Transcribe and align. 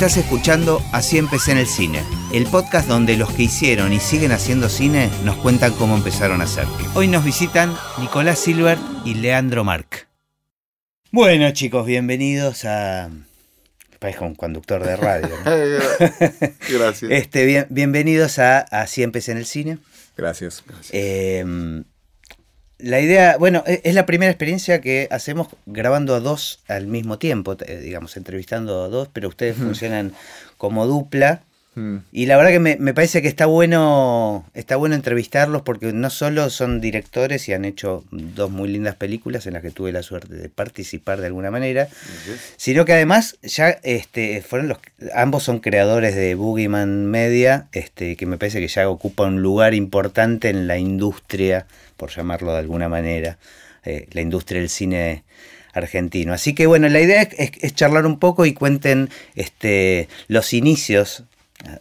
Estás 0.00 0.16
escuchando 0.16 0.82
Así 0.92 1.18
empecé 1.18 1.52
en 1.52 1.58
el 1.58 1.66
cine, 1.66 2.02
el 2.32 2.46
podcast 2.46 2.88
donde 2.88 3.18
los 3.18 3.30
que 3.34 3.42
hicieron 3.42 3.92
y 3.92 4.00
siguen 4.00 4.32
haciendo 4.32 4.70
cine 4.70 5.10
nos 5.24 5.36
cuentan 5.36 5.74
cómo 5.74 5.94
empezaron 5.94 6.40
a 6.40 6.44
hacer. 6.44 6.64
Hoy 6.94 7.06
nos 7.06 7.22
visitan 7.22 7.76
Nicolás 7.98 8.38
Silbert 8.38 8.80
y 9.04 9.12
Leandro 9.12 9.62
Marc. 9.62 10.08
Bueno 11.10 11.50
chicos, 11.50 11.84
bienvenidos 11.84 12.64
a... 12.64 13.10
Parezco 13.98 14.24
un 14.24 14.36
conductor 14.36 14.82
de 14.82 14.96
radio. 14.96 15.28
¿no? 15.28 15.50
Gracias. 16.70 17.10
Este, 17.10 17.44
bien- 17.44 17.66
bienvenidos 17.68 18.38
a 18.38 18.60
Así 18.60 19.02
empecé 19.02 19.32
en 19.32 19.36
el 19.38 19.44
cine. 19.44 19.76
Gracias. 20.16 20.64
Eh, 20.92 21.44
la 22.82 23.00
idea, 23.00 23.36
bueno, 23.38 23.62
e- 23.66 23.80
es 23.84 23.94
la 23.94 24.06
primera 24.06 24.30
experiencia 24.30 24.80
que 24.80 25.08
hacemos 25.10 25.48
grabando 25.66 26.14
a 26.14 26.20
dos 26.20 26.60
al 26.68 26.86
mismo 26.86 27.18
tiempo, 27.18 27.56
eh, 27.66 27.78
digamos, 27.78 28.16
entrevistando 28.16 28.84
a 28.84 28.88
dos, 28.88 29.08
pero 29.12 29.28
ustedes 29.28 29.56
funcionan 29.56 30.12
como 30.58 30.86
dupla. 30.86 31.42
Mm. 31.76 31.98
Y 32.10 32.26
la 32.26 32.36
verdad 32.36 32.50
que 32.50 32.58
me, 32.58 32.76
me 32.78 32.92
parece 32.94 33.22
que 33.22 33.28
está 33.28 33.46
bueno, 33.46 34.44
está 34.54 34.74
bueno 34.74 34.96
entrevistarlos 34.96 35.62
porque 35.62 35.92
no 35.92 36.10
solo 36.10 36.50
son 36.50 36.80
directores 36.80 37.48
y 37.48 37.52
han 37.52 37.64
hecho 37.64 38.04
dos 38.10 38.50
muy 38.50 38.68
lindas 38.68 38.96
películas 38.96 39.46
en 39.46 39.54
las 39.54 39.62
que 39.62 39.70
tuve 39.70 39.92
la 39.92 40.02
suerte 40.02 40.34
de 40.34 40.48
participar 40.48 41.20
de 41.20 41.26
alguna 41.28 41.52
manera, 41.52 41.88
sino 42.56 42.84
que 42.84 42.92
además 42.94 43.38
ya 43.42 43.70
este, 43.84 44.42
fueron 44.42 44.66
los 44.68 44.78
ambos 45.14 45.44
son 45.44 45.60
creadores 45.60 46.16
de 46.16 46.34
Boogeyman 46.34 47.06
Media, 47.06 47.68
este, 47.72 48.16
que 48.16 48.26
me 48.26 48.36
parece 48.36 48.58
que 48.60 48.68
ya 48.68 48.88
ocupa 48.88 49.24
un 49.26 49.40
lugar 49.40 49.72
importante 49.74 50.48
en 50.48 50.66
la 50.66 50.76
industria, 50.78 51.66
por 51.96 52.10
llamarlo 52.10 52.52
de 52.52 52.58
alguna 52.58 52.88
manera, 52.88 53.38
eh, 53.84 54.08
la 54.10 54.22
industria 54.22 54.60
del 54.60 54.70
cine 54.70 55.22
argentino. 55.72 56.32
Así 56.32 56.54
que 56.54 56.66
bueno, 56.66 56.88
la 56.88 57.00
idea 57.00 57.22
es, 57.22 57.52
es- 57.60 57.74
charlar 57.74 58.06
un 58.06 58.18
poco 58.18 58.44
y 58.44 58.52
cuenten 58.54 59.08
este, 59.36 60.08
los 60.26 60.52
inicios, 60.52 61.24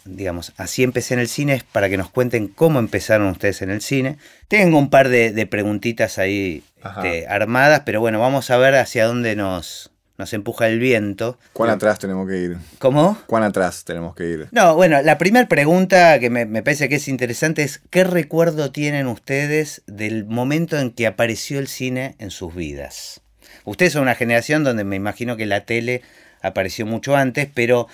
digamos, 0.06 0.54
así 0.58 0.84
empecé 0.84 1.14
en 1.14 1.20
el 1.20 1.28
cine, 1.28 1.54
es 1.54 1.64
para 1.64 1.90
que 1.90 1.98
nos 1.98 2.10
cuenten 2.10 2.48
cómo 2.48 2.80
empezaron 2.80 3.28
ustedes 3.28 3.62
en 3.62 3.70
el 3.70 3.82
cine. 3.82 4.18
Tengo 4.48 4.78
un 4.78 4.90
par 4.90 5.10
de, 5.10 5.32
de 5.32 5.48
preguntitas 5.48 6.18
ahí 6.18 6.64
este, 6.84 7.28
armadas, 7.28 7.84
pero 7.86 8.00
bueno, 8.00 8.20
vamos 8.20 8.50
a 8.50 8.58
ver 8.58 8.76
hacia 8.76 9.06
dónde 9.06 9.36
nos, 9.36 9.92
nos 10.18 10.34
empuja 10.34 10.68
el 10.68 10.80
viento. 10.80 11.38
¿Cuán 11.54 11.70
atrás 11.70 12.00
tenemos 12.00 12.28
que 12.28 12.38
ir? 12.38 12.58
¿Cómo? 12.78 13.18
¿Cuán 13.26 13.44
atrás 13.44 13.84
tenemos 13.86 14.16
que 14.16 14.30
ir? 14.30 14.48
No, 14.52 14.76
bueno, 14.76 15.02
la 15.02 15.18
primera 15.18 15.48
pregunta 15.48 16.20
que 16.20 16.30
me, 16.30 16.46
me 16.46 16.62
parece 16.64 16.90
que 16.90 16.96
es 16.96 17.08
interesante 17.08 17.64
es 17.64 17.82
¿qué 17.90 18.04
recuerdo 18.04 18.72
tienen 18.72 19.08
ustedes 19.08 19.82
del 19.88 20.26
momento 20.26 20.78
en 20.78 20.92
que 20.92 21.08
apareció 21.08 21.60
el 21.60 21.68
cine 21.68 22.16
en 22.20 22.32
sus 22.32 22.54
vidas? 22.54 23.22
Ustedes 23.66 23.94
son 23.94 24.04
una 24.04 24.16
generación 24.16 24.64
donde 24.64 24.84
me 24.84 24.96
imagino 24.96 25.38
que 25.38 25.46
la 25.46 25.66
tele 25.66 26.02
apareció 26.42 26.86
mucho 26.86 27.16
antes, 27.16 27.48
pero 27.54 27.88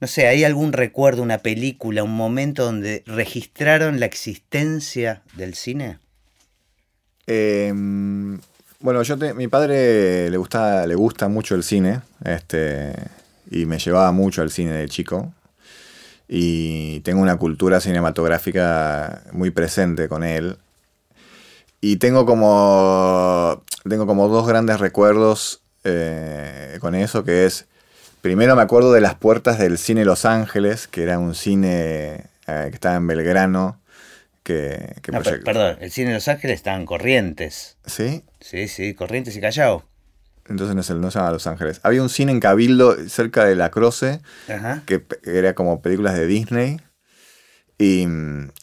no 0.00 0.06
sé, 0.06 0.26
¿hay 0.26 0.44
algún 0.44 0.72
recuerdo, 0.72 1.22
una 1.22 1.38
película, 1.38 2.02
un 2.02 2.14
momento 2.14 2.64
donde 2.64 3.02
registraron 3.06 4.00
la 4.00 4.06
existencia 4.06 5.22
del 5.36 5.54
cine? 5.54 5.98
Eh, 7.26 7.72
bueno, 8.80 9.02
yo 9.02 9.16
mi 9.34 9.46
padre 9.46 10.30
le 10.30 10.36
gusta, 10.38 10.86
le 10.86 10.94
gusta 10.94 11.28
mucho 11.28 11.54
el 11.54 11.62
cine, 11.62 12.00
este, 12.24 12.94
y 13.50 13.66
me 13.66 13.78
llevaba 13.78 14.10
mucho 14.10 14.40
al 14.40 14.50
cine 14.50 14.72
de 14.72 14.88
chico. 14.88 15.34
Y 16.26 17.00
tengo 17.00 17.20
una 17.20 17.36
cultura 17.36 17.80
cinematográfica 17.80 19.22
muy 19.32 19.50
presente 19.50 20.08
con 20.08 20.24
él. 20.24 20.56
Y 21.80 21.96
tengo 21.96 22.24
como. 22.24 23.62
Tengo 23.88 24.06
como 24.06 24.28
dos 24.28 24.46
grandes 24.46 24.78
recuerdos 24.78 25.62
eh, 25.82 26.78
con 26.80 26.94
eso, 26.94 27.24
que 27.24 27.46
es. 27.46 27.66
Primero 28.22 28.54
me 28.54 28.62
acuerdo 28.62 28.92
de 28.92 29.00
las 29.00 29.14
puertas 29.14 29.58
del 29.58 29.78
cine 29.78 30.04
Los 30.04 30.24
Ángeles, 30.24 30.88
que 30.88 31.02
era 31.02 31.18
un 31.18 31.34
cine 31.34 32.26
eh, 32.46 32.66
que 32.68 32.74
estaba 32.74 32.96
en 32.96 33.06
Belgrano. 33.06 33.80
Que, 34.42 34.96
que 35.02 35.12
No, 35.12 35.22
per- 35.22 35.42
perdón, 35.44 35.76
el 35.80 35.90
cine 35.90 36.12
Los 36.12 36.28
Ángeles 36.28 36.56
está 36.56 36.74
en 36.74 36.86
Corrientes. 36.86 37.76
¿Sí? 37.86 38.24
Sí, 38.40 38.68
sí, 38.68 38.94
Corrientes 38.94 39.36
y 39.36 39.40
Callao. 39.40 39.84
Entonces 40.48 40.74
no, 40.74 40.80
es 40.80 40.90
el- 40.90 41.00
no 41.00 41.10
se 41.10 41.18
llama 41.18 41.30
Los 41.30 41.46
Ángeles. 41.46 41.80
Había 41.82 42.02
un 42.02 42.08
cine 42.08 42.32
en 42.32 42.40
Cabildo 42.40 42.96
cerca 43.08 43.44
de 43.44 43.54
La 43.56 43.70
Croce 43.70 44.20
Ajá. 44.48 44.82
que 44.86 45.04
era 45.24 45.54
como 45.54 45.80
películas 45.80 46.14
de 46.14 46.26
Disney. 46.26 46.80
Y, 47.78 48.06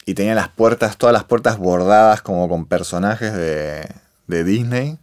y 0.06 0.14
tenía 0.14 0.36
las 0.36 0.50
puertas, 0.50 0.98
todas 0.98 1.14
las 1.14 1.24
puertas 1.24 1.58
bordadas 1.58 2.22
como 2.22 2.48
con 2.48 2.68
personajes 2.68 3.34
de, 3.34 3.88
de 4.28 4.44
Disney. 4.44 5.00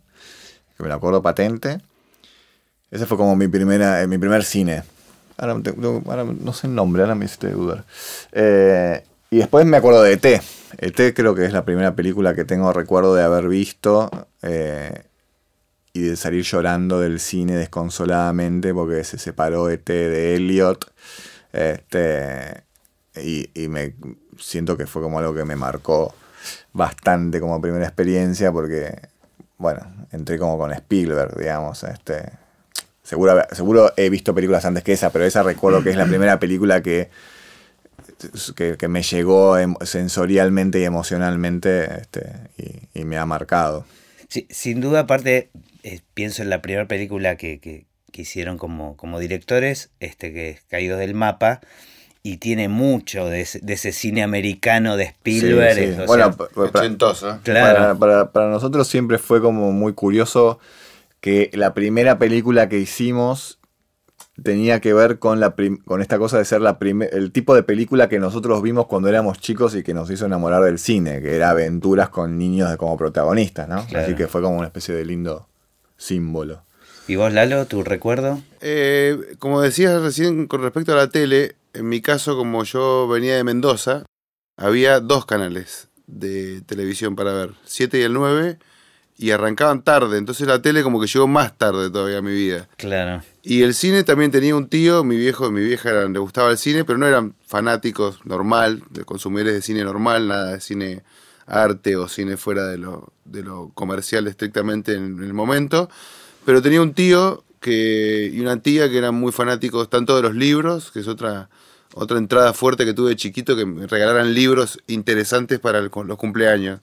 Que 0.76 0.82
me 0.84 0.88
lo 0.88 0.94
acuerdo 0.94 1.22
patente. 1.22 1.78
Ese 2.94 3.06
fue 3.06 3.16
como 3.16 3.34
mi, 3.34 3.48
primera, 3.48 4.02
eh, 4.02 4.06
mi 4.06 4.18
primer 4.18 4.44
cine. 4.44 4.84
Ahora, 5.36 5.54
no 5.54 6.52
sé 6.52 6.68
el 6.68 6.76
nombre, 6.76 7.02
ahora 7.02 7.16
me 7.16 7.24
hiciste 7.24 7.50
dudar. 7.50 7.84
Eh, 8.30 9.02
y 9.30 9.38
después 9.38 9.66
me 9.66 9.76
acuerdo 9.76 10.04
de 10.04 10.12
E.T. 10.12 10.40
E.T. 10.78 11.12
creo 11.12 11.34
que 11.34 11.44
es 11.44 11.52
la 11.52 11.64
primera 11.64 11.96
película 11.96 12.36
que 12.36 12.44
tengo 12.44 12.72
recuerdo 12.72 13.16
de 13.16 13.24
haber 13.24 13.48
visto. 13.48 14.28
eh, 14.42 15.02
y 15.92 16.02
de 16.02 16.16
salir 16.16 16.42
llorando 16.42 17.00
del 17.00 17.20
cine 17.20 17.54
desconsoladamente 17.54 18.74
porque 18.74 19.04
se 19.04 19.16
separó 19.16 19.70
ET 19.70 19.86
de 19.86 20.34
Elliot. 20.34 20.92
Este, 21.52 22.64
y, 23.16 23.48
y 23.54 23.68
me 23.68 23.94
siento 24.38 24.76
que 24.76 24.86
fue 24.88 25.02
como 25.02 25.20
algo 25.20 25.34
que 25.34 25.44
me 25.44 25.54
marcó 25.54 26.12
bastante 26.72 27.38
como 27.40 27.60
primera 27.60 27.84
experiencia 27.86 28.50
porque, 28.50 29.08
bueno, 29.56 29.82
entré 30.10 30.36
como 30.38 30.58
con 30.58 30.72
Spielberg, 30.72 31.38
digamos. 31.38 31.84
Este, 31.84 32.43
seguro, 33.04 33.40
seguro 33.52 33.92
he 33.96 34.10
visto 34.10 34.34
películas 34.34 34.64
antes 34.64 34.82
que 34.82 34.92
esa, 34.94 35.10
pero 35.10 35.24
esa 35.24 35.44
recuerdo 35.44 35.82
que 35.84 35.90
es 35.90 35.96
la 35.96 36.06
primera 36.06 36.40
película 36.40 36.82
que, 36.82 37.10
que, 38.56 38.76
que 38.76 38.88
me 38.88 39.02
llegó 39.02 39.58
em- 39.58 39.76
sensorialmente 39.82 40.80
y 40.80 40.84
emocionalmente 40.84 42.00
este, 42.00 42.32
y, 42.58 43.00
y 43.00 43.04
me 43.04 43.16
ha 43.18 43.26
marcado. 43.26 43.84
Sí, 44.28 44.46
sin 44.50 44.80
duda, 44.80 45.00
aparte, 45.00 45.50
eh, 45.82 46.00
pienso 46.14 46.42
en 46.42 46.50
la 46.50 46.62
primera 46.62 46.88
película 46.88 47.36
que, 47.36 47.60
que- 47.60 47.86
que 48.10 48.22
hicieron 48.22 48.58
como, 48.58 48.96
como 48.96 49.18
directores, 49.18 49.90
este 50.00 50.32
que 50.32 50.50
es 50.50 50.60
Caídos 50.68 51.00
del 51.00 51.14
Mapa, 51.14 51.60
y 52.22 52.36
tiene 52.38 52.68
mucho 52.68 53.28
de 53.28 53.40
ese, 53.42 53.58
de 53.60 53.72
ese 53.74 53.92
cine 53.92 54.22
americano 54.22 54.96
de 54.96 55.04
Spielberg. 55.04 55.74
Sí, 55.74 55.80
sí. 55.82 55.88
es, 55.90 55.98
o 55.98 56.06
Bueno, 56.06 56.24
sea, 56.32 56.32
pa- 56.32 56.48
pa- 56.48 56.70
para, 56.70 57.40
claro. 57.42 57.78
para, 57.78 57.94
para- 57.98 58.30
para 58.32 58.48
nosotros 58.50 58.86
siempre 58.88 59.18
fue 59.18 59.40
como 59.42 59.72
muy 59.72 59.92
curioso 59.94 60.58
que 61.24 61.48
la 61.54 61.72
primera 61.72 62.18
película 62.18 62.68
que 62.68 62.78
hicimos 62.78 63.58
tenía 64.42 64.80
que 64.80 64.92
ver 64.92 65.18
con, 65.18 65.40
la 65.40 65.56
prim- 65.56 65.78
con 65.82 66.02
esta 66.02 66.18
cosa 66.18 66.36
de 66.36 66.44
ser 66.44 66.60
la 66.60 66.76
el 67.12 67.32
tipo 67.32 67.54
de 67.54 67.62
película 67.62 68.10
que 68.10 68.18
nosotros 68.18 68.60
vimos 68.60 68.86
cuando 68.88 69.08
éramos 69.08 69.38
chicos 69.38 69.74
y 69.74 69.82
que 69.82 69.94
nos 69.94 70.10
hizo 70.10 70.26
enamorar 70.26 70.62
del 70.64 70.78
cine, 70.78 71.22
que 71.22 71.34
era 71.34 71.48
aventuras 71.48 72.10
con 72.10 72.36
niños 72.36 72.76
como 72.76 72.98
protagonistas, 72.98 73.66
¿no? 73.70 73.86
Claro. 73.86 74.04
Así 74.04 74.14
que 74.14 74.26
fue 74.28 74.42
como 74.42 74.58
una 74.58 74.66
especie 74.66 74.94
de 74.94 75.06
lindo 75.06 75.48
símbolo. 75.96 76.62
¿Y 77.08 77.16
vos, 77.16 77.32
Lalo, 77.32 77.64
tu 77.64 77.82
recuerdo? 77.82 78.42
Eh, 78.60 79.16
como 79.38 79.62
decías 79.62 80.02
recién 80.02 80.46
con 80.46 80.60
respecto 80.62 80.92
a 80.92 80.96
la 80.96 81.08
tele, 81.08 81.56
en 81.72 81.88
mi 81.88 82.02
caso, 82.02 82.36
como 82.36 82.64
yo 82.64 83.08
venía 83.08 83.34
de 83.36 83.44
Mendoza, 83.44 84.04
había 84.58 85.00
dos 85.00 85.24
canales 85.24 85.88
de 86.06 86.60
televisión 86.62 87.16
para 87.16 87.32
ver, 87.32 87.52
7 87.64 87.98
y 87.98 88.02
el 88.02 88.12
9, 88.12 88.58
y 89.16 89.30
arrancaban 89.30 89.82
tarde, 89.82 90.18
entonces 90.18 90.46
la 90.46 90.60
tele 90.60 90.82
como 90.82 91.00
que 91.00 91.06
llegó 91.06 91.28
más 91.28 91.56
tarde 91.56 91.88
todavía 91.90 92.18
a 92.18 92.22
mi 92.22 92.32
vida. 92.32 92.68
Claro. 92.76 93.22
Y 93.42 93.62
el 93.62 93.74
cine 93.74 94.02
también 94.02 94.30
tenía 94.30 94.56
un 94.56 94.68
tío, 94.68 95.04
mi 95.04 95.16
viejo 95.16 95.46
y 95.48 95.52
mi 95.52 95.60
vieja 95.62 95.90
eran- 95.90 96.12
le 96.12 96.18
gustaba 96.18 96.50
el 96.50 96.58
cine, 96.58 96.84
pero 96.84 96.98
no 96.98 97.06
eran 97.06 97.34
fanáticos 97.46 98.20
normal, 98.24 98.82
de 98.90 99.04
consumidores 99.04 99.54
de 99.54 99.62
cine 99.62 99.84
normal, 99.84 100.26
nada 100.28 100.52
de 100.54 100.60
cine 100.60 101.02
arte 101.46 101.94
o 101.96 102.08
cine 102.08 102.36
fuera 102.36 102.66
de 102.66 102.78
lo, 102.78 103.12
de 103.24 103.42
lo 103.42 103.70
comercial 103.74 104.26
estrictamente 104.26 104.94
en, 104.94 105.22
el 105.22 105.34
momento. 105.34 105.88
Pero 106.44 106.60
tenía 106.62 106.80
un 106.82 106.94
tío 106.94 107.44
que, 107.60 108.30
y 108.32 108.40
una 108.40 108.60
tía 108.60 108.88
que 108.90 108.98
eran 108.98 109.14
muy 109.14 109.30
fanáticos 109.30 109.88
tanto 109.90 110.16
de 110.16 110.22
los 110.22 110.34
libros, 110.34 110.90
que 110.90 111.00
es 111.00 111.08
otra, 111.08 111.48
otra 111.94 112.18
entrada 112.18 112.52
fuerte 112.52 112.84
que 112.84 112.94
tuve 112.94 113.10
de 113.10 113.16
chiquito, 113.16 113.56
que 113.56 113.64
me 113.66 113.86
regalaran 113.86 114.34
libros 114.34 114.78
interesantes 114.86 115.60
para 115.60 115.78
el- 115.78 115.90
los 116.06 116.16
cumpleaños. 116.18 116.80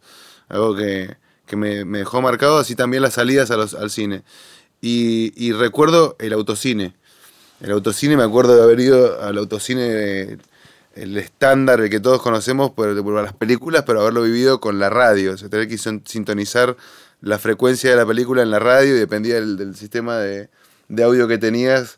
Algo 0.48 0.76
que, 0.76 1.18
que 1.52 1.58
me, 1.58 1.84
me 1.84 1.98
dejó 2.00 2.22
marcado, 2.22 2.58
así 2.58 2.76
también 2.76 3.04
las 3.04 3.16
salidas 3.16 3.52
a 3.52 3.58
los- 3.58 3.74
al 3.74 3.92
cine. 3.92 4.24
Y, 4.82 5.34
y 5.36 5.52
recuerdo 5.52 6.16
el 6.20 6.32
autocine. 6.34 6.96
El 7.60 7.72
autocine, 7.72 8.16
me 8.18 8.24
acuerdo 8.24 8.56
de 8.56 8.64
haber 8.64 8.80
ido 8.80 9.22
al 9.22 9.38
autocine, 9.38 10.38
el 10.96 11.18
estándar, 11.18 11.82
el 11.82 11.90
que 11.90 12.00
todos 12.00 12.22
conocemos 12.22 12.72
por, 12.72 13.04
por 13.04 13.22
las 13.22 13.34
películas, 13.34 13.84
pero 13.86 14.02
haberlo 14.02 14.24
vivido 14.24 14.60
con 14.62 14.80
la 14.80 14.90
radio. 14.90 15.34
O 15.34 15.38
sea, 15.38 15.50
tener 15.50 15.68
que 15.68 15.78
sin- 15.78 16.02
sintonizar 16.08 16.76
la 17.22 17.38
frecuencia 17.38 17.90
de 17.92 17.98
la 17.98 18.06
película 18.06 18.42
en 18.42 18.50
la 18.50 18.60
radio 18.60 18.96
y 18.96 19.00
dependía 19.00 19.36
del, 19.36 19.58
del 19.58 19.76
sistema 19.76 20.18
de, 20.18 20.50
de 20.88 21.04
audio 21.04 21.28
que 21.28 21.38
tenías. 21.38 21.98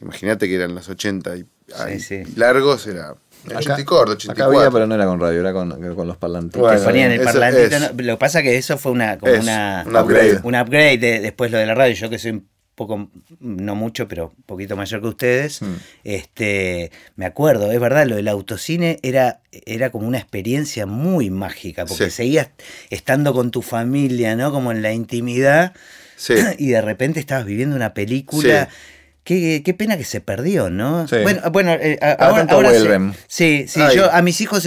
Imagínate 0.00 0.46
que 0.46 0.54
eran 0.54 0.74
los 0.74 0.88
80 0.88 1.36
y, 1.38 1.44
ay, 1.76 2.00
sí. 2.00 2.22
y 2.26 2.38
largos, 2.38 2.86
era 2.86 3.14
80 3.46 3.80
y 3.80 3.84
corto, 3.84 4.12
84. 4.12 4.32
acá 4.32 4.44
había, 4.58 4.70
pero 4.70 4.86
no 4.86 4.94
era 4.94 5.06
con 5.06 5.20
radio, 5.20 5.40
era 5.40 5.52
con, 5.52 5.94
con 5.94 6.06
los 6.06 6.16
parlantes. 6.16 6.60
Bueno, 6.60 6.78
Te 6.78 6.84
ponían 6.84 7.10
el 7.12 7.20
parlantito. 7.20 7.76
es. 7.76 7.80
¿no? 7.80 7.88
Lo 8.02 8.14
que 8.14 8.18
pasa 8.18 8.38
es 8.40 8.44
que 8.44 8.56
eso 8.56 8.78
fue 8.78 8.92
una, 8.92 9.18
como 9.18 9.32
Es 9.32 9.42
una, 9.42 9.84
un 9.86 9.96
upgrade. 9.96 10.40
un 10.42 10.54
upgrade 10.54 10.98
de- 10.98 11.20
después 11.20 11.50
lo 11.50 11.58
de 11.58 11.66
la 11.66 11.74
radio. 11.74 11.94
Yo 11.94 12.10
que 12.10 12.18
soy 12.18 12.32
un 12.32 12.48
poco, 12.74 13.10
no 13.40 13.74
mucho, 13.74 14.08
pero 14.08 14.32
un 14.36 14.42
poquito 14.44 14.74
mayor 14.74 15.02
que 15.02 15.08
ustedes, 15.08 15.60
Mm. 15.60 15.74
este, 16.04 16.90
me 17.16 17.26
acuerdo, 17.26 17.70
es 17.72 17.78
verdad, 17.80 18.06
lo 18.06 18.16
del 18.16 18.28
autocine 18.28 18.98
era, 19.02 19.40
era 19.52 19.90
como 19.90 20.06
una 20.08 20.18
experiencia 20.18 20.86
muy 20.86 21.30
mágica, 21.30 21.84
porque 21.86 22.06
Sí. 22.06 22.10
seguías 22.10 22.48
estando 22.88 23.32
con 23.34 23.50
tu 23.50 23.62
familia, 23.62 24.34
¿no? 24.36 24.50
Como 24.52 24.72
en 24.72 24.80
la 24.82 24.92
intimidad, 24.92 25.74
Sí. 26.16 26.34
y 26.58 26.68
de 26.68 26.80
repente 26.80 27.20
estabas 27.20 27.44
viviendo 27.46 27.76
una 27.76 27.94
película. 27.94 28.68
Sí. 28.70 28.76
Qué, 29.22 29.62
qué 29.64 29.74
pena 29.74 29.96
que 29.98 30.04
se 30.04 30.20
perdió, 30.20 30.70
¿no? 30.70 31.06
Sí. 31.06 31.16
Bueno, 31.22 31.42
bueno 31.52 31.72
eh, 31.72 31.98
a- 32.00 32.16
Cada 32.16 32.30
ahora, 32.30 32.36
tanto 32.38 32.54
ahora 32.56 32.70
se- 32.70 32.78
vuelven. 32.80 33.14
sí, 33.28 33.66
sí, 33.68 33.80
Ay. 33.80 33.94
yo 33.96 34.10
a 34.10 34.22
mis 34.22 34.40
hijos 34.40 34.64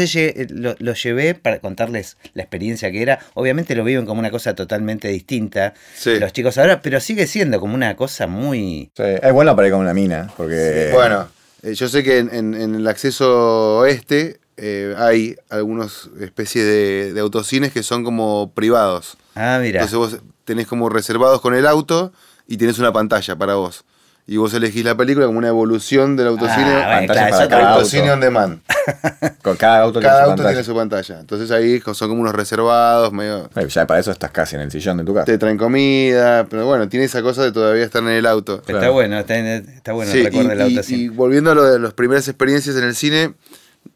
lo- 0.49 0.75
los 0.77 1.03
llevé 1.03 1.33
para 1.33 1.59
contarles 1.59 2.17
la 2.33 2.43
experiencia 2.43 2.91
que 2.91 3.01
era. 3.01 3.19
Obviamente 3.33 3.75
lo 3.75 3.83
viven 3.83 4.05
como 4.05 4.19
una 4.19 4.29
cosa 4.31 4.53
totalmente 4.55 5.07
distinta 5.07 5.73
Sí. 5.95 6.19
los 6.19 6.31
chicos 6.33 6.57
ahora, 6.59 6.81
pero 6.81 6.99
sigue 6.99 7.25
siendo 7.27 7.59
como 7.59 7.73
una 7.73 7.95
cosa 7.95 8.27
muy... 8.27 8.91
Sí, 8.95 9.03
es 9.21 9.33
bueno 9.33 9.55
para 9.55 9.67
ir 9.67 9.73
con 9.73 9.81
una 9.81 9.93
mina, 9.93 10.31
porque... 10.37 10.91
Bueno, 10.93 11.27
eh, 11.63 11.73
yo 11.73 11.89
sé 11.89 12.03
que 12.03 12.19
en, 12.19 12.29
en- 12.33 12.53
en 12.53 12.75
el 12.75 12.87
acceso 12.87 13.79
oeste 13.79 14.39
eh, 14.57 14.93
hay 14.97 15.35
algunas 15.49 16.09
especies 16.21 16.63
de, 16.63 17.13
de 17.13 17.19
autocines 17.21 17.73
que 17.73 17.81
son 17.81 18.03
como 18.03 18.53
privados. 18.53 19.17
Ah, 19.33 19.57
mira. 19.59 19.81
Entonces 19.81 19.97
vos 19.97 20.21
tenés 20.45 20.67
como 20.67 20.89
reservados 20.89 21.41
con 21.41 21.55
el 21.55 21.65
auto 21.65 22.13
y 22.47 22.57
tenés 22.57 22.77
una 22.77 22.93
pantalla 22.93 23.35
para 23.35 23.55
vos. 23.55 23.83
Y 24.25 24.37
vos 24.37 24.53
elegís 24.53 24.85
la 24.85 24.95
película 24.95 25.25
como 25.25 25.37
una 25.37 25.49
evolución 25.49 26.15
del 26.15 26.27
autocine. 26.27 26.63
Ah, 26.63 26.85
bueno, 26.85 27.07
pantalla 27.07 27.27
claro, 27.27 27.37
para 27.37 27.49
cada 27.49 27.73
autocine 27.73 28.11
on 28.11 28.19
demand. 28.21 28.61
Con 29.41 29.57
cada 29.57 29.81
auto 29.81 29.99
tiene 29.99 30.13
Cada 30.13 30.25
su 30.25 30.31
auto 30.31 30.43
tiene 30.43 30.63
su 30.63 30.75
pantalla. 30.75 31.19
Entonces 31.19 31.51
ahí 31.51 31.81
son 31.93 32.09
como 32.09 32.21
unos 32.21 32.33
reservados, 32.33 33.11
medio... 33.11 33.49
Ya 33.67 33.85
para 33.85 33.99
eso 33.99 34.11
estás 34.11 34.31
casi 34.31 34.55
en 34.55 34.61
el 34.61 34.71
sillón 34.71 34.97
de 34.97 35.03
tu 35.03 35.13
casa. 35.13 35.25
Te 35.25 35.37
traen 35.37 35.57
comida, 35.57 36.45
pero 36.49 36.65
bueno, 36.65 36.87
tiene 36.87 37.05
esa 37.05 37.21
cosa 37.21 37.43
de 37.43 37.51
todavía 37.51 37.83
estar 37.83 38.01
en 38.01 38.09
el 38.09 38.25
auto. 38.25 38.55
Está 38.55 38.73
claro. 38.73 38.93
bueno, 38.93 39.19
está, 39.19 39.37
está 39.37 39.91
bueno 39.91 40.11
Sí, 40.11 40.19
el 40.19 40.25
recuerdo 40.25 40.47
y, 40.47 40.49
del 40.51 40.61
autocine. 40.61 41.01
y 41.03 41.07
volviendo 41.09 41.51
a 41.51 41.55
lo 41.55 41.63
de 41.65 41.79
las 41.79 41.93
primeras 41.93 42.25
experiencias 42.27 42.77
en 42.77 42.85
el 42.85 42.95
cine, 42.95 43.33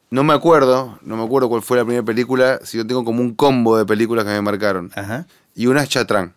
no 0.09 0.23
me 0.23 0.33
acuerdo, 0.33 0.99
no 1.03 1.15
me 1.15 1.23
acuerdo 1.23 1.47
cuál 1.47 1.61
fue 1.61 1.77
la 1.77 1.83
primera 1.85 2.03
película, 2.03 2.59
si 2.63 2.77
yo 2.77 2.85
tengo 2.85 3.05
como 3.05 3.21
un 3.21 3.33
combo 3.33 3.77
de 3.77 3.85
películas 3.85 4.25
que 4.25 4.31
me 4.31 4.41
marcaron. 4.41 4.91
Ajá. 4.95 5.25
Y 5.55 5.67
una 5.67 5.83
es 5.83 5.89
Chatrán. 5.89 6.33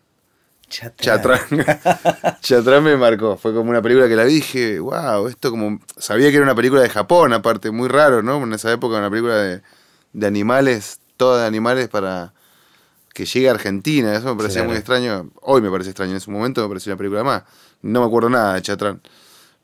Chatrán. 0.71 1.39
Chatrán. 1.49 2.39
Chatrán 2.41 2.83
me 2.85 2.97
marcó. 2.97 3.37
Fue 3.37 3.53
como 3.53 3.69
una 3.71 3.83
película 3.83 4.09
que 4.09 4.17
la 4.17 4.25
vi 4.25 4.33
y 4.33 4.35
dije, 4.37 4.79
wow, 4.81 5.27
esto 5.29 5.51
como. 5.51 5.81
Sabía 5.99 6.31
que 6.31 6.37
era 6.37 6.45
una 6.45 6.55
película 6.55 6.81
de 6.81 6.89
Japón, 6.89 7.33
aparte, 7.35 7.71
muy 7.71 7.89
raro, 7.89 8.23
¿no? 8.23 8.43
En 8.43 8.53
esa 8.55 8.73
época, 8.73 8.97
una 8.99 9.11
película 9.11 9.37
de, 9.37 9.63
de 10.15 10.27
animales, 10.27 11.01
toda 11.19 11.43
de 11.43 11.47
animales 11.49 11.89
para 11.89 12.33
que 13.13 13.27
llegue 13.27 13.49
a 13.49 13.53
Argentina. 13.53 14.15
Eso 14.15 14.29
me 14.29 14.37
parecía 14.37 14.61
Claro. 14.61 14.69
muy 14.71 14.77
extraño. 14.79 15.31
Hoy 15.43 15.61
me 15.61 15.71
parece 15.71 15.91
extraño, 15.91 16.13
en 16.15 16.21
su 16.21 16.31
momento 16.31 16.63
me 16.63 16.69
pareció 16.69 16.93
una 16.93 16.99
película 16.99 17.25
más. 17.25 17.43
No 17.83 18.01
me 18.01 18.07
acuerdo 18.07 18.31
nada 18.31 18.55
de 18.55 18.63
Chatrán. 18.63 19.01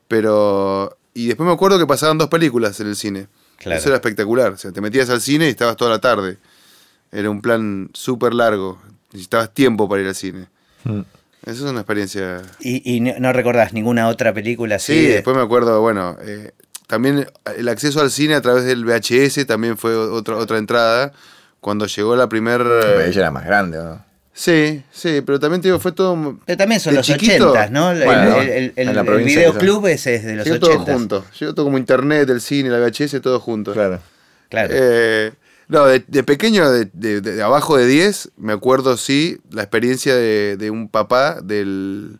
Pero. 0.07 0.97
Y 1.13 1.27
después 1.27 1.47
me 1.47 1.53
acuerdo 1.53 1.79
que 1.79 1.87
pasaban 1.87 2.17
dos 2.17 2.27
películas 2.29 2.79
en 2.79 2.87
el 2.87 2.95
cine. 2.95 3.27
Claro. 3.57 3.79
Eso 3.79 3.87
era 3.89 3.95
espectacular. 3.95 4.51
O 4.51 4.57
sea, 4.57 4.71
te 4.71 4.81
metías 4.81 5.09
al 5.09 5.19
cine 5.21 5.47
y 5.47 5.49
estabas 5.49 5.75
toda 5.77 5.89
la 5.89 5.99
tarde. 5.99 6.37
Era 7.11 7.29
un 7.29 7.41
plan 7.41 7.89
súper 7.93 8.33
largo. 8.33 8.79
Necesitabas 9.13 9.53
tiempo 9.53 9.89
para 9.89 10.01
ir 10.03 10.07
al 10.09 10.15
cine. 10.15 10.47
Mm. 10.83 11.01
Esa 11.45 11.51
es 11.53 11.61
una 11.61 11.79
experiencia. 11.81 12.41
¿Y, 12.59 12.95
y 12.95 12.99
no, 12.99 13.13
no 13.19 13.31
recordás 13.33 13.71
ninguna 13.73 14.07
otra 14.09 14.33
película 14.33 14.75
así? 14.75 14.93
Sí, 14.93 15.05
de- 15.07 15.13
después 15.15 15.35
me 15.35 15.43
acuerdo, 15.43 15.79
bueno, 15.81 16.17
eh, 16.21 16.51
también 16.87 17.25
el 17.57 17.69
acceso 17.69 18.01
al 18.01 18.11
cine 18.11 18.35
a 18.35 18.41
través 18.41 18.65
del 18.65 18.83
VHS 18.85 19.45
también 19.45 19.77
fue 19.77 19.95
otra, 19.95 20.35
otra 20.37 20.57
entrada. 20.57 21.13
Cuando 21.61 21.85
llegó 21.87 22.15
la 22.15 22.27
primer... 22.29 22.59
Pero 22.63 23.01
eh, 23.01 23.07
ella 23.09 23.21
era 23.21 23.31
más 23.31 23.45
grande, 23.45 23.77
¿no? 23.77 24.05
sí, 24.33 24.83
sí, 24.91 25.21
pero 25.25 25.39
también 25.39 25.61
te 25.61 25.67
digo, 25.69 25.79
fue 25.79 25.91
todo... 25.93 26.37
Pero 26.45 26.57
también 26.57 26.79
son 26.79 26.93
de 26.93 26.97
los 26.97 27.05
chiquito, 27.07 27.49
80, 27.51 27.69
¿no? 27.71 27.91
El, 27.91 28.03
Bueno, 28.03 28.41
el, 28.41 28.49
el- 28.49 28.73
en 28.75 28.89
el- 28.89 28.95
la 28.95 29.01
el 29.01 29.07
provincia 29.07 29.39
videoclub 29.39 29.87
ese 29.87 30.15
es 30.15 30.23
de 30.25 30.35
los 30.35 30.45
Llegó 30.45 30.59
todo 30.59 30.71
80. 30.73 30.93
junto. 30.93 31.25
Llegó 31.39 31.53
todo 31.55 31.65
como 31.65 31.77
internet, 31.79 32.29
el 32.29 32.41
cine, 32.41 32.69
la 32.69 32.77
VHS, 32.79 33.19
todo 33.21 33.39
junto. 33.39 33.73
Claro. 33.73 33.99
Claro. 34.49 34.69
Eh, 34.71 35.31
no, 35.67 35.85
de, 35.85 36.03
de 36.07 36.23
pequeño, 36.23 36.69
de, 36.71 36.89
de- 36.93 37.21
de 37.21 37.41
abajo 37.41 37.77
de 37.77 37.85
10, 37.87 38.31
me 38.37 38.53
acuerdo, 38.53 38.95
sí, 38.97 39.37
la 39.51 39.61
experiencia 39.63 40.15
de, 40.15 40.55
de 40.57 40.71
un 40.71 40.87
papá 40.89 41.39
del, 41.41 42.19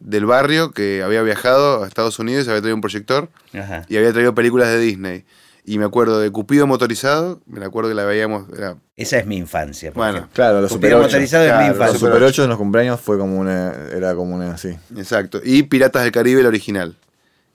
del 0.00 0.24
barrio 0.26 0.70
que 0.70 1.02
había 1.02 1.22
viajado 1.22 1.84
a 1.84 1.86
Estados 1.86 2.18
Unidos, 2.18 2.48
había 2.48 2.60
traído 2.60 2.74
un 2.76 2.80
proyector 2.80 3.28
Ajá. 3.52 3.84
y 3.88 3.96
había 3.96 4.12
traído 4.12 4.34
películas 4.34 4.68
de 4.68 4.78
Disney. 4.78 5.24
Y 5.64 5.76
me 5.78 5.84
acuerdo 5.84 6.18
de 6.18 6.30
Cupido 6.30 6.66
motorizado, 6.66 7.42
me 7.46 7.62
acuerdo 7.62 7.90
que 7.90 7.94
la 7.94 8.04
veíamos, 8.06 8.46
era, 8.56 8.76
Esa 8.96 9.18
es 9.18 9.26
mi 9.26 9.36
infancia. 9.36 9.90
Bueno, 9.94 10.12
ejemplo. 10.20 10.34
Claro, 10.34 10.62
los 10.62 10.72
Cupido 10.72 10.92
Super 10.92 11.04
8. 11.04 11.06
motorizado 11.08 11.44
es 11.44 11.52
mi 11.58 11.66
infancia. 11.66 11.86
Los 11.92 11.98
Super 12.00 12.22
8 12.22 12.42
en 12.44 12.48
los 12.48 12.56
cumpleaños 12.58 12.98
fue 13.02 13.18
como 13.18 13.38
una. 13.38 13.74
Era 13.94 14.14
como 14.14 14.34
una 14.34 14.52
así. 14.54 14.74
exacto. 14.96 15.42
Y 15.44 15.64
Piratas 15.64 16.04
del 16.04 16.12
Caribe, 16.12 16.40
el 16.40 16.46
original. 16.46 16.96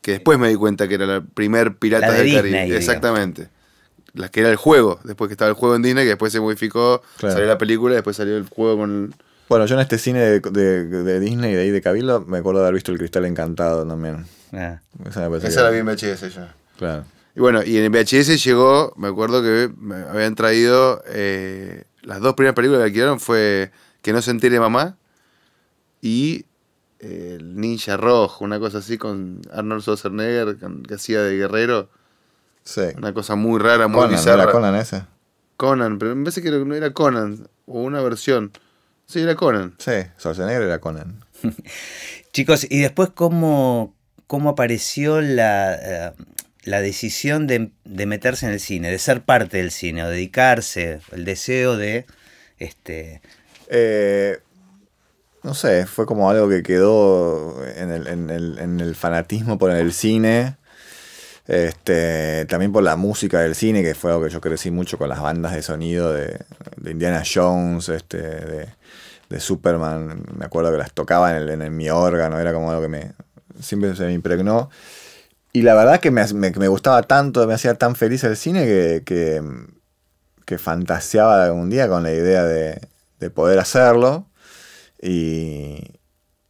Que 0.04 0.12
después 0.12 0.38
me 0.38 0.48
di 0.50 0.54
cuenta 0.56 0.88
que 0.88 0.94
era 0.94 1.08
la 1.08 1.22
primer 1.22 1.76
Piratas 1.78 2.10
La 2.10 2.14
de 2.14 2.20
del 2.20 2.26
Disney, 2.28 2.42
Caribe. 2.44 2.64
digamos. 2.66 2.80
Exactamente. 2.88 3.48
La 4.14 4.30
que 4.30 4.42
era 4.42 4.50
el 4.50 4.56
juego, 4.58 5.00
después 5.04 5.28
que 5.28 5.34
estaba 5.34 5.50
el 5.50 5.56
juego 5.56 5.76
en 5.76 5.82
Disney, 5.82 6.04
que 6.06 6.10
después 6.10 6.32
se 6.32 6.40
modificó, 6.40 7.02
Claro. 7.18 7.34
salió 7.34 7.48
la 7.48 7.58
película 7.58 7.94
y 7.94 7.96
después 7.96 8.16
salió 8.16 8.38
el 8.38 8.48
juego 8.48 8.78
con... 8.78 9.16
Bueno, 9.50 9.66
yo 9.66 9.76
en 9.76 9.82
este 9.82 9.98
cine 9.98 10.20
de, 10.20 10.40
de- 10.40 10.84
de 11.04 11.20
Disney, 11.20 11.54
de 11.54 11.62
ahí 11.62 11.70
de 11.72 11.82
Cabildo, 11.82 12.22
me 12.22 12.38
acuerdo 12.38 12.60
de 12.62 12.66
haber 12.68 12.76
visto 12.76 12.92
El 12.92 12.98
Cristal 13.00 13.26
Encantado 13.26 13.86
también. 13.88 14.26
Ah. 14.52 14.80
Esa 15.08 15.28
me 15.30 15.38
Esa 15.38 15.50
que- 15.50 15.56
la 15.56 15.70
vi 15.72 15.80
en 15.80 15.86
VHS 15.88 16.30
ya. 16.34 16.56
Claro. 16.78 17.06
Y 17.36 17.40
bueno, 17.40 17.64
y 17.64 17.78
en 17.78 17.84
el 17.86 17.90
VHS 17.90 18.38
llegó, 18.44 18.94
me 18.96 19.08
acuerdo 19.08 19.42
que 19.42 19.72
me 19.80 19.96
habían 19.96 20.36
traído, 20.36 21.04
eh, 21.08 21.84
las 22.04 22.22
dos 22.22 22.36
primeras 22.36 22.56
películas 22.56 22.82
que 22.82 22.86
alquilaron 22.86 23.20
fue 23.20 23.72
Que 24.04 24.14
no 24.14 24.22
se 24.22 24.30
entere 24.32 24.60
mamá 24.60 24.96
y 26.02 26.46
eh, 27.00 27.38
El 27.40 27.56
Ninja 27.60 27.98
Rojo, 27.98 28.44
una 28.46 28.60
cosa 28.60 28.78
así 28.80 28.98
con 28.98 29.42
Arnold 29.52 29.82
Schwarzenegger, 29.82 30.58
con- 30.60 30.84
que 30.84 30.94
hacía 30.96 31.22
de 31.22 31.36
guerrero. 31.36 31.90
Sí. 32.64 32.82
Una 32.98 33.14
cosa 33.14 33.36
muy 33.36 33.60
rara, 33.60 33.88
muy 33.88 33.96
Conan, 33.98 34.12
¿no 34.12 34.18
bizarra. 34.18 34.44
era 34.44 34.52
Conan 34.52 34.76
ese? 34.76 35.04
Conan, 35.58 36.00
pero 36.00 36.16
me 36.16 36.24
parece 36.24 36.42
que 36.42 36.50
no 36.52 36.74
era 36.76 36.92
Conan, 36.94 37.48
o 37.66 37.82
una 37.82 38.02
versión. 38.02 38.52
Sí, 39.06 39.20
era 39.22 39.36
Conan. 39.36 39.76
Sí, 39.78 39.92
Schwarzenegger 40.18 40.64
era 40.64 40.80
Conan. 40.80 41.24
Chicos, 42.32 42.66
¿y 42.70 42.82
después 42.82 43.10
cómo, 43.14 43.94
cómo 44.28 44.50
apareció 44.52 45.22
la, 45.22 45.76
eh, 45.76 46.14
la 46.64 46.82
decisión 46.82 47.48
de, 47.48 47.72
de 47.84 48.06
meterse 48.06 48.46
en 48.46 48.54
el 48.54 48.60
cine, 48.60 48.90
de 48.90 49.00
ser 49.00 49.22
parte 49.24 49.58
del 49.58 49.72
cine, 49.72 50.04
o 50.04 50.10
dedicarse, 50.10 51.02
el 51.12 51.26
deseo 51.26 51.78
de... 51.78 52.06
este 52.60 53.22
Eh, 53.70 54.40
no 55.44 55.54
sé, 55.54 55.86
fue 55.86 56.06
como 56.06 56.30
algo 56.30 56.48
que 56.50 56.64
quedó 56.64 57.64
en 57.76 57.92
el, 57.92 58.08
en 58.08 58.30
el- 58.30 58.58
en 58.60 58.80
el 58.80 58.96
fanatismo 58.96 59.58
por 59.58 59.72
el 59.72 59.92
cine. 59.94 60.56
Este, 61.48 62.46
también 62.46 62.72
por 62.72 62.84
la 62.84 62.96
música 62.96 63.42
del 63.42 63.56
cine, 63.56 63.84
que 63.84 63.96
fue 63.96 64.12
algo 64.12 64.24
que 64.24 64.30
yo 64.30 64.40
crecí 64.40 64.72
mucho 64.72 64.98
con 64.98 65.10
las 65.10 65.22
bandas 65.22 65.54
de 65.54 65.62
sonido 65.62 66.14
de, 66.14 66.40
Indiana 66.86 67.24
Jones, 67.26 67.90
este, 67.90 68.18
de, 68.18 69.40
Superman. 69.40 70.24
Me 70.38 70.46
acuerdo 70.46 70.72
que 70.72 70.78
las 70.78 70.94
tocaba 70.94 71.36
en, 71.36 71.76
mi 71.76 71.90
órgano, 71.90 72.40
era 72.40 72.54
como 72.54 72.70
algo 72.70 72.84
que 72.84 72.88
me 72.88 73.12
siempre 73.60 73.96
se 73.96 74.06
me 74.06 74.14
impregnó. 74.14 74.70
Y 75.52 75.62
la 75.64 75.76
verdad 75.76 76.00
que 76.00 76.12
me, 76.12 76.68
gustaba 76.68 77.04
tanto, 77.04 77.46
me 77.48 77.54
hacía 77.54 77.76
tan 77.76 77.96
feliz 77.96 78.24
el 78.24 78.38
cine 78.38 78.66
que, 78.66 79.04
que, 79.06 79.42
que 80.46 80.58
fantaseaba 80.58 81.46
algún 81.46 81.70
día 81.70 81.88
con 81.88 82.04
la 82.04 82.12
idea 82.12 82.44
de, 82.44 82.80
de 83.20 83.30
poder 83.30 83.60
hacerlo. 83.60 84.28
Y, 85.02 86.00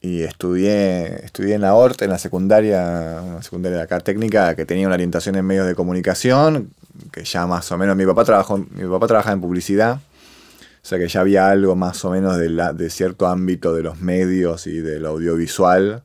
y 0.03 0.24
estudié, 0.24 1.24
estudié 1.24 1.55
en 1.55 1.62
la 1.62 1.75
ORT, 1.75 2.01
en 2.01 2.10
la 2.10 2.17
secundaria, 2.17 3.22
una 3.24 3.41
secundaria 3.41 3.77
de 3.77 3.83
acá 3.86 4.01
técnica, 4.01 4.53
que 4.53 4.65
tenía 4.65 4.86
una 4.86 4.95
orientación 4.95 5.38
en 5.38 5.45
medios 5.45 5.65
de 5.65 5.75
comunicación, 5.75 6.72
que 7.13 7.24
ya 7.24 7.48
más 7.48 7.72
o 7.72 7.77
menos, 7.77 7.95
mi 7.95 8.05
papá 8.05 8.25
trabajó, 8.25 8.57
mi 8.57 8.83
papá 8.83 9.07
trabajaba 9.07 9.33
en 9.33 9.39
publicidad, 9.39 9.95
o 9.95 10.86
sea 10.86 11.00
que 11.00 11.07
ya 11.07 11.22
había 11.22 11.48
algo 11.48 11.77
más 11.77 12.03
o 12.03 12.12
menos 12.12 12.38
de, 12.38 12.50
la, 12.50 12.74
de 12.74 12.89
cierto 12.89 13.27
ámbito 13.27 13.74
de 13.74 13.81
los 13.81 14.01
medios 14.01 14.67
y 14.67 14.81
del 14.81 15.05
audiovisual. 15.05 16.03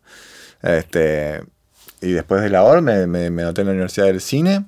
Este, 0.62 1.42
y 2.00 2.12
después 2.12 2.40
de 2.40 2.50
la 2.50 2.62
OR 2.62 2.80
me, 2.80 3.08
me, 3.08 3.30
me 3.30 3.42
anoté 3.42 3.62
en 3.62 3.66
la 3.66 3.72
Universidad 3.72 4.06
del 4.06 4.20
Cine 4.20 4.64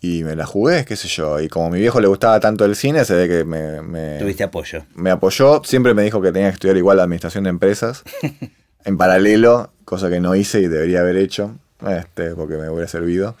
y 0.00 0.24
me 0.24 0.34
la 0.34 0.46
jugué, 0.46 0.84
qué 0.84 0.96
sé 0.96 1.08
yo. 1.08 1.40
Y 1.40 1.48
como 1.48 1.66
a 1.66 1.70
mi 1.70 1.78
viejo 1.78 2.00
le 2.00 2.08
gustaba 2.08 2.40
tanto 2.40 2.64
el 2.64 2.74
cine, 2.74 3.04
se 3.04 3.14
ve 3.14 3.28
que 3.28 3.44
me, 3.44 3.82
me, 3.82 4.18
tuviste 4.18 4.44
apoyo. 4.44 4.84
me 4.94 5.10
apoyó. 5.10 5.62
Siempre 5.64 5.94
me 5.94 6.02
dijo 6.02 6.22
que 6.22 6.32
tenía 6.32 6.48
que 6.48 6.54
estudiar 6.54 6.76
igual 6.76 6.96
la 6.96 7.02
administración 7.02 7.44
de 7.44 7.50
empresas 7.50 8.02
en 8.84 8.96
paralelo, 8.96 9.72
cosa 9.84 10.08
que 10.08 10.20
no 10.20 10.34
hice 10.34 10.60
y 10.60 10.68
debería 10.68 11.00
haber 11.00 11.16
hecho, 11.16 11.54
este, 11.86 12.34
porque 12.34 12.56
me 12.56 12.70
hubiera 12.70 12.88
servido. 12.88 13.36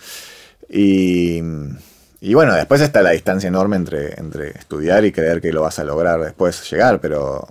Y, 0.68 1.40
y 2.20 2.34
bueno, 2.34 2.54
después 2.54 2.82
está 2.82 3.00
la 3.02 3.10
distancia 3.10 3.48
enorme 3.48 3.76
entre, 3.76 4.20
entre 4.20 4.50
estudiar 4.50 5.04
y 5.04 5.12
creer 5.12 5.40
que 5.40 5.52
lo 5.52 5.62
vas 5.62 5.78
a 5.78 5.84
lograr 5.84 6.20
después 6.20 6.70
llegar, 6.70 7.00
pero, 7.00 7.48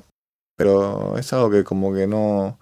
pero 0.56 1.18
es 1.18 1.34
algo 1.34 1.50
que 1.50 1.64
como 1.64 1.94
que 1.94 2.06
no... 2.06 2.60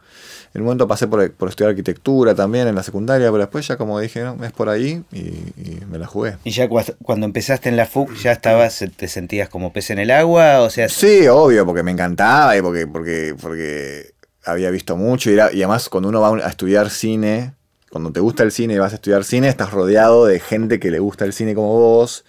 En 0.53 0.61
un 0.61 0.65
momento 0.65 0.87
pasé 0.87 1.07
por, 1.07 1.31
por 1.33 1.49
estudiar 1.49 1.69
arquitectura 1.71 2.33
también 2.33 2.67
en 2.67 2.75
la 2.75 2.83
secundaria, 2.83 3.27
pero 3.27 3.39
después 3.39 3.67
ya 3.67 3.77
como 3.77 3.99
dije, 3.99 4.21
no, 4.23 4.43
es 4.43 4.51
por 4.51 4.69
ahí 4.69 5.03
y, 5.11 5.19
y 5.19 5.81
me 5.89 5.97
la 5.99 6.07
jugué. 6.07 6.37
¿Y 6.43 6.51
ya 6.51 6.67
cua- 6.69 6.95
cuando 7.03 7.25
empezaste 7.25 7.69
en 7.69 7.77
la 7.77 7.85
FUC 7.85 8.15
ya 8.15 8.31
estabas, 8.31 8.83
te 8.95 9.07
sentías 9.07 9.49
como 9.49 9.71
pez 9.73 9.89
en 9.91 9.99
el 9.99 10.09
agua? 10.11 10.61
O 10.61 10.69
sea, 10.69 10.89
Sí, 10.89 11.27
obvio, 11.27 11.65
porque 11.65 11.83
me 11.83 11.91
encantaba 11.91 12.57
y 12.57 12.61
porque, 12.61 12.87
porque, 12.87 13.35
porque 13.39 14.13
había 14.45 14.69
visto 14.71 14.97
mucho 14.97 15.29
y, 15.29 15.33
era- 15.33 15.51
y 15.51 15.57
además 15.57 15.89
cuando 15.89 16.09
uno 16.09 16.21
va 16.21 16.45
a 16.45 16.49
estudiar 16.49 16.89
cine, 16.89 17.53
cuando 17.91 18.11
te 18.11 18.19
gusta 18.19 18.43
el 18.43 18.51
cine 18.51 18.73
y 18.73 18.77
vas 18.77 18.93
a 18.93 18.95
estudiar 18.95 19.23
cine, 19.23 19.47
estás 19.49 19.71
rodeado 19.71 20.25
de 20.25 20.39
gente 20.39 20.79
que 20.79 20.89
le 20.91 20.99
gusta 20.99 21.25
el 21.25 21.33
cine 21.33 21.53
como 21.55 21.69
vos 21.73 22.25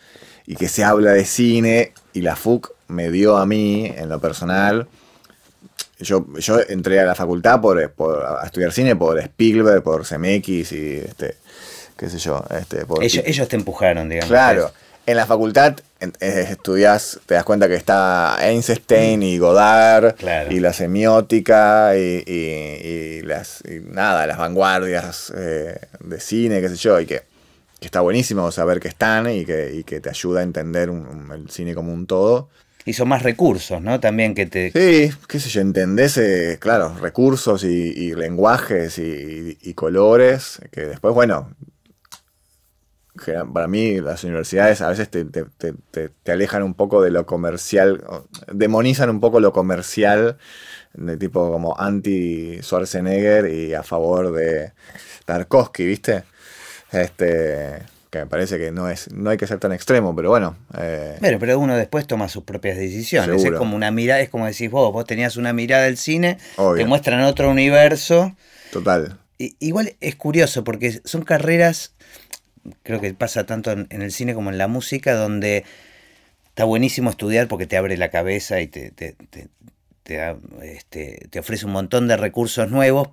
y 0.46 0.54
que 0.56 0.68
se 0.68 0.84
habla 0.84 1.12
de 1.12 1.24
cine 1.24 1.92
y 2.12 2.22
la 2.22 2.36
FUC 2.36 2.72
me 2.88 3.10
dio 3.10 3.36
a 3.36 3.44
mí, 3.46 3.92
en 3.96 4.08
lo 4.08 4.18
personal, 4.20 4.88
yo, 6.00 6.26
yo 6.38 6.60
entré 6.68 7.00
a 7.00 7.04
la 7.04 7.14
facultad 7.14 7.60
por, 7.60 7.90
por- 7.92 8.24
a 8.24 8.44
estudiar 8.46 8.72
cine 8.72 8.96
por 8.96 9.18
Spielberg, 9.18 9.82
por 9.82 10.06
CMX 10.06 10.72
y 10.72 10.96
este, 11.04 11.36
qué 11.96 12.08
sé 12.10 12.18
yo, 12.18 12.44
este, 12.58 12.84
por 12.86 13.02
Ellos, 13.02 13.24
ellos 13.26 13.48
te 13.48 13.56
empujaron, 13.56 14.08
digamos. 14.08 14.28
Claro. 14.28 14.70
En 15.06 15.16
la 15.16 15.24
facultad 15.26 15.78
en- 16.00 16.12
eh, 16.20 16.46
estudias, 16.50 17.18
te 17.26 17.34
das 17.34 17.44
cuenta 17.44 17.66
que 17.66 17.74
está 17.74 18.36
Einstein 18.42 19.22
y 19.22 19.38
Godard 19.38 20.14
Claro. 20.16 20.52
y 20.52 20.60
la 20.60 20.72
semiótica 20.74 21.96
y, 21.96 22.22
y- 22.26 22.86
y 23.18 23.22
las 23.22 23.62
y 23.66 23.80
nada, 23.80 24.26
las 24.26 24.36
vanguardias 24.38 25.32
eh, 25.34 25.78
de 26.00 26.20
cine, 26.20 26.60
qué 26.60 26.68
sé 26.68 26.76
yo, 26.76 27.00
y 27.00 27.06
que, 27.06 27.22
que 27.80 27.86
está 27.86 28.00
buenísimo 28.00 28.52
saber 28.52 28.80
que 28.80 28.88
están 28.88 29.30
y 29.30 29.44
que, 29.46 29.72
y 29.74 29.84
que 29.84 30.00
te 30.00 30.10
ayuda 30.10 30.40
a 30.40 30.42
entender 30.42 30.90
un- 30.90 31.06
un- 31.06 31.32
el 31.32 31.50
cine 31.50 31.74
como 31.74 31.92
un 31.92 32.06
todo. 32.06 32.48
Y 32.88 32.94
son 32.94 33.08
más 33.08 33.22
recursos, 33.22 33.82
¿no? 33.82 34.00
También 34.00 34.34
que 34.34 34.46
te... 34.46 34.72
Sí, 34.72 35.14
qué 35.28 35.38
sé 35.38 35.50
yo, 35.50 35.60
entendés, 35.60 36.16
eh, 36.16 36.56
claro, 36.58 36.96
recursos 36.98 37.62
y, 37.62 38.14
lenguajes 38.14 38.98
y, 38.98 39.74
colores, 39.74 40.58
que 40.70 40.86
después, 40.86 41.12
bueno, 41.12 41.54
para 43.52 43.68
mí 43.68 44.00
las 44.00 44.24
universidades 44.24 44.80
a 44.80 44.88
veces 44.88 45.10
te, 45.10 45.26
te- 45.26 45.44
te- 45.58 45.74
te- 46.08 46.32
alejan 46.32 46.62
un 46.62 46.72
poco 46.72 47.02
de 47.02 47.10
lo 47.10 47.26
comercial, 47.26 48.02
demonizan 48.50 49.10
un 49.10 49.20
poco 49.20 49.38
lo 49.38 49.52
comercial, 49.52 50.38
de 50.94 51.18
tipo 51.18 51.52
como 51.52 51.78
anti-Schwarzenegger 51.78 53.50
y 53.52 53.74
a 53.74 53.82
favor 53.82 54.32
de 54.32 54.72
Tarkovsky, 55.26 55.84
¿viste? 55.84 56.24
Este, 56.90 57.82
que 58.10 58.20
me 58.20 58.26
parece 58.26 58.58
que 58.58 58.70
no, 58.72 58.88
es, 58.88 59.12
no 59.12 59.30
hay 59.30 59.36
que 59.36 59.46
ser 59.46 59.58
tan 59.58 59.72
extremo, 59.72 60.14
pero 60.16 60.30
bueno. 60.30 60.56
eh, 60.78 61.16
Bueno, 61.20 61.38
pero 61.38 61.58
uno 61.58 61.76
después 61.76 62.06
toma 62.06 62.28
sus 62.28 62.44
propias 62.44 62.76
decisiones. 62.76 63.30
Seguro. 63.36 63.56
Es 63.56 63.58
como 63.58 63.76
una 63.76 63.90
mirada, 63.90 64.20
es 64.20 64.28
como 64.30 64.46
decís 64.46 64.70
vos, 64.70 64.92
vos 64.92 65.04
tenías 65.04 65.36
una 65.36 65.52
mirada 65.52 65.84
del 65.84 65.96
cine, 65.96 66.38
Obvio. 66.56 66.82
te 66.84 66.88
muestran 66.88 67.20
otro 67.22 67.50
universo. 67.50 68.34
total. 68.72 69.18
I- 69.38 69.56
igual 69.60 69.94
es 70.00 70.16
curioso 70.16 70.64
porque 70.64 71.00
son 71.04 71.22
carreras, 71.22 71.94
creo 72.82 73.00
que 73.00 73.12
pasa 73.14 73.44
tanto 73.46 73.70
en, 73.72 73.86
en 73.90 74.02
el 74.02 74.10
cine 74.12 74.34
como 74.34 74.50
en 74.50 74.58
la 74.58 74.68
música, 74.68 75.14
donde 75.14 75.64
está 76.48 76.64
buenísimo 76.64 77.10
estudiar 77.10 77.46
porque 77.48 77.66
te 77.66 77.76
abre 77.76 77.96
la 77.96 78.10
cabeza 78.10 78.60
y 78.60 78.66
te, 78.68 78.90
te, 78.90 79.12
te- 79.30 79.48
te 80.02 80.34
este, 80.62 81.28
te 81.30 81.38
ofrece 81.38 81.66
un 81.66 81.72
montón 81.72 82.08
de 82.08 82.16
recursos 82.16 82.70
nuevos, 82.70 83.10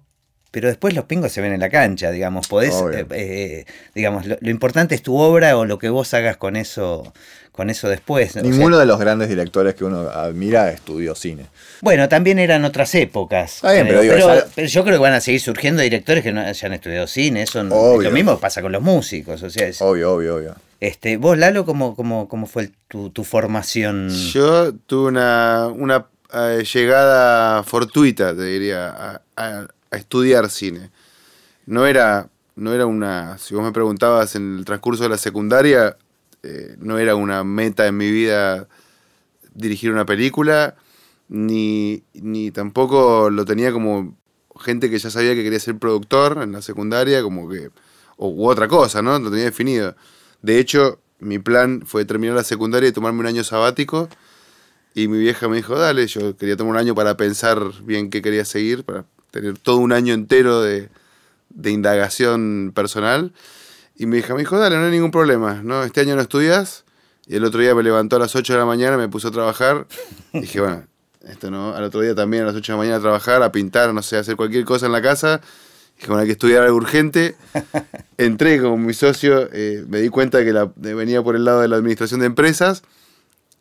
pero 0.56 0.70
después 0.70 0.94
los 0.94 1.04
pingos 1.04 1.34
se 1.34 1.42
ven 1.42 1.52
en 1.52 1.60
la 1.60 1.68
cancha, 1.70 2.12
digamos, 2.12 2.48
podés, 2.48 2.74
eh, 2.94 3.06
eh, 3.12 3.66
digamos, 3.94 4.26
lo, 4.26 4.38
lo 4.40 4.50
importante 4.50 4.96
es 4.96 5.02
tu 5.02 5.18
obra 5.18 5.58
o 5.58 5.66
lo 5.66 5.78
que 5.80 5.90
vos 5.90 6.14
hagas 6.14 6.38
con 6.38 6.56
eso, 6.56 7.12
con 7.52 7.70
eso 7.70 7.90
después. 7.90 8.38
¿no? 8.38 8.42
O 8.42 8.46
sea, 8.46 8.52
Ninguno 8.52 8.78
de 8.78 8.86
los 8.86 8.98
grandes 8.98 9.28
directores 9.28 9.76
que 9.76 9.84
uno 9.84 10.08
admira 10.10 10.72
estudió 10.72 11.14
cine. 11.14 11.48
bueno, 11.82 12.08
también 12.08 12.40
eran 12.40 12.64
otras 12.64 12.96
épocas. 12.96 13.56
Está 13.58 13.74
bien, 13.74 13.86
creo, 13.88 14.00
pero 14.00 14.16
digo, 14.16 14.34
ya- 14.34 14.46
pero 14.56 14.68
yo 14.70 14.84
creo 14.86 14.96
que 14.96 15.02
van 15.02 15.12
a 15.14 15.20
seguir 15.20 15.42
surgiendo 15.42 15.82
directores 15.82 16.24
que 16.24 16.32
no 16.32 16.40
hayan 16.40 16.72
estudiado 16.72 17.06
cine. 17.08 17.42
Eso 17.42 17.62
no- 17.62 18.02
lo 18.02 18.12
mismo 18.12 18.40
pasa 18.40 18.62
con 18.62 18.72
los 18.72 18.82
músicos. 18.82 19.44
O 19.44 19.50
sea, 19.50 19.68
es- 19.68 19.82
Obvio, 19.82 20.14
obvio, 20.14 20.36
obvio. 20.38 20.56
este, 20.80 21.18
vos, 21.18 21.38
Lalo, 21.38 21.66
¿cómo, 21.66 21.98
cómo, 21.98 22.30
cómo 22.30 22.48
fue 22.48 22.70
tu, 22.88 23.10
tu 23.10 23.26
formación? 23.26 24.10
Yo 24.10 24.74
tuve 24.74 25.10
una, 25.10 25.68
una 25.68 26.06
eh, 26.34 26.64
llegada 26.74 27.62
fortuita, 27.64 28.34
te 28.36 28.44
diría, 28.44 28.88
a, 28.90 29.22
a- 29.36 29.68
a 29.96 29.98
estudiar 29.98 30.50
cine. 30.50 30.92
No 31.66 31.88
era, 31.88 32.30
no 32.56 32.74
era 32.74 32.86
una, 32.86 33.38
si 33.38 33.56
vos 33.56 33.64
me 33.64 33.72
preguntabas 33.72 34.36
en 34.36 34.60
el 34.60 34.66
transcurso 34.66 35.04
de 35.04 35.10
la 35.10 35.18
secundaria, 35.18 35.98
eh, 36.44 36.76
no 36.80 37.00
era 37.00 37.16
una 37.16 37.44
meta 37.44 37.88
en 37.88 37.98
mi 37.98 38.12
vida 38.12 38.68
dirigir 39.54 39.92
una 39.92 40.06
película, 40.06 40.76
ni, 41.28 42.04
ni 42.14 42.52
tampoco 42.52 43.30
lo 43.30 43.46
tenía 43.46 43.72
como 43.72 44.16
gente 44.60 44.90
que 44.90 45.00
ya 45.00 45.10
sabía 45.10 45.34
que 45.34 45.44
quería 45.44 45.60
ser 45.60 45.78
productor 45.78 46.40
en 46.44 46.52
la 46.52 46.62
secundaria, 46.62 47.24
como 47.24 47.50
que, 47.50 47.72
o, 48.18 48.30
u 48.30 48.48
otra 48.48 48.68
cosa, 48.68 49.02
¿no? 49.02 49.18
Lo 49.18 49.30
tenía 49.30 49.46
definido. 49.46 49.96
De 50.42 50.60
hecho, 50.60 51.00
mi 51.20 51.40
plan 51.40 51.84
fue 51.86 52.06
terminar 52.06 52.36
la 52.36 52.44
secundaria 52.44 52.90
y 52.90 52.92
tomarme 52.92 53.22
un 53.22 53.28
año 53.28 53.44
sabático. 53.44 54.10
Y 54.94 55.08
mi 55.10 55.18
vieja 55.18 55.50
me 55.50 55.58
dijo, 55.58 55.78
dale, 55.78 56.08
yo 56.08 56.38
quería 56.38 56.56
tomar 56.56 56.74
un 56.74 56.80
año 56.80 56.96
para 56.96 57.18
pensar 57.18 57.60
bien 57.84 58.10
qué 58.10 58.22
quería 58.22 58.46
seguir, 58.46 58.86
para 58.86 59.06
tener 59.36 59.58
todo 59.58 59.78
un 59.78 59.92
año 59.92 60.14
entero 60.14 60.62
de, 60.62 60.90
de 61.50 61.72
indagación 61.72 62.72
personal. 62.74 63.34
Y 63.98 64.06
mi 64.06 64.18
hija 64.18 64.34
me 64.34 64.40
dijo, 64.40 64.58
dale, 64.58 64.78
no 64.78 64.86
hay 64.86 64.92
ningún 64.92 65.12
problema, 65.12 65.62
¿no? 65.64 65.84
Este 65.84 66.02
año 66.02 66.16
no 66.16 66.22
estudias. 66.22 66.86
Y 67.28 67.36
el 67.36 67.44
otro 67.44 67.60
día 67.60 67.76
me 67.76 67.84
levantó 67.84 68.16
a 68.16 68.20
las 68.20 68.36
8 68.36 68.54
de 68.54 68.60
la 68.60 68.66
mañana, 68.66 68.98
me 68.98 69.10
puso 69.10 69.28
a 69.28 69.32
trabajar. 69.32 69.88
Y 70.32 70.40
dije, 70.42 70.62
bueno, 70.62 70.86
esto 71.28 71.52
no. 71.52 71.74
Al 71.74 71.84
otro 71.84 72.02
día 72.02 72.16
también 72.16 72.44
a 72.44 72.48
las 72.48 72.56
8 72.56 72.72
de 72.72 72.76
la 72.76 72.78
mañana 72.78 72.98
a 72.98 73.02
trabajar, 73.02 73.44
a 73.44 73.52
pintar, 73.52 73.94
no 73.94 74.02
sé, 74.02 74.16
a 74.16 74.20
hacer 74.22 74.38
cualquier 74.38 74.64
cosa 74.64 74.86
en 74.86 74.94
la 74.94 75.02
casa. 75.02 75.42
Dije, 75.98 76.08
bueno, 76.08 76.22
hay 76.22 76.28
que 76.28 76.34
estudiar 76.34 76.64
algo 76.64 76.78
urgente. 76.78 77.36
Entré 78.18 78.62
con 78.62 78.86
mi 78.86 78.94
socio, 78.94 79.50
eh, 79.52 79.84
me 79.88 80.00
di 80.00 80.10
cuenta 80.10 80.46
que 80.46 80.54
la, 80.54 80.72
venía 80.76 81.22
por 81.22 81.36
el 81.36 81.44
lado 81.44 81.60
de 81.60 81.68
la 81.68 81.76
administración 81.76 82.22
de 82.22 82.28
empresas. 82.28 82.84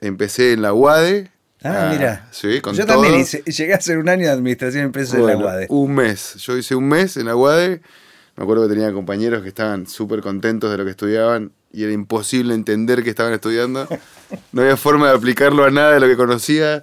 Empecé 0.00 0.52
en 0.52 0.62
la 0.62 0.72
UADE. 0.72 1.33
Ah, 1.64 1.88
mira. 1.92 2.28
Sí, 2.30 2.60
con 2.60 2.74
Yo 2.74 2.84
todo. 2.86 3.00
también 3.00 3.20
hice- 3.20 3.42
llegué 3.44 3.72
a 3.72 3.76
hacer 3.76 3.98
un 3.98 4.08
año 4.08 4.26
de 4.26 4.30
administración 4.32 4.82
de 4.82 4.86
empresas 4.86 5.14
en 5.14 5.26
la 5.26 5.34
Bueno, 5.34 5.46
UADE. 5.46 5.66
Un 5.70 5.94
mes. 5.94 6.34
Yo 6.36 6.56
hice 6.56 6.74
un 6.74 6.86
mes 6.88 7.16
en 7.16 7.26
la 7.26 7.34
UADE. 7.36 7.80
Me 8.36 8.42
acuerdo 8.44 8.68
que 8.68 8.74
tenía 8.74 8.92
compañeros 8.92 9.42
que 9.42 9.48
estaban 9.48 9.86
súper 9.86 10.20
contentos 10.20 10.70
de 10.70 10.76
lo 10.76 10.84
que 10.84 10.90
estudiaban 10.90 11.52
y 11.72 11.84
era 11.84 11.92
imposible 11.92 12.54
entender 12.54 13.02
que 13.02 13.10
estaban 13.10 13.32
estudiando. 13.32 13.88
No 14.52 14.62
había 14.62 14.76
forma 14.76 15.08
de 15.10 15.16
aplicarlo 15.16 15.64
a 15.64 15.70
nada 15.70 15.92
de 15.94 16.00
lo 16.00 16.06
que 16.06 16.16
conocía. 16.16 16.82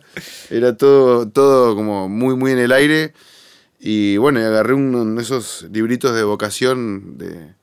Era 0.50 0.76
todo, 0.76 1.28
todo 1.30 1.76
como 1.76 2.10
muy, 2.10 2.36
muy 2.36 2.52
en 2.52 2.60
el 2.60 2.72
aire. 2.72 3.14
Y 3.80 4.18
bueno, 4.18 4.40
agarré 4.40 4.74
uno 4.74 5.04
de 5.06 5.22
esos 5.22 5.68
libritos 5.72 6.16
de 6.16 6.24
vocación, 6.24 7.18
de, 7.18 7.54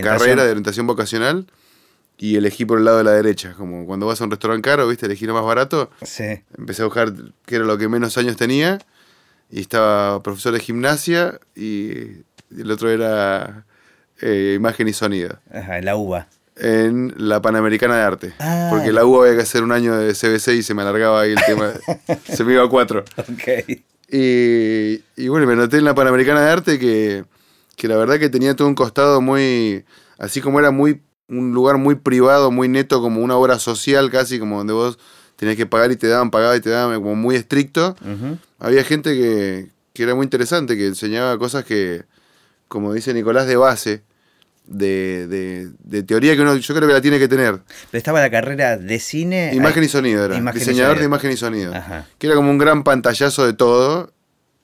carrera, 0.00 0.44
de 0.44 0.50
orientación 0.50 0.86
vocacional. 0.86 1.46
Y 2.18 2.36
elegí 2.36 2.64
por 2.64 2.78
el 2.78 2.84
lado 2.84 2.98
de 2.98 3.04
la 3.04 3.12
derecha. 3.12 3.54
Como 3.54 3.86
cuando 3.86 4.06
vas 4.06 4.20
a 4.20 4.24
un 4.24 4.30
restaurante 4.30 4.62
caro, 4.62 4.88
¿viste? 4.88 5.06
Elegí 5.06 5.26
lo 5.26 5.34
más 5.34 5.44
barato. 5.44 5.90
Sí. 6.02 6.42
Empecé 6.56 6.82
a 6.82 6.86
buscar 6.86 7.12
qué 7.44 7.56
era 7.56 7.64
lo 7.64 7.76
que 7.76 7.88
menos 7.88 8.16
años 8.16 8.36
tenía. 8.36 8.78
Y 9.50 9.60
estaba 9.60 10.22
profesor 10.22 10.52
de 10.52 10.60
gimnasia 10.60 11.38
y 11.54 12.24
el 12.56 12.70
otro 12.70 12.90
era 12.90 13.64
eh, 14.20 14.54
imagen 14.56 14.88
y 14.88 14.92
sonido. 14.92 15.38
Ajá, 15.52 15.80
la 15.80 15.96
uva. 15.96 16.28
En 16.56 17.12
la 17.18 17.42
Panamericana 17.42 17.96
de 17.96 18.02
Arte. 18.02 18.32
Ah. 18.38 18.68
Porque 18.70 18.92
la 18.92 19.04
U 19.04 19.20
había 19.20 19.36
que 19.36 19.42
hacer 19.42 19.62
un 19.62 19.72
año 19.72 19.94
de 19.94 20.14
CBC 20.14 20.48
y 20.54 20.62
se 20.62 20.74
me 20.74 20.82
alargaba 20.82 21.20
ahí 21.20 21.32
el 21.32 21.44
tema. 21.44 21.72
se 22.24 22.44
me 22.44 22.54
iba 22.54 22.64
a 22.64 22.68
cuatro. 22.68 23.04
Ok. 23.18 23.78
Y, 24.08 25.02
y 25.16 25.28
bueno, 25.28 25.46
me 25.46 25.54
noté 25.54 25.78
en 25.78 25.84
la 25.84 25.94
Panamericana 25.94 26.40
de 26.40 26.50
Arte 26.50 26.78
que, 26.78 27.24
que 27.76 27.88
la 27.88 27.96
verdad 27.96 28.18
que 28.18 28.30
tenía 28.30 28.56
todo 28.56 28.68
un 28.68 28.74
costado 28.74 29.20
muy, 29.20 29.84
así 30.18 30.40
como 30.40 30.58
era 30.58 30.70
muy 30.70 31.02
un 31.28 31.52
lugar 31.52 31.78
muy 31.78 31.96
privado, 31.96 32.50
muy 32.50 32.68
neto, 32.68 33.00
como 33.00 33.20
una 33.20 33.36
obra 33.36 33.58
social 33.58 34.10
casi, 34.10 34.38
como 34.38 34.58
donde 34.58 34.72
vos 34.72 34.98
tenías 35.36 35.56
que 35.56 35.66
pagar 35.66 35.90
y 35.92 35.96
te 35.96 36.06
daban, 36.08 36.30
pagaba 36.30 36.56
y 36.56 36.60
te 36.60 36.70
daban, 36.70 37.00
como 37.00 37.14
muy 37.16 37.36
estricto. 37.36 37.96
Había 38.58 38.84
gente 38.84 39.14
que, 39.14 39.70
que 39.92 40.02
era 40.02 40.14
muy 40.14 40.24
interesante, 40.24 40.76
que 40.76 40.86
enseñaba 40.86 41.36
cosas 41.38 41.64
que, 41.64 42.04
como 42.68 42.92
dice 42.94 43.12
Nicolás, 43.12 43.46
de 43.46 43.56
base, 43.56 44.02
de, 44.66 45.26
de, 45.28 45.70
de 45.84 46.02
teoría 46.02 46.34
que 46.34 46.42
uno, 46.42 46.56
yo 46.56 46.74
creo 46.74 46.88
que 46.88 46.94
la 46.94 47.00
tiene 47.00 47.18
que 47.18 47.28
tener. 47.28 47.60
Pero 47.90 47.98
estaba 47.98 48.20
la 48.20 48.30
carrera 48.30 48.76
de 48.76 48.98
cine. 48.98 49.52
Imagen 49.54 49.84
y 49.84 49.88
sonido 49.88 50.24
era. 50.24 50.36
Imagen 50.36 50.56
y 50.56 50.64
Diseñador 50.64 50.96
sonido. 50.96 51.00
de 51.00 51.06
imagen 51.06 51.30
y 51.32 51.36
sonido. 51.36 51.74
Ajá. 51.74 52.06
Que 52.18 52.26
era 52.26 52.36
como 52.36 52.50
un 52.50 52.58
gran 52.58 52.82
pantallazo 52.82 53.46
de 53.46 53.52
todo. 53.52 54.12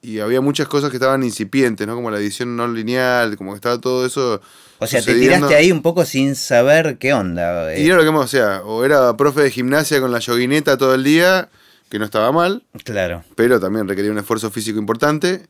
Y 0.05 0.19
había 0.19 0.41
muchas 0.41 0.67
cosas 0.67 0.91
que 0.91 0.97
estaban 0.97 1.23
incipientes, 1.23 1.87
¿no? 1.87 1.95
Como 1.95 2.11
la 2.11 2.19
edición 2.19 2.57
no 2.57 2.67
lineal, 2.67 3.37
como 3.37 3.53
que 3.53 3.57
estaba 3.57 3.81
todo 3.81 4.05
eso. 4.05 4.41
O 4.79 4.87
sea, 4.89 5.01
te 5.01 5.15
tiraste 5.15 5.55
ahí 5.55 5.71
un 5.71 5.81
poco 5.81 6.05
sin 6.05 6.35
saber 6.35 6.99
qué 6.99 7.13
onda. 7.15 7.73
Y 7.77 7.83
eh, 7.83 7.87
era 7.87 7.97
lo 7.99 8.03
que 8.05 8.11
más, 8.11 8.25
o 8.25 8.29
sea, 8.29 8.63
o 8.65 8.85
era 8.85 9.17
profe 9.17 9.43
de 9.43 9.51
gimnasia 9.53 10.01
con 10.01 10.11
la 10.11 10.19
yoguineta 10.19 10.77
todo 10.77 10.95
el 10.97 11.05
día, 11.05 11.49
que 11.89 12.01
no 12.01 12.05
estaba 12.05 12.33
mal, 12.33 12.65
Claro. 12.85 13.23
pero 13.37 13.61
también 13.61 13.87
requería 13.87 14.11
un 14.11 14.19
esfuerzo 14.19 14.51
físico 14.51 14.79
importante. 14.81 15.47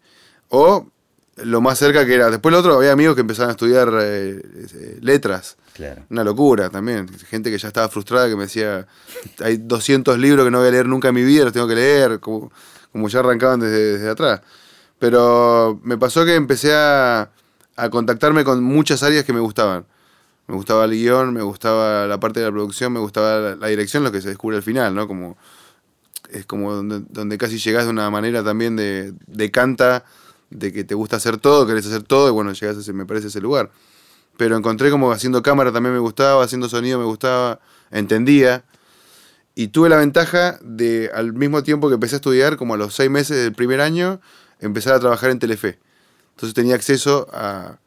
O 0.48 0.86
lo 1.36 1.62
más 1.62 1.78
cerca 1.78 2.04
que 2.04 2.14
era. 2.14 2.28
Después 2.30 2.52
lo 2.52 2.58
otro, 2.58 2.74
había 2.74 2.92
amigos 2.92 3.14
que 3.14 3.22
empezaban 3.22 3.48
a 3.48 3.52
estudiar 3.52 3.88
eh, 4.02 4.38
eh, 4.74 4.98
letras. 5.00 5.56
Claro. 5.72 6.02
Una 6.10 6.24
locura 6.24 6.68
también. 6.68 7.08
Gente 7.30 7.50
que 7.50 7.56
ya 7.56 7.68
estaba 7.68 7.88
frustrada, 7.88 8.28
que 8.28 8.36
me 8.36 8.42
decía, 8.42 8.86
hay 9.42 9.56
200 9.56 10.18
libros 10.18 10.44
que 10.44 10.50
no 10.50 10.58
voy 10.58 10.68
a 10.68 10.72
leer 10.72 10.86
nunca 10.86 11.08
en 11.08 11.14
mi 11.14 11.24
vida, 11.24 11.44
los 11.44 11.54
tengo 11.54 11.66
que 11.66 11.74
leer, 11.74 12.20
como, 12.20 12.52
como 12.92 13.08
ya 13.08 13.20
arrancaban 13.20 13.60
desde, 13.60 13.94
desde 13.94 14.08
atrás. 14.10 14.42
Pero 14.98 15.80
me 15.82 15.98
pasó 15.98 16.24
que 16.24 16.34
empecé 16.34 16.74
a, 16.74 17.30
a 17.76 17.90
contactarme 17.90 18.44
con 18.44 18.62
muchas 18.62 19.02
áreas 19.02 19.24
que 19.24 19.32
me 19.32 19.40
gustaban. 19.40 19.84
Me 20.46 20.54
gustaba 20.54 20.84
el 20.84 20.90
guion, 20.92 21.32
me 21.32 21.42
gustaba 21.42 22.06
la 22.06 22.20
parte 22.20 22.40
de 22.40 22.46
la 22.46 22.52
producción, 22.52 22.92
me 22.92 23.00
gustaba 23.00 23.56
la, 23.56 23.66
dirección, 23.68 24.04
lo 24.04 24.12
que 24.12 24.20
se 24.20 24.28
descubre 24.28 24.56
al 24.56 24.62
final, 24.62 24.94
¿no? 24.94 25.06
Como 25.06 25.36
es 26.30 26.46
como 26.46 26.72
donde, 26.72 27.02
donde 27.10 27.38
casi 27.38 27.58
llegás 27.58 27.84
de 27.84 27.90
una 27.90 28.10
manera 28.10 28.42
también 28.42 28.74
de, 28.76 29.12
de 29.26 29.50
canta, 29.50 30.04
de 30.50 30.72
que 30.72 30.84
te 30.84 30.94
gusta 30.94 31.16
hacer 31.16 31.38
todo, 31.38 31.66
querés 31.66 31.86
hacer 31.86 32.02
todo, 32.02 32.28
y 32.28 32.32
bueno, 32.32 32.52
llegás 32.52 32.76
a 32.76 32.80
ese, 32.80 32.92
me 32.92 33.06
parece, 33.06 33.28
ese 33.28 33.40
lugar. 33.40 33.70
Pero 34.36 34.56
encontré 34.56 34.90
como 34.90 35.12
haciendo 35.12 35.42
cámara 35.42 35.72
también 35.72 35.94
me 35.94 36.00
gustaba, 36.00 36.42
haciendo 36.42 36.68
sonido 36.68 36.98
me 36.98 37.04
gustaba, 37.04 37.60
entendía. 37.90 38.64
Y 39.54 39.68
tuve 39.68 39.88
la 39.88 39.96
ventaja 39.96 40.58
de, 40.62 41.10
al 41.14 41.34
mismo 41.34 41.62
tiempo 41.62 41.88
que 41.88 41.94
empecé 41.94 42.14
a 42.14 42.16
estudiar, 42.16 42.56
como 42.56 42.74
a 42.74 42.76
los 42.76 42.94
seis 42.94 43.10
meses 43.10 43.36
del 43.36 43.52
primer 43.52 43.80
año, 43.80 44.20
empezar 44.60 44.94
a 44.94 45.00
trabajar 45.00 45.30
en 45.30 45.38
Telefe. 45.38 45.78
Entonces 46.30 46.54
tenía 46.54 46.74
acceso 46.74 47.28
a, 47.32 47.78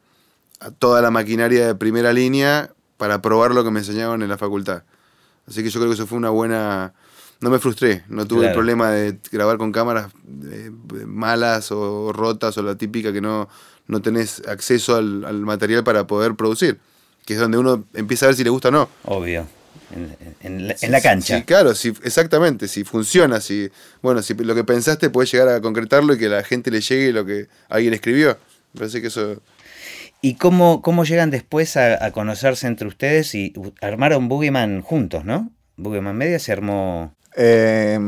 a 0.60 0.70
toda 0.70 1.02
la 1.02 1.10
maquinaria 1.10 1.66
de 1.66 1.74
primera 1.74 2.12
línea 2.12 2.70
para 2.96 3.20
probar 3.20 3.52
lo 3.52 3.64
que 3.64 3.70
me 3.70 3.80
enseñaban 3.80 4.22
en 4.22 4.28
la 4.28 4.38
facultad. 4.38 4.84
Así 5.48 5.62
que 5.62 5.70
yo 5.70 5.80
creo 5.80 5.90
que 5.90 5.94
eso 5.94 6.06
fue 6.06 6.18
una 6.18 6.30
buena... 6.30 6.94
No 7.40 7.50
me 7.50 7.58
frustré, 7.58 8.02
no 8.08 8.26
tuve 8.26 8.46
el 8.46 8.52
problema 8.54 8.90
de 8.90 9.18
grabar 9.30 9.58
con 9.58 9.70
cámaras 9.70 10.10
eh, 10.50 10.70
malas 11.04 11.70
o 11.70 12.10
rotas 12.14 12.56
o 12.56 12.62
la 12.62 12.76
típica 12.76 13.12
que 13.12 13.20
no, 13.20 13.46
no 13.88 14.00
tenés 14.00 14.42
acceso 14.48 14.96
al, 14.96 15.22
al 15.22 15.40
material 15.40 15.84
para 15.84 16.06
poder 16.06 16.34
producir, 16.34 16.78
que 17.26 17.34
es 17.34 17.38
donde 17.40 17.58
uno 17.58 17.84
empieza 17.92 18.24
a 18.24 18.28
ver 18.28 18.36
si 18.36 18.42
le 18.42 18.48
gusta 18.48 18.68
o 18.68 18.72
no. 18.72 18.88
Obvio. 19.04 19.46
En, 19.94 20.16
en 20.42 20.68
la, 20.68 20.76
en 20.80 20.90
la 20.92 21.00
cancha. 21.00 21.38
Sí, 21.38 21.44
claro, 21.44 21.74
si, 21.74 21.88
exactamente, 22.02 22.66
si 22.66 22.82
funciona, 22.82 23.40
si 23.40 23.70
bueno, 24.02 24.20
si 24.22 24.34
lo 24.34 24.54
que 24.54 24.64
pensaste 24.64 25.10
puedes 25.10 25.30
llegar 25.30 25.48
a 25.48 25.60
concretarlo 25.60 26.14
y 26.14 26.18
que 26.18 26.28
la 26.28 26.42
gente 26.42 26.70
le 26.70 26.80
llegue 26.80 27.12
lo 27.12 27.24
que 27.24 27.46
alguien 27.68 27.94
escribió. 27.94 28.36
Me 28.72 28.80
parece 28.80 29.00
que 29.00 29.06
eso 29.08 29.40
¿Y 30.22 30.34
cómo, 30.34 30.82
cómo 30.82 31.04
llegan 31.04 31.30
después 31.30 31.76
a, 31.76 32.04
a 32.04 32.10
conocerse 32.10 32.66
entre 32.66 32.88
ustedes 32.88 33.34
y 33.34 33.52
armaron 33.80 34.28
Boogeyman 34.28 34.82
juntos, 34.82 35.24
no? 35.24 35.50
Boogeyman 35.76 36.16
Media 36.16 36.38
se 36.38 36.52
armó... 36.52 37.14
Eh, 37.36 37.98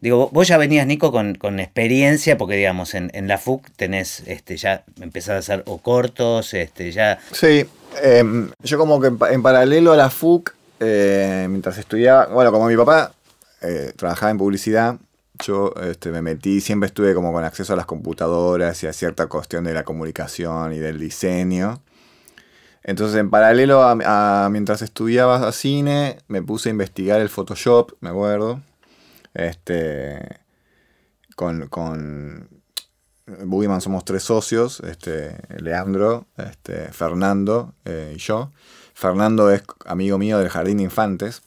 Digo, 0.00 0.28
vo- 0.28 0.30
vos 0.32 0.46
ya 0.46 0.56
venías, 0.58 0.86
Nico, 0.86 1.10
con, 1.10 1.34
con 1.34 1.58
experiencia, 1.58 2.38
porque 2.38 2.54
digamos, 2.54 2.94
en, 2.94 3.10
en 3.14 3.26
la 3.26 3.36
FUC 3.36 3.68
tenés, 3.74 4.22
este, 4.26 4.56
ya 4.56 4.84
empezás 5.00 5.30
a 5.34 5.38
hacer 5.38 5.62
o 5.66 5.78
cortos, 5.78 6.54
este, 6.54 6.92
ya... 6.92 7.18
Sí, 7.32 7.64
eh, 8.02 8.46
yo 8.62 8.78
como 8.78 9.00
que 9.00 9.08
en, 9.08 9.18
en 9.32 9.42
paralelo 9.42 9.92
a 9.92 9.96
la 9.96 10.08
FUC, 10.08 10.54
eh, 10.80 11.46
mientras 11.48 11.78
estudiaba, 11.78 12.26
bueno, 12.26 12.52
como 12.52 12.66
mi 12.66 12.76
papá 12.76 13.12
eh, 13.60 13.92
trabajaba 13.96 14.30
en 14.30 14.38
publicidad, 14.38 14.96
yo 15.44 15.72
este, 15.82 16.10
me 16.10 16.22
metí, 16.22 16.60
siempre 16.60 16.88
estuve 16.88 17.14
como 17.14 17.32
con 17.32 17.44
acceso 17.44 17.72
a 17.72 17.76
las 17.76 17.86
computadoras 17.86 18.82
y 18.82 18.86
a 18.86 18.92
cierta 18.92 19.26
cuestión 19.26 19.64
de 19.64 19.74
la 19.74 19.84
comunicación 19.84 20.72
y 20.72 20.78
del 20.78 20.98
diseño. 20.98 21.80
Entonces, 22.82 23.18
en 23.20 23.30
paralelo 23.30 23.82
a, 23.82 23.96
a- 24.44 24.48
mientras 24.50 24.82
estudiaba 24.82 25.50
cine, 25.52 26.18
me 26.28 26.42
puse 26.42 26.68
a 26.68 26.72
investigar 26.72 27.20
el 27.20 27.28
Photoshop, 27.28 27.92
me 28.00 28.10
acuerdo. 28.10 28.60
Este, 29.34 30.40
con, 31.36 31.68
con 31.68 32.48
somos 33.80 34.04
tres 34.04 34.22
socios, 34.22 34.80
este, 34.80 35.36
Leandro, 35.58 36.26
este, 36.36 36.90
Fernando 36.92 37.74
eh, 37.84 38.14
y 38.16 38.18
yo. 38.18 38.50
Fernando 38.98 39.52
es 39.52 39.62
amigo 39.86 40.18
mío 40.18 40.38
del 40.38 40.48
Jardín 40.48 40.78
de 40.78 40.82
Infantes. 40.84 41.42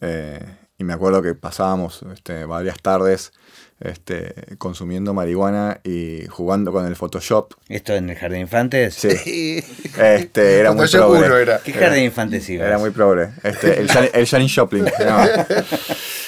eh, 0.00 0.40
y 0.78 0.84
me 0.84 0.94
acuerdo 0.94 1.20
que 1.22 1.34
pasábamos 1.34 2.02
este, 2.12 2.44
varias 2.46 2.76
tardes 2.80 3.32
este, 3.80 4.34
consumiendo 4.58 5.12
marihuana 5.14 5.80
y 5.84 6.26
jugando 6.28 6.72
con 6.72 6.86
el 6.86 6.96
Photoshop. 6.96 7.52
Esto 7.68 7.92
en 7.94 8.08
el 8.10 8.16
Jardín 8.16 8.36
de 8.36 8.40
Infantes. 8.40 8.94
Sí. 8.94 9.62
Este, 10.00 10.58
era 10.58 10.72
muy 10.72 10.86
era. 10.86 11.58
¿Qué 11.60 11.72
Jardín 11.72 11.92
de 11.92 12.04
Infantes 12.04 12.48
ibas? 12.48 12.66
Era 12.66 12.78
muy 12.78 12.90
progre. 12.90 13.28
Este, 13.44 13.78
el, 13.80 13.88
Jan- 13.88 14.10
el 14.12 14.26
Janis 14.26 14.54
Joplin. 14.56 14.84
No. 14.84 15.24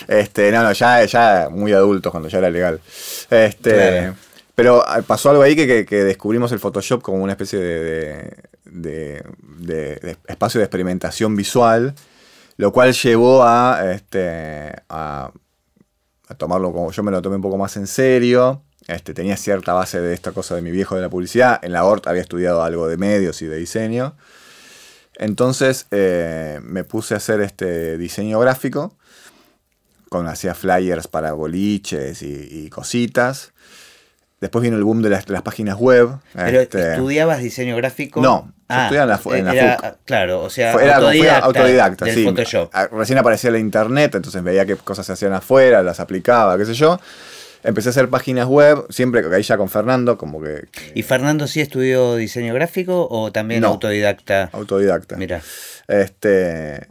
Este, 0.06 0.52
no, 0.52 0.62
no, 0.62 0.70
ya, 0.72 1.02
ya 1.06 1.48
muy 1.50 1.72
adultos 1.72 2.10
cuando 2.12 2.28
ya 2.28 2.36
era 2.38 2.50
legal. 2.50 2.78
Este, 3.30 3.70
Claro. 3.72 4.14
Pero 4.54 4.84
ah, 4.86 5.02
pasó 5.02 5.30
algo 5.30 5.42
ahí 5.42 5.56
que, 5.56 5.84
que- 5.84 6.04
descubrimos 6.04 6.52
el 6.52 6.60
Photoshop 6.60 7.02
como 7.02 7.22
una 7.22 7.32
especie 7.32 7.58
de, 7.58 8.36
de- 8.64 9.24
de- 9.58 10.16
espacio 10.28 10.60
de 10.60 10.64
experimentación 10.66 11.34
visual, 11.34 11.94
lo 12.56 12.72
cual 12.72 12.92
llevó 12.92 13.42
a, 13.42 13.92
este, 13.92 14.72
a, 14.88 15.32
tomarlo 16.38 16.72
como 16.72 16.90
yo 16.92 17.02
me 17.02 17.10
lo 17.10 17.20
tomé 17.22 17.36
un 17.36 17.42
poco 17.42 17.58
más 17.58 17.76
en 17.76 17.86
serio. 17.86 18.62
Este, 18.86 19.14
tenía 19.14 19.36
cierta 19.36 19.72
base 19.72 20.00
de 20.00 20.12
esta 20.14 20.32
cosa 20.32 20.54
de 20.54 20.62
mi 20.62 20.70
viejo 20.70 20.94
de 20.94 21.00
la 21.02 21.08
publicidad. 21.08 21.58
En 21.64 21.72
la 21.72 21.84
ORT 21.84 22.06
había 22.06 22.22
estudiado 22.22 22.62
algo 22.62 22.86
de 22.86 22.96
medios 22.96 23.40
y 23.42 23.46
de 23.46 23.56
diseño. 23.56 24.14
Entonces 25.16 25.86
eh, 25.90 26.60
me 26.62 26.84
puse 26.84 27.14
a 27.14 27.16
hacer 27.16 27.40
este 27.40 27.96
diseño 27.98 28.38
gráfico. 28.40 28.94
Con, 30.10 30.28
hacía 30.28 30.54
flyers 30.54 31.08
para 31.08 31.32
boliches 31.32 32.22
y 32.22 32.68
cositas. 32.70 33.52
Después 34.44 34.62
vino 34.62 34.76
el 34.76 34.84
boom 34.84 35.00
de 35.00 35.08
las, 35.08 35.24
de 35.24 35.32
las 35.32 35.40
páginas 35.40 35.76
web. 35.78 36.10
¿Pero 36.34 36.60
este, 36.60 36.92
estudiabas 36.92 37.38
diseño 37.38 37.76
gráfico? 37.78 38.20
No, 38.20 38.52
yo 38.68 38.76
estudiaba 38.76 39.04
en 39.04 39.08
la 39.08 39.38
en 39.38 39.48
era- 39.56 39.76
FUC. 39.78 39.96
Claro, 40.04 40.42
o 40.42 40.50
sea, 40.50 40.74
fue, 40.74 40.84
era- 40.84 40.96
autodidacta, 40.96 41.46
autodidacta, 41.46 42.04
del 42.04 42.14
sí. 42.14 42.24
Photoshop. 42.26 42.68
A- 42.74 42.88
Recién 42.88 43.16
aparecía 43.16 43.50
la 43.50 43.58
internet, 43.58 44.14
entonces 44.14 44.42
veía 44.42 44.66
qué 44.66 44.76
cosas 44.76 45.06
se 45.06 45.12
hacían 45.14 45.32
afuera, 45.32 45.82
las 45.82 45.98
aplicaba, 45.98 46.58
qué 46.58 46.66
sé 46.66 46.74
yo. 46.74 47.00
Empecé 47.62 47.88
a 47.88 47.92
hacer 47.92 48.10
páginas 48.10 48.46
web, 48.46 48.84
siempre 48.90 49.22
ahí 49.34 49.42
ya 49.42 49.56
con 49.56 49.70
Fernando, 49.70 50.18
como 50.18 50.42
que 50.42 50.64
¿Y 50.94 51.02
Fernando 51.04 51.46
sí 51.46 51.62
estudió 51.62 52.14
diseño 52.16 52.52
gráfico 52.52 53.08
o 53.10 53.32
también 53.32 53.62
No. 53.62 53.68
autodidacta? 53.68 54.50
autodidacta. 54.52 55.16
Mira, 55.16 55.40
Este, 55.88 56.86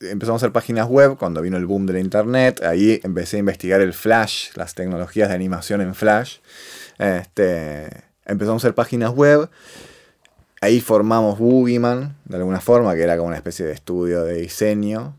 empezamos 0.00 0.42
a 0.42 0.46
hacer 0.46 0.52
páginas 0.52 0.88
web 0.88 1.16
cuando 1.18 1.42
vino 1.42 1.56
el 1.56 1.66
boom 1.66 1.86
de 1.86 1.94
la 1.94 2.00
internet. 2.00 2.62
Ahí 2.62 3.00
empecé 3.02 3.36
a 3.36 3.40
investigar 3.40 3.80
el 3.80 3.92
Flash, 3.92 4.50
las 4.54 4.74
tecnologías 4.74 5.28
de 5.28 5.34
animación 5.34 5.80
en 5.80 5.94
Flash. 5.94 6.38
Este, 6.98 7.88
empezamos 8.24 8.62
a 8.62 8.66
hacer 8.66 8.74
páginas 8.74 9.10
web. 9.10 9.48
Ahí 10.60 10.80
formamos 10.80 11.38
Boogeyman, 11.38 12.16
de 12.24 12.36
alguna 12.36 12.60
forma, 12.60 12.94
que 12.94 13.02
era 13.02 13.16
como 13.16 13.28
una 13.28 13.36
especie 13.36 13.66
de 13.66 13.72
estudio 13.72 14.24
de 14.24 14.34
diseño. 14.34 15.16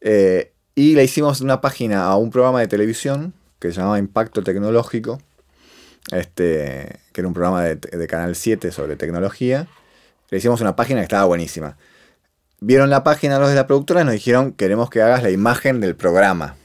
Eh, 0.00 0.52
y 0.74 0.94
le 0.94 1.04
hicimos 1.04 1.40
una 1.40 1.60
página 1.60 2.04
a 2.04 2.16
un 2.16 2.30
programa 2.30 2.60
de 2.60 2.68
televisión 2.68 3.34
que 3.58 3.72
se 3.72 3.80
llamaba 3.80 3.98
Impacto 3.98 4.42
Tecnológico. 4.42 5.20
Este, 6.12 7.00
que 7.12 7.20
era 7.20 7.28
un 7.28 7.34
programa 7.34 7.64
de, 7.64 7.76
de 7.76 8.06
Canal 8.06 8.34
7 8.34 8.72
sobre 8.72 8.96
tecnología. 8.96 9.68
Le 10.30 10.38
hicimos 10.38 10.60
una 10.60 10.76
página 10.76 11.00
que 11.00 11.04
estaba 11.04 11.24
buenísima. 11.24 11.76
Vieron 12.60 12.90
la 12.90 13.04
página 13.04 13.38
los 13.38 13.50
de 13.50 13.54
la 13.54 13.66
productora 13.66 14.00
y 14.00 14.04
nos 14.04 14.14
dijeron, 14.14 14.52
queremos 14.52 14.90
que 14.90 15.00
hagas 15.00 15.22
la 15.22 15.30
imagen 15.30 15.80
del 15.80 15.94
programa. 15.94 16.56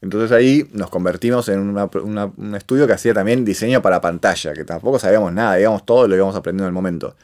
Entonces 0.00 0.30
ahí 0.32 0.68
nos 0.72 0.90
convertimos 0.90 1.48
en 1.48 1.60
un 1.60 2.54
estudio 2.54 2.86
que 2.86 2.92
hacía 2.92 3.14
también 3.14 3.44
diseño 3.44 3.82
para 3.82 4.00
pantalla, 4.00 4.52
que 4.52 4.64
tampoco 4.64 4.98
sabíamos 4.98 5.32
nada, 5.32 5.58
íbamos 5.58 5.84
todo 5.84 6.06
lo 6.06 6.14
íbamos 6.14 6.36
aprendiendo 6.36 6.64
en 6.64 6.68
el 6.68 6.74
momento. 6.74 7.16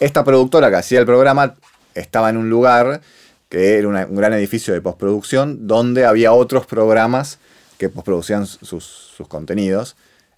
Esta 0.00 0.24
productora 0.24 0.70
que 0.70 0.76
hacía 0.76 1.00
el 1.00 1.06
programa 1.06 1.54
estaba 1.94 2.30
en 2.30 2.36
un 2.36 2.50
lugar 2.50 3.00
que 3.48 3.78
era 3.78 3.88
un 3.88 4.16
gran 4.16 4.32
edificio 4.34 4.74
de 4.74 4.80
postproducción, 4.80 5.66
donde 5.66 6.04
había 6.04 6.32
otros 6.32 6.66
programas 6.66 7.38
que 7.78 7.88
postproducían 7.88 8.46
sus, 8.46 9.14
contenidos, 9.28 9.96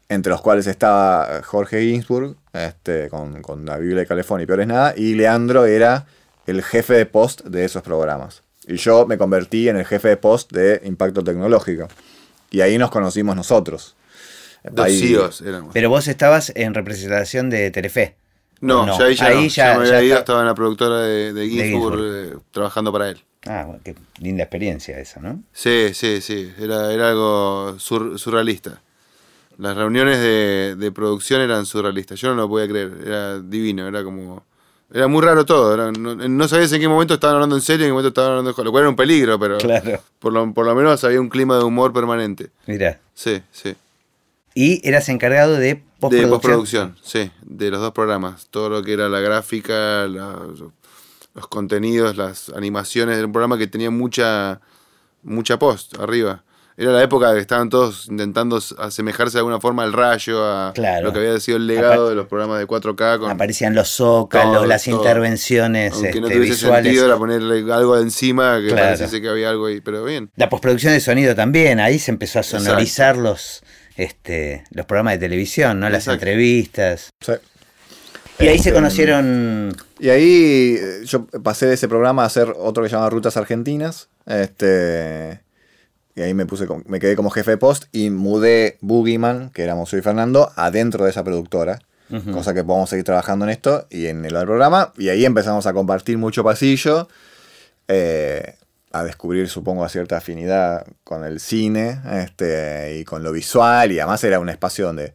entre 0.08 0.30
los 0.30 0.40
cuales 0.40 0.66
estaba 0.66 1.42
Jorge 1.42 1.82
Ginsburg, 1.82 2.36
este, 2.52 3.08
con, 3.08 3.42
con 3.42 3.66
la 3.66 3.78
Biblia 3.78 4.00
de 4.00 4.06
California 4.06 4.44
y 4.44 4.46
Peor 4.46 4.60
es 4.60 4.66
Nada, 4.66 4.94
y 4.96 5.14
Leandro 5.14 5.66
era 5.66 6.06
el 6.50 6.62
jefe 6.62 6.94
de 6.94 7.06
post 7.06 7.42
de 7.44 7.64
esos 7.64 7.82
programas. 7.82 8.42
Y 8.66 8.76
yo 8.76 9.06
me 9.06 9.16
convertí 9.18 9.68
en 9.68 9.76
el 9.78 9.84
jefe 9.86 10.08
de 10.08 10.16
post 10.16 10.52
de 10.52 10.80
Impacto 10.84 11.24
Tecnológico. 11.24 11.88
Y 12.50 12.60
ahí 12.60 12.78
nos 12.78 12.90
conocimos 12.90 13.34
nosotros. 13.36 13.96
Dos 14.70 14.86
Ahí- 14.86 14.98
CEOs 15.00 15.40
éramos. 15.40 15.70
pero 15.72 15.88
vos 15.88 16.06
estabas 16.08 16.52
en 16.54 16.74
representación 16.74 17.48
de 17.48 17.70
Telefe. 17.70 18.16
No, 18.60 18.84
No, 18.84 18.98
ya 18.98 19.06
ahí 19.06 19.14
ya, 19.14 19.26
ahí 19.26 19.34
no. 19.36 19.48
ya- 19.48 19.72
Ya 19.74 19.78
me 19.78 19.86
ya 19.86 19.96
había 19.96 20.02
ido, 20.06 20.14
está- 20.16 20.20
estaba 20.20 20.40
en 20.40 20.46
la 20.46 20.54
productora 20.54 21.00
de, 21.00 21.32
de 21.32 21.48
Ginsburg, 21.48 21.98
Ginsburg. 21.98 22.36
eh, 22.36 22.38
trabajando 22.50 22.92
para 22.92 23.08
él. 23.08 23.24
Ah, 23.46 23.64
bueno, 23.66 23.80
qué 23.82 23.94
linda 24.20 24.42
experiencia 24.42 24.98
esa, 25.00 25.18
¿no? 25.20 25.42
Sí, 25.54 25.92
sí, 25.94 26.20
sí, 26.20 26.52
era, 26.60 26.92
era 26.92 27.08
algo 27.08 27.76
sur- 27.78 28.18
surrealista. 28.18 28.82
Las 29.56 29.76
reuniones 29.76 30.18
de, 30.20 30.76
de 30.76 30.92
producción 30.92 31.40
eran 31.40 31.64
surrealistas, 31.64 32.20
yo 32.20 32.28
no 32.28 32.34
lo 32.42 32.48
podía 32.50 32.68
creer, 32.68 32.92
era 33.06 33.40
divino, 33.40 33.88
era 33.88 34.04
como... 34.04 34.44
Era 34.92 35.06
muy 35.06 35.22
raro 35.22 35.46
todo, 35.46 35.72
era- 35.74 35.92
no, 35.92 36.14
no 36.16 36.48
sabías 36.48 36.72
en 36.72 36.80
qué 36.80 36.88
momento 36.88 37.14
estaban 37.14 37.36
hablando 37.36 37.54
en 37.56 37.62
serio 37.62 37.82
y 37.82 37.86
en 37.86 37.90
qué 37.90 37.92
momento 37.92 38.08
estaban 38.08 38.30
hablando 38.30 38.50
de 38.50 38.54
joda, 38.54 38.64
lo 38.64 38.70
cual 38.72 38.82
era 38.82 38.90
un 38.90 38.96
peligro, 38.96 39.38
pero 39.38 39.58
Claro. 39.58 40.00
por, 40.18 40.32
lo, 40.32 40.52
por 40.52 40.66
lo 40.66 40.74
menos 40.74 41.04
había 41.04 41.20
un 41.20 41.28
clima 41.28 41.56
de 41.58 41.64
humor 41.64 41.92
permanente. 41.92 42.50
Mira. 42.66 42.98
Sí, 43.14 43.40
sí. 43.52 43.76
Y 44.54 44.86
eras 44.86 45.08
encargado 45.08 45.52
de 45.54 45.60
De 45.60 45.76
postproducción. 46.00 46.30
postproducción, 46.30 46.96
sí, 47.02 47.30
de 47.42 47.70
los 47.70 47.80
dos 47.80 47.92
programas. 47.92 48.48
Todo 48.50 48.68
lo 48.68 48.82
que 48.82 48.94
era 48.94 49.08
la 49.08 49.20
gráfica, 49.20 50.08
la- 50.08 50.42
los 51.34 51.46
contenidos, 51.46 52.16
las 52.16 52.48
animaciones. 52.48 53.16
Era 53.16 53.26
un 53.26 53.32
programa 53.32 53.56
que 53.58 53.68
tenía 53.68 53.90
mucha, 53.92 54.60
mucha 55.22 55.56
post 55.58 55.94
arriba. 56.00 56.42
Era 56.82 56.92
la 56.92 57.02
época 57.02 57.34
que 57.34 57.40
estaban 57.40 57.68
todos 57.68 58.06
intentando 58.08 58.58
asemejarse 58.78 59.34
de 59.34 59.40
alguna 59.40 59.60
forma 59.60 59.82
al 59.82 59.92
rayo, 59.92 60.42
a 60.46 60.72
Claro. 60.74 61.04
lo 61.08 61.12
que 61.12 61.18
había 61.18 61.38
sido 61.38 61.58
el 61.58 61.66
legado 61.66 62.08
de 62.08 62.14
los 62.14 62.26
programas 62.26 62.58
de 62.58 62.66
4K. 62.66 63.18
Con, 63.18 63.30
Aparecían 63.30 63.74
los 63.74 63.90
zócalos, 63.90 64.54
Todo, 64.54 64.66
las 64.66 64.84
todo. 64.84 64.96
intervenciones 64.96 65.92
aunque 65.92 66.20
no 66.22 66.28
este, 66.28 66.38
tuviese 66.38 66.54
visuales. 66.54 66.84
sentido, 66.84 67.04
era 67.06 67.18
ponerle 67.18 67.70
algo 67.70 67.96
de 67.96 68.02
encima 68.02 68.58
que 68.62 68.68
Claro. 68.68 68.82
pareciese 68.84 69.20
que 69.20 69.28
había 69.28 69.50
algo 69.50 69.66
ahí, 69.66 69.82
pero 69.82 70.02
bien. 70.04 70.30
La 70.36 70.48
postproducción 70.48 70.94
de 70.94 71.00
sonido 71.00 71.34
también, 71.34 71.80
ahí 71.80 71.98
se 71.98 72.12
empezó 72.12 72.38
a 72.38 72.42
sonorizar 72.42 73.18
los, 73.18 73.62
este, 73.96 74.64
los 74.70 74.86
programas 74.86 75.12
de 75.14 75.18
televisión, 75.18 75.80
¿no? 75.80 75.90
Las 75.90 76.04
Exacto. 76.04 76.14
entrevistas. 76.24 77.10
Sí. 77.20 77.32
Y 78.38 78.44
ahí 78.48 78.54
se 78.58 78.70
Este, 78.70 78.72
conocieron. 78.72 79.76
Y 79.98 80.08
ahí 80.08 80.76
eh, 80.80 81.00
yo 81.04 81.26
pasé 81.26 81.66
de 81.66 81.74
ese 81.74 81.88
programa 81.88 82.22
a 82.22 82.26
hacer 82.26 82.54
otro 82.58 82.82
que 82.82 82.88
se 82.88 82.96
llama 82.96 83.10
Rutas 83.10 83.36
Argentinas. 83.36 84.08
Este, 84.24 85.40
y 86.20 86.22
ahí 86.24 86.34
me 86.34 86.44
puse 86.46 86.66
me 86.86 87.00
quedé 87.00 87.16
como 87.16 87.30
jefe 87.30 87.52
de 87.52 87.56
post 87.56 87.84
y 87.92 88.10
mudé 88.10 88.76
Boogeyman, 88.82 89.50
que 89.50 89.62
éramos 89.62 89.90
yo 89.90 89.96
y 89.98 90.02
Fernando, 90.02 90.52
adentro 90.56 91.04
de 91.04 91.10
esa 91.10 91.24
productora. 91.24 91.78
Cosa 92.32 92.52
que 92.54 92.62
podemos 92.64 92.90
seguir 92.90 93.04
trabajando 93.04 93.44
en 93.44 93.50
esto 93.52 93.86
y 93.88 94.06
en 94.06 94.24
el 94.24 94.32
programa. 94.32 94.92
Y 94.98 95.08
ahí 95.10 95.24
empezamos 95.24 95.66
a 95.66 95.72
compartir 95.72 96.18
mucho 96.18 96.42
pasillo. 96.44 97.08
eh, 97.88 98.54
a 98.92 99.04
descubrir, 99.04 99.48
supongo, 99.48 99.88
cierta 99.88 100.16
afinidad 100.16 100.84
con 101.04 101.22
el 101.24 101.38
cine 101.38 102.00
este, 102.24 102.96
y 102.98 103.04
con 103.04 103.22
lo 103.22 103.30
visual. 103.30 103.92
Y 103.92 104.00
además 104.00 104.22
era 104.24 104.40
un 104.40 104.48
espacio 104.48 104.86
donde 104.86 105.12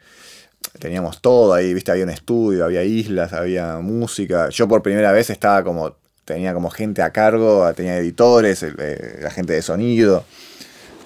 teníamos 0.79 1.21
todo 1.21 1.53
ahí, 1.53 1.73
viste, 1.73 1.91
había 1.91 2.05
un 2.05 2.09
estudio, 2.09 2.63
había 2.65 2.83
islas, 2.83 3.33
había 3.33 3.77
música. 3.79 4.47
Yo 4.49 4.67
por 4.69 4.81
primera 4.81 5.11
vez 5.11 5.29
estaba 5.29 5.63
como, 5.63 5.95
tenía 6.23 6.53
como 6.53 6.69
gente 6.69 7.01
a 7.01 7.11
cargo, 7.11 7.69
tenía 7.73 7.97
editores, 7.97 8.63
el- 8.63 8.75
eh, 8.79 9.19
la 9.21 9.29
gente 9.31 9.51
de 9.53 9.61
sonido. 9.61 10.23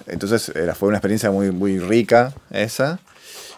Entonces 0.06 0.50
era, 0.54 0.74
fue 0.74 0.88
una 0.88 0.98
experiencia 0.98 1.30
muy, 1.30 1.50
muy 1.50 1.78
rica 1.78 2.32
esa. 2.50 2.98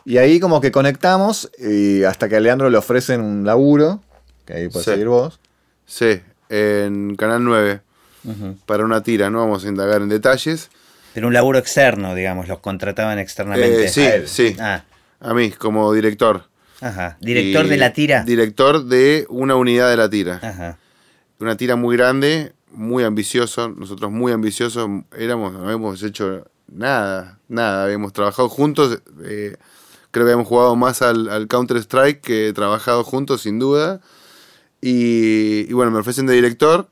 Y 0.05 0.18
ahí 0.18 0.40
como 0.40 0.61
que 0.61 0.72
conectamos 0.72 1.50
y 1.59 2.02
hasta 2.05 2.28
que 2.28 2.37
a 2.37 2.40
Leandro 2.40 2.68
le 2.70 2.76
ofrecen 2.78 3.20
un 3.20 3.44
laburo, 3.46 4.02
que 4.44 4.55
ahí 4.55 4.68
puedes 4.68 4.85
Sí. 4.85 4.90
seguir 4.90 5.09
vos. 5.09 5.38
Sí, 5.87 6.20
en 6.48 7.14
Canal 7.16 7.44
9, 7.44 7.81
Ujú. 8.24 8.57
para 8.66 8.85
una 8.85 9.02
tira, 9.02 9.31
no 9.31 9.38
vamos 9.38 9.64
a 9.64 9.68
indagar 9.68 10.02
en 10.02 10.09
detalles. 10.09 10.70
Pero 11.14 11.28
un 11.28 11.35
laburo 11.35 11.59
externo, 11.59 12.14
digamos, 12.14 12.48
los 12.48 12.59
contrataban 12.61 13.18
externamente. 13.18 13.85
Eh, 13.85 13.88
sí, 13.88 14.00
A 14.02 14.14
él. 14.16 14.28
sí. 14.28 14.57
Ah, 14.59 14.85
A 15.20 15.35
mí, 15.35 15.50
como 15.52 15.92
director. 15.92 16.48
ajá. 16.81 17.16
Director 17.20 17.66
Y- 17.66 17.68
de 17.68 17.76
la 17.76 17.92
tira. 17.92 18.24
Director 18.24 18.85
de 18.87 19.26
una 19.28 19.55
unidad 19.55 19.88
de 19.90 19.96
la 19.96 20.11
tira. 20.11 20.40
Ajá. 20.42 20.78
Una 21.38 21.57
tira 21.57 21.76
muy 21.76 21.96
grande, 21.96 22.52
muy 22.73 23.05
ambicioso. 23.05 23.69
Nosotros 23.69 24.11
muy 24.11 24.33
ambiciosos 24.33 24.89
éramos, 25.17 25.53
no 25.53 25.65
habíamos 25.65 26.03
hecho 26.03 26.45
nada, 26.69 27.39
nada. 27.49 27.85
Habíamos 27.85 28.13
trabajado 28.13 28.49
juntos. 28.49 29.01
eh, 29.25 29.57
creo 30.11 30.27
que 30.27 30.33
habíamos 30.33 30.49
jugado 30.49 30.77
más 30.77 31.03
al, 31.03 31.29
al 31.29 31.49
Counter-Strike 31.49 32.21
que 32.21 32.53
trabajado 32.53 33.05
juntos, 33.05 33.43
sin 33.43 33.59
duda. 33.59 34.01
Y, 34.81 35.67
y 35.69 35.73
bueno, 35.73 35.91
me 35.91 36.01
ofrecen 36.01 36.27
de 36.27 36.35
director 36.35 36.89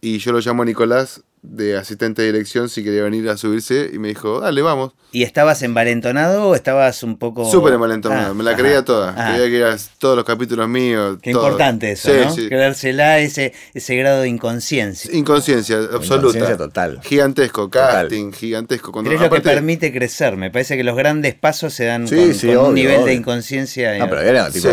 y 0.00 0.18
yo 0.18 0.32
lo 0.32 0.40
llamo 0.40 0.62
a 0.62 0.66
Nicolás 0.66 1.22
de 1.42 1.76
asistente 1.76 2.20
de 2.20 2.32
dirección 2.32 2.68
si 2.68 2.84
quería 2.84 3.02
venir 3.02 3.26
a 3.30 3.36
subirse 3.38 3.90
y 3.92 3.98
me 3.98 4.08
dijo, 4.08 4.40
dale, 4.40 4.60
vamos. 4.60 4.92
¿Y 5.10 5.22
estabas 5.22 5.62
envalentonado 5.62 6.48
o 6.48 6.54
estabas 6.54 7.02
un 7.02 7.16
poco.? 7.18 7.50
Súper 7.50 7.72
envalentonado, 7.74 8.30
Ah, 8.30 8.34
me 8.34 8.44
la 8.44 8.50
ajá. 8.50 8.60
creía 8.60 8.84
toda. 8.84 9.14
Creía 9.14 9.48
que 9.48 9.56
eran 9.56 9.78
todos 9.98 10.16
los 10.16 10.24
capítulos 10.24 10.68
míos. 10.68 11.18
Qué 11.22 11.32
todo. 11.32 11.46
importante 11.46 11.92
eso, 11.92 12.10
Sí, 12.12 12.18
¿no? 12.24 12.34
sí. 12.34 12.48
Creérsela 12.48 13.18
ese, 13.20 13.52
ese 13.74 13.96
grado 13.96 14.20
de 14.20 14.28
inconsciencia. 14.28 15.10
Inconsciencia 15.16 15.76
absoluta. 15.78 16.16
Inconsciencia 16.16 16.56
total. 16.56 17.00
Gigantesco, 17.02 17.62
Total. 17.70 18.02
casting, 18.02 18.32
gigantesco. 18.32 18.92
Cuando, 18.92 19.10
Pero 19.10 19.24
es 19.24 19.30
lo 19.30 19.34
que 19.34 19.40
permite 19.42 19.92
crecer. 19.92 20.36
Me 20.36 20.50
parece 20.50 20.76
que 20.76 20.84
los 20.84 20.96
grandes 20.96 21.34
pasos 21.34 21.72
se 21.72 21.84
dan 21.86 22.06
Sí, 22.06 22.16
con, 22.16 22.34
sí, 22.34 22.46
con 22.48 22.56
un 22.58 22.64
obvio, 22.66 22.74
nivel 22.90 23.04
de 23.06 23.14
inconsciencia. 23.14 23.98
No, 23.98 24.08
pero 24.08 24.20
era 24.20 24.50
tipo 24.50 24.68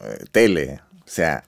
eh, 0.00 0.24
tele. 0.32 0.80
O 0.98 1.02
sea, 1.04 1.44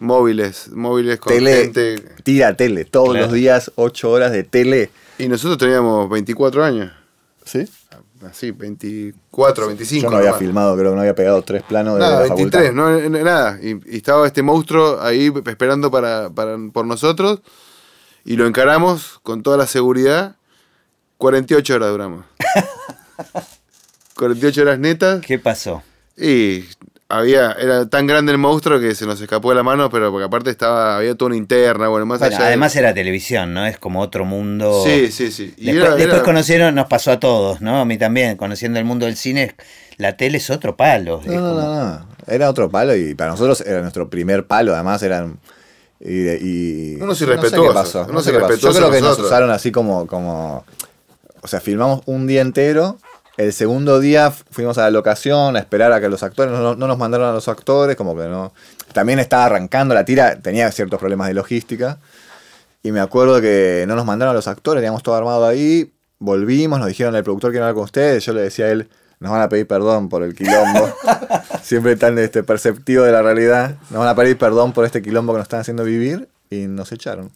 Móviles, 0.00 0.68
móviles 0.72 1.20
con 1.20 1.32
tele, 1.32 1.56
gente. 1.62 1.96
tira 2.24 2.56
tele. 2.56 2.84
Todos 2.84 3.10
Claro. 3.10 3.26
los 3.26 3.34
días, 3.34 3.70
8 3.76 4.10
horas 4.10 4.32
de 4.32 4.42
tele. 4.44 4.90
Y 5.18 5.28
nosotros 5.28 5.58
teníamos 5.58 6.08
24 6.10 6.64
años. 6.64 6.90
¿Sí? 7.44 7.68
Así, 8.28 8.50
24, 8.50 9.66
25. 9.68 10.02
Yo 10.04 10.10
no 10.10 10.16
había 10.16 10.28
nomás. 10.30 10.40
filmado, 10.40 10.76
creo 10.76 10.90
que 10.90 10.94
no 10.96 11.00
había 11.00 11.14
pegado 11.14 11.40
tres 11.42 11.62
planos 11.62 11.94
de 11.94 12.00
Nada, 12.00 12.26
la 12.26 12.34
23, 12.34 12.70
facultad. 12.70 12.72
no, 13.08 13.08
nada. 13.24 13.58
Y, 13.62 13.70
y 13.94 13.96
estaba 13.96 14.26
este 14.26 14.42
monstruo 14.42 15.00
ahí 15.00 15.32
esperando 15.46 15.90
para, 15.90 16.28
para- 16.30 16.58
por 16.72 16.86
nosotros. 16.86 17.40
Y 18.24 18.36
lo 18.36 18.46
encaramos 18.46 19.20
con 19.22 19.42
toda 19.42 19.56
la 19.56 19.66
seguridad. 19.66 20.36
48 21.18 21.74
horas 21.74 21.90
duramos. 21.90 22.24
48 24.16 24.62
horas 24.62 24.78
netas. 24.78 25.20
¿Qué 25.24 25.38
pasó? 25.38 25.82
Y 26.16 26.64
había, 27.10 27.52
era 27.52 27.86
tan 27.86 28.06
grande 28.06 28.32
el 28.32 28.38
monstruo 28.38 28.80
que 28.80 28.94
se 28.94 29.04
nos 29.04 29.20
escapó 29.20 29.50
de 29.50 29.56
la 29.56 29.62
mano, 29.62 29.90
pero 29.90 30.10
porque 30.10 30.24
aparte 30.24 30.50
estaba, 30.50 30.96
había 30.96 31.14
toda 31.14 31.26
una 31.30 31.36
interna, 31.36 31.88
bueno, 31.88 32.06
más 32.06 32.20
Bueno, 32.20 32.34
allá. 32.36 32.44
de- 32.44 32.48
además 32.48 32.74
era 32.76 32.94
televisión, 32.94 33.52
¿no? 33.52 33.66
Es 33.66 33.78
como 33.78 34.00
otro 34.00 34.24
mundo. 34.24 34.82
Sí, 34.86 35.10
sí, 35.12 35.30
sí. 35.30 35.52
Y 35.56 35.66
Después, 35.66 35.84
era- 35.86 35.96
después 35.96 36.14
era- 36.16 36.22
conocieron, 36.24 36.74
nos 36.74 36.86
pasó 36.86 37.12
a 37.12 37.20
todos, 37.20 37.60
¿no? 37.60 37.80
A 37.80 37.84
mí 37.84 37.98
también, 37.98 38.36
conociendo 38.36 38.78
el 38.78 38.84
mundo 38.84 39.06
del 39.06 39.16
cine, 39.16 39.54
la 39.96 40.16
tele 40.16 40.38
es 40.38 40.48
otro 40.50 40.76
palo. 40.76 41.20
No, 41.26 41.32
no, 41.32 41.38
como- 41.40 41.60
no, 41.60 41.84
no. 41.84 42.06
Era 42.26 42.48
otro 42.48 42.70
palo 42.70 42.94
y 42.96 43.14
para 43.14 43.32
nosotros 43.32 43.60
era 43.62 43.80
nuestro 43.82 44.08
primer 44.08 44.46
palo. 44.46 44.72
Además 44.74 45.02
eran. 45.02 45.38
Y, 46.00 46.28
y- 46.30 46.94
Unos 46.96 47.08
no 47.08 47.14
sé 47.14 47.26
qué 47.26 47.68
pasó, 47.74 48.06
no 48.06 48.22
sé 48.22 48.32
qué 48.32 48.38
pasó. 48.38 48.54
Yo 48.56 48.72
creo 48.72 48.90
que 48.90 49.00
nos 49.02 49.18
usaron 49.18 49.50
así 49.50 49.70
como, 49.72 50.06
como. 50.06 50.64
O 51.42 51.48
sea, 51.48 51.60
filmamos 51.60 52.02
un 52.06 52.26
día 52.26 52.40
entero. 52.42 52.98
El 53.40 53.54
segundo 53.54 54.00
día 54.00 54.30
fuimos 54.30 54.76
a 54.76 54.82
la 54.82 54.90
locación 54.90 55.56
a 55.56 55.60
esperar 55.60 55.94
a 55.94 56.00
que 56.02 56.10
los 56.10 56.22
actores. 56.22 56.52
No, 56.52 56.74
no 56.74 56.86
nos 56.86 56.98
mandaron 56.98 57.26
a 57.26 57.32
los 57.32 57.48
actores, 57.48 57.96
como 57.96 58.14
que 58.14 58.24
no. 58.24 58.52
También 58.92 59.18
estaba 59.18 59.46
arrancando 59.46 59.94
la 59.94 60.04
tira, 60.04 60.36
tenía 60.42 60.70
ciertos 60.72 61.00
problemas 61.00 61.28
de 61.28 61.32
logística. 61.32 61.96
Y 62.82 62.92
me 62.92 63.00
acuerdo 63.00 63.40
que 63.40 63.86
no 63.88 63.96
nos 63.96 64.04
mandaron 64.04 64.32
a 64.32 64.34
los 64.34 64.46
actores, 64.46 64.82
teníamos 64.82 65.02
todo 65.02 65.14
armado 65.14 65.46
ahí. 65.46 65.90
Volvimos, 66.18 66.80
nos 66.80 66.88
dijeron 66.88 67.16
el 67.16 67.24
productor 67.24 67.50
quiere 67.50 67.64
hablar 67.64 67.76
con 67.76 67.84
ustedes. 67.84 68.22
Yo 68.26 68.34
le 68.34 68.42
decía 68.42 68.66
a 68.66 68.72
él, 68.72 68.90
nos 69.20 69.32
van 69.32 69.40
a 69.40 69.48
pedir 69.48 69.66
perdón 69.66 70.10
por 70.10 70.22
el 70.22 70.34
quilombo. 70.34 70.92
Siempre 71.62 71.96
tan 71.96 72.18
este, 72.18 72.42
perceptivo 72.42 73.04
de 73.04 73.12
la 73.12 73.22
realidad. 73.22 73.76
Nos 73.88 74.00
van 74.00 74.08
a 74.08 74.14
pedir 74.14 74.36
perdón 74.36 74.74
por 74.74 74.84
este 74.84 75.00
quilombo 75.00 75.32
que 75.32 75.38
nos 75.38 75.46
están 75.46 75.60
haciendo 75.60 75.84
vivir. 75.84 76.28
Y 76.50 76.66
nos 76.66 76.92
echaron. 76.92 77.30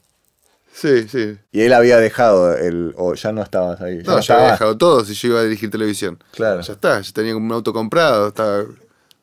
Sí, 0.77 1.07
sí. 1.09 1.37
Y 1.53 1.61
él 1.63 1.73
había 1.73 1.99
dejado 1.99 2.57
el. 2.57 2.95
O 2.97 3.15
ya 3.15 3.31
no 3.31 3.43
estabas 3.43 3.81
ahí. 3.81 3.99
ya 3.99 4.03
No, 4.03 4.05
yo 4.05 4.13
había 4.13 4.21
estabas. 4.21 4.51
dejado 4.53 4.77
todo 4.77 5.05
si 5.05 5.15
yo 5.15 5.29
iba 5.29 5.41
a 5.41 5.45
dirigir 5.45 5.71
televisión. 5.71 6.19
Claro. 6.33 6.61
Ya 6.63 6.73
está, 6.73 7.01
yo 7.01 7.13
tenía 7.13 7.37
un 7.37 7.51
auto 7.53 7.73
comprado, 7.73 8.29
estaba... 8.29 8.65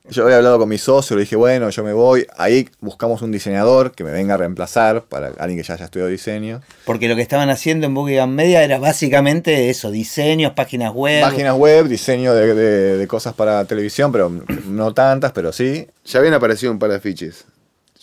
Yo 0.10 0.24
había 0.24 0.38
hablado 0.38 0.58
con 0.58 0.68
mi 0.68 0.78
socio, 0.80 1.16
le 1.16 1.22
dije, 1.22 1.36
bueno, 1.36 1.70
yo 1.70 1.84
me 1.84 1.94
voy. 1.94 2.26
Ahí 2.36 2.68
buscamos 2.80 3.22
un 3.22 3.32
diseñador 3.32 3.92
que 3.92 4.04
me 4.04 4.12
venga 4.12 4.34
a 4.34 4.38
reemplazar 4.38 5.04
para 5.04 5.28
alguien 5.38 5.58
que 5.62 5.64
ya 5.64 5.76
haya 5.76 5.86
estudiado 5.86 6.10
diseño. 6.10 6.62
Porque 6.86 7.08
lo 7.08 7.16
que 7.16 7.22
estaban 7.22 7.50
haciendo 7.50 7.86
en 7.86 7.94
Buckingham 7.94 8.32
Media 8.34 8.64
era 8.64 8.80
básicamente 8.80 9.70
eso, 9.70 9.92
diseños, 9.92 10.54
páginas 10.54 10.92
web. 10.94 11.22
Páginas 11.22 11.56
web, 11.56 11.88
diseño 11.88 12.34
de, 12.34 12.56
de- 12.56 12.98
de 12.98 13.08
cosas 13.08 13.36
para 13.36 13.64
televisión, 13.66 14.12
pero 14.12 14.32
no 14.68 14.94
tantas, 14.94 15.34
pero 15.34 15.52
sí. 15.54 15.88
Ya 16.06 16.20
habían 16.20 16.34
aparecido 16.34 16.72
un 16.72 16.80
par 16.80 16.90
de 16.90 16.96
afiches. 16.96 17.46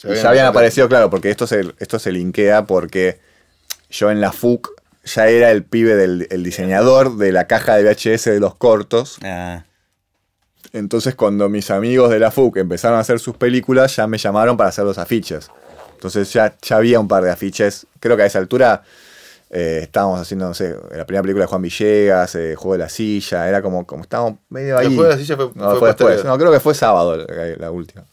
Ya 0.00 0.28
habían, 0.30 0.46
aparecido, 0.46 0.88
claro, 0.88 1.10
porque 1.10 1.30
esto 1.30 1.46
se, 1.48 1.62
esto 1.80 1.98
se 1.98 2.12
linkea 2.12 2.64
porque 2.64 3.18
yo 3.90 4.10
en 4.10 4.20
la 4.20 4.32
FUC 4.32 4.70
ya 5.04 5.28
era 5.28 5.50
el 5.50 5.64
pibe 5.64 5.94
del 5.96 6.26
el 6.30 6.42
diseñador 6.42 7.16
de 7.16 7.32
la 7.32 7.46
caja 7.46 7.76
de 7.76 7.84
VHS 7.84 8.24
de 8.26 8.40
los 8.40 8.54
cortos. 8.56 9.18
Ah, 9.22 9.64
Entonces 10.72 11.14
cuando 11.14 11.48
mis 11.48 11.70
amigos 11.70 12.10
de 12.10 12.18
la 12.18 12.30
FUC 12.30 12.58
empezaron 12.58 12.98
a 12.98 13.00
hacer 13.00 13.18
sus 13.18 13.36
películas, 13.36 13.96
ya 13.96 14.06
me 14.06 14.18
llamaron 14.18 14.56
para 14.56 14.68
hacer 14.68 14.84
los 14.84 14.98
afiches. 14.98 15.50
Entonces 15.94 16.32
ya, 16.32 16.54
ya 16.62 16.76
había 16.76 17.00
un 17.00 17.08
par 17.08 17.22
de 17.24 17.30
afiches. 17.30 17.86
Creo 18.00 18.16
que 18.16 18.22
a 18.22 18.26
esa 18.26 18.38
altura 18.38 18.82
eh, 19.50 19.80
estábamos 19.82 20.20
haciendo, 20.20 20.46
no 20.46 20.54
sé, 20.54 20.76
la 20.94 21.06
primera 21.06 21.22
película 21.22 21.44
de 21.44 21.48
Juan 21.48 21.62
Villegas, 21.62 22.34
eh, 22.34 22.54
Juego 22.54 22.74
de 22.74 22.78
la 22.80 22.88
Silla, 22.90 23.48
era 23.48 23.62
como, 23.62 23.86
como 23.86 24.02
estábamos 24.02 24.34
medio 24.50 24.76
ahí. 24.78 24.86
El 24.86 24.94
Juego 24.94 25.04
de 25.04 25.16
la 25.16 25.16
Silla 25.18 25.36
fue- 25.36 25.50
no, 25.54 25.70
fue 25.70 25.78
fue 25.78 25.88
después. 25.88 26.24
No, 26.24 26.36
creo 26.38 26.52
que 26.52 26.60
fue 26.60 26.74
sábado 26.74 27.16
la, 27.16 27.46
la 27.56 27.70
última. 27.70 28.04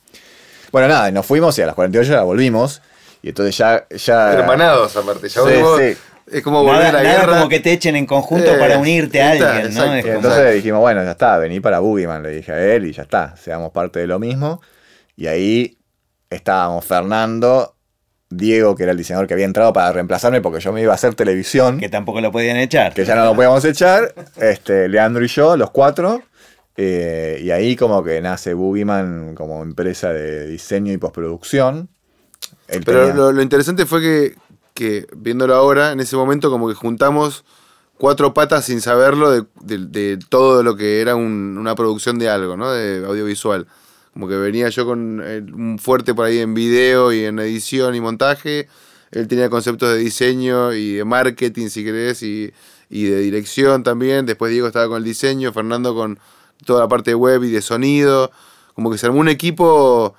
Bueno, 0.72 0.88
nada, 0.88 1.12
nos 1.12 1.26
fuimos 1.26 1.58
y 1.60 1.62
a 1.62 1.66
las 1.68 1.76
48 1.76 2.12
ya 2.12 2.24
volvimos. 2.24 2.82
Y 3.26 3.30
entonces 3.30 3.58
ya... 3.58 3.88
ya 3.90 4.34
Hermanados 4.34 4.96
aparte, 4.96 5.28
ya 5.28 5.42
Sí, 5.42 5.48
volvimos- 5.48 5.80
sí. 5.80 5.98
Es 6.32 6.44
como 6.44 6.62
volver 6.64 6.78
nada, 6.84 6.90
a 6.90 6.92
la 6.94 7.04
nada 7.04 7.20
guerra. 7.22 7.38
como 7.38 7.50
que 7.50 7.60
te 7.60 7.72
echen 7.72 7.96
en 7.96 8.06
conjunto 8.06 8.54
Eh, 8.54 8.60
para 8.60 8.78
unirte 8.78 9.20
a 9.20 9.34
está, 9.34 9.56
alguien, 9.56 9.74
¿no? 9.74 9.94
Es 9.96 10.04
como- 10.06 10.16
entonces 10.18 10.54
dijimos, 10.54 10.80
bueno, 10.82 11.04
ya 11.04 11.12
está, 11.12 11.38
vení 11.40 11.60
para 11.60 11.80
Boogeyman, 11.80 12.22
le 12.22 12.30
dije 12.30 12.52
a 12.52 12.64
él, 12.76 12.86
y 12.86 12.92
ya 12.92 13.02
está, 13.02 13.36
seamos 13.36 13.72
parte 13.72 13.98
de 14.00 14.06
lo 14.06 14.20
mismo. 14.20 14.62
Y 15.16 15.26
ahí 15.26 15.78
estábamos 16.30 16.86
Fernando, 16.86 17.76
Diego, 18.30 18.76
que 18.76 18.84
era 18.84 18.92
el 18.92 18.98
diseñador 19.00 19.26
que 19.28 19.34
había 19.34 19.46
entrado 19.46 19.74
para 19.74 19.92
reemplazarme 19.92 20.42
porque 20.42 20.60
yo 20.60 20.72
me 20.72 20.82
iba 20.84 20.92
a 20.92 20.96
hacer 20.96 21.16
televisión, 21.16 21.80
que 21.80 21.90
tampoco 21.90 22.22
lo 22.22 22.32
podían 22.32 22.58
echar. 22.58 22.94
que 22.94 23.06
ya 23.06 23.16
no 23.16 23.26
lo 23.26 23.36
podíamos 23.36 23.66
echar, 23.66 24.14
este, 24.38 24.88
Leandro 24.88 25.26
y 25.26 25.28
yo, 25.30 25.58
los 25.58 25.72
cuatro. 25.72 26.22
eh, 26.78 27.40
y 27.42 27.50
ahí 27.52 27.76
como 27.76 28.04
que 28.04 28.20
nace 28.22 28.54
Boogeyman 28.54 29.34
como 29.34 29.64
empresa 29.64 30.12
de 30.14 30.46
diseño 30.48 30.92
y 30.94 30.98
postproducción. 30.98 31.90
Él 32.68 32.82
Pero 32.86 33.14
lo, 33.14 33.32
lo 33.32 33.42
interesante 33.42 33.86
fue 33.86 34.02
que, 34.02 34.36
que, 34.74 35.08
viéndolo 35.16 35.56
ahora, 35.56 35.92
en 35.92 36.00
ese 36.00 36.16
momento 36.16 36.50
como 36.50 36.68
que 36.68 36.74
juntamos 36.76 37.44
cuatro 37.98 38.34
patas 38.34 38.66
sin 38.66 38.82
saberlo 38.82 39.32
de, 39.32 39.46
de- 39.62 39.86
de 39.86 40.18
todo 40.30 40.64
lo 40.64 40.76
que 40.76 41.00
era 41.02 41.16
un- 41.16 41.58
una 41.58 41.76
producción 41.76 42.20
de 42.20 42.30
algo, 42.30 42.58
¿no? 42.58 42.72
De 42.72 43.06
audiovisual. 43.06 43.68
Como 44.14 44.28
que 44.28 44.36
venía 44.38 44.70
yo 44.70 44.86
con 44.86 45.22
eh, 45.24 45.44
un 45.54 45.78
fuerte 45.78 46.14
por 46.14 46.26
ahí 46.26 46.40
en 46.40 46.54
video 46.54 47.12
y 47.14 47.26
en 47.26 47.38
edición 47.40 47.96
y 47.96 48.02
montaje. 48.02 48.68
Él 49.12 49.28
tenía 49.28 49.50
conceptos 49.50 49.90
de 49.94 49.98
diseño 50.00 50.74
y 50.74 50.94
de 50.96 51.06
marketing, 51.06 51.68
si 51.70 51.84
querés, 51.84 52.22
y, 52.24 52.52
y 52.90 53.04
de 53.06 53.20
dirección 53.20 53.84
también. 53.84 54.26
Después 54.26 54.52
Diego 54.52 54.68
estaba 54.68 54.88
con 54.88 54.98
el 54.98 55.04
diseño, 55.04 55.54
Fernando 55.54 55.94
con 55.96 56.20
toda 56.66 56.82
la 56.82 56.88
parte 56.88 57.14
web 57.14 57.44
y 57.44 57.52
de 57.52 57.62
sonido. 57.62 58.32
Como 58.74 58.92
que 58.92 58.98
se 58.98 59.06
armó 59.06 59.20
un 59.20 59.30
equipo, 59.30 60.16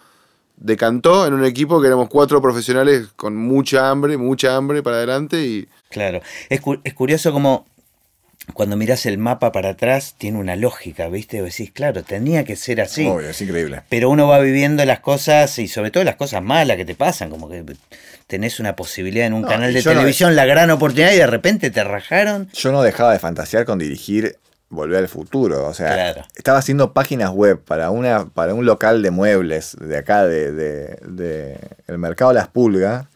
decantó 0.57 1.27
en 1.27 1.35
un 1.35 1.45
equipo 1.45 1.81
que 1.81 1.87
éramos 1.89 2.09
cuatro 2.09 2.41
profesionales 2.41 3.09
con 3.17 3.37
mucha 3.37 3.91
hambre, 3.91 4.17
mucha 4.17 4.57
hambre 4.57 4.83
para 4.83 4.97
adelante 4.97 5.41
y 5.43 5.69
Claro. 5.91 6.21
Es, 6.49 6.61
cu- 6.61 6.81
es 6.85 6.95
curioso 6.95 7.33
como 7.33 7.67
cuando 8.55 8.77
mirás 8.77 9.07
el 9.07 9.19
mapa 9.19 9.51
para 9.51 9.71
atrás 9.71 10.15
tiene 10.19 10.39
una 10.39 10.55
lógica, 10.57 11.09
¿viste? 11.09 11.41
Vos 11.43 11.51
decís, 11.51 11.73
claro, 11.73 12.03
tenía 12.05 12.45
que 12.45 12.55
ser 12.55 12.81
así. 12.81 13.05
Obvio, 13.07 13.31
es 13.31 13.41
increíble. 13.41 13.83
Pero 13.89 14.09
uno 14.09 14.29
va 14.29 14.39
viviendo 14.39 14.85
las 14.85 15.01
cosas 15.01 15.59
y 15.59 15.67
sobre 15.69 15.91
todo 15.91 16.05
las 16.05 16.15
cosas 16.17 16.43
malas 16.43 16.77
que 16.77 16.85
te 16.85 16.95
pasan, 16.95 17.29
como 17.31 17.49
que 17.49 17.65
tenés 18.29 18.61
una 18.61 18.77
posibilidad 18.77 19.27
en 19.27 19.33
un 19.35 19.43
No, 19.43 19.49
canal 19.49 19.73
de 19.73 19.83
no- 19.83 19.91
televisión, 19.93 20.37
la 20.37 20.45
gran 20.45 20.71
oportunidad 20.71 21.13
y 21.13 21.17
de 21.17 21.27
repente 21.27 21.71
te 21.71 21.83
rajaron. 21.83 22.49
Yo 22.53 22.71
no 22.73 22.83
dejaba 22.83 23.13
de 23.13 23.19
fantasear 23.19 23.65
con 23.65 23.79
dirigir 23.81 24.37
Volver 24.69 24.99
al 24.99 25.09
Futuro. 25.09 25.67
O 25.67 25.75
sea, 25.75 25.95
Claro. 25.95 26.23
estaba 26.35 26.59
haciendo 26.59 26.93
páginas 26.93 27.31
web 27.31 27.61
para, 27.61 27.91
una, 27.91 28.27
para 28.27 28.53
un 28.55 28.67
local 28.67 29.03
de 29.03 29.11
muebles 29.11 29.77
de 29.81 29.97
acá, 29.97 30.25
de, 30.27 30.53
de- 30.53 30.99
de 31.07 31.59
el 31.87 31.99
mercado 31.99 32.33
Las 32.33 32.49
Pulgas. 32.49 33.07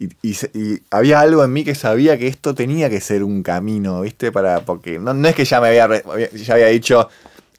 Y, 0.00 0.10
y 0.22 0.36
y 0.54 0.82
había 0.90 1.18
algo 1.20 1.42
en 1.44 1.52
mí 1.52 1.64
que 1.64 1.74
sabía 1.74 2.16
que 2.18 2.28
esto 2.28 2.54
tenía 2.54 2.88
que 2.88 3.00
ser 3.00 3.24
un 3.24 3.42
camino, 3.42 4.02
¿viste? 4.02 4.30
Para, 4.30 4.60
porque 4.60 4.98
no, 5.00 5.12
no 5.12 5.26
es 5.28 5.34
que 5.34 5.44
ya 5.44 5.60
me 5.60 5.68
había, 5.68 5.88
ya 6.32 6.54
había 6.54 6.66
dicho 6.68 7.08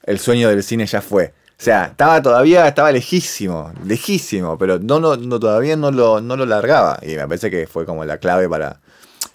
el 0.04 0.18
sueño 0.18 0.48
del 0.48 0.62
cine 0.62 0.86
ya 0.86 1.02
fue. 1.02 1.34
O 1.58 1.62
sea, 1.62 1.86
estaba 1.86 2.22
todavía, 2.22 2.66
estaba 2.66 2.90
lejísimo, 2.92 3.70
lejísimo, 3.84 4.56
pero 4.56 4.78
no, 4.78 4.98
no, 5.00 5.16
no- 5.16 5.38
todavía 5.38 5.76
no 5.76 5.90
lo, 5.90 6.22
no 6.22 6.34
lo 6.36 6.46
largaba. 6.46 6.98
Y 7.02 7.16
me 7.16 7.26
parece 7.28 7.50
que 7.50 7.66
fue 7.66 7.84
como 7.84 8.04
la 8.06 8.16
clave 8.16 8.48
para. 8.48 8.78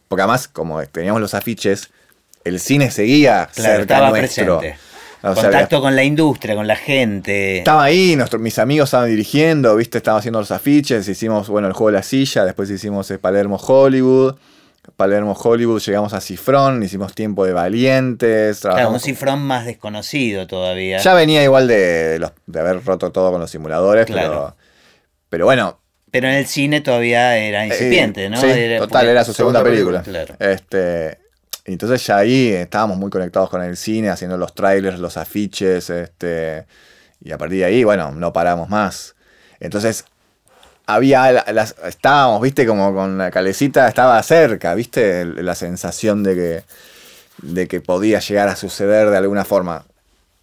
Porque 0.08 0.24
además, 0.24 0.48
como 0.48 0.82
teníamos 0.88 1.22
los 1.22 1.36
afiches, 1.36 1.92
el 2.46 2.60
cine 2.62 2.90
seguía 2.92 3.50
Claro, 3.54 3.78
cerca 3.80 4.10
nuestro. 4.10 4.60
presente. 4.60 4.78
O 5.22 5.34
sea, 5.34 5.44
Contacto 5.44 5.82
con 5.82 5.96
la 5.96 6.04
industria, 6.04 6.56
con 6.56 6.68
la 6.68 6.76
gente. 6.76 7.58
estaba 7.58 7.84
ahí, 7.86 8.16
nuestro- 8.16 8.38
mis 8.40 8.60
amigos 8.60 8.88
estaban 8.90 9.10
dirigiendo, 9.10 9.76
viste, 9.76 9.98
estaban 9.98 10.20
haciendo 10.20 10.40
los 10.40 10.52
afiches, 10.52 11.08
hicimos, 11.10 11.50
bueno, 11.50 11.68
el 11.68 11.74
juego 11.74 11.88
de 11.92 11.98
la 11.98 12.04
silla, 12.04 12.46
después 12.46 12.70
hicimos 12.70 13.10
eh, 13.10 13.18
Palermo 13.18 13.58
Hollywood, 13.58 14.36
Palermo 14.96 15.34
Hollywood, 15.34 15.82
llegamos 15.82 16.14
a 16.14 16.22
Cifrón, 16.22 16.84
hicimos 16.84 17.16
Tiempo 17.16 17.44
de 17.44 17.54
Valientes, 17.54 18.60
Claro, 18.60 18.92
un 18.92 19.00
cifrón 19.00 19.42
más 19.42 19.66
desconocido 19.66 20.46
todavía. 20.46 21.00
ya 21.00 21.16
venía 21.16 21.44
igual 21.44 21.68
de, 21.68 21.76
de 21.76 22.20
los- 22.20 22.34
de 22.46 22.60
haber 22.60 22.86
roto 22.86 23.12
todo 23.12 23.32
con 23.32 23.42
los 23.42 23.50
simuladores, 23.50 24.06
Claro. 24.06 24.30
pero, 24.30 24.56
pero 25.30 25.46
bueno. 25.46 25.80
Pero 26.12 26.28
en 26.28 26.36
el 26.36 26.46
cine 26.46 26.82
todavía 26.82 27.36
era 27.38 27.66
incipiente, 27.66 28.26
eh, 28.26 28.30
¿no? 28.30 28.38
Sí, 28.40 28.46
Era- 28.48 28.78
total, 28.80 29.08
era 29.08 29.24
su 29.26 29.34
segunda, 29.34 29.60
segunda 29.62 29.72
película. 30.04 30.04
película, 30.04 30.38
Este, 30.52 31.18
entonces 31.66 32.06
ya 32.06 32.18
ahí 32.18 32.50
estábamos 32.50 32.98
muy 32.98 33.10
conectados 33.10 33.50
con 33.50 33.64
el 33.64 33.76
cine, 33.76 34.10
haciendo 34.10 34.38
los 34.38 34.54
trailers, 34.54 35.00
los 35.00 35.18
afiches, 35.18 35.90
este, 35.90 36.66
y 37.24 37.32
a 37.32 37.38
partir 37.40 37.60
de 37.60 37.66
ahí, 37.66 37.84
bueno, 37.84 38.12
no 38.12 38.32
paramos 38.32 38.70
más. 38.70 39.16
Entonces, 39.60 40.06
había 40.86 41.44
estábamos, 41.88 42.42
viste, 42.42 42.68
como 42.68 42.94
con 42.94 43.18
la 43.18 43.32
calecita 43.32 43.88
estaba 43.88 44.22
cerca, 44.22 44.76
viste, 44.76 45.26
la 45.26 45.56
sensación 45.56 46.22
de 46.22 46.36
que, 46.36 46.64
de 47.42 47.68
que 47.68 47.82
podía 47.82 48.20
llegar 48.20 48.48
a 48.48 48.56
suceder 48.56 49.10
de 49.10 49.18
alguna 49.18 49.44
forma. 49.44 49.86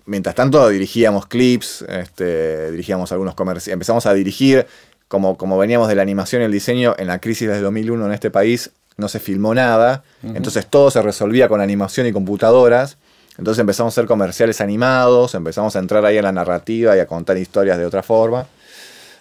Mientras 0.07 0.35
tanto 0.35 0.69
dirigíamos 0.69 1.27
clips, 1.27 1.83
este, 1.89 2.73
dirigíamos 2.73 3.13
algunos 3.13 3.37
comerciales, 3.37 3.75
empezamos 3.75 4.07
a 4.07 4.15
dirigir, 4.15 4.67
como, 5.07 5.39
como 5.39 5.57
veníamos 5.57 5.87
de 5.87 5.95
la 5.95 6.03
animación 6.03 6.43
y 6.43 6.47
el 6.47 6.53
diseño, 6.53 6.97
en 6.99 7.07
la 7.07 7.21
crisis 7.21 7.49
del 7.49 7.63
2001 7.63 8.07
en 8.07 8.13
este 8.13 8.31
país 8.33 8.73
no 9.03 9.09
se 9.09 9.21
filmó 9.21 9.55
nada, 9.55 10.03
entonces 10.23 10.67
todo 10.67 10.91
se 10.91 11.03
resolvía 11.03 11.49
con 11.49 11.61
animación 11.61 12.07
y 12.07 12.13
computadoras, 12.13 12.97
entonces 13.37 13.61
empezamos 13.61 13.93
a 13.93 14.01
hacer 14.01 14.07
comerciales 14.09 14.61
animados, 14.63 15.35
empezamos 15.35 15.77
a 15.77 15.79
entrar 15.81 16.05
ahí 16.07 16.17
en 16.17 16.25
la 16.25 16.33
narrativa 16.33 16.97
y 16.97 17.01
a 17.01 17.07
contar 17.07 17.37
historias 17.37 17.77
de 17.79 17.85
otra 17.87 18.03
forma, 18.03 18.47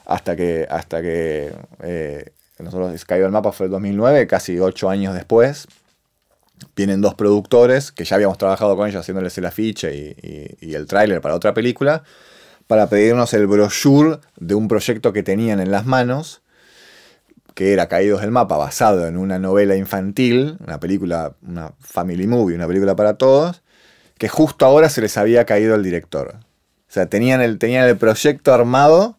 hasta 0.05 0.35
que, 0.35 0.67
hasta 0.69 1.01
que 1.01 1.53
eh, 1.83 2.31
nosotros 2.59 3.03
cayó 3.05 3.25
el 3.25 3.31
mapa 3.31 3.51
fue 3.51 3.65
el 3.65 3.71
2009, 3.71 4.27
casi 4.27 4.59
ocho 4.59 4.89
años 4.89 5.13
después, 5.15 5.67
vienen 6.75 7.01
dos 7.01 7.15
productores 7.15 7.91
que 7.91 8.03
ya 8.05 8.15
habíamos 8.15 8.37
trabajado 8.37 8.75
con 8.75 8.87
ellos 8.87 8.99
haciéndoles 9.01 9.37
el 9.37 9.45
afiche 9.45 9.95
y, 9.95 10.15
y- 10.61 10.69
y 10.71 10.75
el 10.75 10.85
tráiler 10.85 11.21
para 11.21 11.35
otra 11.35 11.53
película, 11.53 12.03
para 12.67 12.87
pedirnos 12.87 13.33
el 13.33 13.47
brochure 13.47 14.19
de 14.37 14.55
un 14.55 14.67
proyecto 14.67 15.11
que 15.11 15.23
tenían 15.23 15.59
en 15.59 15.71
las 15.71 15.85
manos, 15.85 16.41
que 17.55 17.73
era 17.73 17.87
Caídos 17.87 18.21
del 18.21 18.31
Mapa, 18.31 18.57
basado 18.57 19.07
en 19.07 19.17
una 19.17 19.39
novela 19.39 19.75
infantil, 19.75 20.57
una 20.65 20.79
película, 20.79 21.33
una 21.45 21.73
family 21.79 22.27
movie, 22.27 22.55
una 22.55 22.67
película 22.67 22.95
para 22.95 23.15
todos, 23.15 23.61
que 24.17 24.29
justo 24.29 24.65
ahora 24.65 24.89
se 24.89 25.01
les 25.01 25.17
había 25.17 25.45
caído 25.45 25.75
el 25.75 25.83
director. 25.83 26.35
O 26.35 26.93
sea, 26.93 27.05
tenían 27.07 27.41
el, 27.41 27.57
tenían 27.57 27.87
el 27.87 27.97
proyecto 27.97 28.53
armado, 28.53 29.17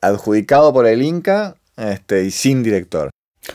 adjudicado 0.00 0.72
por 0.72 0.86
el 0.86 1.02
Inca, 1.02 1.56
este, 1.76 2.24
y 2.24 2.30
sin 2.30 2.62
director. 2.62 3.10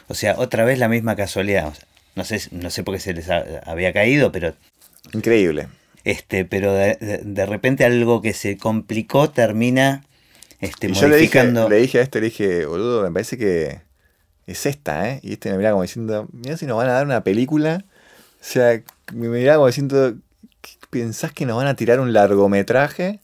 O 0.08 0.14
sea, 0.14 0.36
otra 0.38 0.64
vez 0.66 0.80
la 0.80 0.88
misma 0.88 1.16
casualidad. 1.16 1.68
O 1.68 1.74
sea, 1.76 1.86
no 2.16 2.24
sé, 2.24 2.42
no 2.52 2.70
sé 2.70 2.84
por 2.84 2.96
qué 2.96 3.00
se 3.00 3.14
les 3.14 3.30
ha- 3.30 3.44
había 3.66 3.94
caído, 3.94 4.32
pero 4.32 4.54
Increíble. 5.14 5.68
este, 6.04 6.46
pero 6.46 6.74
de, 6.74 6.96
de- 7.00 7.18
de 7.24 7.46
repente 7.46 7.86
algo 7.86 8.22
que 8.22 8.34
se 8.34 8.58
complicó 8.58 9.30
termina 9.30 10.04
este, 10.62 10.88
Y 10.90 10.94
yo 10.94 11.08
le 11.08 11.18
dije, 11.18 11.40
modificando. 11.40 11.70
le 11.70 11.78
dije 11.78 12.00
a 12.00 12.02
este, 12.04 12.20
le 12.22 12.26
dije, 12.26 12.66
boludo, 12.66 13.04
me 13.04 13.12
parece 13.12 13.38
que 13.38 13.82
es 14.48 14.66
esta, 14.66 15.10
¿eh? 15.10 15.20
Y 15.24 15.34
este 15.34 15.52
me 15.52 15.58
miraba 15.58 15.74
como 15.74 15.84
diciendo, 15.84 16.28
mira 16.32 16.58
si 16.58 16.66
nos 16.66 16.78
van 16.78 16.90
a 16.90 16.94
dar 16.94 17.06
una 17.06 17.24
película. 17.24 17.84
O 18.40 18.44
sea, 18.44 18.82
me 19.14 19.28
miraba 19.28 19.58
como 19.58 19.68
diciendo, 19.68 20.16
¿qué 20.62 20.72
¿pensás 20.90 21.32
que 21.34 21.46
nos 21.46 21.58
van 21.58 21.68
a 21.68 21.76
tirar 21.76 22.00
un 22.00 22.14
largometraje? 22.14 23.20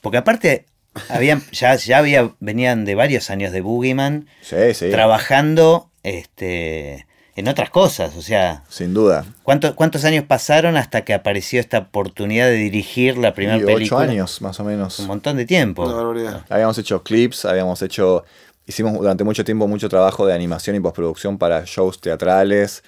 Porque 0.00 0.18
aparte, 0.18 0.66
habían, 1.08 1.42
ya, 1.52 1.74
ya 1.76 1.98
había, 1.98 2.30
venían 2.40 2.84
de 2.84 2.94
varios 2.94 3.30
años 3.30 3.52
de 3.52 3.60
Boogeyman 3.60 4.26
Sí, 4.42 4.74
sí, 4.74 4.90
trabajando 4.90 5.90
este, 6.02 7.06
en 7.36 7.48
otras 7.48 7.70
cosas. 7.70 8.16
O 8.16 8.22
sea, 8.22 8.62
sin 8.68 8.94
duda. 8.94 9.24
¿cuántos, 9.42 9.74
¿cuántos 9.74 10.04
años 10.04 10.24
pasaron 10.26 10.76
hasta 10.76 11.02
que 11.04 11.14
apareció 11.14 11.60
esta 11.60 11.78
oportunidad 11.78 12.46
de 12.46 12.54
dirigir 12.54 13.18
la 13.18 13.34
primera 13.34 13.58
Y 13.58 13.62
ocho 13.64 13.74
película? 13.74 14.02
años, 14.02 14.40
más 14.42 14.58
o 14.60 14.64
menos. 14.64 14.98
Un 15.00 15.06
montón 15.06 15.36
de 15.36 15.46
tiempo. 15.46 15.84
Una 15.84 15.94
barbaridad. 15.94 16.44
Habíamos 16.48 16.78
hecho 16.78 17.02
clips, 17.02 17.44
habíamos 17.44 17.82
hecho, 17.82 18.24
hicimos 18.66 18.94
durante 18.94 19.24
mucho 19.24 19.44
tiempo 19.44 19.66
mucho 19.66 19.88
trabajo 19.88 20.26
de 20.26 20.34
animación 20.34 20.76
y 20.76 20.80
postproducción 20.80 21.38
para 21.38 21.64
shows 21.64 22.00
teatrales. 22.00 22.82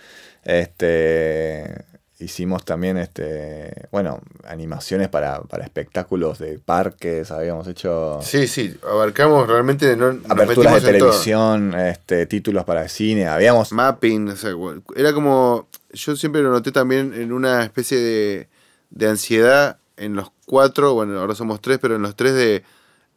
Este, 0.45 1.85
hicimos 2.19 2.65
también, 2.65 2.97
este, 2.97 3.89
bueno, 3.91 4.21
animaciones 4.45 5.09
para, 5.09 5.41
para 5.43 5.65
espectáculos 5.65 6.39
de 6.39 6.59
parques, 6.59 7.31
habíamos 7.31 7.67
hecho 7.69 8.21
Sí, 8.23 8.47
sí, 8.47 8.77
abarcamos 8.89 9.47
realmente. 9.47 9.97
No, 9.97 10.19
aperturas 10.29 10.83
de 10.83 10.93
televisión, 10.93 11.75
este, 11.75 12.27
títulos 12.27 12.65
para 12.65 12.89
cine, 12.89 13.27
habíamos... 13.27 13.73
Mapping, 13.73 14.29
o 14.29 14.37
sea, 14.37 14.53
era 14.95 15.13
como. 15.13 15.69
Yo 15.93 16.17
siempre 16.17 16.43
lo 16.43 16.51
noté 16.51 16.73
también 16.73 17.13
en 17.15 17.33
una 17.33 17.65
especie 17.65 17.99
de, 17.99 18.49
de 18.91 19.09
ansiedad 19.09 19.79
en 19.97 20.15
los 20.15 20.31
cuatro, 20.45 20.95
bueno, 20.95 21.19
ahora 21.19 21.35
somos 21.35 21.61
tres, 21.61 21.79
pero 21.81 21.97
en 21.97 22.03
los 22.03 22.17
tres 22.17 22.35
de, 22.35 22.63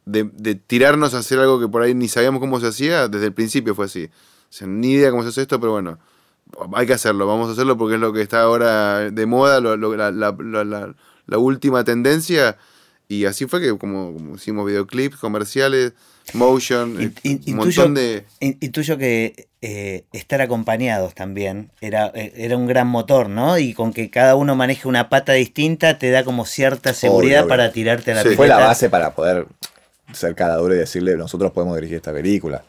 de, 0.06 0.30
de 0.32 0.54
tirarnos 0.54 1.14
a 1.14 1.18
hacer 1.18 1.38
algo 1.38 1.60
que 1.60 1.68
por 1.68 1.82
ahí 1.82 1.94
ni 1.94 2.08
sabíamos 2.08 2.40
cómo 2.40 2.58
se 2.58 2.68
hacía, 2.68 3.08
desde 3.08 3.26
el 3.26 3.32
principio 3.32 3.74
fue 3.74 3.86
así. 3.86 4.06
O 4.06 4.52
sea, 4.52 4.66
ni 4.66 4.92
idea 4.92 5.10
cómo 5.10 5.22
se 5.22 5.28
hace 5.28 5.42
esto, 5.42 5.60
pero 5.60 5.72
bueno, 5.72 5.98
hay 6.74 6.86
que 6.86 6.92
hacerlo, 6.94 7.26
vamos 7.26 7.48
a 7.48 7.52
hacerlo 7.52 7.76
porque 7.76 7.94
es 7.94 8.00
lo 8.00 8.12
que 8.12 8.22
está 8.22 8.42
ahora 8.42 9.10
de 9.10 9.26
moda, 9.26 9.60
lo- 9.60 9.76
lo- 9.76 9.96
la, 9.96 10.10
la- 10.10 10.36
la- 10.38 10.64
la- 10.64 10.94
la 11.26 11.38
última 11.38 11.84
tendencia. 11.84 12.56
Y 13.08 13.24
así 13.24 13.46
fue 13.46 13.60
que 13.60 13.76
como, 13.76 14.12
como 14.14 14.36
hicimos 14.36 14.64
videoclips, 14.66 15.16
comerciales, 15.16 15.94
motion, 16.32 16.96
eh, 17.00 17.12
In- 17.24 17.32
un 17.34 17.40
intuyo, 17.54 17.56
montón 17.82 17.94
de... 17.94 18.24
in- 18.38 18.56
intuyo 18.60 18.96
que 18.98 19.48
eh, 19.62 20.04
estar 20.12 20.40
acompañados 20.40 21.14
también 21.14 21.70
era, 21.80 22.12
eh, 22.14 22.32
era 22.36 22.56
un 22.56 22.66
gran 22.68 22.86
motor, 22.86 23.28
¿no? 23.28 23.58
Y 23.58 23.74
con 23.74 23.92
que 23.92 24.10
cada 24.10 24.36
uno 24.36 24.54
maneje 24.54 24.86
una 24.86 25.08
pata 25.08 25.32
distinta 25.32 25.98
te 25.98 26.10
da 26.10 26.22
como 26.24 26.46
cierta 26.46 26.94
seguridad 26.94 27.40
obvio. 27.40 27.48
para 27.48 27.72
tirarte 27.72 28.12
a 28.12 28.14
la 28.14 28.22
Sí. 28.22 28.36
Fue 28.36 28.46
la 28.46 28.58
base 28.58 28.88
para 28.90 29.12
poder 29.14 29.46
ser 30.12 30.36
cada 30.36 30.56
duro 30.58 30.74
y 30.74 30.78
decirle, 30.78 31.16
nosotros 31.16 31.50
podemos 31.50 31.74
dirigir 31.76 31.96
esta 31.96 32.12
película. 32.12 32.62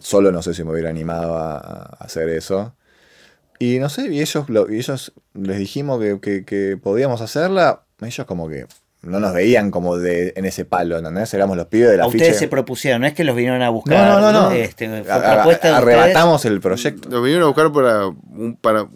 Solo 0.00 0.30
no 0.32 0.42
sé 0.42 0.52
si 0.54 0.64
me 0.64 0.72
hubiera 0.72 0.90
animado 0.90 1.36
a, 1.36 1.56
a 1.58 1.96
hacer 2.04 2.28
eso. 2.28 2.74
Y 3.64 3.78
no 3.78 3.88
sé, 3.88 4.08
y 4.12 4.20
ellos, 4.20 4.48
lo- 4.48 4.70
y 4.72 4.76
ellos 4.78 5.12
les 5.34 5.58
dijimos 5.58 6.00
que, 6.00 6.18
que- 6.20 6.44
que 6.44 6.76
podíamos 6.76 7.20
hacerla. 7.20 7.82
Ellos 8.00 8.26
como 8.26 8.48
que 8.48 8.66
no 9.02 9.18
nos 9.20 9.32
veían 9.32 9.70
como 9.70 9.96
de 9.98 10.32
en 10.36 10.44
ese 10.44 10.64
palo, 10.64 10.96
¿entendés? 10.98 11.32
Éramos 11.34 11.56
los 11.56 11.66
pibes 11.66 11.90
de 11.90 11.96
la 11.96 12.04
A 12.04 12.06
ustedes 12.06 12.28
ficha. 12.28 12.38
se 12.40 12.48
propusieron, 12.48 13.00
no 13.02 13.06
es 13.06 13.14
que 13.14 13.24
los 13.24 13.34
vinieron 13.36 13.60
a 13.62 13.68
buscar. 13.68 13.96
No, 14.08 14.20
no, 14.20 14.32
no, 14.32 14.42
no. 14.44 14.50
Este, 14.52 14.88
fue 14.88 15.12
A- 15.12 15.16
a- 15.16 15.34
propuesta 15.36 15.68
de 15.68 15.74
ustedes. 15.74 15.96
arrebatamos 15.98 16.44
el 16.44 16.60
proyecto 16.60 17.08
Nos 17.08 17.22
vinieron 17.22 17.44
a 17.44 17.46
buscar 17.48 17.72
para, 17.72 18.06
un- 18.06 18.56
para, 18.60 18.86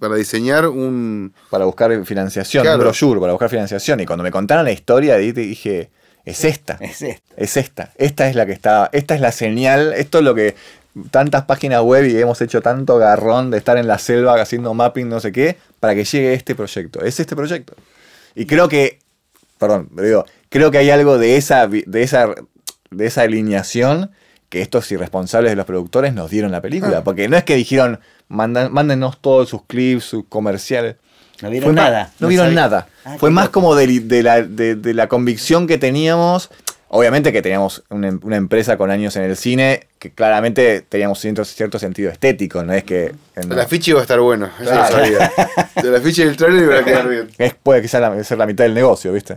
para 0.00 0.14
diseñar 0.16 0.66
un... 0.68 1.32
para 1.50 1.64
buscar 1.64 2.04
financiación, 2.04 2.62
Claro. 2.62 2.78
un 2.78 2.84
brochure, 2.84 3.20
para 3.20 3.32
buscar 3.32 3.50
financiación. 3.50 4.00
Y 4.00 4.06
cuando 4.06 4.22
me 4.24 4.30
contaron 4.30 4.64
la 4.64 4.72
historia, 4.72 5.16
di- 5.16 5.32
dije, 5.32 5.90
es 6.24 6.44
esta. 6.44 6.76
Es 6.80 7.02
esto. 7.02 7.34
Es 7.36 7.56
esta. 7.56 7.92
Esta 7.96 8.28
es 8.28 8.34
la 8.36 8.46
que 8.46 8.52
está. 8.52 8.90
Esta 8.92 9.14
es 9.14 9.20
la 9.20 9.32
señal. 9.32 9.92
Esto 9.94 10.18
es 10.18 10.24
lo 10.24 10.34
que 10.34 10.54
tantas 11.10 11.44
páginas 11.44 11.82
web 11.82 12.06
y 12.06 12.16
hemos 12.18 12.40
hecho 12.40 12.60
tanto 12.60 12.98
garrón 12.98 13.50
de 13.50 13.58
estar 13.58 13.78
en 13.78 13.86
la 13.86 13.98
selva 13.98 14.40
haciendo 14.40 14.74
mapping, 14.74 15.08
no 15.08 15.20
sé 15.20 15.32
qué, 15.32 15.56
para 15.80 15.94
que 15.94 16.04
llegue 16.04 16.34
este 16.34 16.54
proyecto. 16.54 17.00
Es 17.02 17.20
este 17.20 17.36
proyecto. 17.36 17.74
Y 18.34 18.46
creo 18.46 18.68
que. 18.68 18.98
Perdón, 19.58 19.88
pero 19.94 20.06
digo, 20.06 20.26
creo 20.48 20.70
que 20.70 20.78
hay 20.78 20.90
algo 20.90 21.18
de 21.18 21.36
esa, 21.36 21.66
de 21.66 22.02
esa, 22.02 22.28
de 22.90 23.06
esa 23.06 23.22
alineación 23.22 24.10
que 24.48 24.62
estos 24.62 24.90
irresponsables 24.92 25.50
de 25.52 25.56
los 25.56 25.66
productores 25.66 26.14
nos 26.14 26.30
dieron 26.30 26.50
la 26.52 26.60
película. 26.62 27.04
Porque 27.04 27.28
no 27.28 27.36
es 27.36 27.44
que 27.44 27.54
dijeron, 27.56 28.00
"Mandan- 28.28 28.70
mándenos 28.72 29.20
todos 29.20 29.48
sus 29.48 29.64
clips, 29.66 30.04
sus 30.04 30.24
comerciales. 30.28 30.96
No 31.42 31.50
vieron 31.50 31.74
nada. 31.74 32.12
No, 32.18 32.28
vieron 32.28 32.46
sabía- 32.46 32.60
nada. 32.62 32.88
Ah, 33.04 33.16
Fue 33.18 33.30
más 33.30 33.46
loco. 33.46 33.60
como 33.60 33.74
de, 33.76 34.00
de 34.00 34.22
la, 34.22 34.42
de- 34.42 34.74
de 34.74 34.94
la 34.94 35.08
convicción 35.08 35.66
que 35.66 35.76
teníamos. 35.78 36.50
Obviamente 36.90 37.32
que 37.32 37.42
teníamos 37.42 37.82
una, 37.90 38.08
em- 38.08 38.20
una 38.22 38.36
empresa 38.36 38.76
con 38.78 38.90
años 38.90 39.14
en 39.16 39.22
el 39.24 39.36
cine 39.36 39.86
que 39.98 40.10
claramente 40.10 40.80
teníamos 40.88 41.18
cierto, 41.20 41.44
cierto 41.44 41.78
sentido 41.78 42.10
estético, 42.10 42.62
no 42.64 42.72
es 42.72 42.84
que... 42.84 43.12
en- 43.36 43.52
El 43.52 43.60
afiche 43.60 43.90
iba 43.90 44.00
a 44.00 44.02
estar 44.02 44.18
bueno, 44.20 44.48
eso 44.60 44.70
Claro. 44.70 44.96
lo 44.96 45.04
sabía. 45.04 45.32
El 45.76 45.96
afiche 45.96 46.24
del 46.24 46.36
trailer 46.36 46.62
iba 46.64 46.78
a 46.78 46.84
quedar 46.84 47.08
bien. 47.08 47.28
es, 47.36 47.54
puede 47.54 47.82
que 47.82 47.88
sea 47.88 48.00
la, 48.00 48.24
ser 48.24 48.38
la 48.38 48.46
mitad 48.46 48.64
del 48.64 48.74
negocio, 48.74 49.12
¿viste? 49.12 49.36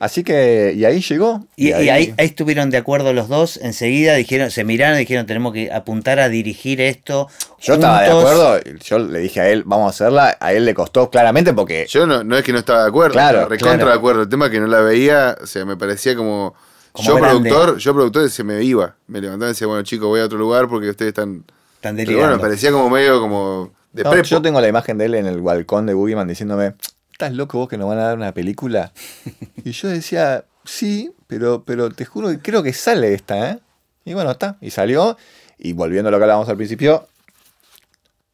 Así 0.00 0.22
que, 0.22 0.72
y 0.76 0.84
ahí 0.84 1.00
llegó. 1.02 1.44
Y, 1.56 1.70
y 1.70 1.72
ahí, 1.72 2.14
ahí 2.16 2.26
estuvieron 2.26 2.70
de 2.70 2.76
acuerdo 2.76 3.12
los 3.12 3.28
dos, 3.28 3.56
enseguida 3.60 4.14
dijeron, 4.14 4.52
se 4.52 4.62
miraron 4.62 4.96
y 4.96 5.00
dijeron, 5.00 5.26
tenemos 5.26 5.52
que 5.52 5.72
apuntar 5.72 6.20
a 6.20 6.28
dirigir 6.28 6.80
esto. 6.80 7.28
Yo 7.60 7.74
estaba 7.74 8.02
de 8.02 8.10
juntos". 8.12 8.30
acuerdo, 8.30 8.60
yo 8.84 8.98
le 9.00 9.18
dije 9.18 9.40
a 9.40 9.48
él, 9.50 9.64
vamos 9.66 9.86
a 9.86 9.90
hacerla, 9.90 10.36
a 10.38 10.52
él 10.52 10.64
le 10.64 10.72
costó 10.72 11.10
claramente 11.10 11.52
porque... 11.52 11.84
Yo 11.88 12.06
no, 12.06 12.22
no 12.22 12.36
es 12.38 12.44
que 12.44 12.52
no 12.52 12.60
estaba 12.60 12.82
de 12.84 12.88
acuerdo, 12.90 13.14
Claro, 13.14 13.48
recontra 13.48 13.74
claro. 13.76 13.90
de 13.90 13.96
acuerdo. 13.96 14.22
El 14.22 14.28
tema 14.28 14.46
es 14.46 14.52
que 14.52 14.60
no 14.60 14.68
la 14.68 14.80
veía, 14.82 15.36
o 15.42 15.46
sea, 15.46 15.64
me 15.64 15.76
parecía 15.76 16.14
como. 16.14 16.54
Como 16.92 17.08
yo 17.08 17.16
grande. 17.16 17.50
productor, 17.50 17.78
yo 17.78 17.94
productor 17.94 18.30
se 18.30 18.44
me 18.44 18.62
iba. 18.62 18.96
Me 19.06 19.20
levantaba 19.20 19.50
y 19.50 19.52
decía, 19.52 19.66
bueno 19.66 19.82
chicos, 19.82 20.08
voy 20.08 20.20
a 20.20 20.24
otro 20.24 20.38
lugar 20.38 20.68
porque 20.68 20.90
ustedes 20.90 21.10
están. 21.10 21.44
Están 21.74 21.94
Pero 21.94 22.08
delirando. 22.08 22.20
bueno, 22.20 22.36
me 22.36 22.42
parecía 22.42 22.72
como 22.72 22.90
medio 22.90 23.20
como 23.20 23.72
de 23.92 24.02
No, 24.02 24.22
yo 24.22 24.42
tengo 24.42 24.60
la 24.60 24.68
imagen 24.68 24.98
de 24.98 25.06
él 25.06 25.14
en 25.14 25.26
el 25.26 25.40
balcón 25.40 25.86
de 25.86 25.94
Boogeyman 25.94 26.26
diciéndome, 26.28 26.74
¿estás 27.12 27.32
loco 27.32 27.58
vos 27.58 27.68
que 27.68 27.78
nos 27.78 27.88
van 27.88 27.98
a 27.98 28.04
dar 28.04 28.16
una 28.16 28.32
película? 28.32 28.92
y 29.64 29.70
yo 29.70 29.88
decía, 29.88 30.44
sí, 30.64 31.12
pero, 31.26 31.62
pero 31.64 31.90
te 31.90 32.04
juro 32.04 32.28
que 32.28 32.40
creo 32.40 32.62
que 32.62 32.72
sale 32.72 33.14
esta, 33.14 33.50
¿eh? 33.50 33.58
Y 34.04 34.14
bueno, 34.14 34.30
está, 34.30 34.56
y 34.60 34.70
salió. 34.70 35.16
Y 35.58 35.72
volviendo 35.72 36.08
a 36.08 36.10
lo 36.12 36.18
que 36.18 36.24
hablábamos 36.24 36.48
al 36.48 36.56
principio, 36.56 37.08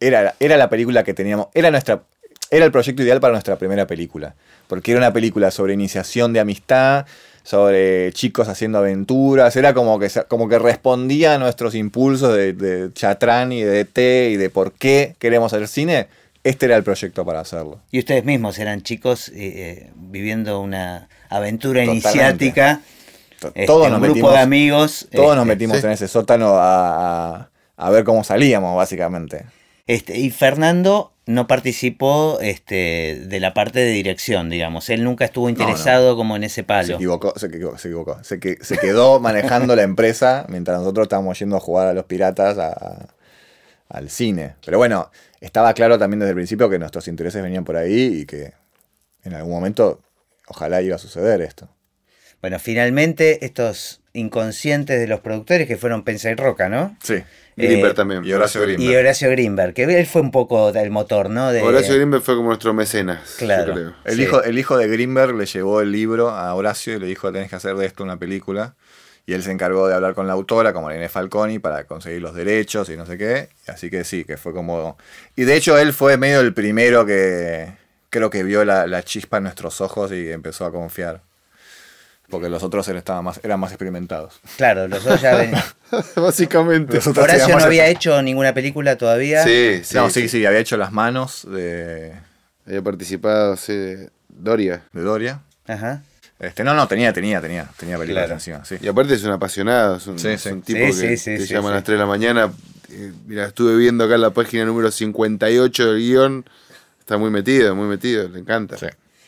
era, 0.01 0.35
era 0.39 0.57
la 0.57 0.69
película 0.69 1.05
que 1.05 1.15
teníamos, 1.15 1.49
era 1.55 1.71
nuestra, 1.71 2.03
era 2.51 2.65
el 2.65 2.73
proyecto 2.73 3.03
ideal 3.03 3.21
para 3.21 3.33
nuestra 3.33 3.57
primera 3.57 3.87
película. 3.87 4.35
Porque 4.69 4.93
era 4.93 5.01
una 5.01 5.13
película 5.13 5.51
sobre 5.51 5.75
iniciación 5.75 6.33
de 6.33 6.41
amistad, 6.41 7.07
sobre 7.45 8.11
chicos 8.13 8.49
haciendo 8.49 8.79
aventuras, 8.79 9.55
era 9.55 9.73
como 9.75 9.99
que, 10.01 10.09
como 10.27 10.49
que 10.49 10.59
respondía 10.59 11.35
a 11.35 11.39
nuestros 11.39 11.75
impulsos 11.77 12.35
de, 12.35 12.53
de 12.55 12.93
Chatrán 12.93 13.53
y 13.53 13.63
de 13.63 13.81
ET 13.81 13.99
y 14.33 14.37
de 14.37 14.51
por 14.51 14.73
qué 14.73 15.15
queremos 15.21 15.53
hacer 15.53 15.69
cine. 15.69 16.09
Este 16.43 16.67
era 16.67 16.77
el 16.77 16.83
proyecto 16.83 17.25
para 17.25 17.41
hacerlo. 17.41 17.81
Y 17.91 18.01
ustedes 18.01 18.25
mismos 18.25 18.59
eran 18.59 18.83
chicos 18.83 19.29
eh, 19.29 19.33
eh, 19.37 19.91
viviendo 19.95 20.61
una 20.61 21.09
aventura 21.31 21.81
Totalmente. 21.85 22.09
iniciática. 22.09 22.81
Este, 23.41 23.67
Todos 23.67 23.87
un 23.87 23.93
nos 23.93 24.01
grupo 24.01 24.15
metimos, 24.15 24.33
de 24.33 24.39
amigos. 24.41 25.09
todos 25.13 25.37
nos 25.37 25.45
este, 25.45 25.49
metimos 25.55 25.79
sí. 25.81 25.87
en 25.87 25.93
ese 25.93 26.09
sótano 26.09 26.55
a, 26.57 27.37
a- 27.37 27.51
a 27.77 27.91
ver 27.91 28.05
cómo 28.05 28.25
salíamos, 28.25 28.77
básicamente. 28.77 29.47
Este, 29.87 30.19
y 30.19 30.31
Fernando 30.31 31.13
no 31.27 31.47
participó 31.47 32.39
este, 32.41 33.23
de 33.27 33.41
la 33.41 33.55
parte 33.55 33.81
de 33.81 33.91
dirección, 33.93 34.51
digamos. 34.51 34.91
Él 34.91 35.05
nunca 35.05 35.25
estuvo 35.25 35.49
interesado 35.49 36.17
como 36.17 36.37
en 36.37 36.45
ese 36.45 36.57
Se 36.57 36.65
palo. 36.65 36.95
equivocó, 36.97 37.33
se 37.39 37.47
equivocó, 37.47 37.79
se 37.79 37.89
equivocó. 37.89 38.25
Se, 38.25 38.39
que- 38.41 38.59
se 38.61 38.77
quedó 38.79 39.21
manejando 39.21 39.75
la 39.75 39.83
empresa 39.83 40.45
mientras 40.49 40.79
nosotros 40.79 41.05
estábamos 41.05 41.39
yendo 41.39 41.57
a 41.57 41.61
jugar 41.61 41.87
a 41.89 41.95
los 41.95 42.05
piratas 42.05 42.59
a- 42.59 43.09
al 43.89 44.11
cine. 44.11 44.55
Pero 44.65 44.79
bueno, 44.79 45.11
estaba 45.41 45.73
claro 45.75 45.99
también 45.99 46.21
desde 46.21 46.31
el 46.31 46.37
principio 46.37 46.69
que 46.69 46.79
nuestros 46.79 47.07
intereses 47.09 47.43
venían 47.43 47.65
por 47.65 47.77
ahí 47.77 48.21
y 48.23 48.27
que 48.27 48.53
en 49.25 49.35
algún 49.35 49.53
momento 49.53 50.01
ojalá 50.47 50.83
iba 50.83 50.97
a 50.97 50.99
suceder 50.99 51.41
esto. 51.41 51.69
Bueno, 52.41 52.59
finalmente 52.59 53.45
estos 53.47 54.03
inconscientes 54.13 55.01
de 55.01 55.07
los 55.07 55.21
productores 55.21 55.67
que 55.67 55.77
fueron 55.79 56.03
Pensa 56.05 56.31
y 56.31 56.35
Roca, 56.35 56.69
¿no? 56.69 56.97
Sí. 57.03 57.23
Grimberg 57.57 57.93
Eh, 57.93 57.95
también. 57.95 58.25
y 58.25 58.33
Horacio 58.33 58.61
Grimberg. 58.63 58.91
Y 58.91 58.97
Horacio 58.97 59.31
Grimberg, 59.31 59.75
que 59.75 59.85
él 59.85 60.07
fue 60.07 60.21
un 60.23 60.31
poco 60.31 60.73
del 60.73 60.91
motor, 60.91 61.31
¿no? 61.31 61.53
De, 61.53 61.63
Horacio 61.63 61.95
Grimberg 61.95 62.23
fue 62.23 62.35
como 62.37 62.49
nuestro 62.49 62.75
mecenas, 62.75 63.37
Claro. 63.39 63.67
yo 63.69 63.73
creo. 63.75 63.95
El, 64.05 64.17
Sí. 64.17 64.23
hijo, 64.23 64.43
el 64.43 64.59
hijo 64.59 64.77
de 64.77 64.89
Greenberg 64.89 65.35
le 65.37 65.47
llevó 65.47 65.81
el 65.81 65.93
libro 65.93 66.31
a 66.31 66.53
Horacio 66.55 66.95
y 66.95 66.99
le 67.01 67.07
dijo, 67.07 67.31
tenés 67.33 67.49
que 67.51 67.57
hacer 67.57 67.77
de 67.77 67.87
esto 67.87 68.03
una 68.03 68.17
película. 68.19 68.75
Y 69.27 69.33
él 69.33 69.43
se 69.43 69.51
encargó 69.53 69.89
de 69.89 69.95
hablar 69.95 70.13
con 70.15 70.27
la 70.27 70.35
autora, 70.35 70.75
como 70.75 70.91
Irene 70.91 71.09
Falconi, 71.09 71.59
para 71.59 71.85
conseguir 71.85 72.21
los 72.21 72.35
derechos 72.35 72.91
y 72.91 72.97
no 72.99 73.07
sé 73.07 73.17
qué. 73.17 73.49
Así 73.67 73.89
que 73.89 74.05
sí, 74.05 74.25
que 74.25 74.37
fue 74.37 74.53
como... 74.53 74.99
Y 75.35 75.45
de 75.45 75.57
hecho 75.57 75.79
él 75.79 75.95
fue 75.95 76.19
medio 76.19 76.41
el 76.41 76.53
primero 76.53 77.07
que 77.07 77.73
creo 78.11 78.29
que 78.29 78.43
vio 78.43 78.67
la, 78.67 78.87
la 78.87 79.03
chispa 79.03 79.39
en 79.39 79.45
nuestros 79.45 79.81
ojos 79.81 80.13
y 80.13 80.31
empezó 80.31 80.67
a 80.67 80.73
confiar. 80.73 81.23
Porque 82.31 82.49
los 82.49 82.63
otros 82.63 82.87
eran, 82.89 82.99
estaban 82.99 83.25
más, 83.25 83.39
eran 83.45 83.61
más 83.61 83.71
experimentados. 83.71 84.41
Claro, 84.57 84.89
los 84.89 85.05
dos 85.05 85.21
ya 85.21 85.37
ven- 85.37 85.53
Básicamente. 86.17 86.95
Los 86.97 87.07
otros 87.07 87.25
Horacio 87.25 87.49
no 87.49 87.55
más 87.57 87.65
había 87.65 87.87
hecho 87.87 88.21
ninguna 88.23 88.55
película 88.55 88.97
todavía. 88.97 89.45
Sí, 89.45 89.81
sí. 89.85 89.95
no, 89.95 90.11
sí, 90.11 90.29
sí, 90.29 90.45
había 90.45 90.59
hecho 90.59 90.77
las 90.77 90.91
manos 90.93 91.47
de, 91.51 92.15
Había 92.67 92.83
participado, 92.83 93.57
sí, 93.57 93.73
de 93.75 94.11
Doria. 94.29 94.83
de 94.93 95.03
Doria. 95.03 95.41
Ajá. 95.67 96.03
Este, 96.41 96.65
no, 96.65 96.75
no, 96.75 96.89
tenía, 96.89 97.13
tenía, 97.13 97.41
tenía, 97.41 97.69
tenía 97.79 97.97
películas 97.97 98.25
Claro. 98.25 98.35
encima, 98.35 98.65
sí. 98.65 98.77
Y 98.81 98.89
aparte 98.89 99.15
es 99.15 99.23
un 99.25 99.31
apasionado, 99.31 99.97
es 99.97 100.07
un, 100.07 100.19
Sí, 100.19 100.29
es 100.29 100.41
sí. 100.43 100.49
un 100.51 100.63
tipo 100.63 100.81
Sí, 100.93 101.01
que, 101.01 101.17
sí, 101.17 101.39
sí, 101.39 101.47
sí, 101.47 101.55
llama 101.55 101.69
sí. 101.69 101.73
a 101.73 101.75
las 101.77 101.85
3 101.85 101.95
de 101.99 102.01
la 102.01 102.07
mañana. 102.07 102.53
Eh, 102.91 103.13
mira, 103.27 103.47
estuve 103.47 103.77
viendo 103.77 104.05
acá 104.05 104.17
en 104.17 104.21
la 104.23 104.31
página 104.31 104.65
número 104.65 104.91
58 104.91 105.93
del 105.93 105.99
guion. 106.01 106.45
Está 106.99 107.19
muy 107.19 107.31
metido, 107.31 107.75
muy 107.77 107.87
metido, 107.87 108.29
le 108.29 108.41
encanta. 108.41 108.77
Sí. 108.79 108.87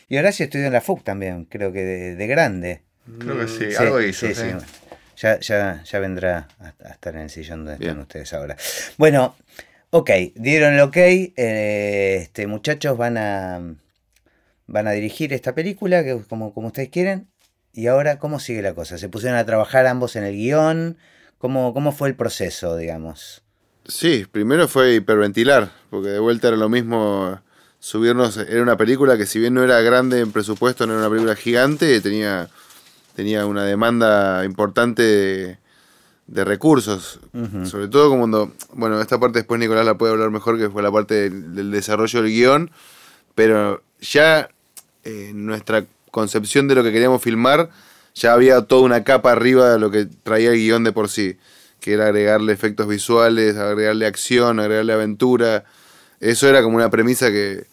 Y 0.09 0.17
Horacio 0.17 0.45
estudió 0.45 0.65
en 0.67 0.73
la 0.73 0.81
FUC 0.81 1.03
también, 1.03 1.45
creo 1.45 1.71
que 1.71 1.83
de, 1.83 2.15
de 2.15 2.27
grande. 2.27 2.81
Creo 3.19 3.39
que 3.39 3.47
sí, 3.47 3.71
Sí, 3.71 3.75
algo 3.77 4.01
hizo. 4.01 4.27
sí. 4.33 4.47
Ya, 5.17 5.39
ya, 5.39 5.83
ya 5.83 5.99
vendrá 5.99 6.47
a, 6.59 6.91
estar 6.91 7.15
en 7.15 7.21
el 7.21 7.29
sillón 7.29 7.65
donde 7.65 7.83
están 7.83 7.99
ustedes 7.99 8.33
ahora. 8.33 8.55
Bueno, 8.97 9.35
ok, 9.89 10.11
dieron 10.35 10.75
el 10.75 10.81
ok. 10.81 10.97
eh, 10.97 12.19
este, 12.21 12.45
muchachos 12.45 12.95
van 12.97 13.17
a 13.17 13.59
van 14.67 14.87
a 14.87 14.91
dirigir 14.91 15.33
esta 15.33 15.55
película, 15.55 16.03
que 16.03 16.21
como, 16.29 16.53
como 16.53 16.67
ustedes 16.67 16.89
quieren. 16.89 17.27
Y 17.73 17.87
ahora, 17.87 18.19
¿cómo 18.19 18.39
sigue 18.39 18.61
la 18.61 18.73
cosa? 18.73 18.97
¿Se 18.97 19.09
pusieron 19.09 19.37
a 19.37 19.45
trabajar 19.45 19.87
ambos 19.87 20.15
en 20.15 20.23
el 20.23 20.35
guion? 20.35 20.97
¿Cómo, 21.37 21.73
cómo 21.73 21.91
fue 21.91 22.09
el 22.09 22.15
proceso, 22.15 22.75
digamos? 22.75 23.43
Sí, 23.85 24.25
primero 24.29 24.67
fue 24.67 24.95
hiperventilar, 24.95 25.71
porque 25.89 26.09
de 26.09 26.19
vuelta 26.19 26.49
era 26.49 26.57
lo 26.57 26.69
mismo 26.69 27.39
subirnos. 27.79 28.37
Era 28.37 28.61
una 28.61 28.77
película 28.77 29.17
que, 29.17 29.25
si 29.25 29.39
bien 29.39 29.53
no 29.53 29.63
era 29.63 29.79
grande 29.81 30.19
en 30.19 30.31
presupuesto, 30.31 30.85
no 30.85 30.93
era 30.93 31.01
una 31.01 31.09
película 31.09 31.35
gigante, 31.35 32.01
tenía, 32.01 32.49
tenía 33.17 33.47
una 33.47 33.63
demanda 33.63 34.45
importante 34.45 35.01
de, 35.01 35.57
de 36.27 36.45
recursos. 36.45 37.19
Sobre 37.63 37.87
todo 37.87 38.09
como 38.09 38.21
cuando. 38.21 38.53
Bueno, 38.73 39.01
esta 39.01 39.19
parte 39.19 39.39
después 39.39 39.59
Nicolás 39.59 39.87
la 39.87 39.97
puede 39.97 40.13
hablar 40.13 40.29
mejor, 40.29 40.59
que 40.59 40.69
fue 40.69 40.83
la 40.83 40.91
parte 40.91 41.15
del, 41.15 41.55
del 41.55 41.71
desarrollo 41.71 42.21
del 42.21 42.31
guion, 42.31 42.69
pero 43.33 43.81
ya 43.99 44.49
eh, 45.03 45.31
nuestra 45.33 45.85
concepción 46.11 46.67
de 46.67 46.75
lo 46.75 46.83
que 46.83 46.91
queríamos 46.91 47.19
filmar, 47.19 47.71
ya 48.13 48.33
había 48.33 48.61
toda 48.61 48.83
una 48.83 49.03
capa 49.03 49.31
arriba 49.31 49.71
de 49.71 49.79
lo 49.79 49.89
que 49.89 50.05
traía 50.05 50.51
el 50.51 50.57
guion 50.57 50.83
de 50.83 50.91
por 50.91 51.09
sí, 51.09 51.37
que 51.79 51.93
era 51.93 52.05
agregarle 52.05 52.53
efectos 52.53 52.87
visuales, 52.87 53.57
agregarle 53.57 54.05
acción, 54.05 54.59
agregarle 54.59 54.93
aventura. 54.93 55.65
Eso 56.19 56.47
era 56.47 56.61
como 56.61 56.75
una 56.77 56.91
premisa 56.91 57.31
que 57.31 57.65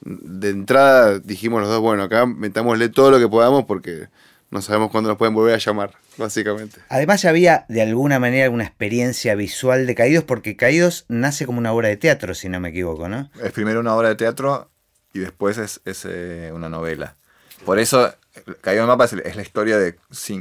de 0.00 0.48
entrada 0.48 1.20
dijimos 1.20 1.60
los 1.60 1.70
dos, 1.70 1.80
bueno, 1.80 2.02
acá 2.02 2.26
metámosle 2.26 2.88
todo 2.88 3.12
lo 3.12 3.20
que 3.20 3.28
podamos 3.28 3.64
porque 3.64 4.08
no 4.50 4.62
sabemos 4.62 4.90
cuándo 4.90 5.08
nos 5.08 5.18
pueden 5.18 5.34
volver 5.34 5.54
a 5.54 5.58
llamar, 5.58 5.92
básicamente. 6.16 6.80
Además 6.88 7.22
ya 7.22 7.30
había 7.30 7.66
de 7.68 7.82
alguna 7.82 8.18
manera 8.18 8.44
alguna 8.44 8.64
experiencia 8.64 9.34
visual 9.34 9.86
de 9.86 9.94
Caídos, 9.94 10.24
porque 10.24 10.56
Caídos 10.56 11.04
nace 11.08 11.44
como 11.44 11.58
una 11.58 11.72
obra 11.72 11.88
de 11.88 11.96
teatro, 11.96 12.34
si 12.34 12.48
no 12.48 12.58
me 12.60 12.70
equivoco, 12.70 13.08
¿no? 13.08 13.30
Es 13.42 13.52
primero 13.52 13.80
una 13.80 13.94
obra 13.94 14.08
de 14.08 14.14
teatro 14.14 14.70
y 15.12 15.18
después 15.18 15.58
es, 15.58 15.80
es, 15.84 16.06
eh, 16.08 16.50
una 16.54 16.68
novela. 16.68 17.16
Por 17.64 17.78
eso, 17.78 18.14
Caído 18.60 18.82
en 18.82 18.88
Mapa 18.88 19.04
es, 19.04 19.12
es 19.12 19.36
la 19.36 19.42
historia 19.42 19.78
de 19.78 19.96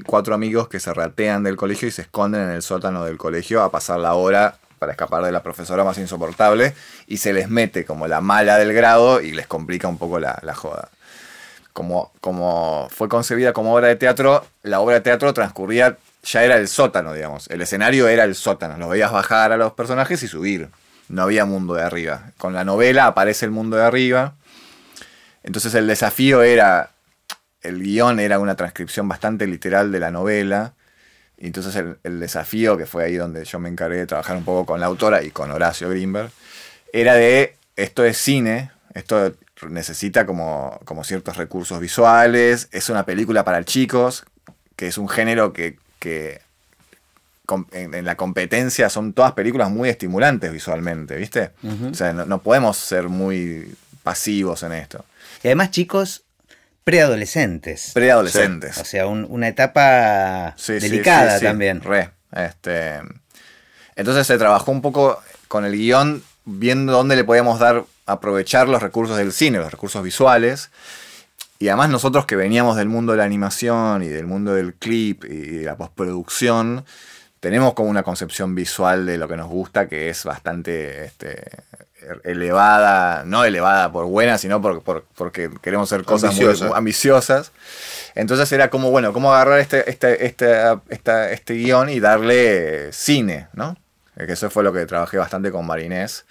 cuatro 0.06 0.36
amigos 0.36 0.70
que 0.70 0.80
se 0.80 0.94
ratean 0.94 1.44
del 1.44 1.58
colegio 1.58 1.88
y 1.88 1.92
se 1.92 2.04
esconden 2.04 2.44
en 2.44 2.50
el 2.52 2.62
sótano 2.62 3.04
del 3.04 3.18
colegio 3.18 3.62
a 3.62 3.72
pasar 3.72 4.00
la 4.00 4.14
hora 4.14 4.60
para 4.80 4.92
escapar 4.92 5.24
de 5.24 5.32
la 5.32 5.42
profesora 5.42 5.84
más 5.84 5.98
insoportable 5.98 6.74
y 7.08 7.18
se 7.18 7.34
les 7.34 7.50
mete 7.50 7.84
como 7.84 8.08
la 8.08 8.22
mala 8.22 8.58
del 8.58 8.74
grado 8.74 9.22
y 9.22 9.32
les 9.32 9.48
complica 9.48 9.88
un 9.88 9.98
poco 9.98 10.20
la, 10.20 10.40
la 10.44 10.54
joda. 10.54 10.90
Como, 11.78 12.12
como 12.22 12.88
fue 12.90 13.08
concebida 13.08 13.54
como 13.54 13.76
obra 13.76 13.88
de 13.88 13.96
teatro, 13.96 14.44
la 14.64 14.80
obra 14.80 14.96
de 14.96 15.02
teatro 15.02 15.32
transcurría, 15.36 16.00
ya 16.24 16.44
era 16.44 16.58
el 16.58 16.68
sótano, 16.68 17.14
digamos. 17.14 17.48
El 17.52 17.62
escenario 17.62 18.08
era 18.08 18.24
el 18.24 18.34
sótano. 18.34 18.80
Lo 18.80 18.90
veías 18.90 19.12
bajar 19.12 19.52
a 19.52 19.58
los 19.58 19.74
personajes 19.74 20.24
y 20.24 20.28
subir. 20.28 20.70
No 21.08 21.22
había 21.22 21.46
mundo 21.46 21.76
de 21.76 21.84
arriba. 21.84 22.32
Con 22.40 22.54
la 22.54 22.66
novela 22.66 23.06
aparece 23.06 23.46
el 23.46 23.52
mundo 23.52 23.78
de 23.78 23.84
arriba. 23.84 24.34
Entonces 25.44 25.76
el 25.76 25.86
desafío 25.86 26.42
era, 26.42 26.90
el 27.62 27.84
guion 27.84 28.20
era 28.20 28.40
una 28.40 28.56
transcripción 28.56 29.08
bastante 29.08 29.46
literal 29.46 29.92
de 29.92 30.00
la 30.00 30.10
novela. 30.10 30.74
Y 31.38 31.46
entonces 31.46 31.76
el, 31.76 32.00
el 32.04 32.20
desafío, 32.20 32.76
que 32.76 32.88
fue 32.88 33.04
ahí 33.04 33.18
donde 33.18 33.46
yo 33.46 33.60
me 33.60 33.70
encargué 33.70 33.98
de 33.98 34.08
trabajar 34.08 34.36
un 34.36 34.46
poco 34.46 34.66
con 34.66 34.80
la 34.80 34.88
autora 34.88 35.22
y 35.22 35.30
con 35.30 35.52
Horacio 35.52 35.92
Greenberg, 35.92 36.32
era 36.92 37.14
de, 37.14 37.56
esto 37.76 38.04
es 38.04 38.18
cine, 38.18 38.72
esto 38.96 39.36
necesita 39.70 40.26
como, 40.26 40.80
como 40.86 41.04
ciertos 41.04 41.38
recursos 41.38 41.80
visuales, 41.80 42.68
es 42.72 42.90
una 42.90 43.06
película 43.06 43.44
para 43.44 43.64
chicos, 43.64 44.26
que 44.76 44.88
es 44.88 44.98
un 44.98 45.10
género 45.10 45.54
que, 45.54 45.78
que 46.00 46.42
en, 47.72 47.94
en 47.94 48.06
la 48.06 48.16
competencia 48.16 48.90
son 48.90 49.14
todas 49.14 49.32
películas 49.34 49.70
muy 49.70 49.90
estimulantes 49.90 50.52
visualmente, 50.52 51.16
¿viste? 51.16 51.52
O 51.90 51.94
sea, 51.94 52.14
no, 52.14 52.26
no 52.26 52.42
podemos 52.42 52.78
ser 52.78 53.08
muy 53.10 53.74
pasivos 54.04 54.64
en 54.64 54.74
esto. 54.74 55.06
Y 55.44 55.48
además, 55.48 55.72
chicos 55.72 56.24
preadolescentes. 56.84 57.92
Preadolescentes. 57.94 58.78
O 58.78 58.86
sea, 58.86 59.08
un- 59.08 59.26
una 59.30 59.48
etapa 59.48 60.54
Sí, 60.58 60.74
delicada 60.74 61.34
sí, 61.34 61.40
sí, 61.40 61.46
también. 61.46 61.82
Re. 61.82 62.12
Este, 62.32 63.00
entonces 63.96 64.26
se 64.28 64.38
trabajó 64.38 64.72
un 64.72 64.82
poco 64.82 65.22
con 65.48 65.66
el 65.66 65.74
guion, 65.74 66.24
viendo 66.46 66.94
dónde 66.94 67.16
le 67.16 67.24
podíamos 67.24 67.60
dar, 67.60 67.84
aprovechar 68.08 68.68
los 68.68 68.82
recursos 68.82 69.18
del 69.18 69.32
cine, 69.32 69.60
los 69.60 69.72
recursos 69.72 70.02
visuales. 70.04 70.72
Y 71.60 71.68
además 71.70 71.90
nosotros 71.90 72.26
que 72.26 72.36
veníamos 72.36 72.76
del 72.78 72.88
mundo 72.88 73.12
de 73.14 73.20
la 73.20 73.24
animación 73.24 74.04
y 74.04 74.08
del 74.08 74.26
mundo 74.26 74.54
del 74.54 74.74
clip 74.74 75.24
y 75.26 75.58
de 75.60 75.66
la 75.66 75.76
postproducción, 75.76 76.86
tenemos 77.40 77.74
como 77.74 77.90
una 77.90 78.04
concepción 78.04 78.56
visual 78.56 79.06
de 79.06 79.18
lo 79.18 79.28
que 79.28 79.38
nos 79.38 79.48
gusta 79.48 79.88
que 79.88 80.10
es 80.10 80.24
bastante 80.24 81.06
este, 81.06 81.44
elevada, 82.24 83.24
no 83.26 83.44
elevada 83.44 83.92
por 83.92 84.06
buena, 84.06 84.38
sino 84.38 84.62
por, 84.62 84.82
por- 84.84 85.06
porque 85.16 85.50
queremos 85.62 85.92
hacer 85.92 86.06
cosas 86.06 86.36
muy- 86.36 86.44
Ambiciosa. 86.46 86.66
muy 86.70 86.78
ambiciosas. 86.78 87.52
Entonces 88.16 88.52
era 88.52 88.70
como, 88.70 88.92
bueno, 88.92 89.14
cómo 89.14 89.34
agarrar 89.34 89.60
este, 89.60 89.90
este, 89.90 90.26
este, 90.26 91.34
este 91.34 91.54
guion 91.56 91.90
y 91.90 92.00
darle 92.00 92.92
cine, 92.94 93.48
¿no? 93.54 93.78
Que 94.16 94.32
eso 94.34 94.50
fue 94.50 94.64
lo 94.64 94.74
que 94.74 94.86
trabajé 94.86 95.18
bastante 95.18 95.52
con 95.52 95.66
Marinés. 95.66 96.26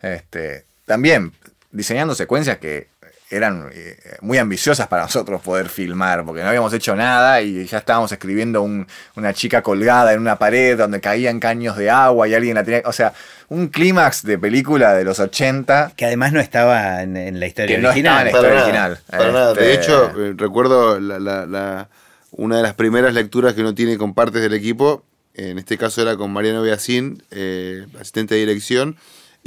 Este, 0.00 0.64
también 0.86 1.32
diseñando 1.70 2.14
secuencias 2.14 2.58
que 2.58 2.88
eran 3.28 3.68
eh, 3.72 3.96
muy 4.20 4.38
ambiciosas 4.38 4.86
para 4.86 5.02
nosotros 5.02 5.42
poder 5.42 5.68
filmar, 5.68 6.24
porque 6.24 6.42
no 6.42 6.48
habíamos 6.48 6.72
hecho 6.72 6.94
nada 6.94 7.42
y 7.42 7.66
ya 7.66 7.78
estábamos 7.78 8.12
escribiendo 8.12 8.62
un- 8.62 8.86
una 9.16 9.34
chica 9.34 9.62
colgada 9.62 10.12
en 10.12 10.20
una 10.20 10.36
pared 10.38 10.78
donde 10.78 11.00
caían 11.00 11.40
caños 11.40 11.76
de 11.76 11.90
agua 11.90 12.28
y 12.28 12.34
alguien 12.34 12.54
la 12.54 12.62
tenía... 12.62 12.82
O 12.84 12.92
sea, 12.92 13.14
un 13.48 13.66
clímax 13.66 14.22
de 14.22 14.38
película 14.38 14.94
de 14.94 15.02
los 15.02 15.18
80 15.18 15.92
Que 15.96 16.04
además 16.06 16.32
no 16.32 16.40
estaba 16.40 17.02
en, 17.02 17.16
en 17.16 17.40
la 17.40 17.46
historia 17.48 17.74
Que 17.76 17.82
no 17.82 17.88
original. 17.88 18.28
estaba 18.28 18.46
en 18.46 18.54
la 18.54 18.54
Para 18.54 18.58
historia 18.60 18.80
nada, 18.80 18.92
original. 18.94 19.18
para 19.18 19.32
nada. 19.32 19.54
De 19.54 19.72
Este- 19.72 19.82
hecho, 19.82 20.12
eh, 20.24 20.34
recuerdo 20.36 21.00
la, 21.00 21.18
la- 21.18 21.46
la- 21.46 21.88
una 22.30 22.58
de 22.58 22.62
las 22.62 22.74
primeras 22.74 23.12
lecturas 23.12 23.54
que 23.54 23.60
uno 23.62 23.74
tiene 23.74 23.98
con 23.98 24.14
partes 24.14 24.40
del 24.40 24.54
equipo. 24.54 25.02
En 25.34 25.58
este 25.58 25.76
caso 25.76 26.00
era 26.00 26.16
con 26.16 26.32
Mariano 26.32 26.62
Beacín, 26.62 27.22
eh, 27.32 27.86
asistente 27.96 28.34
de 28.36 28.40
dirección, 28.40 28.96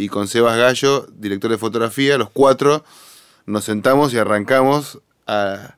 y 0.04 0.08
con 0.10 0.28
Sebas 0.28 0.58
Gallo, 0.58 1.08
director 1.18 1.52
de 1.52 1.58
fotografía. 1.58 2.18
Los 2.18 2.30
cuatro 2.30 2.84
nos 3.46 3.64
sentamos 3.66 4.14
y 4.14 4.18
arrancamos 4.18 5.00
a, 5.28 5.76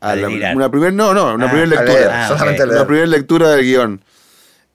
A 0.00 0.14
la- 0.16 0.28
una 0.54 0.70
primera 0.70 0.92
no, 0.92 1.12
no, 1.14 1.34
una 1.34 1.46
Ah, 1.46 1.50
primera 1.50 1.66
lectura. 1.82 2.28
Ah. 2.28 2.34
Una 2.64 2.86
primera 2.86 3.06
lectura 3.06 3.50
del 3.50 3.64
guion. 3.64 4.04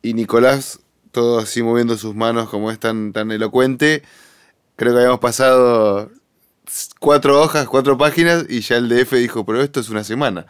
Y 0.01 0.13
Nicolás, 0.13 0.79
todo 1.11 1.39
así 1.39 1.63
moviendo 1.63 1.97
sus 1.97 2.13
manos 2.15 2.49
como 2.49 2.71
es 2.71 2.79
tan, 2.79 3.13
tan 3.13 3.31
elocuente. 3.31 4.03
Creo 4.75 4.91
que 4.93 4.97
habíamos 4.99 5.19
pasado 5.19 6.09
cuatro 6.99 7.41
hojas, 7.41 7.67
cuatro 7.67 7.97
páginas 7.97 8.45
y 8.49 8.61
ya 8.61 8.77
el 8.77 8.89
DF 8.89 9.13
dijo, 9.17 9.45
pero 9.45 9.61
esto 9.61 9.79
es 9.79 9.89
una 9.89 10.03
semana. 10.03 10.45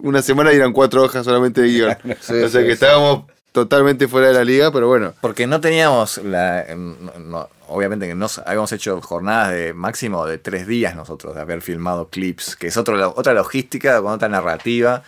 Una 0.00 0.22
semana 0.22 0.52
y 0.52 0.56
eran 0.56 0.72
cuatro 0.72 1.02
hojas 1.04 1.24
solamente 1.24 1.60
de 1.62 1.68
guion. 1.68 1.96
Sí, 2.20 2.34
o 2.34 2.48
sea 2.48 2.60
sí, 2.62 2.66
que 2.66 2.66
sí. 2.66 2.70
estábamos 2.72 3.24
totalmente 3.52 4.08
fuera 4.08 4.28
de 4.28 4.34
la 4.34 4.44
liga, 4.44 4.70
pero 4.72 4.88
bueno. 4.88 5.12
Porque 5.20 5.46
no 5.46 5.60
teníamos 5.60 6.18
la. 6.18 6.64
no- 6.74 7.48
obviamente 7.70 8.06
que 8.08 8.14
no 8.14 8.26
s- 8.26 8.42
habíamos 8.46 8.72
hecho 8.72 9.00
jornadas 9.02 9.50
de 9.52 9.72
máximo 9.74 10.26
de 10.26 10.38
tres 10.38 10.66
días 10.66 10.94
nosotros 10.96 11.34
de 11.34 11.40
haber 11.40 11.62
filmado 11.62 12.08
clips, 12.10 12.56
que 12.56 12.68
es 12.68 12.76
otra 12.76 13.34
logística 13.34 14.00
con 14.02 14.12
otra 14.12 14.28
narrativa. 14.28 15.02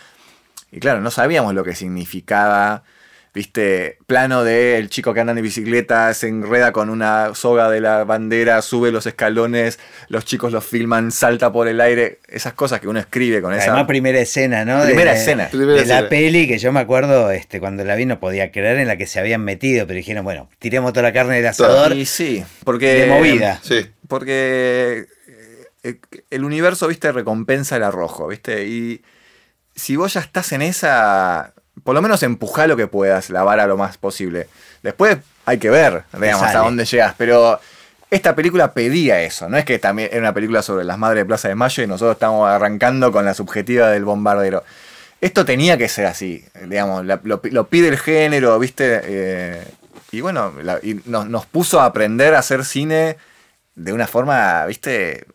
Y 0.71 0.79
claro, 0.79 1.01
no 1.01 1.11
sabíamos 1.11 1.53
lo 1.53 1.63
que 1.63 1.75
significaba. 1.75 2.83
Viste, 3.33 3.97
plano 4.05 4.43
de 4.43 4.77
el 4.77 4.89
chico 4.89 5.11
que 5.11 5.19
anda 5.19 5.33
en 5.33 5.41
bicicleta, 5.41 6.13
se 6.13 6.27
enreda 6.27 6.71
con 6.71 6.91
una 6.91 7.33
soga 7.33 7.67
de 7.71 7.81
la 7.81 8.03
bandera, 8.03 8.61
sube 8.61 8.91
los 8.91 9.07
escalones, 9.07 9.79
los 10.07 10.23
chicos 10.23 10.51
los 10.51 10.63
filman, 10.63 11.11
salta 11.11 11.51
por 11.51 11.67
el 11.67 11.81
aire, 11.81 12.19
esas 12.27 12.53
cosas 12.53 12.79
que 12.79 12.87
uno 12.87 12.99
escribe 12.99 13.41
con 13.41 13.51
esa. 13.51 13.71
Además, 13.71 13.87
primera 13.87 14.19
escena, 14.19 14.65
¿no? 14.65 14.83
Primera 14.83 15.13
de, 15.13 15.17
escena. 15.17 15.47
Primera 15.47 15.81
de 15.81 15.85
la 15.87 15.93
escena. 15.95 16.09
peli 16.09 16.47
que 16.47 16.59
yo 16.59 16.71
me 16.71 16.79
acuerdo, 16.79 17.31
este, 17.31 17.59
cuando 17.59 17.83
la 17.83 17.95
vi 17.95 18.05
no 18.05 18.19
podía 18.19 18.51
creer 18.51 18.77
en 18.77 18.87
la 18.87 18.97
que 18.97 19.07
se 19.07 19.19
habían 19.19 19.43
metido, 19.43 19.87
pero 19.87 19.97
dijeron, 19.97 20.23
bueno, 20.23 20.47
tiremos 20.59 20.93
toda 20.93 21.01
la 21.01 21.13
carne 21.13 21.37
del 21.37 21.47
asador 21.47 21.93
Y 21.93 22.05
sí, 22.05 22.43
porque. 22.63 22.93
de 22.93 23.07
movida. 23.07 23.59
Sí. 23.63 23.87
Porque 24.07 25.07
eh, 25.83 25.97
el 26.29 26.43
universo, 26.43 26.87
viste, 26.87 27.11
recompensa 27.11 27.77
el 27.77 27.83
arrojo, 27.83 28.27
viste. 28.27 28.67
Y 28.67 29.01
si 29.73 29.95
vos 29.95 30.13
ya 30.13 30.19
estás 30.19 30.51
en 30.51 30.61
esa, 30.61 31.55
por 31.83 31.95
lo 31.95 32.01
menos 32.01 32.21
empujá 32.23 32.67
lo 32.67 32.75
que 32.77 32.87
puedas, 32.87 33.29
la 33.29 33.43
vara 33.43 33.65
lo 33.67 33.77
más 33.77 33.97
posible. 33.97 34.47
Después 34.83 35.17
hay 35.45 35.57
que 35.57 35.69
ver, 35.69 36.03
digamos, 36.13 36.41
hasta 36.47 36.59
dónde 36.65 36.85
llegas. 36.85 37.15
Pero 37.17 37.59
esta 38.11 38.35
película 38.35 38.73
pedía 38.73 39.21
eso, 39.21 39.49
no 39.49 39.57
es 39.57 39.65
que 39.65 39.79
también 39.79 40.09
era 40.11 40.19
una 40.21 40.33
película 40.33 40.61
sobre 40.61 40.83
las 40.85 40.97
madres 40.97 41.21
de 41.21 41.25
Plaza 41.25 41.47
de 41.47 41.55
Mayo 41.55 41.83
y 41.83 41.87
nosotros 41.87 42.15
estamos 42.15 42.47
arrancando 42.47 43.11
con 43.11 43.25
la 43.25 43.33
subjetiva 43.33 43.89
del 43.89 44.05
bombardero. 44.05 44.63
Esto 45.19 45.45
tenía 45.45 45.77
que 45.77 45.87
ser 45.89 46.05
así, 46.05 46.43
digamos, 46.67 47.05
la- 47.05 47.19
lo, 47.23 47.41
lo 47.43 47.67
pide 47.67 47.87
el 47.87 47.97
género, 47.97 48.59
viste. 48.59 49.01
Eh, 49.03 49.63
y 50.11 50.21
bueno, 50.21 50.53
la- 50.61 50.79
y 50.83 51.01
nos, 51.05 51.27
nos 51.27 51.45
puso 51.47 51.79
a 51.81 51.85
aprender 51.85 52.35
a 52.35 52.39
hacer 52.39 52.65
cine 52.65 53.17
de 53.75 53.93
una 53.93 54.05
forma, 54.05 54.65
viste, 54.67 55.25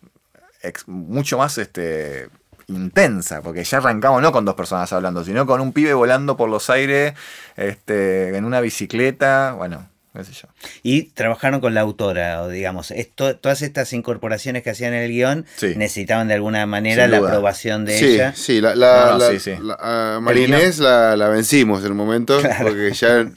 mucho 0.87 1.39
más 1.39 1.59
este, 1.59 2.29
intensa, 2.69 3.43
porque 3.43 3.65
ya 3.65 3.79
arrancamos 3.79 4.23
no 4.23 4.31
con 4.33 4.45
dos 4.45 4.55
personas 4.55 4.93
hablando, 4.93 5.25
sino 5.25 5.47
con 5.47 5.61
un 5.61 5.73
pibe 5.73 5.95
volando 5.95 6.37
por 6.37 6.49
los 6.51 6.69
aires, 6.71 7.15
este, 7.57 8.37
en 8.37 8.45
una 8.45 8.61
bicicleta, 8.61 9.55
bueno, 9.57 9.89
qué 10.15 10.25
sé 10.25 10.33
yo. 10.33 10.49
Y 10.83 11.05
trabajaron 11.11 11.61
con 11.61 11.75
la 11.75 11.81
autora, 11.81 12.43
o 12.43 12.49
digamos, 12.49 12.91
esto, 12.91 13.37
todas 13.37 13.63
estas 13.63 13.93
incorporaciones 13.93 14.63
que 14.63 14.71
hacían 14.71 14.95
en 14.95 15.03
el 15.03 15.11
guion 15.11 15.47
Sí. 15.57 15.75
necesitaban 15.77 16.29
de 16.29 16.35
alguna 16.35 16.67
manera 16.67 17.07
la 17.09 17.19
aprobación 17.19 17.85
de 17.85 17.99
Sí, 17.99 18.05
ella. 18.07 18.35
sí, 18.35 18.61
la, 18.61 18.75
la, 18.75 19.11
No, 19.13 19.19
la- 19.19 19.31
sí, 19.31 19.39
sí. 19.41 19.53
la- 19.63 20.17
a 20.17 20.21
Marinés 20.21 20.79
la, 20.79 21.17
la 21.17 21.29
vencimos 21.29 21.85
en 21.85 21.93
un 21.93 21.97
momento, 21.97 22.39
porque 22.63 22.93
ya 22.93 23.31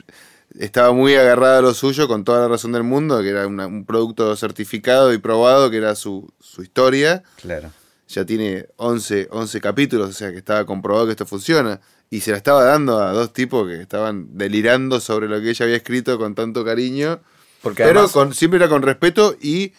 estaba 0.60 0.92
muy 0.92 1.16
agarrada 1.16 1.60
a 1.60 1.62
lo 1.62 1.74
suyo 1.74 2.08
con 2.10 2.26
toda 2.26 2.42
la 2.42 2.48
razón 2.50 2.74
del 2.74 2.84
mundo, 2.84 3.22
que 3.22 3.30
era 3.30 3.48
una- 3.48 3.68
un 3.68 3.86
producto 3.86 4.36
certificado 4.36 5.14
y 5.14 5.18
probado, 5.20 5.72
que 5.72 5.78
era 5.78 5.96
su, 5.96 6.30
su 6.42 6.62
historia. 6.64 7.24
Claro. 7.42 7.70
Ya 8.14 8.26
tiene 8.26 8.68
11, 8.78 9.28
11 9.32 9.62
capítulos, 9.62 10.10
o 10.10 10.14
sea 10.14 10.32
que 10.32 10.38
estaba 10.38 10.66
comprobado 10.66 11.06
que 11.06 11.12
esto 11.12 11.26
funciona. 11.26 11.80
Y 12.10 12.20
se 12.22 12.32
la 12.32 12.38
estaba 12.38 12.64
dando 12.66 13.00
a 13.00 13.14
dos 13.14 13.32
tipos 13.32 13.68
que 13.68 13.82
estaban 13.82 14.38
delirando 14.38 15.00
sobre 15.00 15.28
lo 15.30 15.40
que 15.40 15.50
ella 15.52 15.64
había 15.66 15.78
escrito 15.78 16.18
con 16.18 16.36
tanto 16.36 16.66
cariño. 16.66 17.20
Porque 17.62 17.84
pero 17.84 18.00
además- 18.00 18.12
con, 18.12 18.34
siempre 18.34 18.58
era 18.58 18.68
con 18.68 18.82
respeto 18.82 19.36
y 19.40 19.74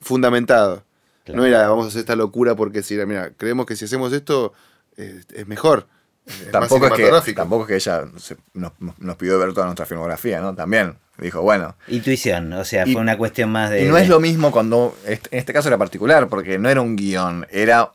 fundamentado. 0.00 0.84
Claro. 1.24 1.40
No 1.40 1.46
era 1.46 1.68
vamos 1.68 1.86
a 1.86 1.88
hacer 1.88 2.00
esta 2.00 2.16
locura 2.16 2.54
porque 2.56 2.82
si 2.82 2.94
mira, 3.06 3.30
creemos 3.36 3.66
que 3.66 3.76
si 3.76 3.84
hacemos 3.86 4.12
esto 4.12 4.52
eh, 4.96 5.22
es 5.34 5.46
mejor. 5.46 5.86
Es 6.26 6.42
más 6.44 6.68
tampoco 6.68 6.86
es, 6.94 7.22
que, 7.24 7.32
tampoco 7.32 7.62
es 7.64 7.68
que 7.68 7.74
ella 7.76 8.06
se- 8.18 8.36
nos, 8.54 8.72
nos 8.98 9.16
pidió 9.16 9.38
ver 9.38 9.54
toda 9.54 9.66
nuestra 9.66 9.86
filmografía, 9.86 10.40
¿no? 10.40 10.54
También 10.54 10.96
dijo, 11.24 11.42
bueno, 11.42 11.76
Intuición, 11.88 12.52
o 12.52 12.64
sea, 12.64 12.86
Y- 12.86 12.92
fue 12.92 13.00
una 13.00 13.16
cuestión 13.18 13.50
más 13.50 13.70
de... 13.70 13.82
Y 13.84 13.88
no 13.88 13.96
es 13.98 14.08
lo 14.08 14.20
mismo 14.20 14.50
cuando, 14.50 14.96
en 15.04 15.18
este 15.30 15.52
caso 15.52 15.68
era 15.68 15.78
particular, 15.78 16.28
porque 16.28 16.58
no 16.58 16.68
era 16.68 16.80
un 16.80 16.96
guion, 16.96 17.46
era 17.50 17.92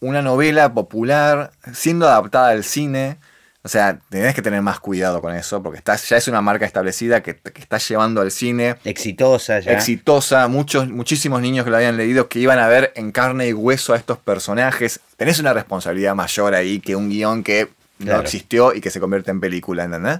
una 0.00 0.22
novela 0.22 0.72
popular 0.74 1.52
siendo 1.72 2.06
adaptada 2.08 2.48
al 2.50 2.64
cine. 2.64 3.18
O 3.64 3.68
sea, 3.68 4.00
tenés 4.08 4.34
que 4.34 4.42
tener 4.42 4.60
más 4.60 4.80
cuidado 4.80 5.20
con 5.22 5.36
eso, 5.36 5.62
porque 5.62 5.78
estás, 5.78 6.08
ya 6.08 6.16
es 6.16 6.26
una 6.26 6.40
marca 6.40 6.66
establecida 6.66 7.22
que, 7.22 7.36
que 7.36 7.60
estás 7.60 7.88
llevando 7.88 8.20
al 8.20 8.32
cine, 8.32 8.74
exitosa 8.82 9.60
ya. 9.60 9.70
exitosa, 9.70 10.48
muchos, 10.48 10.88
muchísimos 10.88 11.40
niños 11.40 11.64
que 11.64 11.70
lo 11.70 11.76
habían 11.76 11.96
leído 11.96 12.28
que 12.28 12.40
iban 12.40 12.58
a 12.58 12.66
ver 12.66 12.92
en 12.96 13.12
carne 13.12 13.46
y 13.46 13.52
hueso 13.52 13.92
a 13.92 13.96
estos 13.96 14.18
personajes. 14.18 14.98
Tenés 15.16 15.38
una 15.38 15.52
responsabilidad 15.52 16.16
mayor 16.16 16.54
ahí 16.56 16.80
que 16.80 16.96
un 16.96 17.08
guion 17.08 17.44
que 17.44 17.68
Claro. 17.98 18.16
no 18.18 18.22
existió 18.24 18.74
y 18.74 18.80
que 18.80 18.90
se 18.90 18.98
convierte 18.98 19.30
en 19.30 19.38
película, 19.40 19.84
¿entendés? 19.84 20.18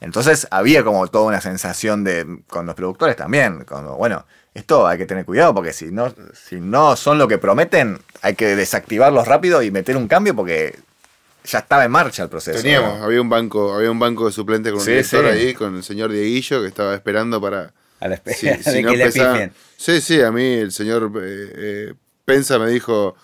Entonces 0.00 0.46
había 0.50 0.84
como 0.84 1.06
toda 1.08 1.24
una 1.26 1.40
sensación 1.40 2.04
de, 2.04 2.40
con 2.48 2.66
los 2.66 2.74
productores 2.74 3.16
también, 3.16 3.64
como, 3.64 3.96
bueno, 3.96 4.26
esto 4.54 4.86
hay 4.86 4.98
que 4.98 5.06
tener 5.06 5.24
cuidado 5.24 5.54
porque 5.54 5.72
si 5.72 5.86
no, 5.90 6.12
si 6.34 6.60
no 6.60 6.96
son 6.96 7.18
lo 7.18 7.28
que 7.28 7.38
prometen, 7.38 7.98
hay 8.22 8.34
que 8.34 8.56
desactivarlos 8.56 9.26
rápido 9.26 9.62
y 9.62 9.70
meter 9.70 9.96
un 9.96 10.08
cambio 10.08 10.34
porque 10.34 10.78
ya 11.44 11.60
estaba 11.60 11.84
en 11.84 11.90
marcha 11.90 12.24
el 12.24 12.28
proceso. 12.28 12.60
Teníamos, 12.62 12.98
¿no? 12.98 13.04
había 13.04 13.20
un 13.20 13.28
banco, 13.28 13.74
había 13.74 13.90
un 13.90 13.98
banco 13.98 14.26
de 14.26 14.32
suplentes 14.32 14.72
con 14.72 14.80
un 14.80 14.84
Sí, 14.84 14.90
director 14.92 15.24
sí. 15.24 15.30
ahí, 15.30 15.54
con 15.54 15.76
el 15.76 15.82
señor 15.84 16.10
Dieguillo, 16.10 16.62
que 16.62 16.68
estaba 16.68 16.94
esperando 16.94 17.40
para. 17.40 17.72
A 18.00 18.08
la 18.08 18.14
espera 18.16 18.36
si- 18.38 18.46
de 18.48 18.62
si 18.62 18.82
no 18.82 18.90
que 18.90 18.96
le 18.96 19.04
empezaba- 19.04 19.32
pifien. 19.32 19.52
Sí, 19.76 20.00
sí, 20.00 20.20
a 20.22 20.32
mí 20.32 20.44
el 20.54 20.72
señor 20.72 21.12
eh, 21.22 21.52
eh, 21.56 21.94
Pensa 22.24 22.58
me 22.58 22.68
dijo, 22.70 23.14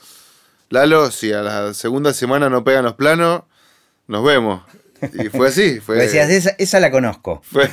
Lalo, 0.71 1.11
si 1.11 1.33
a 1.33 1.43
la 1.43 1.75
segunda 1.75 2.13
semana 2.15 2.49
no 2.49 2.63
pegan 2.65 2.85
los 2.85 2.95
planos, 2.95 3.43
nos 4.07 4.25
vemos. 4.25 4.63
Y 5.13 5.29
fue 5.29 5.49
así, 5.49 5.81
fue, 5.81 5.97
Vos 5.97 6.05
decías, 6.05 6.31
esa, 6.31 6.55
esa 6.59 6.81
la 6.81 6.91
conozco. 6.91 7.43
fue, 7.51 7.69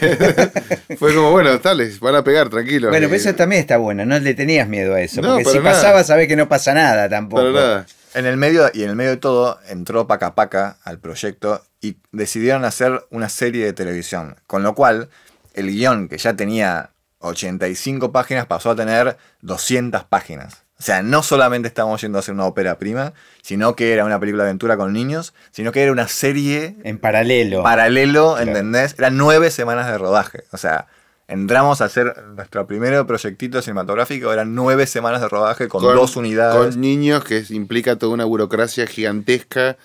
fue 0.98 1.14
como, 1.14 1.32
bueno, 1.32 1.58
dale, 1.60 1.92
van 2.00 2.16
a 2.16 2.24
pegar, 2.24 2.50
tranquilo. 2.50 2.90
Bueno, 2.90 3.08
pero 3.08 3.20
eso 3.20 3.36
también 3.36 3.62
está 3.62 3.78
bueno, 3.78 4.06
no 4.06 4.20
le 4.20 4.34
tenías 4.34 4.68
miedo 4.68 4.96
a 4.96 5.02
eso. 5.02 5.22
No, 5.22 5.36
porque 5.36 5.44
para 5.44 5.54
si 5.54 5.60
nada. 5.60 5.72
pasaba, 5.72 6.04
sabés 6.04 6.28
que 6.28 6.36
no 6.36 6.50
pasa 6.50 6.74
nada 6.74 7.10
tampoco. 7.10 7.42
Para 7.42 7.54
nada. 7.54 7.86
En 8.16 8.26
el 8.26 8.38
medio, 8.38 8.72
y 8.74 8.84
en 8.84 8.90
el 8.90 8.96
medio 8.96 9.12
de 9.12 9.18
todo, 9.18 9.60
entró 9.70 10.08
Paca 10.08 10.34
Paca 10.34 10.78
al 10.84 11.00
proyecto 11.00 11.64
y 11.80 11.98
decidieron 12.12 12.66
hacer 12.66 13.06
una 13.12 13.30
serie 13.30 13.66
de 13.66 13.74
televisión. 13.74 14.36
Con 14.48 14.64
lo 14.64 14.74
cual, 14.74 15.10
el 15.54 15.68
guion 15.68 16.10
que 16.10 16.18
ya 16.18 16.36
tenía 16.36 16.90
85 17.20 18.12
páginas 18.12 18.48
pasó 18.48 18.72
a 18.72 18.76
tener 18.76 19.18
200 19.42 20.06
páginas. 20.06 20.64
O 20.80 20.84
sea, 20.84 21.02
no 21.04 21.24
solamente 21.24 21.68
estábamos 21.68 22.00
yendo 22.02 22.18
a 22.18 22.22
hacer 22.22 22.34
una 22.34 22.46
ópera 22.46 22.78
prima, 22.78 23.14
sino 23.42 23.76
que 23.76 23.92
era 23.94 24.06
una 24.06 24.18
película 24.20 24.44
de 24.44 24.50
aventura 24.52 24.78
con 24.78 24.94
niños, 24.94 25.34
sino 25.52 25.72
que 25.74 25.84
era 25.84 25.92
una 25.92 26.08
serie 26.08 26.78
En 26.84 26.98
paralelo. 27.00 27.64
paralelo, 27.64 28.36
Claro. 28.36 28.48
¿entendés? 28.50 28.96
Eran 28.98 29.18
nueve 29.18 29.52
semanas 29.52 29.88
de 29.92 29.98
rodaje. 29.98 30.46
O 30.54 30.58
sea, 30.58 30.88
entramos 31.28 31.82
a 31.82 31.86
hacer 31.86 32.14
nuestro 32.34 32.66
primer 32.66 33.06
proyectito 33.06 33.62
cinematográfico, 33.62 34.32
eran 34.32 34.56
nueve 34.56 34.88
semanas 34.88 35.20
de 35.20 35.28
rodaje 35.28 35.68
con, 35.68 35.84
dos 35.84 36.16
unidades. 36.16 36.74
Con 36.74 36.82
niños, 36.82 37.26
que 37.26 37.44
implica 37.50 37.98
toda 37.98 38.14
una 38.14 38.24
burocracia 38.26 38.88
gigantesca 38.88 39.76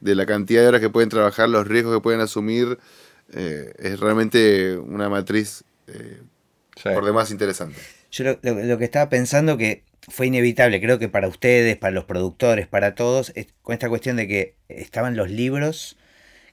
de 0.00 0.14
la 0.14 0.26
cantidad 0.26 0.60
de 0.60 0.68
horas 0.68 0.80
que 0.82 0.90
pueden 0.90 1.08
trabajar, 1.08 1.48
los 1.48 1.66
riesgos 1.66 1.94
que 1.96 2.00
pueden 2.02 2.20
asumir. 2.20 2.78
eh, 3.32 3.72
es 3.78 3.98
realmente 3.98 4.76
una 4.76 5.08
matriz 5.08 5.64
eh, 5.86 6.20
Sí. 6.76 6.90
por 6.92 7.06
demás 7.06 7.30
interesante. 7.30 7.76
Yo 8.10 8.24
lo, 8.24 8.38
lo- 8.42 8.62
lo 8.62 8.76
que 8.78 8.84
estaba 8.84 9.08
pensando 9.08 9.56
que 9.56 9.82
fue 10.08 10.26
inevitable, 10.26 10.80
creo 10.80 10.98
que 10.98 11.08
para 11.08 11.28
ustedes, 11.28 11.76
para 11.76 11.92
los 11.92 12.04
productores, 12.04 12.66
para 12.66 12.94
todos, 12.94 13.32
con 13.62 13.72
esta 13.72 13.88
cuestión 13.88 14.16
de 14.16 14.28
que 14.28 14.54
estaban 14.68 15.16
los 15.16 15.30
libros, 15.30 15.96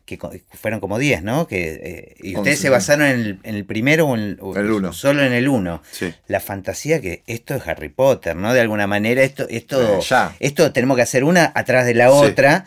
que 0.05 0.17
fueron 0.53 0.79
como 0.79 0.97
10, 0.99 1.23
¿no? 1.23 1.47
Que, 1.47 1.79
eh, 1.83 2.15
y 2.21 2.35
ustedes 2.35 2.59
se 2.59 2.69
basaron 2.69 3.05
en 3.05 3.19
el, 3.19 3.39
en 3.43 3.55
el 3.55 3.65
primero 3.65 4.07
o 4.07 4.15
en 4.15 4.21
el, 4.21 4.37
o 4.41 4.55
El 4.57 4.71
uno. 4.71 4.91
Solo 4.93 5.23
en 5.23 5.31
el 5.31 5.47
uno. 5.47 5.81
Sí. 5.91 6.13
La 6.27 6.39
fantasía 6.39 6.99
que 6.99 7.23
esto 7.27 7.55
es 7.55 7.65
Harry 7.67 7.89
Potter, 7.89 8.35
¿no? 8.35 8.53
De 8.53 8.59
alguna 8.61 8.87
manera, 8.87 9.21
esto, 9.23 9.47
esto, 9.49 9.99
Eh, 9.99 10.01
ya. 10.01 10.35
esto 10.39 10.73
tenemos 10.73 10.97
que 10.97 11.03
hacer 11.03 11.23
una 11.23 11.51
atrás 11.55 11.85
de 11.85 11.93
la 11.93 12.07
Sí. 12.09 12.13
otra. 12.15 12.65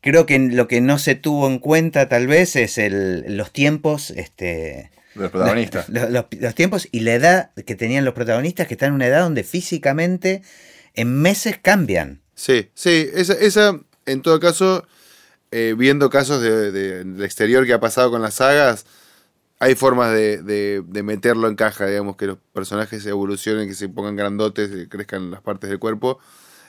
Creo 0.00 0.26
que 0.26 0.38
lo 0.38 0.66
que 0.68 0.80
no 0.80 0.98
se 0.98 1.14
tuvo 1.14 1.46
en 1.46 1.58
cuenta 1.60 2.08
tal 2.08 2.26
vez 2.26 2.56
es 2.56 2.76
el, 2.76 3.36
los 3.36 3.52
tiempos, 3.52 4.10
este, 4.10 4.90
los 5.14 5.30
protagonistas. 5.30 5.88
los, 5.90 6.10
los- 6.10 6.26
los 6.38 6.54
tiempos 6.54 6.88
y 6.90 7.00
la 7.00 7.14
edad 7.14 7.50
que 7.66 7.74
tenían 7.74 8.04
los 8.04 8.14
protagonistas, 8.14 8.66
que 8.66 8.74
están 8.74 8.88
en 8.90 8.94
una 8.94 9.06
edad 9.06 9.22
donde 9.22 9.44
físicamente 9.44 10.42
en 10.94 11.20
meses 11.20 11.58
cambian. 11.60 12.20
Sí, 12.34 12.70
sí, 12.74 13.08
esa, 13.14 13.34
esa 13.34 13.78
en 14.06 14.22
todo 14.22 14.40
caso, 14.40 14.86
eh, 15.50 15.74
viendo 15.76 16.10
casos 16.10 16.40
de, 16.42 16.70
de- 16.72 17.04
del 17.04 17.24
exterior 17.24 17.66
que 17.66 17.72
ha 17.72 17.80
pasado 17.80 18.10
con 18.10 18.22
las 18.22 18.34
sagas, 18.34 18.84
hay 19.58 19.74
formas 19.76 20.12
de, 20.12 20.42
de- 20.42 20.82
de 20.84 21.02
meterlo 21.02 21.46
en 21.48 21.54
caja, 21.54 21.86
digamos, 21.86 22.16
que 22.16 22.26
los 22.26 22.38
personajes 22.52 23.04
evolucionen, 23.06 23.68
que 23.68 23.74
se 23.74 23.88
pongan 23.88 24.16
grandotes, 24.16 24.70
que 24.70 24.88
crezcan 24.88 25.30
las 25.30 25.40
partes 25.40 25.70
del 25.70 25.78
cuerpo. 25.78 26.18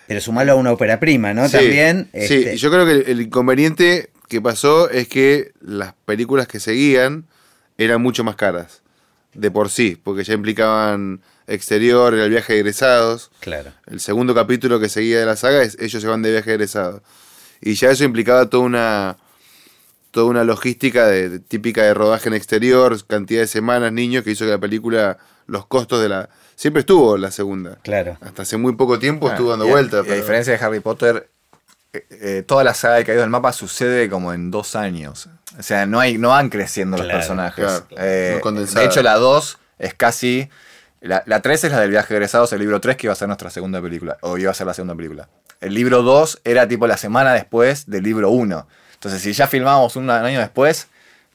Pero 0.08 0.20
sumarlo 0.22 0.52
a 0.52 0.56
una 0.56 0.72
ópera 0.74 1.00
prima, 1.00 1.34
¿no? 1.34 1.48
Sí, 1.48 1.54
También. 1.54 2.10
Sí, 2.14 2.20
este, 2.20 2.54
y 2.54 2.58
yo 2.58 2.70
creo 2.70 2.86
que 2.86 2.92
el, 2.92 3.04
el 3.08 3.22
inconveniente 3.22 4.12
que 4.28 4.42
pasó 4.42 4.90
es 4.90 5.08
que 5.08 5.54
las 5.62 5.94
películas 6.06 6.48
que 6.48 6.60
seguían 6.60 7.26
eran 7.78 8.02
mucho 8.02 8.24
más 8.24 8.36
caras, 8.36 8.82
de 9.34 9.50
por 9.52 9.70
sí, 9.70 10.00
porque 10.02 10.24
ya 10.24 10.34
implicaban 10.34 11.22
exterior, 11.48 12.14
el 12.14 12.30
viaje 12.30 12.54
de 12.54 12.60
egresados. 12.60 13.32
Claro. 13.40 13.72
El 13.88 14.00
segundo 14.00 14.34
capítulo 14.36 14.80
que 14.80 14.90
seguía 14.90 15.20
de 15.20 15.26
la 15.26 15.36
saga 15.36 15.62
es 15.64 15.78
ellos 15.80 16.02
se 16.02 16.08
van 16.08 16.22
de 16.22 16.32
viaje 16.32 16.50
de 16.52 16.56
egresado. 16.56 17.04
Y 17.62 17.74
ya 17.76 17.92
eso 17.92 18.04
implicaba 18.04 18.50
toda 18.50 18.64
una 18.64 19.18
toda 20.12 20.28
una 20.28 20.44
logística 20.44 21.08
de, 21.08 21.28
de- 21.30 21.40
típica 21.40 21.82
de 21.84 21.94
rodaje 21.96 22.30
en 22.30 22.36
exterior, 22.36 22.96
cantidad 23.08 23.42
de 23.42 23.48
semanas, 23.48 23.92
niños, 23.92 24.24
que 24.24 24.30
hizo 24.32 24.46
que 24.46 24.52
la 24.52 24.60
película, 24.60 25.18
los 25.48 25.66
costos 25.66 26.04
de 26.04 26.10
la... 26.10 26.30
Siempre 26.56 26.82
estuvo 26.82 27.18
la 27.18 27.32
segunda. 27.32 27.80
Claro. 27.82 28.18
Hasta 28.22 28.44
hace 28.44 28.58
muy 28.58 28.76
poco 28.76 29.00
tiempo 29.00 29.28
estuvo 29.28 29.50
dando 29.50 29.66
Ah, 29.66 29.68
Y 29.70 29.72
a- 29.72 29.74
vueltas. 29.74 30.00
a 30.02 30.04
pero- 30.04 30.16
diferencia 30.16 30.56
de 30.56 30.64
Harry 30.64 30.82
Potter, 30.82 31.32
eh, 31.94 32.44
toda 32.46 32.64
la 32.64 32.74
saga 32.74 32.96
de 32.96 33.06
Caído 33.06 33.22
del 33.22 33.30
Mapa 33.30 33.54
sucede 33.54 34.10
como 34.10 34.34
en 34.34 34.50
dos 34.50 34.76
años. 34.76 35.30
O 35.58 35.64
sea, 35.64 35.86
no, 35.86 36.00
hay, 36.00 36.18
no 36.18 36.30
van 36.30 36.50
creciendo 36.50 36.98
los 36.98 37.06
personajes. 37.06 37.66
claro. 37.66 37.86
Eh, 37.98 38.42
de 38.74 38.86
hecho, 38.86 39.04
la 39.04 39.16
2 39.16 39.60
es 39.78 39.94
casi. 39.94 40.50
La, 41.02 41.22
la 41.26 41.42
3 41.42 41.66
es 41.66 41.72
la 41.72 41.82
del 41.82 41.92
viaje 41.92 42.14
de 42.14 42.18
egresados, 42.18 42.52
el 42.54 42.60
libro 42.60 42.80
3 42.80 42.96
que 42.96 43.08
iba 43.08 43.14
a 43.14 43.16
ser 43.16 43.28
nuestra 43.28 43.50
segunda 43.50 43.82
película, 43.82 44.18
o 44.22 44.38
iba 44.38 44.50
a 44.50 44.54
ser 44.54 44.66
la 44.66 44.74
segunda 44.74 44.96
película. 44.96 45.28
El 45.60 45.74
libro 45.74 46.02
2 46.02 46.42
era 46.46 46.68
tipo 46.68 46.88
la 46.88 46.98
semana 46.98 47.34
después 47.34 47.90
del 47.90 48.04
libro 48.04 48.32
1. 48.32 48.68
Entonces, 48.94 49.22
si 49.22 49.34
ya 49.34 49.48
filmábamos 49.48 49.96
un 49.98 50.10
año 50.10 50.40
después, 50.40 50.88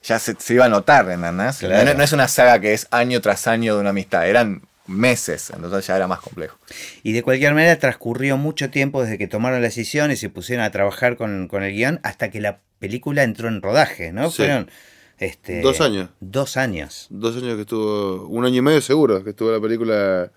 ya 0.02 0.18
se, 0.18 0.34
se 0.38 0.54
iba 0.54 0.64
a 0.64 0.68
notar, 0.68 1.08
¿entendés? 1.10 1.58
Claro. 1.58 1.84
No, 1.84 1.94
no 1.94 2.02
es 2.02 2.12
una 2.12 2.28
saga 2.28 2.58
que 2.60 2.72
es 2.72 2.88
año 2.90 3.20
tras 3.20 3.46
año 3.46 3.74
de 3.74 3.80
una 3.80 3.90
amistad, 3.90 4.26
eran 4.26 4.62
meses, 4.88 5.50
entonces 5.54 5.86
ya 5.86 5.96
era 5.96 6.06
más 6.08 6.20
complejo. 6.20 6.58
Y 7.02 7.12
de 7.12 7.22
cualquier 7.22 7.52
manera 7.54 7.78
transcurrió 7.78 8.36
mucho 8.36 8.70
tiempo 8.70 9.02
desde 9.02 9.18
que 9.18 9.28
tomaron 9.28 9.60
la 9.60 9.66
decisión 9.68 10.10
y 10.10 10.16
se 10.16 10.30
pusieron 10.30 10.64
a 10.64 10.70
trabajar 10.70 11.16
con, 11.16 11.46
con 11.46 11.62
el 11.62 11.72
guion 11.74 12.00
hasta 12.02 12.30
que 12.30 12.40
la 12.40 12.60
película 12.78 13.22
entró 13.22 13.48
en 13.48 13.60
rodaje, 13.62 14.12
¿no? 14.12 14.30
Sí. 14.30 14.38
Fueron 14.38 14.70
este, 15.18 15.60
Dos 15.60 15.80
años. 15.80 16.10
Dos 16.20 16.56
años. 16.56 17.06
Dos 17.10 17.36
años 17.36 17.54
que 17.56 17.62
estuvo, 17.62 18.26
un 18.28 18.44
año 18.44 18.56
y 18.56 18.62
medio 18.62 18.80
seguro 18.80 19.22
que 19.22 19.30
estuvo 19.30 19.50
la 19.52 19.60
película, 19.60 20.30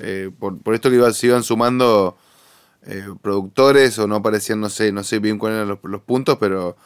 eh, 0.00 0.30
por, 0.38 0.60
por 0.60 0.74
esto 0.74 0.90
que 0.90 0.96
iba- 0.96 1.12
se 1.12 1.28
iban 1.28 1.42
sumando 1.42 2.18
eh, 2.86 3.06
productores 3.22 3.98
o 3.98 4.06
no 4.06 4.16
aparecían, 4.16 4.60
no 4.60 4.68
sé, 4.68 4.92
no 4.92 5.02
sé 5.04 5.18
bien 5.18 5.38
cuáles 5.38 5.56
eran 5.56 5.68
los, 5.68 5.78
los 5.84 6.02
puntos, 6.02 6.36
pero 6.38 6.76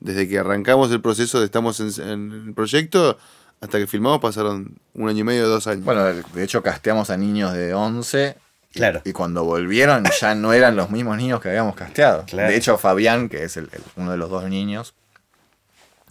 desde 0.00 0.28
que 0.28 0.38
arrancamos 0.38 0.92
el 0.92 1.00
proceso 1.00 1.40
de 1.40 1.46
estamos 1.46 1.80
en, 1.80 1.90
en 2.08 2.32
el 2.48 2.54
proyecto 2.54 3.18
hasta 3.60 3.78
que 3.78 3.86
filmamos 3.86 4.20
pasaron 4.20 4.78
un 4.94 5.08
año 5.08 5.20
y 5.20 5.24
medio, 5.24 5.48
dos 5.48 5.66
años. 5.66 5.84
Bueno, 5.84 6.04
de 6.04 6.42
hecho 6.44 6.62
casteamos 6.62 7.10
a 7.10 7.16
niños 7.16 7.52
de 7.52 7.74
11 7.74 8.36
Claro. 8.72 9.00
y 9.04 9.12
cuando 9.12 9.44
volvieron 9.44 10.04
ya 10.20 10.34
no 10.34 10.52
eran 10.52 10.76
los 10.76 10.90
mismos 10.90 11.16
niños 11.16 11.40
que 11.40 11.48
habíamos 11.48 11.74
casteado. 11.74 12.24
Claro. 12.26 12.50
De 12.50 12.56
hecho, 12.56 12.78
Fabián, 12.78 13.28
que 13.28 13.44
es 13.44 13.56
el- 13.56 13.68
el- 13.72 13.82
uno 13.96 14.12
de 14.12 14.16
los 14.18 14.30
dos 14.30 14.44
niños, 14.44 14.94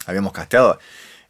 habíamos 0.06 0.32
casteado. 0.32 0.78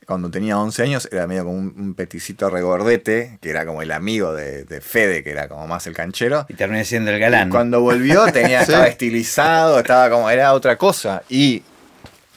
Cuando 0.06 0.30
tenía 0.30 0.58
11 0.58 0.82
años 0.84 1.06
era 1.12 1.26
medio 1.26 1.44
como 1.44 1.58
un, 1.58 1.74
un 1.76 1.94
peticito 1.94 2.48
regordete, 2.48 3.38
que 3.42 3.50
era 3.50 3.66
como 3.66 3.82
el 3.82 3.92
amigo 3.92 4.32
de, 4.32 4.64
de 4.64 4.80
Fede, 4.80 5.22
que 5.22 5.30
era 5.30 5.48
como 5.48 5.66
más 5.66 5.86
el 5.86 5.94
canchero. 5.94 6.46
Y 6.48 6.54
terminé 6.54 6.86
siendo 6.86 7.10
el 7.10 7.18
galán. 7.20 7.48
Y 7.48 7.50
cuando 7.50 7.82
volvió 7.82 8.24
tenía, 8.32 8.60
Sí. 8.64 8.72
estaba 8.72 8.86
estilizado, 8.86 9.78
estaba 9.78 10.08
como, 10.08 10.30
era 10.30 10.54
otra 10.54 10.78
cosa. 10.78 11.22
Y 11.28 11.62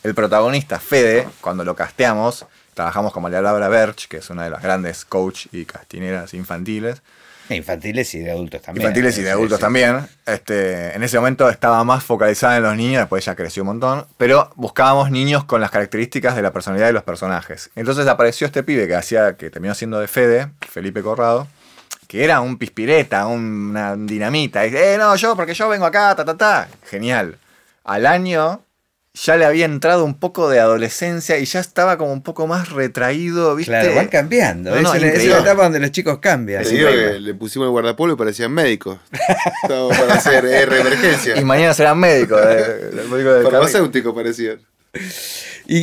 el 0.04 0.14
protagonista, 0.14 0.80
Fede, 0.82 1.26
cuando 1.40 1.64
lo 1.64 1.74
casteamos, 1.74 2.46
trabajamos 2.82 3.14
con 3.14 3.22
María 3.22 3.42
Laura 3.44 3.70
Berch, 3.70 4.08
que 4.08 4.18
es 4.18 4.30
una 4.32 4.44
de 4.44 4.50
las 4.50 4.64
grandes 4.64 5.06
coach 5.06 5.46
y 5.52 5.66
castineras 5.66 6.34
infantiles. 6.34 7.04
Infantiles 7.50 8.12
y 8.16 8.20
de 8.20 8.32
adultos 8.32 8.60
también. 8.64 8.82
Infantiles 8.88 9.18
y 9.20 9.22
de 9.22 9.28
Sí, 9.28 9.32
adultos 9.32 9.58
sí. 9.60 9.62
también. 9.62 10.08
Este, 10.26 10.96
en 10.96 11.04
ese 11.04 11.18
momento 11.20 11.48
estaba 11.48 11.84
más 11.84 12.04
focalizada 12.04 12.58
en 12.58 12.64
los 12.64 12.76
niños, 12.76 13.02
después 13.02 13.24
ya 13.24 13.36
creció 13.36 13.62
un 13.62 13.68
montón. 13.68 14.08
Pero 14.18 14.52
buscábamos 14.56 15.12
niños 15.12 15.44
con 15.44 15.62
las 15.62 15.70
características 15.70 16.36
de 16.36 16.42
la 16.42 16.52
personalidad 16.52 16.88
de 16.88 16.94
los 16.94 17.04
personajes. 17.04 17.70
Entonces 17.76 18.08
apareció 18.08 18.48
este 18.48 18.64
pibe 18.64 18.88
que 18.88 18.96
hacía, 18.96 19.38
que 19.38 19.52
terminó 19.52 19.76
siendo 19.76 20.00
de 20.00 20.08
Fede, 20.08 20.48
Felipe 20.68 21.04
Corrado, 21.04 21.48
que 22.08 22.24
era 22.24 22.42
un 22.42 22.58
pispireta, 22.58 23.28
una 23.28 23.96
dinamita. 23.96 24.66
Y, 24.66 24.76
eh, 24.76 24.96
no, 24.98 25.16
yo, 25.18 25.36
porque 25.36 25.54
yo 25.54 25.70
vengo 25.70 25.86
acá, 25.86 26.16
ta, 26.16 26.26
ta, 26.26 26.36
ta. 26.36 26.68
Genial. 26.90 27.38
Al 27.84 28.08
año 28.08 28.62
ya 29.14 29.36
le 29.36 29.44
había 29.46 29.66
entrado 29.66 30.06
un 30.06 30.14
poco 30.18 30.50
de 30.50 30.60
adolescencia 30.60 31.38
y 31.38 31.46
ya 31.46 31.60
estaba 31.60 31.98
como 31.98 32.14
un 32.14 32.22
poco 32.24 32.48
más 32.48 32.70
retraído, 32.70 33.56
¿viste? 33.56 33.72
Claro, 33.72 33.94
van 33.96 34.08
cambiando. 34.08 34.74
No, 34.74 34.82
no, 34.82 34.94
es, 34.96 35.02
la- 35.02 35.08
es 35.08 35.14
increíble. 35.16 35.36
la 35.36 35.42
etapa 35.42 35.64
donde 35.64 35.80
los 35.80 35.92
chicos 35.92 36.20
cambian. 36.20 36.62
Te 36.64 36.70
es 36.70 36.74
digo 36.74 36.90
increíble. 36.90 37.14
que 37.16 37.20
le 37.20 37.34
pusimos 37.34 37.66
el 37.66 37.72
guardapolvo 37.72 38.14
y 38.14 38.18
parecían 38.18 38.52
médicos. 38.54 39.00
Estaba 39.64 39.90
para 39.90 40.14
hacer 40.14 40.46
R 40.46 40.80
emergencia. 40.80 41.38
Y 41.38 41.44
mañana 41.44 41.74
serán 41.74 42.00
médicos. 42.00 42.40
eh. 42.44 42.92
Farmacéuticos 43.44 44.14
parecían. 44.14 44.60
Y, 45.68 45.78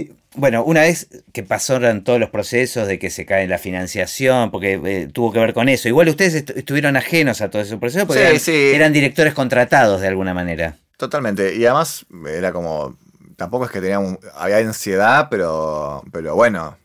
y, 0.00 0.12
bueno, 0.34 0.62
una 0.64 0.82
vez 0.82 1.08
que 1.32 1.42
pasaron 1.42 2.04
todos 2.04 2.18
los 2.20 2.30
procesos 2.30 2.86
de 2.88 2.98
que 2.98 3.10
se 3.10 3.24
cae 3.24 3.46
la 3.46 3.58
financiación, 3.58 4.50
porque 4.50 4.80
eh, 4.84 5.08
tuvo 5.12 5.32
que 5.32 5.38
ver 5.38 5.54
con 5.54 5.68
eso, 5.68 5.88
igual 5.88 6.08
ustedes 6.08 6.34
est- 6.34 6.50
estuvieron 6.50 6.96
ajenos 6.96 7.40
a 7.40 7.50
todo 7.50 7.62
ese 7.62 7.76
proceso 7.76 8.06
porque 8.06 8.20
Sí, 8.22 8.26
eran, 8.28 8.40
sí. 8.40 8.52
eran 8.74 8.92
directores 8.92 9.32
contratados 9.34 10.00
de 10.00 10.08
alguna 10.08 10.34
manera. 10.34 10.76
Totalmente. 10.96 11.54
Y 11.56 11.64
además 11.66 12.06
era 12.28 12.52
como. 12.52 12.96
tampoco 13.36 13.64
es 13.66 13.70
que 13.70 13.80
teníamos, 13.80 14.18
había 14.36 14.58
ansiedad, 14.58 15.28
pero, 15.30 16.02
pero 16.12 16.34
bueno, 16.36 16.76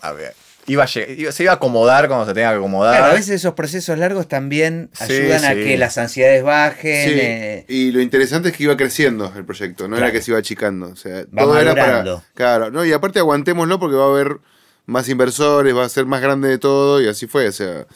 a 0.00 0.12
ver, 0.12 0.34
iba 0.66 0.84
a 0.84 0.86
lleg- 0.86 1.16
iba- 1.18 1.32
se 1.32 1.42
iba 1.44 1.52
a 1.52 1.56
acomodar 1.56 2.06
cuando 2.06 2.26
se 2.26 2.34
tenga 2.34 2.50
que 2.50 2.56
acomodar. 2.56 2.96
Claro, 2.98 3.12
a 3.12 3.14
veces 3.14 3.30
esos 3.36 3.54
procesos 3.54 3.98
largos 3.98 4.28
también 4.28 4.90
Sí, 4.92 5.04
ayudan 5.14 5.44
a 5.46 5.54
que 5.54 5.78
las 5.78 5.96
ansiedades 5.98 6.42
bajen. 6.42 7.08
Sí, 7.08 7.14
eh, 7.18 7.64
y 7.68 7.92
lo 7.92 8.00
interesante 8.02 8.50
es 8.50 8.56
que 8.56 8.64
iba 8.64 8.76
creciendo 8.76 9.32
el 9.36 9.44
proyecto, 9.44 9.84
no 9.88 9.96
Claro. 9.96 10.04
era 10.06 10.12
que 10.12 10.22
se 10.22 10.30
iba 10.32 10.38
achicando. 10.38 10.88
O 10.88 10.96
sea, 10.96 11.24
Va 11.36 11.42
todo 11.44 11.58
era 11.58 11.74
para. 11.74 12.22
Claro, 12.34 12.70
no, 12.70 12.84
y 12.84 12.92
aparte 12.92 13.18
aguantémoslo 13.18 13.78
porque 13.80 13.96
va 13.96 14.04
a 14.04 14.08
haber 14.10 14.38
más 14.84 15.08
inversores, 15.08 15.74
va 15.74 15.84
a 15.84 15.88
ser 15.88 16.04
más 16.06 16.20
grande 16.20 16.48
de 16.48 16.58
todo, 16.58 17.00
y 17.00 17.08
así 17.08 17.26
fue. 17.26 17.48
O 17.48 17.52
sea, 17.52 17.86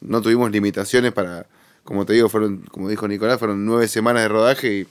no 0.00 0.20
tuvimos 0.20 0.50
limitaciones 0.50 1.12
para. 1.12 1.46
Como 1.86 2.04
te 2.04 2.12
digo, 2.12 2.28
fueron, 2.28 2.58
como 2.70 2.88
dijo 2.90 3.08
Nicolás, 3.08 3.38
fueron 3.38 3.64
nueve 3.64 3.88
semanas 3.88 4.22
de 4.24 4.28
rodaje 4.28 4.68
y 4.80 4.86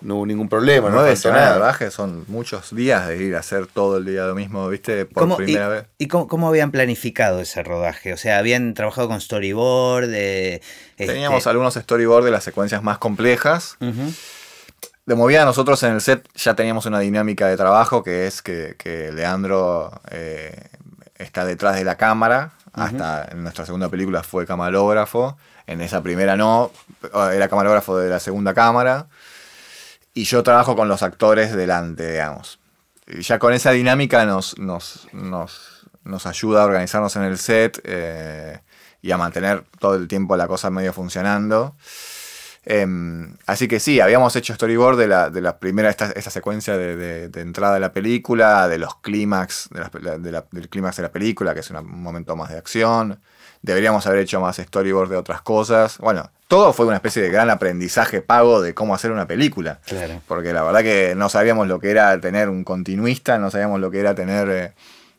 no 0.00 0.14
hubo 0.14 0.26
ningún 0.26 0.48
problema. 0.48 0.88
no 0.90 0.94
Nueve 0.94 1.16
faltó 1.16 1.22
semanas 1.22 1.48
de 1.54 1.58
rodaje 1.58 1.90
son 1.90 2.24
muchos 2.28 2.72
días 2.76 3.08
de 3.08 3.16
ir 3.20 3.34
a 3.34 3.40
hacer 3.40 3.66
todo 3.66 3.96
el 3.96 4.04
día 4.04 4.26
lo 4.26 4.36
mismo, 4.36 4.68
¿viste? 4.68 5.06
Por 5.06 5.22
¿cómo- 5.24 5.36
primera 5.36 5.66
y, 5.66 5.70
vez. 5.70 5.84
y 5.98 6.06
cómo, 6.06 6.28
cómo 6.28 6.46
habían 6.48 6.70
planificado 6.70 7.40
ese 7.40 7.64
rodaje? 7.64 8.12
O 8.12 8.16
sea, 8.16 8.38
habían 8.38 8.74
trabajado 8.74 9.08
con 9.08 9.20
storyboard. 9.20 10.10
eh, 10.12 10.60
Teníamos 10.96 11.38
este, 11.38 11.50
algunos 11.50 11.74
storyboards 11.74 12.26
de 12.26 12.30
las 12.30 12.44
secuencias 12.44 12.80
más 12.84 12.98
complejas. 12.98 13.76
De 15.06 15.14
movida 15.14 15.44
nosotros 15.46 15.82
en 15.84 15.94
el 15.94 16.00
set 16.02 16.28
ya 16.34 16.54
teníamos 16.54 16.84
una 16.86 16.98
dinámica 17.00 17.46
de 17.48 17.56
trabajo 17.56 18.04
que 18.04 18.26
es 18.26 18.42
que, 18.42 18.74
que 18.78 19.10
Leandro 19.10 20.02
eh, 20.10 20.54
está 21.16 21.44
detrás 21.46 21.76
de 21.76 21.84
la 21.84 21.96
cámara. 21.96 22.52
Hasta 22.74 23.26
en 23.32 23.42
nuestra 23.42 23.64
segunda 23.66 23.88
película 23.88 24.22
fue 24.22 24.46
camarógrafo. 24.46 25.36
En 25.68 25.80
esa 25.82 26.02
primera 26.02 26.36
no, 26.36 26.72
era 27.32 27.48
camarógrafo 27.48 27.96
de 27.98 28.08
la 28.10 28.18
segunda 28.18 28.54
cámara. 28.54 29.06
Y 30.14 30.24
yo 30.24 30.42
trabajo 30.42 30.74
con 30.74 30.88
los 30.88 31.02
actores 31.04 31.54
delante, 31.54 32.10
digamos. 32.10 32.58
Y 33.06 33.22
ya 33.22 33.38
con 33.38 33.52
esa 33.52 33.70
dinámica 33.70 34.24
nos, 34.26 34.58
nos, 34.58 35.06
nos, 35.12 35.86
nos 36.04 36.26
ayuda 36.26 36.62
a 36.62 36.66
organizarnos 36.66 37.14
en 37.16 37.22
el 37.22 37.38
set 37.38 37.80
eh, 37.84 38.58
y 39.02 39.12
a 39.12 39.16
mantener 39.18 39.64
todo 39.78 39.94
el 39.94 40.08
tiempo 40.08 40.36
la 40.36 40.48
cosa 40.48 40.70
medio 40.70 40.92
funcionando. 40.92 41.76
Em, 42.64 43.36
así 43.46 43.68
que 43.68 43.80
sí, 43.80 44.00
habíamos 44.00 44.34
hecho 44.36 44.54
storyboard 44.54 44.98
de 44.98 45.06
la, 45.06 45.30
de 45.30 45.40
la 45.40 45.58
primera, 45.58 45.88
esta, 45.88 46.10
esta 46.12 46.30
secuencia 46.30 46.76
de, 46.76 46.96
de- 46.96 47.28
de 47.28 47.40
entrada 47.40 47.74
de 47.74 47.80
la 47.80 47.92
película, 47.92 48.68
de 48.68 48.78
los 48.78 48.96
clímax, 48.96 49.68
del 49.70 50.68
clímax 50.68 50.96
de 50.96 51.02
la 51.02 51.12
película, 51.12 51.54
que 51.54 51.60
es 51.60 51.70
un 51.70 51.86
momento 52.02 52.36
más 52.36 52.50
de 52.50 52.58
acción. 52.58 53.20
Deberíamos 53.62 54.06
haber 54.06 54.20
hecho 54.20 54.40
más 54.40 54.56
storyboard 54.56 55.10
de 55.10 55.16
otras 55.16 55.42
cosas. 55.42 55.98
Bueno, 55.98 56.30
todo 56.46 56.72
fue 56.72 56.86
una 56.86 56.96
especie 56.96 57.22
de 57.22 57.30
gran 57.30 57.50
aprendizaje 57.50 58.22
pago 58.22 58.62
de 58.62 58.72
cómo 58.74 58.94
hacer 58.94 59.10
una 59.12 59.26
película. 59.26 59.80
Claro. 59.86 60.20
Porque 60.28 60.52
la 60.52 60.62
verdad 60.62 60.80
que 60.82 61.14
no 61.16 61.28
sabíamos 61.28 61.66
lo 61.68 61.78
que 61.80 61.90
era 61.90 62.18
tener 62.20 62.48
un 62.48 62.64
continuista, 62.64 63.38
no 63.38 63.50
sabíamos 63.50 63.80
lo 63.80 63.90
que 63.90 64.00
era 64.00 64.14
tener 64.14 64.48
eh, 64.50 64.72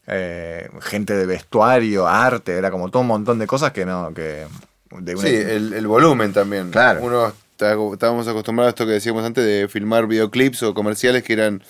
eh, 0.08 0.70
gente 0.82 1.16
de 1.16 1.26
vestuario, 1.26 2.08
arte, 2.08 2.58
era 2.58 2.72
como 2.72 2.90
todo 2.90 3.02
un 3.02 3.08
montón 3.08 3.40
de 3.40 3.46
cosas 3.48 3.72
que 3.74 3.86
no, 3.86 4.14
que 4.14 4.46
de 4.92 5.16
una- 5.16 5.28
Sí, 5.28 5.36
el, 5.36 5.74
el 5.74 5.86
volumen 5.88 6.34
también. 6.34 6.72
Claro. 6.72 7.02
Uno 7.04 7.28
está- 7.52 7.76
estábamos 7.94 8.28
acostumbrados 8.28 8.70
a 8.70 8.72
esto 8.72 8.86
que 8.86 8.94
decíamos 8.94 9.24
antes 9.26 9.46
de 9.46 9.68
filmar 9.68 10.08
videoclips 10.08 10.64
o 10.64 10.74
comerciales 10.74 11.24
que 11.24 11.34
eran 11.34 11.62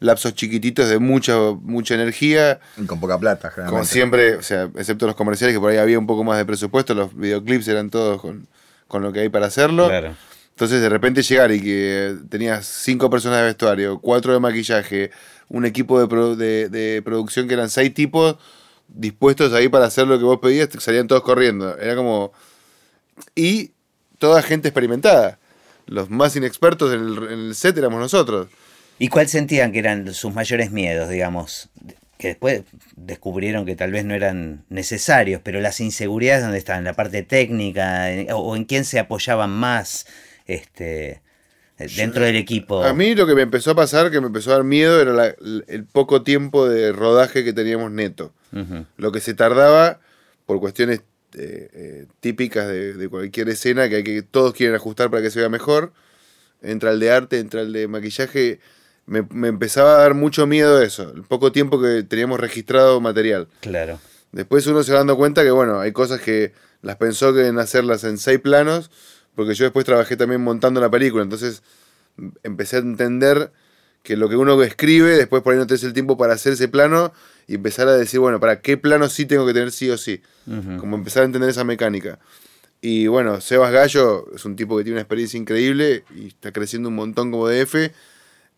lapsos 0.00 0.34
chiquititos 0.34 0.88
de 0.88 0.98
mucha, 0.98 1.36
mucha 1.62 1.94
energía. 1.94 2.58
y 2.76 2.84
con 2.86 2.98
poca 3.00 3.18
plata, 3.18 3.50
Como 3.50 3.54
generalmente. 3.56 3.92
siempre, 3.92 4.34
o 4.36 4.42
sea, 4.42 4.70
excepto 4.76 5.06
los 5.06 5.14
comerciales 5.14 5.54
que 5.54 5.60
por 5.60 5.70
ahí 5.70 5.76
había 5.78 5.98
un 5.98 6.06
poco 6.06 6.24
más 6.24 6.36
de 6.38 6.44
presupuesto, 6.44 6.94
los 6.94 7.14
videoclips 7.16 7.68
eran 7.68 7.90
todos 7.90 8.20
con, 8.20 8.46
con 8.88 9.02
lo 9.02 9.12
que 9.12 9.20
hay 9.20 9.28
para 9.28 9.46
hacerlo. 9.46 9.88
Claro. 9.88 10.16
Entonces 10.50 10.80
de 10.82 10.88
repente 10.88 11.22
llegar 11.22 11.52
y 11.52 11.60
que 11.62 12.16
tenías 12.28 12.66
cinco 12.66 13.08
personas 13.08 13.38
de 13.40 13.44
vestuario, 13.46 13.98
cuatro 13.98 14.32
de 14.32 14.40
maquillaje, 14.40 15.10
un 15.48 15.64
equipo 15.64 15.98
de, 16.00 16.06
pro- 16.08 16.36
de, 16.36 16.68
de 16.68 17.00
producción 17.02 17.46
que 17.48 17.54
eran 17.54 17.70
seis 17.70 17.92
tipos 17.94 18.36
dispuestos 18.88 19.52
ahí 19.52 19.68
para 19.68 19.86
hacer 19.86 20.06
lo 20.06 20.18
que 20.18 20.24
vos 20.24 20.38
pedías, 20.40 20.68
salían 20.78 21.06
todos 21.06 21.22
corriendo. 21.22 21.78
Era 21.78 21.94
como... 21.94 22.32
Y 23.34 23.72
toda 24.18 24.42
gente 24.42 24.68
experimentada. 24.68 25.38
Los 25.86 26.10
más 26.10 26.36
inexpertos 26.36 26.92
en 26.92 27.00
el, 27.00 27.16
en 27.32 27.38
el 27.48 27.54
set 27.54 27.76
éramos 27.78 28.00
nosotros. 28.00 28.48
¿Y 29.00 29.08
cuál 29.08 29.26
sentían 29.28 29.72
que 29.72 29.78
eran 29.80 30.12
sus 30.14 30.32
mayores 30.34 30.70
miedos, 30.70 31.08
digamos? 31.08 31.70
Que 32.18 32.28
después 32.28 32.62
descubrieron 32.96 33.64
que 33.64 33.74
tal 33.74 33.90
vez 33.92 34.04
no 34.04 34.14
eran 34.14 34.64
necesarios, 34.68 35.40
pero 35.42 35.60
las 35.60 35.80
inseguridades, 35.80 36.42
¿dónde 36.42 36.58
estaban? 36.58 36.84
¿La 36.84 36.92
parte 36.92 37.22
técnica? 37.22 38.12
¿En- 38.12 38.26
¿O 38.30 38.54
en 38.56 38.64
quién 38.66 38.84
se 38.84 38.98
apoyaban 38.98 39.50
más 39.50 40.06
este, 40.46 41.22
dentro 41.96 42.24
del 42.24 42.36
equipo? 42.36 42.82
A 42.84 42.92
mí 42.92 43.14
lo 43.14 43.26
que 43.26 43.34
me 43.34 43.40
empezó 43.40 43.70
a 43.70 43.74
pasar, 43.74 44.10
que 44.10 44.20
me 44.20 44.26
empezó 44.26 44.50
a 44.52 44.56
dar 44.56 44.64
miedo, 44.64 45.00
era 45.00 45.12
la- 45.14 45.34
el 45.66 45.84
poco 45.90 46.22
tiempo 46.22 46.68
de 46.68 46.92
rodaje 46.92 47.42
que 47.42 47.52
teníamos 47.54 47.90
neto. 47.90 48.34
Lo 48.98 49.12
que 49.12 49.20
se 49.20 49.32
tardaba 49.32 50.00
por 50.44 50.60
cuestiones 50.60 51.00
eh, 51.38 51.70
eh, 51.72 52.06
típicas 52.20 52.66
de, 52.68 52.92
de 52.94 53.08
cualquier 53.08 53.48
escena, 53.48 53.88
que 53.88 53.96
hay 53.96 54.04
que 54.04 54.20
todos 54.22 54.52
quieren 54.52 54.74
ajustar 54.76 55.08
para 55.10 55.22
que 55.22 55.30
se 55.30 55.38
vea 55.38 55.48
mejor. 55.48 55.92
Entra 56.60 56.90
el 56.90 57.00
de 57.00 57.12
arte, 57.12 57.38
entra 57.38 57.62
el 57.62 57.72
de 57.72 57.86
maquillaje. 57.88 58.58
Me, 59.10 59.26
me 59.30 59.48
empezaba 59.48 59.96
a 59.96 59.98
dar 59.98 60.14
mucho 60.14 60.46
miedo 60.46 60.80
eso, 60.80 61.12
el 61.12 61.24
poco 61.24 61.50
tiempo 61.50 61.82
que 61.82 62.04
teníamos 62.04 62.38
registrado 62.38 63.00
material. 63.00 63.48
Claro. 63.60 63.98
Después 64.30 64.64
uno 64.68 64.84
se 64.84 64.92
va 64.92 64.98
dando 64.98 65.16
cuenta 65.16 65.42
que, 65.42 65.50
bueno, 65.50 65.80
hay 65.80 65.90
cosas 65.90 66.20
que 66.20 66.52
las 66.80 66.96
pensó 66.96 67.34
que 67.34 67.48
en 67.48 67.58
hacerlas 67.58 68.04
en 68.04 68.18
seis 68.18 68.38
planos, 68.38 68.90
porque 69.34 69.54
yo 69.54 69.64
después 69.64 69.84
trabajé 69.84 70.16
también 70.16 70.40
montando 70.40 70.80
la 70.80 70.90
película, 70.90 71.24
entonces 71.24 71.64
empecé 72.44 72.76
a 72.76 72.78
entender 72.80 73.50
que 74.02 74.16
lo 74.16 74.28
que 74.28 74.36
uno 74.36 74.62
escribe, 74.62 75.16
después 75.16 75.42
por 75.42 75.52
ahí 75.52 75.58
no 75.58 75.66
tenés 75.66 75.82
el 75.82 75.92
tiempo 75.92 76.16
para 76.16 76.34
hacer 76.34 76.52
ese 76.52 76.68
plano 76.68 77.12
y 77.46 77.56
empezar 77.56 77.88
a 77.88 77.96
decir, 77.96 78.20
bueno, 78.20 78.38
¿para 78.38 78.60
qué 78.60 78.76
plano 78.76 79.08
sí 79.08 79.26
tengo 79.26 79.44
que 79.44 79.52
tener 79.52 79.72
sí 79.72 79.90
o 79.90 79.98
sí? 79.98 80.22
Como 80.78 80.96
empezar 80.96 81.22
a 81.22 81.26
entender 81.26 81.50
esa 81.50 81.64
mecánica. 81.64 82.18
Y 82.80 83.08
bueno, 83.08 83.40
Sebas 83.40 83.72
Gallo 83.72 84.26
es 84.34 84.44
un 84.44 84.56
tipo 84.56 84.76
que 84.76 84.84
tiene 84.84 84.94
una 84.94 85.02
experiencia 85.02 85.36
increíble 85.36 86.04
y 86.14 86.28
está 86.28 86.50
creciendo 86.52 86.88
un 86.88 86.94
montón 86.94 87.30
como 87.30 87.46
DF. 87.46 87.90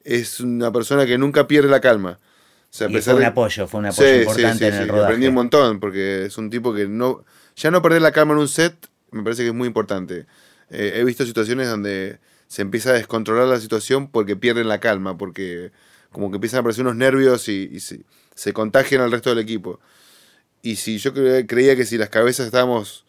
Es 0.05 0.41
una 0.41 0.73
persona 0.73 1.07
que 1.07 1.17
nunca 1.19 1.47
pierde 1.47 1.69
la 1.69 1.81
calma. 1.81 2.19
O 2.21 2.75
sea, 2.75 2.87
a 2.87 2.91
Y 2.91 2.95
pesar 2.95 3.13
fue 3.13 3.17
un 3.17 3.21
de- 3.21 3.27
apoyo, 3.27 3.67
fue 3.69 3.81
un 3.81 3.87
apoyo 3.87 4.09
Sí, 4.09 4.15
importante 4.21 4.59
sí, 4.59 4.65
en 4.65 4.75
el 4.75 4.89
rodaje. 4.89 5.05
Aprendí 5.07 5.27
un 5.29 5.35
montón, 5.35 5.81
porque 5.81 6.25
es 6.27 6.39
un 6.39 6.51
tipo 6.51 6.75
que 6.75 6.87
no. 6.89 7.25
Ya 7.57 7.71
no 7.71 7.83
perder 7.83 8.01
la 8.03 8.13
calma 8.13 8.33
en 8.33 8.39
un 8.41 8.49
set, 8.49 8.75
me 9.11 9.23
parece 9.23 9.43
que 9.43 9.49
es 9.49 9.55
muy 9.55 9.69
importante. 9.69 10.27
Eh, 10.71 10.95
he 10.97 11.05
visto 11.05 11.25
situaciones 11.27 11.69
donde 11.69 12.19
se 12.49 12.63
empieza 12.63 12.91
a 12.91 12.95
descontrolar 12.95 13.47
la 13.47 13.61
situación 13.61 14.09
porque 14.11 14.37
pierden 14.37 14.69
la 14.69 14.81
calma, 14.81 15.19
porque 15.19 15.71
como 16.11 16.31
que 16.31 16.37
empiezan 16.37 16.59
a 16.59 16.61
aparecer 16.61 16.83
unos 16.85 16.97
nervios 16.97 17.49
y, 17.49 17.69
y 17.73 17.81
se, 17.81 18.01
se 18.35 18.53
contagian 18.53 19.03
al 19.03 19.13
resto 19.13 19.31
del 19.31 19.39
equipo. 19.39 19.81
Y 20.63 20.77
si 20.77 20.99
yo 20.99 21.13
cre- 21.13 21.47
creía 21.47 21.77
que 21.77 21.85
si 21.85 21.99
las 21.99 22.09
cabezas 22.09 22.47
estábamos 22.47 23.05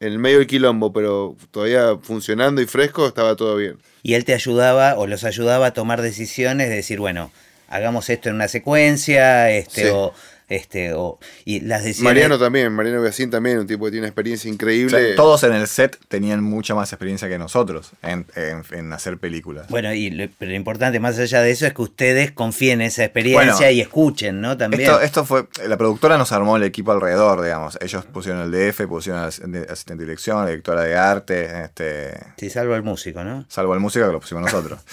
en 0.00 0.12
el 0.12 0.18
medio 0.18 0.38
del 0.38 0.46
quilombo, 0.46 0.92
pero 0.92 1.36
todavía 1.50 1.96
funcionando 2.02 2.60
y 2.60 2.66
fresco, 2.66 3.06
estaba 3.06 3.34
todo 3.36 3.56
bien. 3.56 3.78
Y 4.02 4.14
él 4.14 4.24
te 4.24 4.34
ayudaba 4.34 4.96
o 4.96 5.06
los 5.06 5.24
ayudaba 5.24 5.66
a 5.66 5.72
tomar 5.72 6.02
decisiones 6.02 6.68
de 6.68 6.76
decir, 6.76 6.98
bueno, 6.98 7.30
hagamos 7.68 8.10
esto 8.10 8.28
en 8.28 8.34
una 8.36 8.48
secuencia, 8.48 9.50
este, 9.50 9.84
Sí. 9.84 9.88
o, 9.92 10.12
este, 10.48 10.92
o, 10.94 11.18
y 11.44 11.60
las 11.60 11.82
decisiones. 11.84 12.04
Mariano 12.14 12.38
también, 12.38 12.72
Mariano 12.72 13.00
Beacín 13.02 13.30
también, 13.30 13.58
un 13.58 13.66
tipo 13.66 13.84
que 13.86 13.90
tiene 13.90 14.04
una 14.04 14.08
experiencia 14.08 14.50
O 14.50 14.54
increíble. 14.54 14.90
sea, 15.08 15.16
todos 15.16 15.42
en 15.44 15.52
el 15.54 15.66
set 15.66 15.98
tenían 16.08 16.42
mucha 16.42 16.74
más 16.74 16.92
experiencia 16.92 17.28
que 17.28 17.38
nosotros 17.38 17.90
en, 18.02 18.26
en- 18.36 18.62
en 18.70 18.92
hacer 18.92 19.18
películas. 19.18 19.66
Bueno, 19.68 19.92
y 19.92 20.10
lo, 20.10 20.28
pero 20.38 20.50
lo 20.50 20.56
importante 20.56 21.00
más 21.00 21.18
allá 21.18 21.40
de 21.42 21.50
eso 21.50 21.66
es 21.66 21.74
que 21.74 21.82
ustedes 21.82 22.30
confíen 22.32 22.80
en 22.80 22.86
esa 22.88 23.04
experiencia 23.04 23.54
Bueno, 23.54 23.70
y 23.70 23.80
escuchen, 23.80 24.40
¿no? 24.40 24.56
También. 24.56 24.82
Esto, 24.82 25.00
esto 25.00 25.24
fue, 25.24 25.46
la 25.66 25.76
productora 25.76 26.16
nos 26.18 26.32
armó 26.32 26.56
el 26.56 26.62
equipo 26.62 26.92
alrededor, 26.92 27.42
digamos. 27.42 27.78
Ellos 27.80 28.04
pusieron 28.04 28.42
el 28.42 28.50
DF, 28.52 28.86
pusieron 28.86 29.22
al 29.22 29.28
asistente 29.28 29.94
de 29.96 30.04
dirección, 30.04 30.44
la 30.44 30.50
directora 30.50 30.82
de 30.82 30.96
arte, 30.96 31.64
este, 31.64 32.12
Sí, 32.36 32.50
salvo 32.50 32.74
el 32.76 32.82
músico, 32.82 33.24
¿no? 33.24 33.44
salvo 33.48 33.74
el 33.74 33.80
músico 33.80 34.06
que 34.06 34.12
lo 34.12 34.20
pusimos 34.20 34.42
nosotros. 34.44 34.78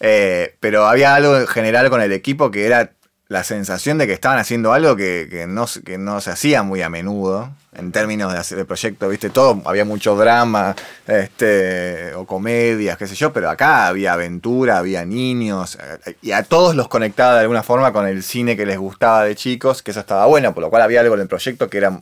Eh, 0.00 0.56
pero 0.60 0.86
había 0.86 1.14
algo 1.14 1.38
en 1.38 1.46
general 1.46 1.88
con 1.88 2.02
el 2.02 2.12
equipo 2.12 2.50
que 2.50 2.66
era 2.66 2.92
la 3.28 3.42
sensación 3.42 3.96
de 3.98 4.06
que 4.06 4.12
estaban 4.12 4.38
haciendo 4.38 4.72
algo 4.72 4.96
que, 4.96 5.26
que 5.30 5.46
no, 5.46 5.66
se- 5.66 5.82
que 5.82 5.96
no 5.98 6.20
se 6.20 6.30
hacía 6.30 6.62
muy 6.62 6.82
a 6.82 6.90
menudo 6.90 7.50
en 7.76 7.90
términos 7.90 8.32
de 8.32 8.38
hacer 8.38 8.58
el 8.58 8.66
proyecto, 8.66 9.08
¿viste? 9.08 9.30
Todo, 9.30 9.60
había 9.64 9.84
mucho 9.84 10.14
drama, 10.14 10.76
este, 11.06 12.14
o 12.14 12.26
comedias, 12.26 12.96
qué 12.98 13.06
sé 13.06 13.14
yo, 13.14 13.32
pero 13.32 13.50
acá 13.50 13.86
había 13.88 14.12
aventura, 14.12 14.78
había 14.78 15.04
niños, 15.04 15.78
eh, 16.06 16.16
y 16.22 16.32
a 16.32 16.42
todos 16.44 16.76
los 16.76 16.86
conectaba 16.88 17.34
de 17.34 17.40
alguna 17.40 17.62
forma 17.62 17.92
con 17.92 18.06
el 18.06 18.22
cine 18.22 18.56
que 18.56 18.66
les 18.66 18.78
gustaba 18.78 19.24
de 19.24 19.34
chicos, 19.34 19.82
que 19.82 19.90
eso 19.90 20.00
estaba 20.00 20.26
bueno, 20.26 20.52
por 20.54 20.62
lo 20.62 20.70
cual 20.70 20.82
había 20.82 21.00
algo 21.00 21.14
en 21.14 21.22
el 21.22 21.28
proyecto 21.28 21.68
que 21.68 21.78
era 21.78 21.98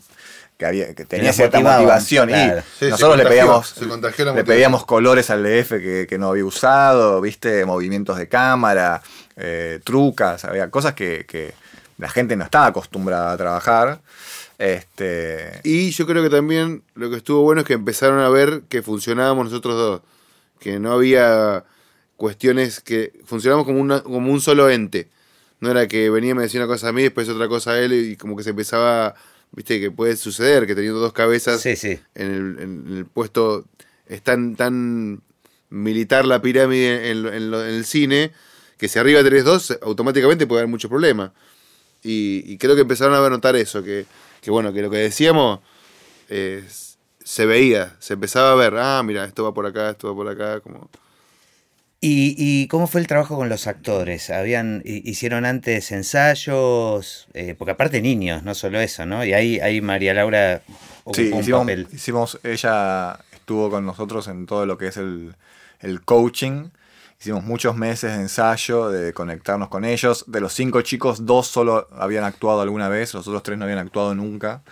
que, 0.59 0.67
había, 0.67 0.95
que 0.95 1.05
tenía 1.07 1.33
cierta 1.33 1.59
motivaban, 1.59 1.81
motivación 1.83 2.29
claro. 2.29 2.61
y 2.61 2.85
Sí, 2.85 2.91
nosotros 2.91 3.17
le 3.17 3.25
pedíamos 3.27 3.75
le 4.37 4.45
pedíamos 4.45 4.85
colores 4.85 5.31
al 5.31 5.43
DF 5.43 5.71
que, 5.71 6.07
que 6.09 6.19
no 6.19 6.29
había 6.31 6.45
usado, 6.45 7.21
viste, 7.21 7.65
movimientos 7.65 8.17
de 8.19 8.29
cámara, 8.29 9.03
eh, 9.37 9.81
trucas, 9.85 10.45
había 10.45 10.71
cosas 10.71 10.95
que, 10.95 11.25
que 11.27 11.55
la 11.99 12.09
gente 12.09 12.37
no 12.37 12.45
estaba 12.45 12.67
acostumbrada 12.67 13.33
a 13.33 13.37
trabajar. 13.37 14.01
Este, 14.59 15.61
Y 15.65 15.91
yo 15.91 16.07
creo 16.07 16.23
que 16.23 16.31
también 16.31 16.83
lo 16.95 17.11
que 17.11 17.17
estuvo 17.17 17.43
bueno 17.43 17.63
es 17.63 17.67
que 17.67 17.73
empezaron 17.75 18.21
a 18.21 18.29
ver 18.29 18.63
que 18.69 18.83
funcionábamos 18.83 19.47
nosotros 19.47 19.75
dos. 19.77 20.01
Que 20.61 20.79
no 20.79 20.93
había 20.93 21.65
cuestiones 22.17 22.81
que 22.81 23.13
funcionamos 23.25 23.65
como, 23.67 23.81
una, 23.81 24.01
como 24.03 24.31
un 24.33 24.41
solo 24.41 24.71
ente. 24.71 25.09
No 25.61 25.71
era 25.71 25.89
que 25.89 26.11
venía 26.11 26.31
y 26.31 26.35
me 26.35 26.43
decía 26.43 26.61
una 26.61 26.69
cosa 26.69 26.89
a 26.89 26.93
mí, 26.93 27.03
después 27.03 27.29
otra 27.29 27.49
cosa 27.49 27.73
a 27.73 27.79
él, 27.81 27.93
y 27.93 28.17
como 28.17 28.37
que 28.37 28.43
se 28.45 28.51
empezaba, 28.51 29.15
viste, 29.53 29.81
que 29.81 29.91
puede 29.91 30.17
suceder, 30.17 30.67
que 30.67 30.75
teniendo 30.75 31.01
dos 31.01 31.13
cabezas 31.13 31.61
Sí, 31.61 31.75
sí. 31.77 31.99
en 32.15 32.27
el, 32.33 32.57
en 32.61 32.97
el 32.97 33.07
puesto 33.07 33.65
es 34.07 34.23
tan, 34.23 34.55
tan 34.57 35.23
militar 35.71 36.25
la 36.27 36.41
pirámide 36.43 37.11
en, 37.11 37.23
lo- 37.25 37.33
en 37.33 37.51
lo- 37.51 37.63
en 37.67 37.75
el 37.75 37.85
cine 37.85 38.33
que 38.83 38.89
si 38.91 38.99
arriba 39.01 39.25
tenés 39.25 39.45
dos 39.47 39.79
automáticamente 39.83 40.47
puede 40.49 40.63
haber 40.63 40.71
muchos 40.71 40.91
problemas 40.91 41.33
y, 42.03 42.45
y 42.47 42.59
creo 42.59 42.75
que 42.77 42.83
empezaron 42.83 43.15
a 43.15 43.31
notar 43.31 43.57
eso 43.57 43.83
que, 43.83 44.07
que 44.43 44.51
bueno 44.51 44.73
que 44.73 44.83
lo 44.83 44.91
que 44.91 44.99
decíamos 44.99 45.61
eh, 46.31 46.65
se 47.25 47.47
veía 47.47 47.97
se 48.01 48.15
empezaba 48.15 48.53
a 48.53 48.57
ver 48.57 48.75
ah 48.79 49.03
mira 49.05 49.25
esto 49.27 49.45
va 49.45 49.55
por 49.55 49.67
acá 49.67 49.91
esto 49.91 50.09
va 50.09 50.15
por 50.17 50.29
acá 50.29 50.61
como 50.61 50.91
¿Y, 52.05 52.35
y 52.37 52.67
cómo 52.67 52.89
fue 52.89 53.01
el 53.01 53.07
trabajo 53.07 53.37
con 53.37 53.49
los 53.49 53.69
actores? 53.69 54.29
¿Habían, 54.31 54.83
hi- 54.85 55.03
¿Hicieron 55.05 55.45
antes 55.45 55.93
ensayos? 55.93 57.29
Eh, 57.33 57.55
porque 57.57 57.73
aparte 57.73 58.03
niños, 58.03 58.43
no 58.43 58.55
solo 58.57 58.81
eso, 58.81 59.07
¿no? 59.07 59.25
Y 59.25 59.33
ahí, 59.35 59.61
ahí 59.61 59.81
María 59.81 60.13
Laura 60.13 60.63
ocupó 61.05 61.17
Sí, 61.17 61.23
un 61.39 61.43
hicimos, 61.43 61.61
papel. 61.61 61.89
hicimos, 61.93 62.39
ella 62.43 63.21
estuvo 63.33 63.71
con 63.71 63.87
nosotros 63.87 64.27
en 64.27 64.47
todo 64.47 64.67
lo 64.67 64.79
que 64.79 64.89
es 64.89 64.97
el, 64.97 65.35
el 65.81 66.03
coaching. 66.03 66.71
Hicimos 67.23 67.45
muchos 67.45 67.77
meses 67.77 68.17
de 68.17 68.23
ensayo, 68.23 68.91
de 68.91 69.13
conectarnos 69.13 69.69
con 69.69 69.85
ellos. 69.85 70.25
De 70.27 70.41
los 70.41 70.53
cinco 70.55 70.83
chicos, 70.83 71.25
dos 71.25 71.47
solo 71.47 71.87
habían 71.97 72.25
actuado 72.25 72.63
alguna 72.63 72.89
vez, 72.89 73.15
los 73.15 73.29
otros 73.29 73.45
tres 73.45 73.57
no 73.57 73.65
habían 73.65 73.79
actuado 73.79 74.13
nunca. 74.13 74.63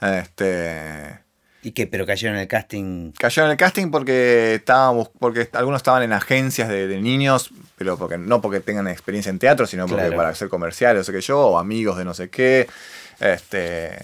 Este, 0.00 1.20
¿Y 1.62 1.70
qué? 1.70 1.86
¿Pero 1.86 2.04
cayeron 2.04 2.34
en 2.34 2.42
el 2.42 2.48
casting? 2.48 3.12
Cayeron 3.12 3.46
en 3.46 3.52
el 3.52 3.56
casting 3.58 3.92
porque 3.92 4.56
estábamos, 4.56 5.08
porque 5.20 5.48
algunos 5.52 5.78
estaban 5.78 6.02
en 6.02 6.12
agencias 6.12 6.68
de, 6.68 6.88
de 6.88 7.00
niños, 7.00 7.52
pero 7.78 7.96
porque 7.96 8.18
no 8.18 8.40
porque 8.40 8.58
tengan 8.58 8.88
experiencia 8.88 9.30
en 9.30 9.38
teatro, 9.38 9.64
sino 9.64 9.86
porque 9.86 10.02
Claro. 10.06 10.16
para 10.16 10.30
hacer 10.30 10.48
comerciales, 10.48 11.02
o 11.02 11.04
sé 11.04 11.12
qué 11.12 11.20
yo, 11.20 11.38
o 11.38 11.58
amigos 11.60 11.96
de 11.96 12.04
no 12.04 12.12
sé 12.12 12.28
qué. 12.28 12.66
Este, 13.20 13.96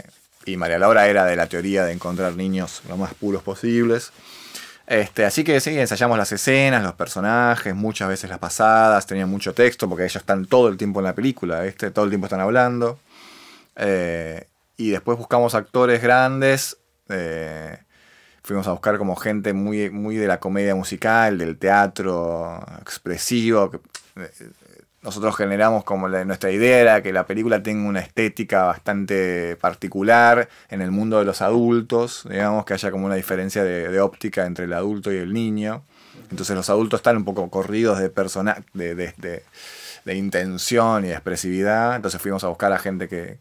y 0.47 0.57
María 0.57 0.79
Laura 0.79 1.09
era 1.09 1.25
de 1.25 1.35
la 1.35 1.49
teoría 1.49 1.85
de 1.85 1.93
encontrar 1.93 2.37
niños 2.37 2.83
lo 2.89 2.97
más 2.97 3.15
puros 3.15 3.43
posibles. 3.43 4.13
Este, 4.91 5.25
así 5.25 5.45
que 5.45 5.61
sí, 5.61 5.79
ensayamos 5.79 6.19
las 6.19 6.33
escenas, 6.33 6.83
los 6.83 6.95
personajes, 6.95 7.73
muchas 7.77 8.09
veces 8.09 8.29
las 8.29 8.41
pasadas, 8.41 9.07
tenían 9.07 9.29
mucho 9.29 9.55
texto, 9.55 9.89
porque 9.89 10.03
ellos 10.03 10.17
están 10.17 10.47
todo 10.47 10.67
el 10.67 10.77
tiempo 10.77 10.99
en 10.99 11.05
la 11.05 11.15
película, 11.15 11.61
¿viste? 11.63 11.93
todo 11.93 12.07
el 12.07 12.11
tiempo 12.11 12.27
están 12.27 12.41
hablando. 12.41 12.99
Eh, 13.77 14.49
y 14.77 14.91
después 14.91 15.17
buscamos 15.17 15.55
actores 15.55 16.03
grandes. 16.03 16.77
eh, 17.09 17.79
fuimos 18.43 18.67
a 18.67 18.73
buscar 18.73 18.99
como 18.99 19.15
gente 19.15 19.53
muy, 19.53 19.91
muy 19.91 20.17
de 20.17 20.27
la 20.27 20.41
comedia 20.41 20.75
musical, 20.75 21.39
del 21.39 21.57
teatro 21.57 22.61
expresivo. 22.81 23.71
eh, 24.17 24.31
nosotros 25.03 25.35
generamos 25.37 25.85
como 25.85 26.09
nuestra 26.09 26.51
idea 26.51 26.79
era 26.79 27.03
que 27.03 27.13
la 27.13 27.27
película 27.27 27.63
tenga 27.63 27.89
una 27.89 28.01
estética 28.01 28.65
bastante 28.65 29.57
particular 29.57 30.49
en 30.69 30.83
el 30.83 30.91
mundo 30.91 31.19
de 31.19 31.25
los 31.25 31.41
adultos, 31.41 32.27
digamos 32.29 32.65
que 32.67 32.75
haya 32.75 32.91
como 32.91 33.07
una 33.07 33.15
diferencia 33.15 33.65
de, 33.65 34.01
óptica 34.01 34.45
entre 34.45 34.67
el 34.67 34.73
adulto 34.75 35.11
y 35.13 35.17
el 35.17 35.33
niño. 35.33 35.83
Entonces 36.31 36.55
los 36.55 36.69
adultos 36.69 37.01
están 37.01 37.17
un 37.17 37.25
poco 37.25 37.49
corridos 37.51 37.99
de 37.99 38.11
persona 38.11 38.63
de, 38.75 38.95
de- 38.95 39.15
de- 40.05 40.15
intención 40.15 41.05
y 41.05 41.09
de 41.09 41.15
expresividad. 41.15 41.97
Entonces 41.97 42.21
fuimos 42.21 42.45
a 42.45 42.49
buscar 42.49 42.73
a 42.73 42.79
gente 42.79 43.09
que, 43.09 43.39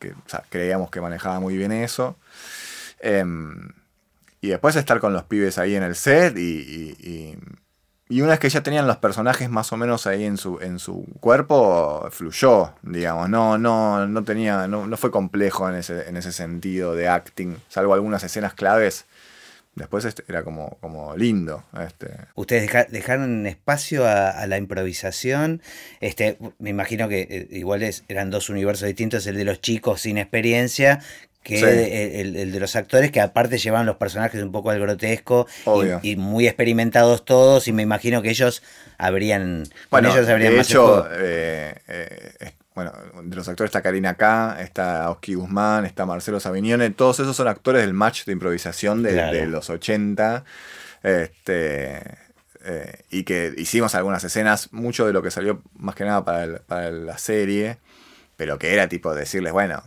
creíamos 0.50 0.90
que 0.92 1.02
manejaba 1.02 1.40
muy 1.40 1.58
bien 1.58 1.72
eso. 1.72 2.16
Em, 3.00 3.70
y 4.42 4.50
después 4.50 4.76
estar 4.76 5.00
con 5.00 5.12
los 5.14 5.24
pibes 5.24 5.58
ahí 5.58 5.76
en 5.76 5.84
el 5.84 5.96
set 5.96 6.38
y- 6.38 7.38
y 8.10 8.22
una 8.22 8.32
vez 8.32 8.40
que 8.40 8.50
ya 8.50 8.62
tenían 8.64 8.88
los 8.88 8.98
personajes 8.98 9.50
más 9.50 9.72
o 9.72 9.78
menos 9.78 10.08
ahí 10.08 10.26
en 10.26 10.38
su, 10.38 10.60
en 10.62 10.80
su 10.80 11.06
cuerpo, 11.20 12.08
fluyó, 12.12 12.74
digamos. 12.82 13.30
No, 13.30 13.58
no, 13.58 14.08
no 14.08 14.24
tenía, 14.24 14.68
no, 14.68 14.88
no 14.88 14.98
fue 14.98 15.12
complejo 15.12 15.70
en 15.70 15.76
ese, 15.76 16.10
en 16.10 16.18
ese 16.18 16.32
sentido 16.32 16.96
de 16.96 17.08
acting, 17.08 17.56
salvo 17.70 17.94
algunas 17.94 18.24
escenas 18.24 18.54
claves. 18.56 19.06
Después 19.76 20.04
este, 20.04 20.24
era 20.28 20.44
como, 20.44 20.78
como 20.82 21.16
lindo. 21.16 21.64
Este. 21.88 22.10
¿Ustedes 22.36 22.64
deja- 22.64 22.86
dejaron 22.86 23.46
espacio 23.46 24.06
a, 24.06 24.30
a 24.32 24.46
la 24.48 24.58
improvisación? 24.58 25.62
Este, 26.02 26.38
me 26.58 26.72
imagino 26.72 27.08
que 27.08 27.22
eh, 27.30 27.48
igual 27.52 27.84
es- 27.84 28.04
eran 28.10 28.30
dos 28.32 28.50
universos 28.50 28.88
distintos, 28.88 29.26
el 29.28 29.38
de 29.38 29.46
los 29.46 29.62
chicos 29.62 30.02
sin 30.02 30.18
experiencia 30.18 31.00
que 31.44 31.58
Sí. 31.58 31.64
el, 31.66 32.36
el- 32.36 32.52
de 32.52 32.60
los 32.60 32.76
actores 32.76 33.12
que 33.12 33.22
aparte 33.22 33.58
llevaban 33.58 33.86
los 33.86 33.96
personajes 33.98 34.42
un 34.44 34.52
poco 34.52 34.70
al 34.72 34.80
grotesco 34.80 35.48
y, 36.04 36.12
y 36.12 36.16
muy 36.16 36.48
experimentados 36.48 37.24
todos 37.26 37.68
y 37.68 37.72
me 37.74 37.82
imagino 37.84 38.22
que 38.22 38.30
ellos 38.30 38.62
habrían 38.98 39.64
Bueno, 39.90 40.10
ellos 40.14 40.28
habrían 40.30 40.52
de 40.52 40.58
más 40.58 40.70
hecho, 40.70 41.08
eh, 41.12 41.76
eh, 41.88 42.52
bueno, 42.76 42.92
de 43.24 43.36
los 43.36 43.48
actores 43.50 43.70
está 43.70 43.82
Karina 43.82 44.16
K, 44.16 44.58
está 44.62 45.10
Oski 45.10 45.34
Guzmán, 45.36 45.86
está 45.86 46.06
Marcelo 46.06 46.40
Savignone, 46.40 46.90
todos 46.92 47.20
esos 47.20 47.36
son 47.36 47.48
actores 47.48 47.82
del 47.82 47.94
match 47.94 48.26
de 48.26 48.34
improvisación 48.34 49.02
de, 49.04 49.14
Claro. 49.14 49.38
de 49.38 49.46
los 49.48 49.70
80. 49.70 50.44
Este, 51.02 51.98
eh, 52.66 53.02
y 53.10 53.24
que 53.24 53.54
hicimos 53.58 53.96
algunas 53.96 54.24
escenas, 54.24 54.72
mucho 54.74 55.06
de 55.08 55.14
lo 55.14 55.22
que 55.24 55.32
salió 55.32 55.62
más 55.78 55.96
que 55.96 56.04
nada 56.06 56.24
para, 56.26 56.44
el- 56.44 56.60
para 56.62 56.92
la 56.92 57.18
serie, 57.18 57.78
pero 58.38 58.60
que 58.60 58.74
era 58.74 58.88
tipo 58.88 59.14
decirles, 59.16 59.54
bueno, 59.54 59.82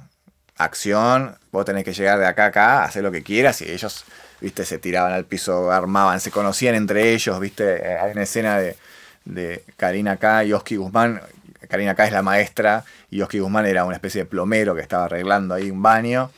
acción, 0.57 1.37
vos 1.51 1.65
tenés 1.65 1.85
que 1.85 1.93
llegar 1.93 2.19
de 2.19 2.27
acá 2.27 2.45
a 2.45 2.49
acá, 2.49 2.85
hacer 2.85 3.03
lo 3.03 3.11
que 3.13 3.23
quieras, 3.23 3.61
y 3.63 3.71
ellos, 3.71 4.05
viste, 4.41 4.65
se 4.65 4.79
tiraban 4.79 5.13
al 5.13 5.25
piso, 5.25 5.71
armaban, 5.73 6.21
se 6.21 6.31
conocían 6.31 6.75
entre 6.75 7.13
ellos, 7.13 7.39
viste, 7.41 7.77
Eh, 7.93 7.99
hay 7.99 8.13
una 8.13 8.23
escena 8.23 8.59
de, 8.59 8.77
de 9.25 9.65
Karina 9.77 10.17
K 10.17 10.45
y 10.45 10.53
Oski 10.53 10.77
Guzmán, 10.77 11.21
Karina 11.69 11.95
K 11.95 12.07
es 12.07 12.13
la 12.13 12.23
maestra, 12.23 12.85
y 13.11 13.23
Oski 13.23 13.39
Guzmán 13.39 13.67
era 13.67 13.85
una 13.85 13.95
especie 13.95 14.23
de 14.23 14.27
plomero 14.27 14.75
que 14.75 14.83
estaba 14.83 15.05
arreglando 15.05 15.55
ahí 15.55 15.71
un 15.71 15.83
baño, 15.83 16.31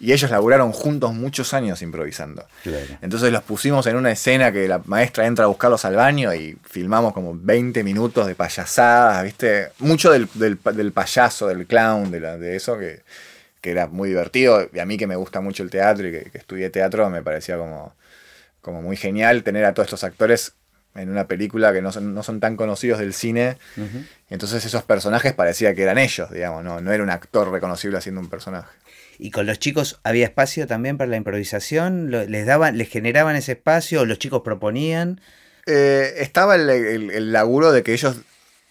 y 0.00 0.12
ellos 0.12 0.30
laburaron 0.32 0.72
juntos 0.72 1.14
muchos 1.14 1.54
años 1.54 1.80
improvisando. 1.80 2.44
Claro. 2.64 2.86
Entonces 3.02 3.30
los 3.30 3.42
pusimos 3.44 3.86
en 3.86 3.94
una 3.94 4.10
escena 4.10 4.50
que 4.50 4.66
la 4.66 4.80
maestra 4.86 5.26
entra 5.26 5.44
a 5.44 5.48
buscarlos 5.48 5.84
al 5.84 5.94
baño 5.94 6.34
y 6.34 6.58
filmamos 6.68 7.12
como 7.12 7.34
20 7.36 7.84
minutos 7.84 8.26
de 8.26 8.34
payasadas, 8.34 9.22
¿viste? 9.22 9.68
Mucho 9.78 10.10
del, 10.10 10.28
del 10.34 10.58
del 10.74 10.90
payaso, 10.90 11.46
del 11.46 11.66
clown, 11.68 12.10
de, 12.10 12.18
la- 12.18 12.36
de 12.36 12.56
eso, 12.56 12.76
que, 12.76 13.02
que 13.62 13.70
era 13.70 13.86
muy 13.86 14.10
divertido. 14.10 14.68
Y 14.74 14.78
a 14.80 14.84
mí 14.84 14.98
que 14.98 15.06
me 15.06 15.16
gusta 15.16 15.40
mucho 15.40 15.62
el 15.62 15.70
teatro 15.70 16.06
y 16.06 16.12
que, 16.12 16.30
que 16.30 16.36
estudié 16.38 16.68
teatro, 16.68 17.08
me 17.08 17.22
parecía 17.22 17.56
como, 17.56 17.94
como 18.60 18.82
muy 18.82 18.96
genial 18.96 19.42
tener 19.42 19.64
a 19.64 19.72
todos 19.72 19.86
estos 19.86 20.04
actores 20.04 20.52
en 20.94 21.08
una 21.08 21.26
película 21.26 21.72
que 21.72 21.80
no 21.80 21.90
son, 21.90 22.12
no 22.14 22.22
son 22.22 22.38
tan 22.40 22.56
conocidos 22.56 22.98
del 22.98 23.14
cine. 23.14 23.56
Entonces 24.28 24.64
esos 24.64 24.82
personajes 24.82 25.32
parecía 25.32 25.74
que 25.74 25.82
eran 25.82 25.96
ellos, 25.98 26.30
digamos, 26.30 26.62
no, 26.64 26.80
no 26.82 26.92
era 26.92 27.02
un 27.02 27.08
actor 27.10 27.50
reconocible 27.50 27.96
haciendo 27.98 28.20
un 28.20 28.28
personaje. 28.28 28.68
¿Y 29.18 29.30
con 29.30 29.46
los 29.46 29.58
chicos 29.58 30.00
había 30.04 30.24
espacio 30.26 30.66
también 30.66 30.98
para 30.98 31.08
la 31.08 31.16
improvisación? 31.16 32.10
¿Lo- 32.10 32.24
¿Les 32.26 32.44
daban, 32.44 32.76
les 32.76 32.88
generaban 32.88 33.36
ese 33.36 33.52
espacio 33.52 34.00
o 34.00 34.04
los 34.04 34.18
chicos 34.18 34.42
proponían? 34.44 35.20
Eh, 35.66 36.14
estaba 36.18 36.56
el, 36.56 36.68
el- 36.68 37.10
el 37.10 37.32
laburo 37.32 37.70
de 37.72 37.82
que 37.82 37.92
ellos 37.92 38.16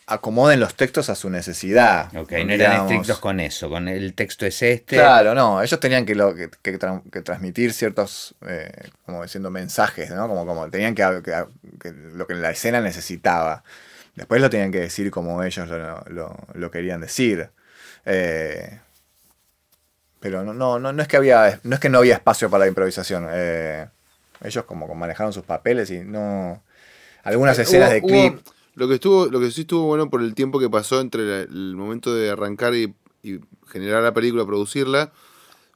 acomoden 0.07 0.59
los 0.59 0.75
textos 0.75 1.09
a 1.09 1.15
su 1.15 1.29
necesidad. 1.29 2.07
Ok, 2.17 2.31
no 2.45 2.53
eran 2.53 2.81
estrictos 2.81 3.19
con 3.19 3.39
eso, 3.39 3.69
con 3.69 3.87
el 3.87 4.13
texto 4.13 4.45
es 4.45 4.61
este. 4.61 4.97
Claro, 4.97 5.33
no, 5.33 5.61
ellos 5.61 5.79
tenían 5.79 6.05
que, 6.05 6.15
lo- 6.15 6.35
que, 6.35 6.49
que 6.61 6.77
tra- 6.79 7.01
que 7.11 7.21
transmitir 7.21 7.73
ciertos, 7.73 8.35
eh, 8.47 8.71
como 9.05 9.23
diciendo, 9.23 9.49
mensajes, 9.51 10.09
¿no? 10.11 10.27
Como, 10.27 10.45
como 10.45 10.69
tenían 10.69 10.95
que, 10.95 11.21
que- 11.23 11.45
que 11.79 11.91
lo 11.91 12.27
que 12.27 12.33
la 12.35 12.51
escena 12.51 12.81
necesitaba. 12.81 13.63
Después 14.15 14.41
lo 14.41 14.49
tenían 14.49 14.71
que 14.73 14.79
decir 14.81 15.09
como 15.11 15.41
ellos 15.43 15.69
lo, 15.69 16.03
lo- 16.07 16.37
lo 16.53 16.71
querían 16.71 16.99
decir. 17.01 17.49
Eh, 18.05 18.79
pero 20.19 20.43
no, 20.43 20.53
no, 20.53 20.77
no, 20.79 20.93
no 20.93 21.01
es 21.01 21.07
que 21.07 21.17
había, 21.17 21.59
no 21.63 21.75
es 21.75 21.79
que 21.79 21.89
no 21.89 21.99
había 21.99 22.15
espacio 22.15 22.49
para 22.49 22.65
la 22.65 22.67
improvisación. 22.67 23.27
eh, 23.31 23.87
ellos 24.43 24.65
como, 24.65 24.87
como 24.87 24.99
manejaron 24.99 25.33
sus 25.33 25.43
papeles 25.45 25.89
y 25.91 25.99
no. 25.99 26.61
Algunas 27.23 27.57
escenas 27.59 27.89
Hubo- 27.89 27.93
de 27.93 28.01
hubo- 28.01 28.07
clip. 28.07 28.47
Lo 28.81 28.87
que 28.87 28.95
estuvo, 28.95 29.27
lo 29.27 29.39
que 29.39 29.51
sí 29.51 29.61
estuvo 29.61 29.85
bueno 29.85 30.09
por 30.09 30.21
el 30.23 30.33
tiempo 30.33 30.59
que 30.59 30.67
pasó 30.69 30.99
entre 31.01 31.23
la- 31.23 31.41
el 31.43 31.75
momento 31.75 32.15
de 32.15 32.31
arrancar 32.31 32.73
y, 32.73 32.95
y 33.21 33.39
generar 33.67 34.01
la 34.01 34.11
película, 34.11 34.43
producirla, 34.43 35.11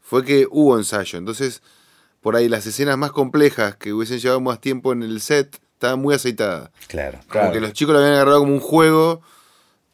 fue 0.01 0.25
que 0.25 0.47
hubo 0.49 0.75
ensayo. 0.75 1.19
Entonces, 1.19 1.61
por 2.21 2.35
ahí 2.35 2.49
las 2.49 2.65
escenas 2.65 2.97
más 2.97 3.11
complejas 3.11 3.75
que 3.75 3.93
hubiesen 3.93 4.17
llevado 4.17 4.41
más 4.41 4.59
tiempo 4.59 4.91
en 4.91 5.03
el 5.03 5.21
set 5.21 5.59
estaban 5.73 5.99
muy 5.99 6.15
aceitadas. 6.15 6.71
Claro. 6.87 7.19
Como 7.19 7.29
Claro. 7.29 7.51
que 7.53 7.59
los 7.59 7.73
chicos 7.73 7.93
la 7.93 7.99
habían 7.99 8.15
agarrado 8.15 8.39
como 8.39 8.53
un 8.53 8.59
juego, 8.59 9.21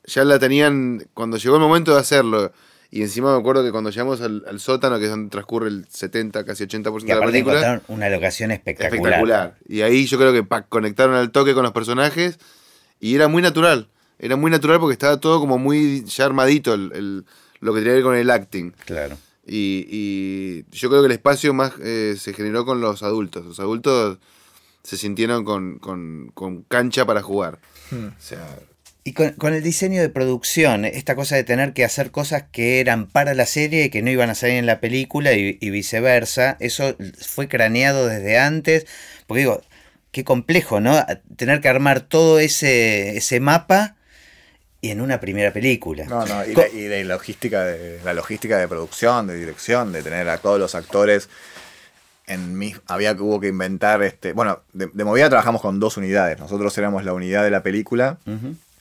ya 0.05 0.23
la 0.23 0.39
tenían, 0.39 1.05
cuando 1.13 1.35
llegó 1.37 1.55
el 1.55 1.61
momento 1.61 1.93
de 1.93 1.99
hacerlo, 1.99 2.53
y 2.89 3.01
encima 3.01 3.33
me 3.33 3.39
acuerdo 3.39 3.63
que 3.63 3.71
cuando 3.71 3.89
llegamos 3.89 4.21
al, 4.21 4.43
al 4.47 4.59
sótano, 4.61 4.99
que 4.99 5.05
es 5.05 5.09
donde 5.11 5.29
transcurre 5.29 5.67
el 5.67 5.85
70, 5.89 6.45
casi 6.45 6.63
80% 6.65 6.99
Que 7.05 7.13
de 7.13 7.19
la 7.19 7.25
película, 7.25 7.53
encontraron 7.55 7.81
una 7.87 8.09
locación 8.09 8.51
espectacular. 8.51 8.93
espectacular. 8.95 9.57
Y 9.67 9.81
ahí 9.81 10.05
yo 10.05 10.17
creo 10.17 10.31
que 10.33 10.45
conectaron 10.69 11.15
al 11.15 11.31
toque 11.31 11.53
con 11.53 11.63
los 11.63 11.71
personajes 11.73 12.37
y 13.01 13.15
era 13.15 13.27
muy 13.27 13.41
natural. 13.41 13.89
Era 14.19 14.35
muy 14.37 14.49
natural 14.51 14.79
porque 14.79 14.93
estaba 14.93 15.19
todo 15.19 15.39
como 15.41 15.57
muy 15.57 16.05
ya 16.05 16.25
armadito 16.25 16.73
el, 16.73 16.91
el- 16.93 17.25
lo 17.59 17.73
que 17.73 17.79
tenía 17.81 17.91
que 17.93 17.95
ver 17.97 18.03
con 18.03 18.15
el 18.15 18.29
acting. 18.29 18.71
Claro. 18.85 19.17
Y, 19.45 19.85
y 19.89 20.65
yo 20.71 20.89
creo 20.89 21.01
que 21.01 21.07
el 21.07 21.11
espacio 21.11 21.53
más 21.53 21.73
eh, 21.83 22.15
se 22.17 22.33
generó 22.33 22.65
con 22.65 22.79
los 22.81 23.03
adultos. 23.03 23.45
Los 23.45 23.59
adultos 23.59 24.19
se 24.83 24.97
sintieron 24.97 25.43
con, 25.43 25.79
con- 25.79 26.31
con 26.33 26.61
cancha 26.63 27.05
para 27.05 27.21
jugar. 27.21 27.59
O 27.91 28.11
sea, 28.19 28.57
Y 29.03 29.13
con, 29.13 29.31
con 29.33 29.53
el 29.53 29.61
diseño 29.63 29.99
de 30.01 30.09
producción, 30.09 30.85
esta 30.85 31.15
cosa 31.15 31.35
de 31.35 31.43
tener 31.43 31.73
que 31.73 31.83
hacer 31.83 32.11
cosas 32.11 32.45
que 32.51 32.79
eran 32.79 33.07
para 33.07 33.33
la 33.33 33.45
serie 33.47 33.85
y 33.85 33.89
que 33.89 34.01
no 34.03 34.09
iban 34.11 34.29
a 34.29 34.35
salir 34.35 34.55
en 34.57 34.65
la 34.67 34.79
película 34.79 35.33
y, 35.33 35.57
y 35.59 35.69
viceversa, 35.71 36.57
eso 36.59 36.95
fue 37.19 37.47
craneado 37.47 38.07
desde 38.07 38.37
antes. 38.39 38.85
Porque 39.27 39.39
digo, 39.41 39.61
qué 40.11 40.23
complejo, 40.23 40.79
¿no? 40.79 41.03
Tener 41.35 41.61
que 41.61 41.69
armar 41.69 42.01
todo 42.01 42.39
ese, 42.39 43.17
ese 43.17 43.39
mapa 43.39 43.95
y 44.81 44.89
en 44.91 44.99
una 45.01 45.19
primera 45.19 45.53
película. 45.53 46.05
No, 46.05 46.25
no, 46.25 46.45
y, 46.45 46.53
Co- 46.53 46.61
de, 46.61 46.69
y 46.73 46.81
de 46.83 47.03
logística 47.03 47.63
de 47.63 47.99
la 48.03 48.13
logística 48.13 48.57
de 48.57 48.67
producción, 48.67 49.27
de 49.27 49.35
dirección, 49.37 49.91
de 49.91 50.03
tener 50.03 50.27
a 50.29 50.37
todos 50.39 50.59
los 50.59 50.75
actores 50.75 51.29
en 52.27 52.57
mi, 52.57 52.73
había 52.87 53.15
que 53.15 53.21
hubo 53.21 53.39
que 53.39 53.47
inventar 53.47 54.01
este, 54.03 54.33
bueno, 54.33 54.61
de, 54.73 54.87
de 54.93 55.03
movida 55.03 55.27
trabajamos 55.29 55.61
con 55.61 55.79
dos 55.79 55.97
unidades. 55.97 56.39
Nosotros 56.39 56.77
éramos 56.77 57.03
la 57.03 57.13
unidad 57.13 57.43
de 57.43 57.51
la 57.51 57.61
película 57.63 58.17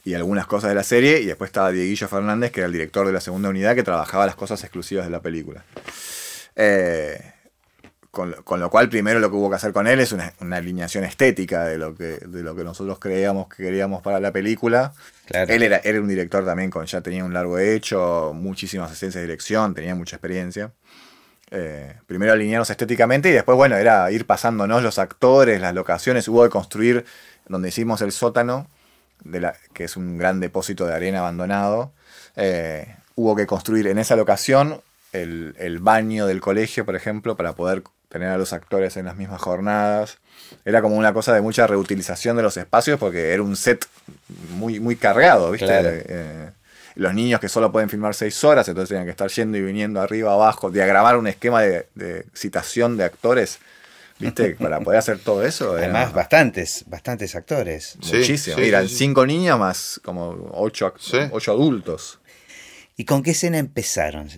y 0.04 0.14
algunas 0.14 0.46
cosas 0.46 0.68
de 0.70 0.74
la 0.74 0.82
serie 0.84 1.20
y 1.20 1.26
después 1.26 1.48
estaba 1.48 1.70
Dieguillo 1.72 2.06
Fernández, 2.08 2.52
que 2.52 2.60
era 2.60 2.66
el 2.66 2.72
director 2.72 3.06
de 3.06 3.12
la 3.12 3.20
segunda 3.20 3.48
unidad 3.48 3.74
que 3.74 3.82
trabajaba 3.82 4.24
las 4.26 4.36
cosas 4.36 4.62
exclusivas 4.62 5.04
de 5.04 5.10
la 5.10 5.20
película. 5.20 5.64
Eh, 6.56 7.20
con, 8.10 8.30
lo- 8.32 8.44
con 8.44 8.58
lo 8.60 8.70
cual 8.70 8.88
primero 8.88 9.20
lo 9.20 9.30
que 9.30 9.36
hubo 9.36 9.50
que 9.50 9.56
hacer 9.56 9.72
con 9.72 9.86
él 9.86 10.00
es 10.00 10.12
una, 10.12 10.32
una 10.40 10.56
alineación 10.56 11.04
estética 11.04 11.64
de 11.64 11.78
lo 11.78 11.94
que 11.94 12.18
de 12.18 12.42
lo 12.42 12.54
que 12.56 12.64
nosotros 12.64 12.98
creíamos 12.98 13.48
que 13.48 13.62
queríamos 13.62 14.02
para 14.02 14.18
la 14.20 14.32
película. 14.32 14.92
Claro. 15.26 15.52
Él 15.52 15.62
era, 15.62 15.78
era 15.84 16.00
un 16.00 16.08
director 16.08 16.44
también 16.44 16.70
con 16.70 16.84
ya 16.86 17.00
tenía 17.00 17.24
un 17.24 17.32
largo 17.32 17.58
hecho, 17.58 18.32
muchísimas 18.34 18.90
asistencias 18.90 19.20
de 19.22 19.26
dirección, 19.28 19.74
tenía 19.74 19.94
mucha 19.94 20.16
experiencia. 20.16 20.72
Eh, 21.52 21.94
primero 22.06 22.32
alinearnos 22.32 22.70
estéticamente 22.70 23.28
y 23.28 23.32
después, 23.32 23.56
bueno, 23.56 23.76
era 23.76 24.10
ir 24.12 24.24
pasándonos 24.24 24.82
los 24.82 24.98
actores, 25.00 25.60
las 25.60 25.74
locaciones. 25.74 26.28
Hubo 26.28 26.44
que 26.44 26.50
construir 26.50 27.04
donde 27.48 27.68
hicimos 27.70 28.02
el 28.02 28.12
sótano, 28.12 28.68
de 29.24 29.40
la, 29.40 29.54
que 29.72 29.84
es 29.84 29.96
un 29.96 30.16
gran 30.16 30.38
depósito 30.40 30.86
de 30.86 30.94
arena 30.94 31.18
abandonado. 31.20 31.92
Eh, 32.36 32.94
hubo 33.16 33.34
que 33.34 33.46
construir 33.46 33.88
en 33.88 33.98
esa 33.98 34.14
locación 34.14 34.80
el, 35.12 35.56
el 35.58 35.80
baño 35.80 36.26
del 36.26 36.40
colegio, 36.40 36.84
por 36.84 36.94
ejemplo, 36.94 37.36
para 37.36 37.54
poder 37.54 37.82
tener 38.10 38.28
a 38.28 38.36
los 38.36 38.52
actores 38.52 38.98
en 38.98 39.06
las 39.06 39.16
mismas 39.16 39.40
jornadas. 39.40 40.18
Era 40.64 40.82
como 40.82 40.96
una 40.96 41.14
cosa 41.14 41.32
de 41.32 41.40
mucha 41.40 41.66
reutilización 41.66 42.36
de 42.36 42.42
los 42.42 42.56
espacios 42.56 42.98
porque 42.98 43.32
era 43.32 43.42
un 43.42 43.56
set 43.56 43.86
muy, 44.50 44.80
muy 44.80 44.96
cargado, 44.96 45.50
¿viste? 45.52 45.66
Claro. 45.66 45.88
Eh, 45.90 46.50
los 46.96 47.14
niños 47.14 47.40
que 47.40 47.48
solo 47.48 47.70
pueden 47.70 47.88
filmar 47.88 48.14
seis 48.14 48.42
horas, 48.42 48.68
entonces 48.68 48.88
tenían 48.90 49.06
que 49.06 49.12
estar 49.12 49.30
yendo 49.30 49.56
y 49.56 49.62
viniendo 49.62 50.00
arriba, 50.00 50.32
abajo, 50.32 50.70
diagramar 50.70 51.16
un 51.16 51.28
esquema 51.28 51.62
de, 51.62 51.86
de 51.94 52.26
citación 52.34 52.96
de 52.96 53.04
actores, 53.04 53.60
¿viste? 54.18 54.56
Para 54.60 54.80
poder 54.80 54.98
hacer 54.98 55.20
todo 55.20 55.44
eso. 55.44 55.78
era 55.78 55.84
Además, 55.84 56.12
bastantes, 56.12 56.84
bastantes 56.88 57.36
actores. 57.36 57.96
Sí, 58.02 58.16
muchísimo. 58.16 58.56
sí, 58.56 58.64
Eran 58.64 58.82
sí, 58.88 58.90
sí. 58.90 58.96
cinco 58.96 59.24
niñas 59.24 59.56
más 59.56 60.00
como 60.04 60.50
ocho, 60.52 60.92
ocho 61.30 61.52
adultos. 61.52 62.18
¿Y 62.96 63.04
con 63.04 63.22
qué 63.22 63.30
escena 63.30 63.58
empezaron? 63.58 64.28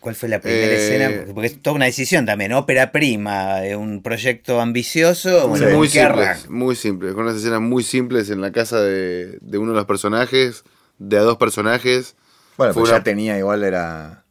¿Cuál 0.00 0.14
fue 0.14 0.28
la 0.30 0.40
primera 0.40 0.72
Eh, 0.74 0.76
escena? 0.76 1.32
Porque 1.34 1.46
es 1.48 1.60
toda 1.62 1.76
una 1.76 1.84
decisión 1.84 2.24
también, 2.24 2.52
ópera 2.54 2.90
prima, 2.90 3.64
eh, 3.66 3.76
un 3.76 4.02
proyecto 4.02 4.60
ambicioso. 4.60 5.46
Bueno, 5.48 5.66
muy 5.66 5.88
¿con 5.88 5.92
qué 5.92 6.00
simples, 6.06 6.48
muy 6.50 6.74
simples, 6.74 7.14
con 7.14 7.24
unas 7.24 7.36
escenas 7.36 7.60
muy 7.60 7.82
simples 7.82 8.30
en 8.30 8.40
la 8.40 8.50
casa 8.50 8.80
de, 8.80 9.38
de 9.42 9.58
uno 9.58 9.72
de 9.72 9.76
los 9.76 9.86
personajes, 9.86 10.64
de 10.98 11.18
a 11.18 11.20
dos 11.20 11.36
personajes. 11.36 12.16
Bueno, 12.56 12.72
pues 12.72 12.88
una- 12.88 12.98
ya 12.98 13.04
tenía 13.04 13.38
igual, 13.38 13.62
era. 13.62 14.24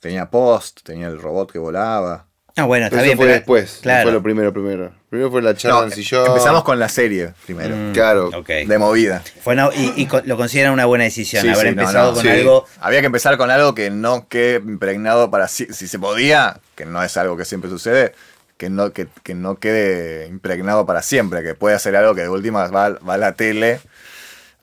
Tenía 0.00 0.30
post, 0.30 0.80
tenía 0.82 1.08
el 1.08 1.20
robot 1.20 1.52
que 1.52 1.58
volaba. 1.58 2.26
Ah, 2.56 2.64
bueno, 2.64 2.86
está 2.86 2.96
Eso 2.98 3.04
bien. 3.04 3.16
fue 3.16 3.26
pero- 3.26 3.34
después, 3.38 3.76
no 3.76 3.82
Claro. 3.82 4.02
fue 4.04 4.12
lo 4.12 4.22
primero, 4.22 4.52
primero. 4.52 4.92
Primero 5.08 5.30
fue 5.30 5.42
la 5.42 5.54
charla 5.54 5.76
No, 5.78 5.82
en 5.84 5.88
el 5.90 5.94
sillón. 5.94 6.26
empezamos 6.26 6.62
con 6.64 6.78
la 6.78 6.88
serie 6.88 7.32
primero, 7.46 7.74
Mm, 7.76 7.92
Claro. 7.92 8.28
ok. 8.28 8.46
de 8.66 8.78
movida. 8.78 9.22
Fue 9.42 9.54
una- 9.54 9.70
y, 9.74 9.92
y 9.96 10.06
co- 10.06 10.22
lo 10.24 10.36
consideran 10.36 10.72
una 10.72 10.84
buena 10.86 11.04
decisión, 11.04 11.42
Sí, 11.42 11.48
haber 11.48 11.68
sí, 11.68 11.74
no, 11.74 11.82
empezado 11.82 12.08
no, 12.10 12.14
con 12.14 12.22
sí. 12.22 12.28
algo. 12.28 12.66
Había 12.80 13.00
que 13.00 13.06
empezar 13.06 13.36
con 13.36 13.50
algo 13.50 13.74
que 13.74 13.90
no 13.90 14.26
quede 14.28 14.56
impregnado 14.56 15.30
para 15.30 15.48
si, 15.48 15.66
si 15.72 15.88
se 15.88 15.98
podía, 15.98 16.60
que 16.76 16.84
no 16.86 17.02
es 17.02 17.16
algo 17.16 17.36
que 17.36 17.44
siempre 17.44 17.70
sucede, 17.70 18.14
que 18.56 18.68
no, 18.68 18.92
que, 18.92 19.06
que 19.22 19.34
no 19.34 19.56
quede 19.58 20.26
impregnado 20.26 20.84
para 20.86 21.02
siempre, 21.02 21.42
que 21.42 21.54
puede 21.54 21.78
ser 21.78 21.96
algo 21.96 22.14
que 22.14 22.22
de 22.22 22.28
última 22.28 22.68
va, 22.68 22.90
va 22.90 23.14
a 23.14 23.18
la 23.18 23.32
tele. 23.32 23.80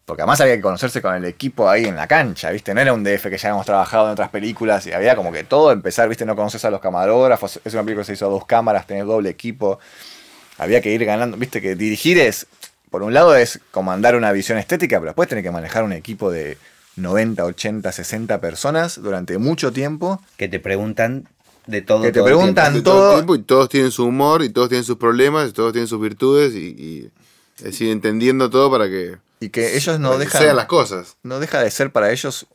Porque 0.08 0.22
además 0.22 0.39
había 0.39 0.55
que 0.55 0.62
conocerse 0.62 1.01
con 1.01 1.14
el 1.16 1.26
equipo 1.26 1.70
ahí 1.70 1.84
en 1.84 1.97
la 1.97 2.08
cancha, 2.08 2.49
¿viste? 2.51 2.74
No 2.74 2.80
era 2.80 2.93
un 2.93 3.03
DF 3.03 3.24
que 3.30 3.38
ya 3.38 3.49
habíamos 3.49 3.66
trabajado 3.66 4.05
en 4.05 4.14
otras 4.14 4.30
películas 4.30 4.88
y 4.88 4.93
había 4.93 5.18
como 5.18 5.34
que 5.34 5.43
todo 5.43 5.70
empezar, 5.74 6.08
¿viste? 6.08 6.26
No 6.26 6.34
conoces 6.38 6.64
a 6.64 6.72
los 6.72 6.80
camarógrafos, 6.80 7.60
es 7.66 7.74
una 7.74 7.84
película 7.84 8.03
que 8.03 8.08
se 8.08 8.14
hizo 8.14 8.26
a 8.28 8.30
dos 8.30 8.45
cámaras, 8.45 8.88
tenés 8.88 9.05
doble 9.05 9.30
equipo. 9.30 9.80
Había 10.60 10.82
que 10.82 10.93
ir 10.93 11.03
ganando, 11.03 11.36
¿viste? 11.36 11.62
Que 11.62 11.76
dirigir 11.76 12.18
es, 12.20 12.47
por 12.89 13.03
un 13.03 13.14
lado 13.14 13.36
es 13.36 13.60
comandar 13.72 14.16
una 14.16 14.32
visión 14.32 14.58
estética, 14.58 14.95
pero 14.97 15.08
después 15.10 15.28
tenés 15.28 15.43
que 15.43 15.51
manejar 15.51 15.84
un 15.84 15.91
equipo 15.91 16.32
de 16.32 16.58
90, 16.95 17.43
80, 17.43 17.91
60 17.91 18.39
personas 18.39 19.01
durante 19.03 19.38
mucho 19.38 19.74
tiempo. 19.74 20.22
Que 20.38 20.47
te 20.47 20.62
preguntan 20.62 21.28
de 21.66 21.82
todo. 21.82 22.01
Que 22.03 22.14
te 22.14 22.20
todo 22.20 22.28
el 22.30 22.34
preguntan- 22.34 22.72
tiempo. 22.72 22.89
Todo 22.91 22.97
el 23.01 23.01
todo- 23.10 23.14
tiempo, 23.16 23.36
y 23.36 23.39
todos 23.43 23.68
tienen 23.68 23.91
su 23.91 24.05
humor, 24.05 24.41
y 24.41 24.49
todos 24.51 24.70
tienen 24.70 24.86
sus 24.86 24.95
problemas, 24.95 25.49
y 25.49 25.51
todos 25.51 25.74
tienen 25.74 25.89
sus 25.89 25.99
virtudes, 25.99 26.55
y, 26.55 26.60
y 26.80 27.12
es 27.58 27.64
decir, 27.66 27.91
entendiendo 27.91 28.49
todo 28.49 28.72
para 28.72 28.88
que, 28.88 29.18
Y 29.39 29.49
que 29.49 29.75
ellos 29.77 29.99
no 29.99 30.17
dejan... 30.17 30.41
sean 30.41 30.55
las 30.55 30.65
cosas. 30.65 31.17
no 31.23 31.39
deja 31.39 31.61
de 31.61 31.69
ser 31.71 31.91
para 31.91 32.11
ellos, 32.11 32.47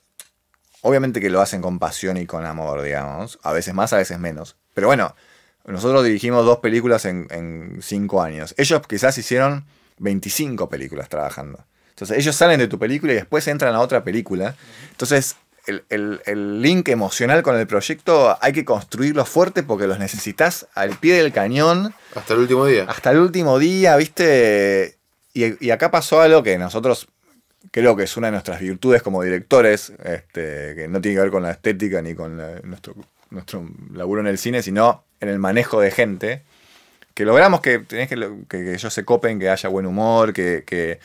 obviamente 0.80 1.20
que 1.20 1.30
lo 1.30 1.41
hacen 1.41 1.62
con 1.62 1.78
pasión 1.78 2.16
y 2.16 2.26
con 2.26 2.45
amor, 2.45 2.83
digamos, 2.83 3.39
a 3.43 3.53
veces 3.53 3.74
más, 3.74 3.93
a 3.93 3.99
veces 3.99 4.18
menos. 4.18 4.57
Pero 4.74 4.89
bueno, 4.89 5.14
nosotros 5.64 6.05
dirigimos 6.05 6.45
dos 6.45 6.59
películas 6.59 7.05
en, 7.05 7.26
en 7.30 7.78
cinco 7.83 8.22
años. 8.22 8.55
Ellos 8.59 8.83
quizás 8.89 9.16
hicieron 9.18 9.64
25 9.99 10.68
películas 10.68 11.09
trabajando. 11.09 11.64
Entonces 11.91 12.18
ellos 12.18 12.35
salen 12.35 12.59
de 12.59 12.66
tu 12.68 12.78
película 12.78 13.12
y 13.12 13.16
después 13.16 13.47
entran 13.47 13.74
a 13.74 13.80
otra 13.80 14.03
película. 14.03 14.57
Entonces 14.91 15.37
el, 15.66 15.85
el- 15.91 16.20
el 16.26 16.61
link 16.61 16.89
emocional 16.89 17.45
con 17.45 17.55
el 17.57 17.68
proyecto 17.68 18.37
hay 18.41 18.53
que 18.53 18.64
construirlo 18.64 19.24
fuerte 19.24 19.62
porque 19.62 19.87
los 19.87 20.01
necesitas 20.01 20.66
al 20.74 20.97
pie 20.99 21.22
del 21.22 21.33
cañón 21.33 21.95
Hasta 22.16 22.35
el 22.35 22.41
último 22.41 22.66
día. 22.66 22.87
hasta 22.89 23.12
el 23.12 23.18
último 23.18 23.61
día, 23.61 23.95
¿viste? 23.97 24.99
Y, 25.35 25.70
acá 25.70 25.91
pasó 25.91 26.20
algo 26.20 26.43
que 26.43 26.59
nosotros 26.59 27.09
creo 27.70 27.97
que 27.97 28.03
es 28.03 28.16
una 28.16 28.26
de 28.26 28.33
nuestras 28.33 28.61
virtudes 28.61 29.03
como 29.03 29.22
directores, 29.22 29.93
este, 30.05 30.74
que 30.74 30.89
no 30.89 31.01
tiene 31.01 31.16
que 31.16 31.22
ver 31.22 31.30
con 31.30 31.43
la 31.43 31.53
estética 31.53 32.03
ni 32.03 32.14
con 32.14 32.37
nuestro, 32.64 32.95
nuestro 33.30 33.66
laburo 33.95 34.20
en 34.20 34.26
el 34.26 34.39
cine, 34.39 34.62
sino 34.62 35.05
en 35.20 35.28
el 35.28 35.39
manejo 35.39 35.80
de 35.80 35.91
gente. 35.91 36.43
Que 37.14 37.24
logramos 37.24 37.61
que 37.61 37.78
tenés 37.78 38.09
que, 38.09 38.16
que, 38.16 38.64
que 38.64 38.74
ellos 38.74 38.93
se 38.93 39.05
copen, 39.05 39.39
que 39.39 39.49
haya 39.49 39.68
buen 39.68 39.87
humor, 39.87 40.33
que, 40.33 40.64
que, 40.66 40.99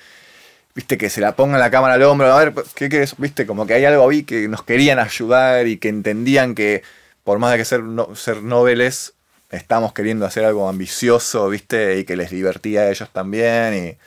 viste, 0.74 0.98
que 0.98 1.10
se 1.10 1.22
la 1.22 1.36
pongan 1.36 1.60
la 1.60 1.72
cámara 1.72 1.96
al 1.96 2.04
hombro. 2.04 2.32
A 2.32 2.44
ver, 2.44 2.54
¿qué 2.76 2.88
querés? 2.90 3.16
Viste, 3.18 3.46
como 3.46 3.66
que 3.66 3.74
hay 3.74 3.86
algo 3.86 4.10
ahí 4.10 4.24
que 4.24 4.48
nos 4.48 4.64
querían 4.64 5.00
ayudar 5.00 5.68
y 5.68 5.78
que 5.78 5.90
entendían 5.90 6.56
que 6.56 6.84
por 7.24 7.40
más 7.40 7.52
de 7.52 7.58
que 7.58 7.66
ser, 7.66 7.84
no, 7.84 8.16
ser 8.16 8.42
noveles, 8.42 9.14
estamos 9.52 9.94
queriendo 9.94 10.26
hacer 10.26 10.46
algo 10.46 10.68
ambicioso, 10.70 11.48
viste, 11.50 11.98
y 12.00 12.04
que 12.04 12.16
les 12.16 12.30
divertía 12.32 12.82
a 12.82 12.90
ellos 12.90 13.10
también. 13.12 13.74
Y, 13.76 13.98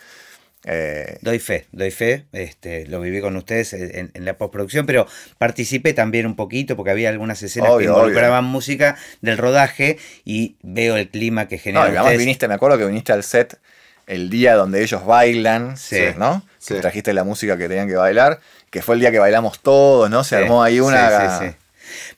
eh, 0.65 1.17
Doy 1.23 1.39
fe, 1.39 1.67
doy 1.73 1.91
fe, 1.91 2.27
este, 2.33 2.87
lo 2.87 3.01
viví 3.01 3.21
con 3.23 3.35
ustedes 3.37 3.73
en, 3.73 4.11
en 4.13 4.25
la 4.27 4.35
postproducción, 4.37 4.85
pero 4.85 5.07
participé 5.39 5.95
también 5.95 6.27
un 6.27 6.37
poquito 6.37 6.77
porque 6.77 6.91
había 6.91 7.09
algunas 7.09 7.43
escenas 7.43 7.71
Obvio, 7.71 7.79
que 7.79 7.99
involucraban 7.99 8.45
música 8.45 8.97
del 9.23 9.39
rodaje 9.39 9.97
y 10.25 10.57
veo 10.63 10.97
el 10.97 11.09
clima 11.09 11.49
que 11.49 11.57
no, 11.57 11.63
genera 11.63 11.87
y 11.87 11.97
además 11.97 12.19
viniste, 12.19 12.47
me 12.47 12.55
acuerdo 12.55 12.77
que 12.77 12.85
viniste 12.85 13.13
al 13.13 13.23
set 13.25 13.59
el 14.07 14.29
día 14.29 14.55
donde 14.55 14.83
ellos 14.83 15.07
bailan, 15.07 15.79
Sí. 15.79 16.01
¿no? 16.19 16.45
Sí. 16.59 16.75
Que 16.75 16.81
trajiste 16.81 17.15
la 17.15 17.25
música 17.25 17.57
que 17.57 17.67
tenían 17.69 17.89
que 17.89 17.95
bailar, 17.97 18.41
que 18.69 18.83
fue 18.83 18.97
el 18.97 19.01
día 19.01 19.11
que 19.11 19.19
bailamos 19.19 19.61
todos, 19.61 20.11
¿no? 20.11 20.25
Se 20.25 20.37
Sí, 20.37 20.43
armó 20.43 20.63
ahí 20.63 20.81
una... 20.81 21.39
sí, 21.39 21.47
sí, 21.47 21.47
sí. 21.49 21.57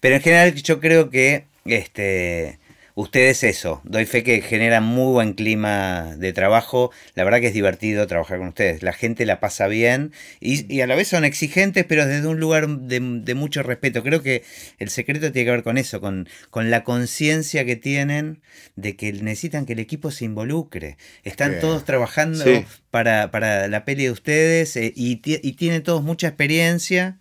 Pero 0.00 0.16
en 0.16 0.20
general 0.22 0.54
yo 0.54 0.80
creo 0.80 1.10
que 1.10 1.44
este 1.64 2.58
ustedes 2.94 3.42
eso, 3.44 3.80
doy 3.84 4.04
fe 4.06 4.22
que 4.22 4.40
generan 4.42 4.84
muy 4.84 5.12
buen 5.12 5.32
clima 5.32 6.14
de 6.16 6.32
trabajo. 6.32 6.90
La 7.14 7.24
verdad 7.24 7.40
que 7.40 7.48
es 7.48 7.54
divertido 7.54 8.06
trabajar 8.06 8.38
con 8.38 8.48
ustedes. 8.48 8.82
La 8.82 8.92
gente 8.92 9.24
la 9.26 9.40
pasa 9.40 9.66
bien 9.66 10.12
y, 10.40 10.72
y 10.72 10.80
a 10.82 10.86
la 10.86 10.94
vez 10.94 11.08
son 11.08 11.24
exigentes, 11.24 11.84
pero 11.86 12.06
desde 12.06 12.26
un 12.28 12.38
lugar 12.40 12.68
de, 12.68 13.00
de 13.00 13.34
mucho 13.34 13.62
respeto. 13.62 14.02
Creo 14.02 14.22
que 14.22 14.42
el 14.78 14.90
secreto 14.90 15.32
tiene 15.32 15.46
que 15.46 15.50
ver 15.52 15.62
con 15.62 15.78
eso, 15.78 16.00
con, 16.00 16.28
con 16.50 16.70
la 16.70 16.84
conciencia 16.84 17.64
que 17.64 17.76
tienen 17.76 18.40
de 18.76 18.96
que 18.96 19.12
necesitan 19.12 19.66
que 19.66 19.72
el 19.74 19.78
equipo 19.78 20.10
se 20.10 20.24
involucre. 20.24 20.96
Están 21.24 21.50
Bien. 21.52 21.60
todos 21.60 21.84
trabajando 21.84 22.44
Sí. 22.44 22.64
para, 22.90 23.30
para 23.30 23.68
la 23.68 23.84
peli 23.84 24.04
de 24.04 24.10
ustedes 24.10 24.76
eh, 24.76 24.92
y, 24.94 25.20
y 25.24 25.52
tienen 25.52 25.82
todos 25.82 26.02
mucha 26.02 26.28
experiencia. 26.28 27.18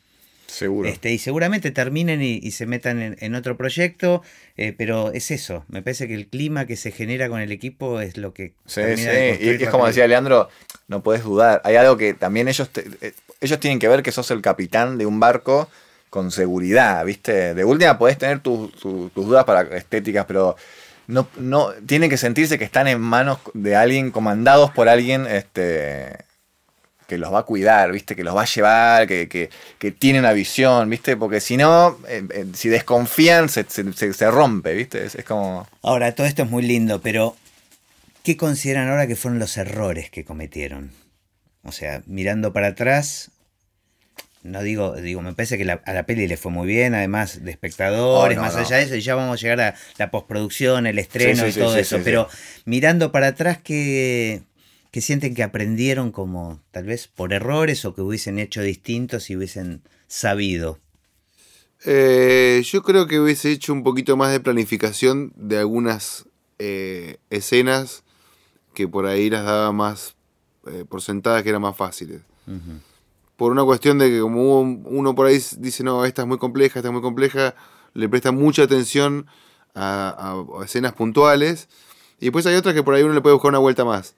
Seguro. 0.51 0.89
Este, 0.89 1.11
y 1.11 1.17
seguramente 1.17 1.71
terminen 1.71 2.21
y, 2.21 2.39
y 2.43 2.51
se 2.51 2.65
metan 2.65 3.01
en, 3.01 3.15
en 3.19 3.35
otro 3.35 3.55
proyecto, 3.55 4.21
eh, 4.57 4.73
pero 4.77 5.11
es 5.13 5.31
eso. 5.31 5.63
Me 5.69 5.81
parece 5.81 6.07
que 6.07 6.13
el 6.13 6.27
clima 6.27 6.65
que 6.65 6.75
se 6.75 6.91
genera 6.91 7.29
con 7.29 7.39
el 7.39 7.51
equipo 7.51 8.01
es 8.01 8.17
lo 8.17 8.33
que. 8.33 8.51
Sí, 8.65 8.81
sí. 8.97 9.03
Y 9.39 9.49
es 9.63 9.69
como 9.69 9.87
decía 9.87 10.07
Leandro, 10.07 10.49
no 10.89 11.01
puedes 11.03 11.23
dudar. 11.23 11.61
Hay 11.63 11.77
algo 11.77 11.95
que 11.95 12.13
también 12.13 12.47
ellos, 12.49 12.69
te- 12.69 12.85
eh, 13.01 13.13
ellos 13.39 13.59
tienen 13.61 13.79
que 13.79 13.87
ver 13.87 14.03
que 14.03 14.11
sos 14.11 14.29
el 14.31 14.41
capitán 14.41 14.97
de 14.97 15.05
un 15.05 15.19
barco 15.21 15.69
con 16.09 16.31
seguridad, 16.31 17.05
¿viste? 17.05 17.53
De 17.53 17.63
última 17.63 17.97
podés 17.97 18.17
tener 18.17 18.39
tus- 18.41 18.73
tu- 18.73 19.09
tus 19.15 19.25
dudas 19.25 19.45
para 19.45 19.61
estéticas, 19.77 20.25
pero 20.25 20.57
no, 21.07 21.29
no 21.37 21.71
tienen 21.85 22.09
que 22.09 22.17
sentirse 22.17 22.57
que 22.59 22.65
están 22.65 22.89
en 22.89 22.99
manos 22.99 23.39
de 23.53 23.77
alguien, 23.77 24.11
comandados 24.11 24.71
por 24.71 24.89
alguien 24.89 25.25
este, 25.27 26.17
que 27.11 27.17
los 27.17 27.33
va 27.33 27.39
a 27.39 27.43
cuidar, 27.43 27.91
¿viste? 27.91 28.15
Que 28.15 28.23
los 28.23 28.33
va 28.33 28.43
a 28.43 28.45
llevar, 28.45 29.05
que, 29.05 29.27
que, 29.27 29.49
que 29.77 29.91
tiene 29.91 30.19
una 30.19 30.31
visión, 30.31 30.89
¿viste? 30.89 31.17
Porque 31.17 31.41
si 31.41 31.57
no, 31.57 31.97
eh, 32.07 32.23
eh, 32.33 32.45
si 32.53 32.69
desconfían, 32.69 33.49
se, 33.49 33.65
se- 33.67 34.13
se- 34.13 34.31
rompe, 34.31 34.73
¿viste? 34.73 35.03
Es, 35.05 35.15
es 35.15 35.25
como... 35.25 35.67
Ahora, 35.83 36.15
todo 36.15 36.25
esto 36.25 36.43
es 36.43 36.49
muy 36.49 36.63
lindo, 36.63 37.01
pero 37.01 37.35
¿qué 38.23 38.37
consideran 38.37 38.87
ahora 38.87 39.07
que 39.07 39.17
fueron 39.17 39.39
los 39.39 39.57
errores 39.57 40.09
que 40.09 40.23
cometieron? 40.23 40.91
O 41.63 41.73
sea, 41.73 42.01
mirando 42.05 42.53
para 42.53 42.67
atrás, 42.67 43.31
no 44.43 44.63
digo, 44.63 44.95
digo, 44.95 45.21
me 45.21 45.33
parece 45.33 45.57
que 45.57 45.65
la- 45.65 45.81
a 45.85 45.91
la 45.93 46.03
peli 46.03 46.27
le 46.29 46.37
fue 46.37 46.49
muy 46.51 46.65
bien, 46.65 46.95
además 46.95 47.43
de 47.43 47.51
espectadores, 47.51 48.37
Oh, 48.37 48.41
no, 48.41 48.47
más 48.47 48.55
no. 48.55 48.61
allá 48.61 48.77
de 48.77 48.83
eso, 48.83 48.95
y 48.95 49.01
ya 49.01 49.15
vamos 49.15 49.37
a 49.37 49.41
llegar 49.41 49.59
a 49.59 49.75
la 49.97 50.11
postproducción, 50.11 50.87
el 50.87 50.97
estreno 50.97 51.43
Sí, 51.43 51.51
sí, 51.51 51.59
y 51.59 51.61
todo 51.61 51.73
sí, 51.75 51.81
eso, 51.81 51.99
pero 52.05 52.29
mirando 52.63 53.11
para 53.11 53.27
atrás, 53.27 53.59
¿qué, 53.61 54.43
qué 54.91 55.01
sienten 55.01 55.33
que 55.35 55.43
aprendieron 55.43 56.11
como 56.11 56.61
tal 56.71 56.85
vez 56.85 57.07
por 57.07 57.33
errores 57.33 57.85
o 57.85 57.95
que 57.95 58.01
hubiesen 58.01 58.37
hecho 58.39 58.61
distintos 58.61 59.23
si 59.23 59.35
hubiesen 59.35 59.81
sabido? 60.07 60.79
Eh, 61.85 62.61
yo 62.65 62.83
creo 62.83 63.07
que 63.07 63.19
hubiese 63.19 63.51
hecho 63.51 63.73
un 63.73 63.83
poquito 63.83 64.15
más 64.15 64.31
de 64.31 64.39
planificación 64.39 65.33
de 65.35 65.57
algunas 65.57 66.25
eh, 66.59 67.17
escenas 67.29 68.03
que 68.73 68.87
por 68.87 69.07
ahí 69.07 69.29
las 69.29 69.43
daba 69.45 69.71
más 69.71 70.15
eh, 70.67 70.85
por 70.87 71.01
sentadas 71.01 71.41
que 71.43 71.49
eran 71.49 71.61
más 71.61 71.75
fáciles. 71.75 72.21
Por 73.37 73.51
una 73.51 73.63
cuestión 73.63 73.97
de 73.97 74.09
que 74.09 74.19
como 74.19 74.59
uno 74.61 75.15
por 75.15 75.25
ahí 75.25 75.39
dice, 75.57 75.83
no, 75.83 76.05
esta 76.05 76.21
es 76.21 76.27
muy 76.27 76.37
compleja, 76.37 76.79
esta 76.79 76.89
es 76.89 76.93
muy 76.93 77.01
compleja, 77.01 77.55
le 77.93 78.07
presta 78.07 78.31
mucha 78.31 78.63
atención 78.63 79.25
a, 79.73 80.09
a- 80.55 80.61
a 80.61 80.65
escenas 80.65 80.93
puntuales. 80.93 81.67
Y 82.19 82.25
después 82.25 82.45
hay 82.45 82.55
otras 82.55 82.75
que 82.75 82.83
por 82.83 82.93
ahí 82.93 83.01
uno 83.01 83.13
le 83.13 83.21
puede 83.21 83.33
buscar 83.33 83.49
una 83.49 83.57
vuelta 83.57 83.83
más, 83.83 84.15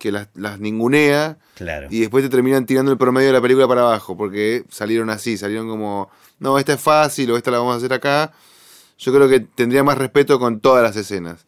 que 0.00 0.10
las, 0.10 0.28
las 0.34 0.58
ningunea 0.58 1.36
Claro. 1.54 1.88
y 1.90 2.00
después 2.00 2.24
te 2.24 2.30
terminan 2.30 2.64
tirando 2.64 2.90
el 2.90 2.96
promedio 2.96 3.26
de 3.28 3.34
la 3.34 3.40
película 3.42 3.68
para 3.68 3.82
abajo, 3.82 4.16
porque 4.16 4.64
salieron 4.70 5.10
así, 5.10 5.36
salieron 5.36 5.68
como, 5.68 6.10
no, 6.38 6.58
esta 6.58 6.72
es 6.72 6.80
fácil 6.80 7.30
o 7.30 7.36
esta 7.36 7.50
la 7.50 7.58
vamos 7.58 7.74
a 7.74 7.76
hacer 7.76 7.92
acá. 7.92 8.32
Yo 8.98 9.12
creo 9.12 9.28
que 9.28 9.40
tendría 9.40 9.84
más 9.84 9.98
respeto 9.98 10.38
con 10.38 10.60
todas 10.60 10.82
las 10.82 10.96
escenas. 10.96 11.44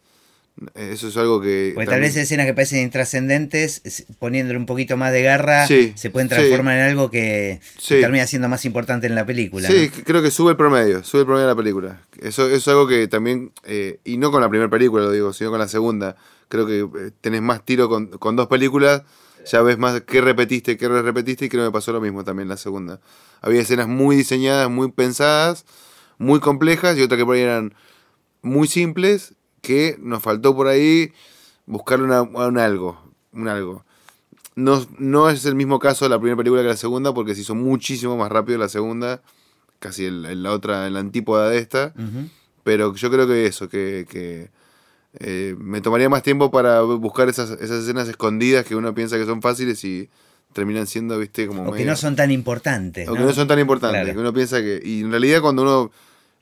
Eso 0.75 1.09
es 1.09 1.17
algo 1.17 1.41
que... 1.41 1.73
Porque 1.75 1.89
tal 1.89 2.01
vez 2.03 2.15
escenas 2.15 2.45
que 2.45 2.53
parecen 2.53 2.83
intrascendentes, 2.83 4.05
poniéndole 4.19 4.59
un 4.59 4.67
poquito 4.67 4.99
más 4.99 5.13
de 5.13 5.23
garra, 5.23 5.67
Sí, 5.67 5.95
se 5.97 6.11
pueden 6.11 6.29
sí. 6.29 6.35
transformar 6.35 6.77
en 6.77 6.83
algo 6.85 7.11
que, 7.11 7.61
termina 7.89 8.27
siendo 8.27 8.51
más 8.51 8.67
importante 8.67 9.07
en 9.07 9.15
la 9.15 9.25
película. 9.25 9.67
Sí, 9.67 9.89
creo 9.89 10.23
que 10.23 10.31
sube 10.31 10.51
el 10.51 10.57
promedio, 10.59 11.03
sube 11.05 11.23
el 11.23 11.27
promedio 11.27 11.47
de 11.49 11.53
la 11.55 11.57
película. 11.57 12.01
Eso, 12.21 12.47
eso 12.47 12.57
es 12.57 12.69
algo 12.69 12.87
que 12.87 13.09
también, 13.09 13.51
eh, 13.65 13.99
y 14.05 14.19
no 14.19 14.31
con 14.31 14.43
la 14.43 14.51
primera 14.51 14.69
película, 14.69 15.05
lo 15.05 15.11
digo, 15.11 15.33
sino 15.33 15.49
con 15.51 15.59
la 15.59 15.69
segunda. 15.69 16.17
Creo 16.53 16.67
que 16.67 16.81
eh, 16.81 17.13
tenés 17.23 17.41
más 17.41 17.65
tiro 17.65 17.89
con, 17.89 18.09
con 18.09 18.37
dos 18.37 18.47
películas, 18.47 19.05
ya 19.51 19.63
ves 19.63 19.79
más 19.79 20.03
qué 20.03 20.21
repetiste, 20.21 20.77
qué 20.77 20.87
repetiste, 20.87 21.47
y 21.47 21.49
creo 21.49 21.63
que 21.63 21.69
me 21.69 21.73
pasó 21.73 21.95
lo 21.95 22.01
mismo 22.03 22.25
también 22.25 22.47
la 22.47 22.59
segunda. 22.59 23.01
Había 23.41 23.63
escenas 23.63 23.89
muy 23.89 24.17
diseñadas, 24.17 24.69
muy 24.69 24.93
pensadas, 24.93 25.65
muy 26.19 26.41
complejas, 26.41 26.99
y 26.99 27.01
otras 27.01 27.17
que 27.17 27.25
por 27.25 27.37
ahí 27.37 27.41
eran 27.41 27.73
muy 28.43 28.69
simples, 28.69 29.35
que 29.63 29.97
nos 29.99 30.23
faltó 30.23 30.55
por 30.55 30.67
ahí 30.67 31.15
buscarle 31.65 32.05
una, 32.05 32.21
un 32.21 32.59
algo, 32.59 33.03
un 33.33 33.49
algo. 33.49 33.87
No, 34.55 34.87
no 34.99 35.31
es 35.31 35.47
el 35.47 35.55
mismo 35.55 35.79
caso 35.79 36.05
de 36.05 36.11
la 36.11 36.19
primera 36.19 36.37
película 36.37 36.61
que 36.61 36.69
la 36.69 36.77
segunda, 36.77 37.15
porque 37.15 37.35
se 37.35 37.41
hizo 37.41 37.55
muchísimo 37.55 38.19
más 38.19 38.31
rápido 38.31 38.59
la 38.59 38.69
segunda, 38.69 39.23
casi 39.79 40.05
en, 40.05 40.43
la 40.43 40.53
otra, 40.53 40.87
en 40.87 40.93
la 40.93 41.01
antípoda 41.01 41.49
de 41.49 41.57
esta. 41.57 41.95
Pero 42.63 42.95
yo 42.95 43.11
creo 43.11 43.27
que 43.27 43.47
eso, 43.47 43.71
que, 43.71 44.07
que, 44.07 44.51
eh, 45.21 45.55
me 45.59 45.81
tomaría 45.81 46.09
más 46.09 46.23
tiempo 46.23 46.51
para 46.51 46.81
buscar 46.83 47.29
esas, 47.29 47.51
esas 47.51 47.83
escenas 47.85 48.09
escondidas 48.09 48.65
que 48.65 48.75
uno 48.77 48.95
piensa 48.95 49.17
que 49.19 49.27
son 49.27 49.43
fáciles 49.43 49.85
y 49.85 50.09
terminan 50.53 50.87
siendo, 50.87 51.19
viste, 51.19 51.47
como 51.47 51.69
O 51.71 51.73
que 51.73 51.85
no 51.85 51.97
son 51.97 52.15
tan 52.17 52.31
importantes. 52.31 53.09
o 53.09 53.15
que 53.15 53.21
no 53.21 53.33
son 53.33 53.49
tan 53.49 53.59
importantes, 53.59 54.01
Claro. 54.03 54.15
que 54.15 54.21
uno 54.21 54.33
piensa 54.33 54.61
que... 54.61 54.81
Y 54.85 55.01
en 55.01 55.11
realidad 55.11 55.41
cuando 55.41 55.63
uno 55.63 55.91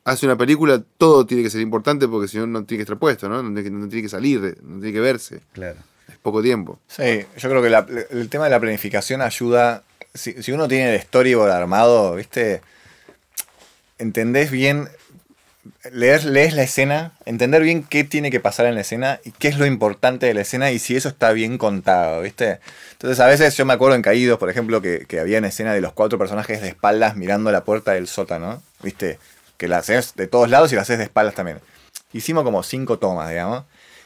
hace 0.04 0.26
una 0.26 0.36
película, 0.36 0.82
todo 0.98 1.26
tiene 1.26 1.42
que 1.42 1.50
ser 1.50 1.60
importante 1.60 2.08
porque 2.08 2.26
si 2.26 2.38
no, 2.38 2.46
no 2.46 2.64
tiene 2.64 2.78
que 2.78 2.82
estar 2.82 2.98
puesto, 2.98 3.28
¿no? 3.28 3.42
No 3.42 3.48
tiene 3.50 3.62
que, 3.64 3.70
no 3.70 3.88
tiene 3.88 4.02
que 4.02 4.08
salir, 4.08 4.40
no 4.62 4.78
tiene 4.80 4.92
que 4.92 5.00
verse. 5.00 5.40
Claro. 5.52 5.78
Es 6.08 6.16
poco 6.18 6.42
tiempo. 6.42 6.80
Sí, 6.88 7.24
yo 7.38 7.48
creo 7.48 7.62
que 7.62 7.70
la- 7.70 7.86
el 8.10 8.28
tema 8.28 8.44
de 8.44 8.50
la 8.50 8.58
planificación 8.60 9.20
ayuda. 9.22 9.84
Si, 10.12 10.42
si 10.42 10.50
uno 10.50 10.66
tiene 10.66 10.94
el 10.96 11.00
storyboard 11.02 11.52
armado, 11.52 12.16
¿viste? 12.16 12.62
Entendés 13.98 14.50
bien. 14.50 14.88
Lees, 15.92 16.24
lees 16.24 16.54
la 16.54 16.62
escena, 16.62 17.12
entender 17.26 17.62
bien 17.62 17.82
qué 17.82 18.02
tiene 18.02 18.30
que 18.30 18.40
pasar 18.40 18.66
en 18.66 18.74
la 18.74 18.80
escena 18.80 19.20
y 19.24 19.32
qué 19.32 19.48
es 19.48 19.58
lo 19.58 19.66
importante 19.66 20.26
de 20.26 20.32
la 20.32 20.40
escena 20.40 20.70
y 20.70 20.78
si 20.78 20.96
eso 20.96 21.10
está 21.10 21.32
bien 21.32 21.58
contado, 21.58 22.22
¿viste? 22.22 22.60
Entonces 22.92 23.20
a 23.20 23.26
veces 23.26 23.54
yo 23.56 23.66
me 23.66 23.74
acuerdo 23.74 23.94
en 23.94 24.02
Caídos, 24.02 24.38
por 24.38 24.48
ejemplo, 24.48 24.80
que, 24.80 25.04
que 25.06 25.20
había 25.20 25.38
una 25.38 25.48
escena 25.48 25.74
de 25.74 25.82
los 25.82 25.92
cuatro 25.92 26.18
personajes 26.18 26.62
de 26.62 26.68
espaldas 26.68 27.16
mirando 27.16 27.52
la 27.52 27.64
puerta 27.64 27.92
del 27.92 28.08
sótano, 28.08 28.62
¿viste? 28.82 29.18
Que 29.58 29.68
la 29.68 29.78
haces 29.78 30.14
de 30.14 30.26
todos 30.26 30.48
lados 30.48 30.72
y 30.72 30.76
la 30.76 30.82
haces 30.82 30.96
de 30.96 31.04
espaldas 31.04 31.34
también. 31.34 31.60
Hicimos 32.12 32.44
como 32.44 32.62
cinco 32.62 32.98
tomas, 32.98 33.28
digamos. 33.28 33.64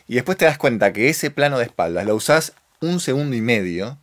Y 0.08 0.14
después 0.14 0.36
te 0.36 0.44
das 0.44 0.58
cuenta 0.58 0.92
que 0.92 1.08
ese 1.08 1.30
plano 1.30 1.58
de 1.58 1.64
espaldas 1.64 2.04
lo 2.04 2.16
usás 2.16 2.52
un 2.80 3.00
segundo 3.00 3.36
y 3.36 3.40
medio 3.40 3.96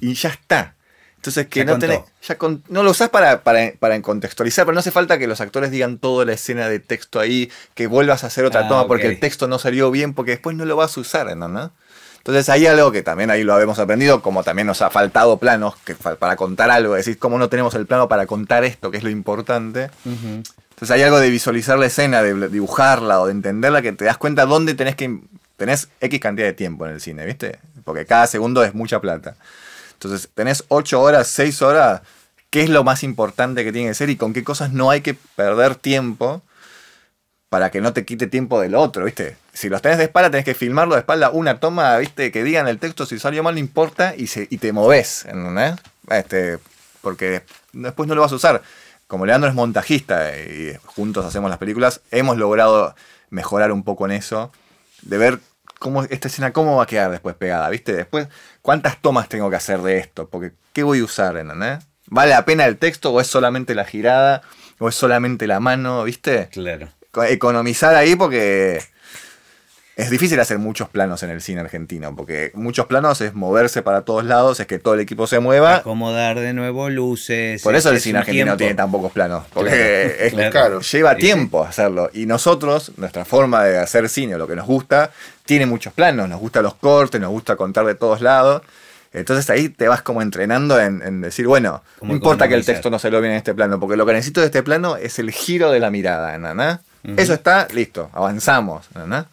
y 0.00 0.14
ya 0.14 0.30
está. 0.30 0.74
Entonces 1.20 1.48
que 1.48 1.60
Ya 1.60 1.64
no 1.66 1.78
tenés, 1.78 2.00
ya 2.26 2.38
con- 2.38 2.62
no 2.68 2.82
lo 2.82 2.92
usás 2.92 3.10
para, 3.10 3.42
para, 3.42 3.72
para 3.78 4.00
contextualizar, 4.00 4.64
pero 4.64 4.72
no 4.72 4.80
hace 4.80 4.90
falta 4.90 5.18
que 5.18 5.26
los 5.26 5.42
actores 5.42 5.70
digan 5.70 5.98
toda 5.98 6.24
la 6.24 6.32
escena 6.32 6.66
de 6.66 6.78
texto 6.80 7.20
ahí, 7.20 7.50
que 7.74 7.86
vuelvas 7.86 8.24
a 8.24 8.28
hacer 8.28 8.46
otra 8.46 8.62
Ah, 8.62 8.68
toma 8.68 8.80
ok. 8.82 8.88
porque 8.88 9.06
el 9.06 9.20
texto 9.20 9.46
no 9.46 9.58
salió 9.58 9.90
bien, 9.90 10.14
porque 10.14 10.30
después 10.30 10.56
no 10.56 10.64
lo 10.64 10.76
vas 10.76 10.96
a 10.96 11.00
usar, 11.00 11.36
¿no? 11.36 11.72
Entonces 12.16 12.48
hay 12.48 12.66
algo 12.66 12.90
que 12.90 13.02
también 13.02 13.30
ahí 13.30 13.44
lo 13.44 13.52
habíamos 13.54 13.78
aprendido, 13.78 14.22
como 14.22 14.42
también 14.44 14.66
nos 14.66 14.80
ha 14.80 14.88
faltado 14.88 15.36
planos 15.36 15.74
que, 15.84 15.94
para 15.94 16.36
contar 16.36 16.70
algo, 16.70 16.94
decir, 16.94 17.18
cómo 17.18 17.38
no 17.38 17.50
tenemos 17.50 17.74
el 17.74 17.84
plano 17.86 18.08
para 18.08 18.26
contar 18.26 18.64
esto, 18.64 18.90
que 18.90 18.96
es 18.96 19.02
lo 19.04 19.10
importante. 19.10 19.90
Ujú. 20.06 20.42
Entonces 20.70 20.90
hay 20.90 21.02
algo 21.02 21.20
de 21.20 21.28
visualizar 21.28 21.78
la 21.78 21.84
escena, 21.86 22.22
de 22.22 22.48
dibujarla 22.48 23.20
o 23.20 23.26
de 23.26 23.32
entenderla, 23.32 23.82
que 23.82 23.92
te 23.92 24.06
das 24.06 24.16
cuenta 24.16 24.46
dónde 24.46 24.72
tenés 24.74 24.96
que... 24.96 25.18
Tenés 25.58 25.88
X 26.00 26.18
cantidad 26.20 26.46
de 26.46 26.54
tiempo 26.54 26.86
en 26.86 26.92
el 26.94 27.02
cine, 27.02 27.26
¿viste? 27.26 27.58
Porque 27.84 28.06
cada 28.06 28.26
segundo 28.26 28.64
es 28.64 28.72
mucha 28.74 28.98
plata. 29.00 29.36
Entonces 30.02 30.30
tenés 30.32 30.64
8 30.68 30.98
horas, 30.98 31.26
6 31.28 31.60
horas, 31.60 32.00
¿qué 32.48 32.62
es 32.62 32.70
lo 32.70 32.84
más 32.84 33.02
importante 33.02 33.64
que 33.64 33.72
tiene 33.72 33.88
que 33.88 33.94
ser 33.94 34.08
y 34.08 34.16
con 34.16 34.32
qué 34.32 34.42
cosas 34.42 34.72
no 34.72 34.90
hay 34.90 35.02
que 35.02 35.12
perder 35.12 35.74
tiempo 35.74 36.40
para 37.50 37.70
que 37.70 37.82
no 37.82 37.92
te 37.92 38.06
quite 38.06 38.26
tiempo 38.26 38.58
del 38.60 38.76
otro, 38.76 39.04
¿viste? 39.04 39.36
Si 39.52 39.68
los 39.68 39.82
tenés 39.82 39.98
de 39.98 40.04
espalda, 40.04 40.30
tenés 40.30 40.46
que 40.46 40.54
filmarlo 40.54 40.94
de 40.94 41.00
espalda, 41.00 41.28
una 41.28 41.60
toma, 41.60 41.98
¿viste? 41.98 42.32
Que 42.32 42.42
digan 42.44 42.66
el 42.66 42.78
texto, 42.78 43.04
si 43.04 43.18
salió 43.18 43.42
mal 43.42 43.54
no 43.54 43.60
importa 43.60 44.14
y, 44.16 44.28
se, 44.28 44.48
y 44.48 44.56
te 44.56 44.72
moves. 44.72 45.26
Este, 46.08 46.58
porque 47.02 47.42
después 47.74 48.08
no 48.08 48.14
lo 48.14 48.22
vas 48.22 48.32
a 48.32 48.36
usar. 48.36 48.62
Como 49.06 49.26
Leandro 49.26 49.50
es 49.50 49.54
montajista 49.54 50.34
y 50.38 50.78
juntos 50.86 51.26
hacemos 51.26 51.50
las 51.50 51.58
películas, 51.58 52.00
hemos 52.10 52.38
logrado 52.38 52.94
mejorar 53.28 53.70
un 53.70 53.82
poco 53.82 54.06
en 54.06 54.12
eso, 54.12 54.50
de 55.02 55.18
ver 55.18 55.40
cómo 55.80 56.04
esta 56.04 56.28
escena 56.28 56.52
cómo 56.52 56.76
va 56.76 56.84
a 56.84 56.86
quedar 56.86 57.10
después 57.10 57.34
pegada, 57.34 57.68
¿viste? 57.70 57.92
Después, 57.92 58.28
¿cuántas 58.62 59.02
tomas 59.02 59.28
tengo 59.28 59.50
que 59.50 59.56
hacer 59.56 59.80
de 59.80 59.98
esto? 59.98 60.28
Porque, 60.30 60.52
¿qué 60.72 60.84
voy 60.84 61.00
a 61.00 61.04
usar, 61.04 61.36
¿entendés? 61.36 61.80
¿Vale 62.06 62.30
la 62.30 62.44
pena 62.44 62.66
el 62.66 62.76
texto 62.78 63.10
o 63.12 63.20
es 63.20 63.26
solamente 63.26 63.74
la 63.74 63.84
girada 63.84 64.42
o 64.78 64.88
es 64.88 64.94
solamente 64.94 65.48
la 65.48 65.58
mano, 65.58 66.04
¿viste? 66.04 66.48
Claro. 66.52 66.88
co- 67.10 67.24
economizar 67.24 67.94
ahí 67.96 68.14
porque 68.14 68.80
es 70.00 70.10
difícil 70.10 70.38
hacer 70.40 70.58
muchos 70.58 70.88
planos 70.88 71.22
en 71.22 71.30
el 71.30 71.40
cine 71.40 71.60
argentino, 71.60 72.14
porque 72.16 72.50
muchos 72.54 72.86
planos 72.86 73.20
es 73.20 73.34
moverse 73.34 73.82
para 73.82 74.02
todos 74.02 74.24
lados, 74.24 74.58
es 74.60 74.66
que 74.66 74.78
todo 74.78 74.94
el 74.94 75.00
equipo 75.00 75.26
se 75.26 75.38
mueva. 75.40 75.76
Acomodar 75.76 76.38
de 76.40 76.52
nuevo 76.52 76.88
luces. 76.90 77.62
Por 77.62 77.74
eso 77.74 77.90
el 77.90 78.00
cine 78.00 78.18
argentino 78.20 78.44
tiempo. 78.46 78.58
tiene 78.58 78.74
tan 78.74 78.90
pocos 78.90 79.12
planos, 79.12 79.44
porque 79.52 79.70
Claro, 79.70 80.24
es- 80.26 80.32
claro. 80.32 80.50
Claro. 80.50 80.80
lleva 80.80 81.14
tiempo 81.16 81.64
hacerlo. 81.64 82.10
Y 82.12 82.26
nosotros, 82.26 82.92
nuestra 82.96 83.24
forma 83.24 83.64
de 83.64 83.78
hacer 83.78 84.08
cine, 84.08 84.34
o 84.34 84.38
lo 84.38 84.46
que 84.46 84.56
nos 84.56 84.66
gusta, 84.66 85.10
tiene 85.44 85.66
muchos 85.66 85.92
planos, 85.92 86.28
nos 86.28 86.40
gustan 86.40 86.62
los 86.62 86.74
cortes, 86.74 87.20
nos 87.20 87.30
gusta 87.30 87.56
contar 87.56 87.84
de 87.86 87.94
todos 87.94 88.20
lados. 88.20 88.62
Entonces 89.12 89.50
ahí 89.50 89.68
te 89.68 89.88
vas 89.88 90.02
como 90.02 90.22
entrenando 90.22 90.78
en, 90.80 91.02
en 91.02 91.20
decir, 91.20 91.46
bueno, 91.48 91.82
no 92.00 92.12
importa 92.14 92.46
que 92.46 92.54
el 92.54 92.64
texto 92.64 92.90
no 92.90 92.98
se 93.00 93.10
lo 93.10 93.20
bien 93.20 93.32
en 93.32 93.38
este 93.38 93.54
plano, 93.54 93.80
porque 93.80 93.96
lo 93.96 94.06
que 94.06 94.12
necesito 94.12 94.40
de 94.40 94.46
este 94.46 94.62
plano 94.62 94.94
es 94.96 95.18
el 95.18 95.32
giro 95.32 95.72
de 95.72 95.80
la 95.80 95.90
mirada, 95.90 96.38
¿no? 96.38 96.78
Eso 97.16 97.32
está, 97.34 97.66
listo, 97.72 98.08
avanzamos, 98.12 98.86
¿no? 98.94 99.26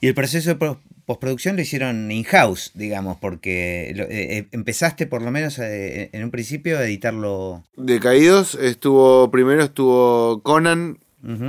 Y 0.00 0.08
el 0.08 0.14
proceso 0.14 0.50
de 0.50 0.54
pro- 0.56 0.80
postproducción 1.06 1.56
lo 1.56 1.62
hicieron 1.62 2.10
in-house, 2.10 2.72
digamos, 2.74 3.16
porque 3.18 3.92
lo- 3.94 4.04
eh, 4.04 4.38
eh, 4.38 4.46
empezaste 4.52 5.06
por 5.06 5.22
lo 5.22 5.30
menos 5.30 5.58
eh, 5.58 6.10
en 6.12 6.24
un 6.24 6.30
principio 6.30 6.78
a 6.78 6.84
editarlo. 6.84 7.64
De 7.76 8.00
Caídos 8.00 8.54
estuvo, 8.56 9.30
primero 9.30 9.62
estuvo 9.62 10.40
Conan. 10.42 10.98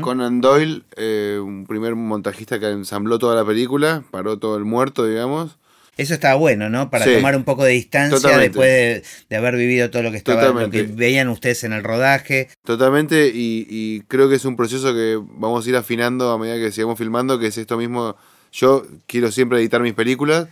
Conan 0.02 0.42
Doyle, 0.42 0.82
eh, 0.96 1.40
un 1.40 1.68
primer 1.68 1.94
montajista 1.94 2.60
que 2.60 2.68
ensambló 2.72 3.20
toda 3.20 3.36
la 3.36 3.46
película, 3.46 4.04
paró 4.10 4.40
todo 4.40 4.58
el 4.58 4.66
muerto, 4.66 5.06
digamos. 5.06 5.60
Eso 5.98 6.16
estaba 6.16 6.34
bueno, 6.34 6.68
¿no? 6.70 6.90
Para 6.90 7.06
Sí. 7.06 7.14
tomar 7.14 7.36
un 7.36 7.44
poco 7.44 7.64
de 7.64 7.74
distancia 7.74 8.18
Totalmente. 8.18 8.50
después 8.50 8.70
de, 8.70 9.04
de 9.30 9.36
haber 9.36 9.56
vivido 9.56 9.92
todo 9.92 10.02
lo 10.02 10.10
que 10.12 10.18
estaba, 10.18 10.48
lo 10.50 10.70
que 10.72 10.82
veían 10.84 11.28
ustedes 11.30 11.64
en 11.64 11.74
el 11.74 11.84
rodaje. 11.84 12.50
Totalmente, 12.66 13.28
y, 13.32 13.68
y 13.70 14.02
creo 14.08 14.30
que 14.30 14.36
es 14.36 14.46
un 14.46 14.56
proceso 14.56 14.94
que 14.96 15.20
vamos 15.22 15.66
a 15.66 15.70
ir 15.70 15.76
afinando 15.76 16.32
a 16.32 16.40
medida 16.40 16.56
que 16.58 16.72
sigamos 16.72 16.98
filmando, 16.98 17.38
que 17.38 17.48
es 17.48 17.58
esto 17.60 17.78
mismo. 17.78 18.16
Yo 18.52 18.86
quiero 19.06 19.32
siempre 19.32 19.60
editar 19.60 19.82
mis 19.82 19.94
películas, 19.94 20.48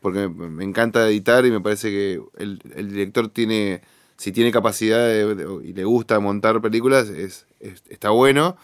porque 0.00 0.28
me, 0.28 0.64
encanta 0.64 1.08
editar 1.08 1.44
y 1.46 1.50
me 1.50 1.60
parece 1.60 1.90
que 1.90 2.20
el, 2.38 2.60
el 2.74 2.90
director 2.90 3.28
tiene, 3.28 3.82
si 4.16 4.32
tiene 4.32 4.50
capacidad 4.52 4.98
de- 5.06 5.34
de- 5.34 5.68
y 5.68 5.72
le 5.72 5.84
gusta 5.84 6.18
montar 6.20 6.60
películas, 6.60 7.08
es, 7.08 7.46
es- 7.60 7.82
está 7.88 8.10
bueno. 8.10 8.56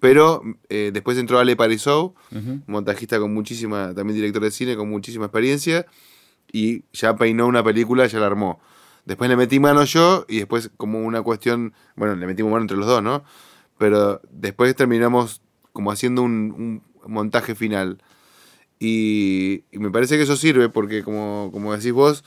Pero 0.00 0.42
eh, 0.68 0.90
después 0.92 1.16
entró 1.18 1.38
Ale 1.38 1.56
Parisou, 1.56 2.14
montajista 2.66 3.18
con 3.18 3.32
muchísima, 3.32 3.94
también 3.94 4.16
director 4.16 4.42
de 4.42 4.50
cine 4.50 4.76
con 4.76 4.88
muchísima 4.90 5.26
experiencia, 5.26 5.86
y 6.52 6.84
ya 6.92 7.16
peinó 7.16 7.46
una 7.46 7.62
película, 7.64 8.06
ya 8.06 8.18
la 8.20 8.26
armó. 8.26 8.60
Después 9.06 9.28
le 9.30 9.36
metí 9.36 9.60
mano 9.60 9.84
yo 9.84 10.24
y 10.28 10.38
después 10.38 10.70
como 10.76 11.00
una 11.00 11.22
cuestión, 11.22 11.72
bueno, 11.96 12.14
le 12.16 12.26
metimos 12.26 12.50
mano 12.52 12.62
entre 12.62 12.76
los 12.76 12.86
dos, 12.86 13.02
¿no? 13.02 13.24
Pero 13.78 14.20
después 14.30 14.74
terminamos 14.76 15.42
como 15.72 15.90
haciendo 15.90 16.22
un, 16.22 16.82
un 17.06 17.12
montaje 17.12 17.54
final. 17.54 18.00
Y, 18.78 19.64
y 19.70 19.78
me 19.78 19.90
parece 19.90 20.16
que 20.16 20.24
eso 20.24 20.36
sirve 20.36 20.68
porque 20.68 21.02
como, 21.02 21.50
como 21.52 21.74
decís 21.74 21.92
vos, 21.92 22.24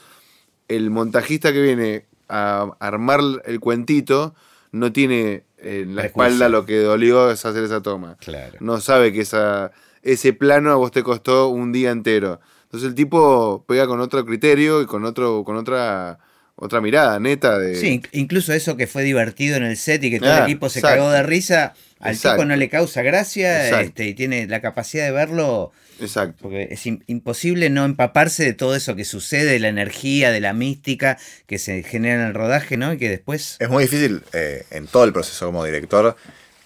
el 0.68 0.89
montajista 0.89 1.52
que 1.54 1.62
viene 1.62 2.06
a 2.30 2.72
armar 2.80 3.20
el 3.45 3.60
cuentito 3.60 4.34
no 4.72 4.91
tiene 4.91 5.43
en 5.60 5.95
la 5.95 6.04
Prejuicio. 6.04 6.24
espalda 6.24 6.50
lo 6.50 6.66
que 6.66 6.80
dolió 6.80 7.32
es 7.32 7.45
hacer 7.45 7.64
esa 7.64 7.82
toma. 7.82 8.18
Claro. 8.20 8.58
No 8.60 8.80
sabe 8.80 9.12
que 9.14 9.22
esa, 9.22 9.72
ese 10.04 10.34
plano 10.34 10.72
a 10.72 10.76
vos 10.76 10.91
te 10.91 11.04
costó 11.04 11.50
un 11.50 11.72
día 11.72 11.91
entero. 11.91 12.39
Entonces 12.64 12.89
el 12.89 12.95
tipo 12.95 13.64
pega 13.68 13.88
con 13.88 14.02
otro 14.02 14.26
criterio 14.26 14.82
y 14.82 14.86
con 14.86 15.06
otro, 15.06 15.43
con 15.45 15.56
otra, 15.56 16.20
otra 16.58 16.82
mirada 16.82 17.20
neta 17.20 17.58
de. 17.60 17.76
Sí, 17.76 17.88
inc- 18.01 18.10
incluso 18.12 18.51
eso 18.51 18.76
que 18.76 18.88
fue 18.88 19.03
divertido 19.03 19.55
en 19.58 19.64
el 19.64 19.78
set 19.78 20.03
y 20.03 20.10
que 20.12 20.20
todo 20.20 20.34
Ah, 20.34 20.38
el 20.39 20.43
equipo 20.45 20.70
se 20.70 20.80
exacto. 20.80 20.97
cagó 20.97 21.12
de 21.12 21.24
risa, 21.24 21.74
al 21.99 22.14
Exacto. 22.16 22.38
tipo 22.38 22.45
no 22.45 22.55
le 22.55 22.68
causa 22.70 23.01
gracia 23.03 23.82
este, 23.82 24.05
y 24.08 24.14
tiene 24.14 24.45
la 24.47 24.60
capacidad 24.62 25.05
de 25.05 25.12
verlo, 25.12 25.72
Exacto. 26.01 26.36
porque 26.41 26.68
es 26.72 26.86
im- 26.86 27.01
imposible 27.08 27.70
no 27.70 27.86
empaparse 27.86 28.43
de 28.43 28.53
todo 28.53 28.76
eso 28.76 28.95
que 28.95 29.05
sucede, 29.05 29.45
de 29.53 29.60
la 29.60 29.68
energía, 29.70 30.32
de 30.32 30.39
la 30.41 30.53
mística 30.53 31.18
que 31.45 31.58
se 31.60 31.84
genera 31.84 32.22
en 32.22 32.28
el 32.28 32.34
rodaje, 32.34 32.76
¿no? 32.78 32.91
Y 32.93 32.97
que 32.97 33.10
después... 33.10 33.55
Es 33.60 33.70
muy 33.70 33.84
difícil 33.84 34.24
eh, 34.34 34.66
en 34.72 34.88
todo 34.88 35.03
el 35.05 35.14
proceso 35.14 35.45
como 35.47 35.64
director 35.64 36.16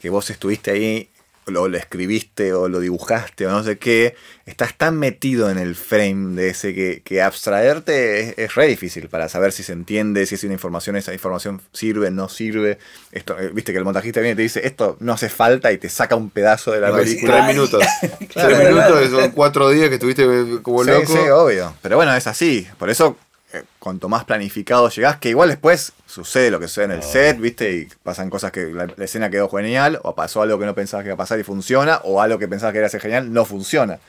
que 0.02 0.10
vos 0.10 0.30
estuviste 0.32 0.72
ahí, 0.72 1.10
o 1.48 1.52
lo 1.68 1.76
escribiste 1.78 2.54
o 2.54 2.70
lo 2.70 2.80
dibujaste 2.80 3.48
o 3.48 3.52
no 3.52 3.64
sé 3.64 3.78
qué, 3.78 4.16
estás 4.46 4.78
tan 4.78 4.98
metido 4.98 5.50
en 5.50 5.58
el 5.58 5.76
frame 5.76 6.36
de 6.40 6.50
ese 6.50 6.74
que, 6.74 7.02
que 7.04 7.22
abstraerte 7.22 8.20
es, 8.22 8.38
es 8.38 8.56
re 8.56 8.68
difícil 8.68 9.10
para 9.10 9.28
saber 9.28 9.52
si 9.52 9.64
se 9.64 9.74
entiende, 9.74 10.26
si 10.26 10.36
es 10.36 10.44
una 10.44 10.54
información, 10.54 10.96
esa 10.96 11.14
información 11.14 11.62
sirve, 11.74 12.12
no 12.12 12.30
sirve. 12.30 12.78
Esto, 13.12 13.40
eh, 13.40 13.50
Viste 13.54 13.72
que 13.72 13.80
el 13.80 13.84
montajista 13.86 14.20
viene 14.20 14.34
y 14.34 14.36
te 14.38 14.42
dice, 14.44 14.66
esto 14.66 14.98
no 15.00 15.14
hace 15.14 15.30
falta 15.30 15.72
y 15.72 15.78
te 15.78 15.90
saca 15.90 16.16
un 16.16 16.30
pedazo 16.30 16.72
de 16.72 16.80
la 16.80 16.90
No, 16.90 16.98
película. 16.98 17.34
Tres 17.34 17.46
minutos. 17.48 17.84
Claro, 18.32 18.56
tres 18.56 18.70
minutos, 18.70 19.10
son 19.10 19.32
cuatro 19.32 19.70
días 19.70 19.90
que 19.90 19.96
estuviste 19.96 20.24
como 20.62 20.84
Sí, 20.84 20.90
loco. 20.92 21.12
sí, 21.12 21.20
obvio. 21.32 21.74
Pero 21.82 21.98
bueno, 21.98 22.16
es 22.16 22.28
así. 22.28 22.66
Por 22.78 22.90
eso, 22.90 23.18
eh, 23.54 23.64
cuanto 23.80 24.10
más 24.10 24.26
planificado 24.26 24.90
llegás, 24.90 25.18
que 25.18 25.30
igual 25.30 25.50
después 25.50 25.94
sucede 26.06 26.52
lo 26.52 26.60
que 26.60 26.68
sucede 26.68 26.86
en 26.86 26.92
el 26.92 27.04
set, 27.04 27.40
¿viste? 27.40 27.74
Y 27.74 27.90
pasan 28.04 28.30
cosas 28.30 28.52
que 28.52 28.66
la, 28.68 28.88
la 28.96 29.06
escena 29.06 29.30
quedó 29.30 29.50
genial, 29.50 30.00
o 30.04 30.16
pasó 30.16 30.42
algo 30.42 30.60
que 30.60 30.66
no 30.66 30.76
pensabas 30.76 31.04
que 31.04 31.10
iba 31.10 31.16
a 31.16 31.18
pasar 31.18 31.40
y 31.40 31.44
funciona, 31.44 32.02
o 32.04 32.22
algo 32.22 32.40
que 32.40 32.48
pensabas 32.48 32.74
que 32.74 32.80
iba 32.80 32.88
a 32.88 32.90
ser 32.90 33.02
genial, 33.02 33.32
no 33.34 33.46
funciona. 33.46 34.00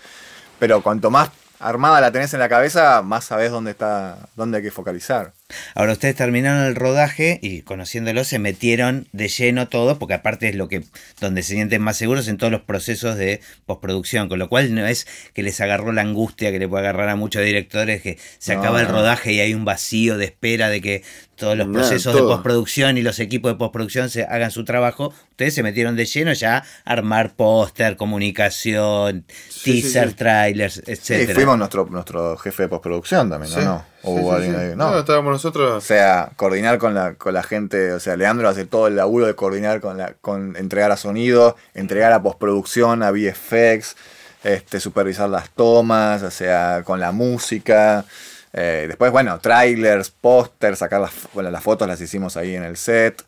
Pero 0.59 0.83
cuanto 0.83 1.11
más 1.11 1.31
armada 1.59 2.01
la 2.01 2.13
tenés 2.13 2.35
en 2.35 2.41
la 2.41 2.49
cabeza, 2.49 3.03
más 3.03 3.25
sabés 3.25 3.51
dónde 3.51 3.71
está, 3.71 4.19
dónde 4.37 4.59
hay 4.59 4.63
que 4.63 4.71
focalizar. 4.71 5.33
Ahora 5.75 5.93
ustedes 5.93 6.15
terminaron 6.17 6.65
el 6.65 6.75
rodaje 6.75 7.39
y 7.43 7.63
conociéndolo 7.63 8.25
se 8.25 8.39
metieron 8.39 9.09
de 9.13 9.29
lleno 9.29 9.69
todos, 9.69 9.99
porque 9.99 10.15
aparte 10.15 10.49
es 10.49 10.55
lo 10.55 10.69
que 10.69 10.83
donde 11.21 11.43
se 11.43 11.55
sienten 11.55 11.83
más 11.83 11.97
seguros 11.97 12.29
en 12.29 12.37
todos 12.37 12.53
los 12.53 12.63
procesos 12.63 13.17
de 13.17 13.41
postproducción, 13.67 14.29
con 14.29 14.39
lo 14.39 14.49
cual 14.49 14.75
no 14.75 14.87
es 14.87 15.07
que 15.35 15.43
les 15.43 15.61
agarró 15.61 15.93
la 15.93 16.03
angustia 16.03 16.51
que 16.51 16.59
le 16.59 16.69
puede 16.69 16.83
agarrar 16.85 17.09
a 17.09 17.17
muchos 17.17 17.45
directores 17.45 18.03
que 18.03 18.19
se 18.39 18.55
No, 18.55 18.61
acaba 18.61 18.81
el 18.81 18.89
rodaje 18.89 19.33
y 19.33 19.41
hay 19.41 19.55
un 19.55 19.65
vacío 19.65 20.19
de 20.19 20.27
espera 20.27 20.69
de 20.69 20.81
que 20.81 21.03
todos 21.37 21.57
los 21.57 21.67
procesos 21.69 22.15
de 22.15 22.21
postproducción 22.21 22.99
y 22.99 23.03
los 23.03 23.19
equipos 23.19 23.51
de 23.53 23.57
postproducción 23.59 24.11
se 24.11 24.23
hagan 24.25 24.51
su 24.53 24.65
trabajo. 24.65 25.13
Ustedes 25.31 25.55
se 25.55 25.63
metieron 25.65 25.97
de 25.97 26.05
lleno 26.05 26.33
ya 26.35 26.59
a 26.59 26.65
armar 26.93 27.35
póster, 27.35 27.97
comunicación, 27.97 29.25
Sí, 29.49 29.81
teaser, 29.83 30.11
sí. 30.11 30.15
trailers, 30.15 30.75
Sí, 30.75 30.83
etcétera. 30.87 31.35
fuimos 31.35 31.59
nuestro, 31.59 31.87
nuestro 31.91 32.37
jefe 32.37 32.65
de 32.65 32.69
postproducción 32.69 33.29
también, 33.31 33.53
¿no? 33.65 33.85
O 34.05 34.13
hubo 34.13 34.31
sí, 34.31 34.37
alguien 34.37 34.55
sí. 34.55 34.61
ahí. 34.61 34.69
No, 34.77 34.91
No. 34.93 34.99
estábamos 34.99 35.29
O 35.31 35.33
nosotros. 35.33 35.85
sea, 35.85 36.31
coordinar 36.37 36.79
con 36.79 36.95
la, 36.95 37.15
con 37.15 37.35
la 37.35 37.43
gente, 37.43 37.93
o 37.93 38.01
sea, 38.01 38.17
Leandro 38.17 38.49
hace 38.49 38.65
todo 38.67 38.87
el 38.89 38.97
laburo 38.97 39.27
de 39.27 39.35
coordinar 39.35 39.81
con 39.81 39.99
la, 39.99 40.15
con 40.21 40.57
entregar 40.57 40.91
a 40.93 40.97
sonido, 40.97 41.57
entregar 41.75 42.13
a 42.13 42.23
postproducción, 42.23 43.03
a 43.03 43.11
VFX, 43.11 43.97
este, 44.45 44.81
supervisar 44.81 45.29
las 45.29 45.51
tomas, 45.51 46.23
o 46.23 46.31
sea, 46.31 46.83
con 46.85 46.99
la 47.01 47.13
música. 47.13 48.05
Eh, 48.53 48.87
después, 48.89 49.11
bueno, 49.13 49.39
trailers, 49.41 50.11
pósters, 50.11 50.79
sacar 50.81 51.01
las, 51.01 51.13
bueno, 51.33 51.51
las 51.51 51.63
fotos 51.63 51.87
las 51.89 52.01
hicimos 52.01 52.37
ahí 52.37 52.55
en 52.57 52.65
el 52.65 52.77
set. 52.77 53.23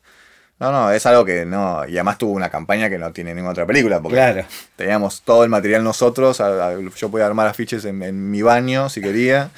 No, 0.61 0.71
no, 0.71 0.91
es 0.93 1.05
algo 1.07 1.25
que 1.25 1.45
no. 1.45 1.85
Y 1.87 1.93
además 1.95 2.17
tuvo 2.19 2.33
una 2.33 2.49
campaña 2.49 2.89
que 2.89 2.97
no 2.99 3.13
tiene 3.13 3.35
ninguna 3.35 3.53
otra 3.53 3.67
película. 3.67 4.01
Porque 4.01 4.17
Claro. 4.17 4.45
teníamos 4.77 5.23
todo 5.23 5.43
el 5.45 5.51
material 5.51 5.83
nosotros. 5.83 6.41
a- 6.41 6.69
a- 6.69 6.79
yo 6.97 7.09
podía 7.11 7.27
armar 7.27 7.49
afiches 7.49 7.85
en, 7.85 8.03
en 8.03 8.31
mi 8.31 8.41
baño 8.43 8.89
si 8.89 9.01
quería. 9.01 9.51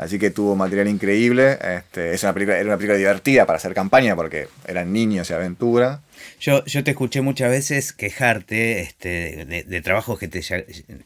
Así 0.00 0.18
que 0.18 0.30
tuvo 0.30 0.56
material 0.56 0.88
increíble. 0.88 1.58
Este, 1.62 2.14
es 2.14 2.22
una 2.22 2.32
película, 2.32 2.56
era 2.56 2.64
una 2.68 2.78
película 2.78 2.96
divertida 2.96 3.44
para 3.44 3.58
hacer 3.58 3.74
campaña 3.74 4.16
porque 4.16 4.48
eran 4.66 4.94
niños 4.94 5.28
y 5.28 5.34
aventura. 5.34 6.00
Yo, 6.40 6.64
yo 6.64 6.82
te 6.82 6.92
escuché 6.92 7.20
muchas 7.20 7.50
veces 7.50 7.92
quejarte 7.92 8.80
este, 8.80 9.44
de, 9.44 9.62
de 9.62 9.80
trabajos 9.82 10.18
que, 10.18 10.26
te, 10.26 10.40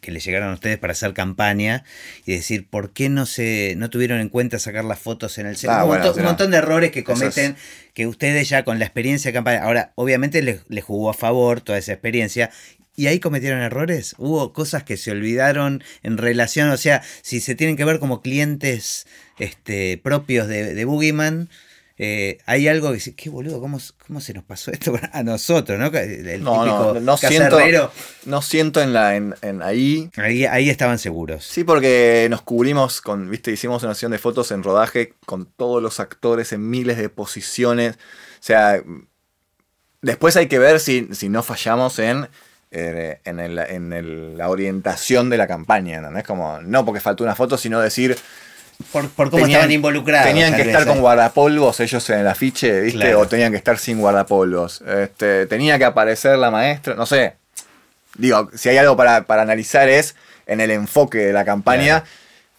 que 0.01 0.11
le 0.13 0.21
llegaron 0.21 0.51
a 0.51 0.55
ustedes 0.55 0.79
para 0.79 0.93
hacer 0.93 1.13
campaña 1.13 1.83
y 2.25 2.35
decir 2.37 2.69
por 2.71 2.93
qué 2.93 3.09
no 3.09 3.27
se 3.27 3.75
no 3.77 3.91
tuvieron 3.91 4.21
en 4.21 4.29
cuenta 4.29 4.61
sacar 4.61 4.85
las 4.85 5.01
fotos 5.01 5.39
en 5.39 5.47
el 5.47 5.57
set. 5.57 5.71
Ah, 5.71 5.83
un, 5.83 5.89
bueno, 5.89 6.05
montón, 6.23 6.47
un 6.47 6.53
de 6.53 6.59
errores 6.59 6.93
que 6.93 7.01
es- 7.01 7.05
cometen 7.05 7.57
que 7.95 8.07
ustedes 8.07 8.49
ya 8.49 8.63
con 8.65 8.79
la 8.79 8.85
experiencia 8.85 9.31
de 9.31 9.33
campaña. 9.33 9.65
Ahora, 9.65 9.91
obviamente 9.97 10.41
les, 10.41 10.61
les 10.69 10.85
jugó 10.85 11.11
a 11.11 11.15
favor 11.15 11.61
toda 11.61 11.79
esa 11.79 11.93
experiencia. 11.93 12.51
¿Y 12.97 13.07
ahí 13.09 13.21
cometieron 13.21 13.61
errores? 13.61 14.15
¿Hubo 14.19 14.53
cosas 14.53 14.85
que 14.85 14.97
se 14.97 15.11
olvidaron 15.11 15.83
en 16.03 16.19
relación? 16.19 16.71
O 16.71 16.77
sea, 16.77 17.03
si 17.23 17.41
se 17.41 17.55
tienen 17.55 17.77
que 17.77 17.85
ver 17.85 17.99
como 17.99 18.23
clientes 18.23 19.07
este, 19.39 19.99
propios 20.03 20.47
de, 20.47 20.75
de 20.75 20.85
Boogeyman, 20.85 21.49
eh, 21.97 22.39
hay 22.47 22.67
algo 22.67 22.89
que 22.89 22.95
dice, 22.95 23.15
qué 23.15 23.31
boludo, 23.31 23.61
¿cómo, 23.61 23.79
¿cómo 24.05 24.21
se 24.21 24.35
nos 24.35 24.43
pasó 24.43 24.73
esto 24.73 24.99
a 25.13 25.23
nosotros? 25.23 25.79
¿no? 25.79 25.87
El, 25.87 26.43
No, 26.43 26.65
típico 26.65 26.95
no, 26.95 27.01
no 27.01 27.17
siento, 27.17 27.93
no 28.25 28.43
siento 28.43 28.81
en, 28.83 28.93
la, 28.93 29.15
en, 29.15 29.35
en 29.43 29.63
ahí. 29.63 30.11
Ahí, 30.17 30.45
ahí 30.45 30.71
estaban 30.71 30.99
seguros. 30.99 31.45
Sí, 31.45 31.63
porque 31.63 32.27
nos 32.31 32.43
cubrimos 32.43 33.01
con, 33.01 33.31
viste, 33.31 33.53
hicimos 33.53 33.85
una 33.85 33.95
sesión 33.95 34.11
de 34.11 34.19
fotos 34.19 34.51
en 34.51 34.65
rodaje 34.65 35.15
con 35.25 35.47
todos 35.47 35.81
los 35.81 36.01
actores 36.01 36.53
en 36.53 36.69
miles 36.69 36.97
de 36.97 37.09
posiciones. 37.09 37.95
O 37.95 38.47
sea, 38.47 38.83
después 40.03 40.37
hay 40.37 40.49
que 40.49 40.59
ver 40.59 40.81
si, 40.81 41.09
si 41.13 41.29
no 41.29 41.45
fallamos 41.45 42.01
en, 42.01 42.29
en, 42.75 43.41
el- 43.41 43.59
en 43.59 43.93
el- 43.93 44.37
la 44.39 44.49
orientación 44.51 45.31
de 45.31 45.37
la 45.39 45.47
campaña, 45.47 46.01
¿no? 46.01 46.19
Es 46.19 46.25
como, 46.25 46.61
no 46.61 46.85
porque 46.85 47.01
faltó 47.01 47.25
una 47.25 47.35
foto, 47.35 47.57
sino 47.57 47.81
decir, 47.81 48.17
Por, 48.93 49.09
por 49.11 49.31
cómo 49.31 49.43
Tenían- 49.45 49.51
estaban 49.61 49.71
involucrados. 49.73 50.27
Tenían 50.27 50.51
que 50.53 50.59
vez, 50.65 50.67
estar 50.69 50.85
con 50.87 50.97
¿eh? 50.97 51.01
guardapolvos 51.01 51.79
ellos 51.79 52.11
en 52.11 52.19
el 52.19 52.27
afiche, 52.27 52.81
¿viste? 52.81 52.99
Claro. 52.99 53.21
O 53.21 53.27
tenían 53.29 53.53
que 53.53 53.59
estar 53.59 53.79
sin 53.79 54.01
guardapolvos. 54.01 54.81
Este, 54.83 55.47
tenía 55.47 55.79
que 55.79 55.85
aparecer 55.85 56.37
la 56.39 56.51
maestra, 56.51 56.95
no 56.97 57.07
sé. 57.07 57.35
Digo, 58.19 58.51
si 58.55 58.69
hay 58.69 58.77
algo 58.79 58.97
para, 58.97 59.23
para 59.25 59.43
analizar 59.43 59.89
es 59.89 60.17
en 60.47 60.61
el 60.61 60.71
enfoque 60.73 61.19
de 61.19 61.33
la 61.33 61.45
campaña, 61.45 62.01
Claro. 62.01 62.07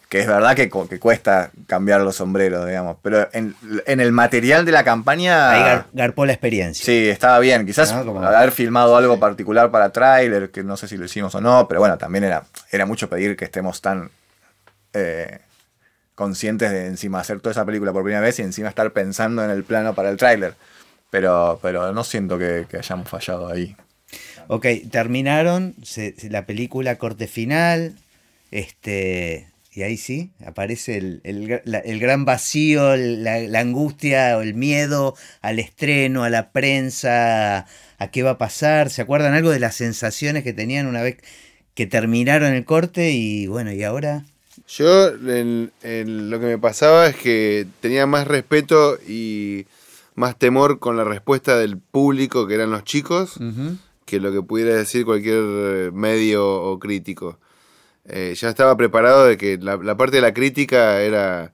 Que 0.08 0.20
es 0.20 0.26
verdad 0.26 0.54
que, 0.54 0.70
que 0.88 0.98
cuesta 1.00 1.50
cambiar 1.66 2.00
los 2.02 2.16
sombreros, 2.16 2.66
digamos. 2.66 2.96
Pero 3.02 3.28
en, 3.32 3.56
en 3.86 4.00
el 4.00 4.12
material 4.12 4.64
de 4.64 4.70
la 4.72 4.84
campaña... 4.84 5.50
Ahí 5.50 5.60
gar- 5.62 5.86
garpó 5.92 6.24
la 6.26 6.32
experiencia. 6.32 6.84
Sí, 6.84 7.08
estaba 7.08 7.38
bien. 7.40 7.66
Quizás 7.66 7.92
¿No? 7.92 8.04
Como- 8.06 8.22
haber 8.22 8.52
filmado 8.52 8.96
algo 8.96 9.18
particular 9.18 9.70
para 9.72 9.90
tráiler, 9.90 10.50
que 10.50 10.62
no 10.62 10.76
sé 10.76 10.86
si 10.86 10.96
lo 10.96 11.04
hicimos 11.06 11.34
o 11.34 11.40
no, 11.40 11.66
pero 11.66 11.80
bueno, 11.80 11.98
también 11.98 12.22
era, 12.24 12.44
era 12.70 12.86
mucho 12.86 13.08
pedir 13.10 13.36
que 13.36 13.44
estemos 13.46 13.80
tan 13.82 14.10
eh, 14.92 15.40
conscientes 16.14 16.70
de 16.70 16.86
encima 16.86 17.18
hacer 17.20 17.40
toda 17.40 17.50
esa 17.50 17.64
película 17.64 17.92
por 17.92 18.02
primera 18.04 18.20
vez 18.22 18.38
y 18.38 18.42
encima 18.42 18.68
estar 18.68 18.90
pensando 18.92 19.42
en 19.44 19.50
el 19.50 19.64
plano 19.64 19.94
para 19.94 20.08
el 20.10 20.16
tráiler. 20.16 20.54
Pero, 21.10 21.58
pero 21.62 21.92
no 21.92 22.04
siento 22.04 22.38
que, 22.38 22.66
que 22.70 22.76
hayamos 22.78 23.08
fallado 23.08 23.48
ahí. 23.48 23.76
Ok, 24.46 24.66
terminaron 24.90 25.74
se- 25.82 26.14
la 26.30 26.46
película 26.46 26.94
corte 26.96 27.26
final, 27.26 27.96
este, 28.52 29.48
y 29.76 29.82
ahí 29.82 29.96
sí, 29.98 30.30
aparece 30.44 30.96
el, 30.96 31.20
el 31.22 31.60
la- 31.64 31.78
el 31.78 32.00
gran 32.00 32.24
vacío, 32.24 32.96
la, 32.96 33.38
la 33.40 33.60
angustia 33.60 34.38
o 34.38 34.40
el 34.40 34.54
miedo 34.54 35.14
al 35.42 35.58
estreno, 35.58 36.24
a 36.24 36.30
la 36.30 36.50
prensa, 36.50 37.66
a 37.98 38.10
qué 38.10 38.22
va 38.22 38.30
a 38.32 38.38
pasar. 38.38 38.88
¿Se 38.90 39.02
acuerdan 39.02 39.34
algo 39.34 39.50
de 39.50 39.60
las 39.60 39.76
sensaciones 39.76 40.42
que 40.44 40.54
tenían 40.54 40.86
una 40.86 41.02
vez 41.02 41.18
que 41.74 41.86
terminaron 41.86 42.54
el 42.54 42.64
corte 42.64 43.10
y 43.12 43.46
bueno, 43.48 43.70
y 43.70 43.82
ahora? 43.82 44.24
Yo 44.66 45.10
lo 45.10 46.40
que 46.40 46.46
me 46.46 46.58
pasaba 46.58 47.06
es 47.08 47.16
que 47.16 47.66
tenía 47.80 48.06
más 48.06 48.26
respeto 48.26 48.98
y 49.06 49.66
más 50.14 50.38
temor 50.38 50.78
con 50.78 50.96
la 50.96 51.04
respuesta 51.04 51.58
del 51.58 51.76
público, 51.76 52.46
que 52.46 52.54
eran 52.54 52.70
los 52.70 52.84
chicos, 52.84 53.38
que 54.06 54.20
lo 54.20 54.32
que 54.32 54.40
pudiera 54.40 54.74
decir 54.74 55.04
cualquier 55.04 55.92
medio 55.92 56.48
o 56.48 56.78
crítico. 56.78 57.38
Eh, 58.08 58.34
ya 58.36 58.48
estaba 58.48 58.76
preparado 58.76 59.24
de 59.26 59.36
que 59.36 59.58
la, 59.58 59.76
la 59.76 59.96
parte 59.96 60.16
de 60.16 60.22
la 60.22 60.34
crítica 60.34 61.00
era, 61.00 61.52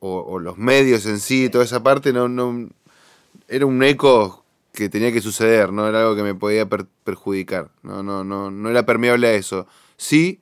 o, 0.00 0.18
o 0.20 0.38
los 0.38 0.58
medios 0.58 1.06
en 1.06 1.20
sí, 1.20 1.48
toda 1.48 1.64
esa 1.64 1.82
parte, 1.82 2.12
no, 2.12 2.28
no 2.28 2.68
era 3.48 3.66
un 3.66 3.82
eco 3.82 4.44
que 4.72 4.88
tenía 4.88 5.10
que 5.12 5.20
suceder, 5.22 5.72
no 5.72 5.88
era 5.88 6.00
algo 6.00 6.16
que 6.16 6.22
me 6.22 6.34
podía 6.34 6.66
per- 6.68 6.86
perjudicar, 7.04 7.70
no, 7.82 8.02
no, 8.02 8.24
no, 8.24 8.50
no 8.50 8.68
era 8.68 8.84
permeable 8.84 9.28
a 9.28 9.32
eso. 9.34 9.66
Sí, 9.96 10.40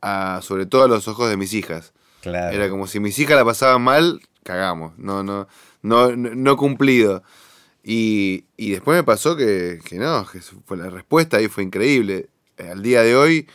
a, 0.00 0.40
sobre 0.42 0.66
todo 0.66 0.84
a 0.84 0.88
los 0.88 1.08
ojos 1.08 1.28
de 1.28 1.36
mis 1.36 1.52
hijas. 1.54 1.92
Claro. 2.20 2.54
Era 2.54 2.68
como 2.70 2.86
si 2.86 3.00
mis 3.00 3.18
hijas 3.18 3.36
la 3.36 3.44
pasaban 3.44 3.82
mal, 3.82 4.20
cagamos, 4.44 4.96
no, 4.98 5.22
no, 5.22 5.48
no, 5.82 6.14
no, 6.14 6.34
no 6.34 6.56
cumplido. 6.56 7.22
Y, 7.82 8.44
y 8.56 8.72
después 8.72 8.96
me 8.96 9.02
pasó 9.04 9.36
que, 9.36 9.78
que 9.84 9.96
no, 9.96 10.26
que 10.30 10.40
fue 10.40 10.76
la 10.76 10.90
respuesta 10.90 11.38
ahí 11.38 11.48
fue 11.48 11.62
increíble. 11.64 12.28
Eh, 12.58 12.70
Al 12.70 12.82
día 12.82 13.02
de 13.02 13.16
hoy, 13.16 13.48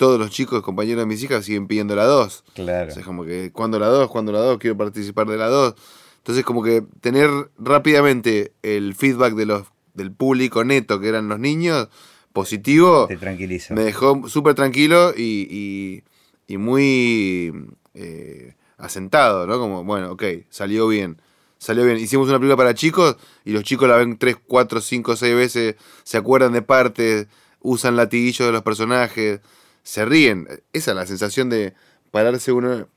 todos 0.00 0.18
los 0.18 0.30
chicos, 0.30 0.62
compañeros 0.62 1.02
de 1.02 1.06
mis 1.06 1.22
hijas, 1.22 1.44
siguen 1.44 1.66
pidiendo 1.66 1.94
la 1.94 2.04
2. 2.06 2.42
Claro. 2.54 2.88
O 2.88 2.90
sea, 2.90 3.00
es 3.00 3.06
como 3.06 3.22
que, 3.26 3.52
¿cuándo 3.52 3.78
la 3.78 3.88
2? 3.88 4.08
¿Cuándo 4.08 4.32
la 4.32 4.38
2? 4.40 4.56
Quiero 4.58 4.74
participar 4.78 5.26
de 5.26 5.36
la 5.36 5.48
2. 5.48 5.74
Entonces, 6.16 6.42
como 6.42 6.62
que 6.62 6.82
tener 7.02 7.28
rápidamente 7.58 8.52
el 8.62 8.94
feedback 8.94 9.34
de 9.34 9.44
los, 9.44 9.66
del 9.92 10.10
público 10.10 10.64
neto, 10.64 11.00
que 11.00 11.08
eran 11.08 11.28
los 11.28 11.38
niños, 11.38 11.88
positivo, 12.32 13.08
Te 13.08 13.18
tranquilizo. 13.18 13.74
me 13.74 13.82
dejó 13.84 14.26
súper 14.28 14.54
tranquilo 14.54 15.12
y, 15.14 15.46
y- 15.50 16.02
y 16.46 16.56
muy 16.56 17.52
eh, 17.94 18.54
asentado, 18.78 19.46
¿no? 19.46 19.58
Como, 19.58 19.84
bueno, 19.84 20.12
ok, 20.12 20.22
salió 20.48 20.88
bien. 20.88 21.20
Salió 21.58 21.84
bien. 21.84 21.98
Hicimos 21.98 22.28
una 22.28 22.38
película 22.38 22.56
para 22.56 22.72
chicos 22.74 23.16
y 23.44 23.52
los 23.52 23.64
chicos 23.64 23.86
la 23.86 23.96
ven 23.96 24.16
3, 24.16 24.36
4, 24.46 24.80
5, 24.80 25.14
6 25.16 25.34
veces, 25.36 25.76
se 26.04 26.16
acuerdan 26.16 26.52
de 26.54 26.62
partes, 26.62 27.26
usan 27.60 27.96
latiguillos 27.96 28.46
de 28.48 28.52
los 28.52 28.62
personajes, 28.62 29.40
se 29.82 30.04
ríen. 30.04 30.46
Esa 30.72 30.90
es 30.92 30.96
la 30.96 31.06
sensación 31.06 31.50
de 31.50 31.74
pararse 32.10 32.52
uno. 32.52 32.88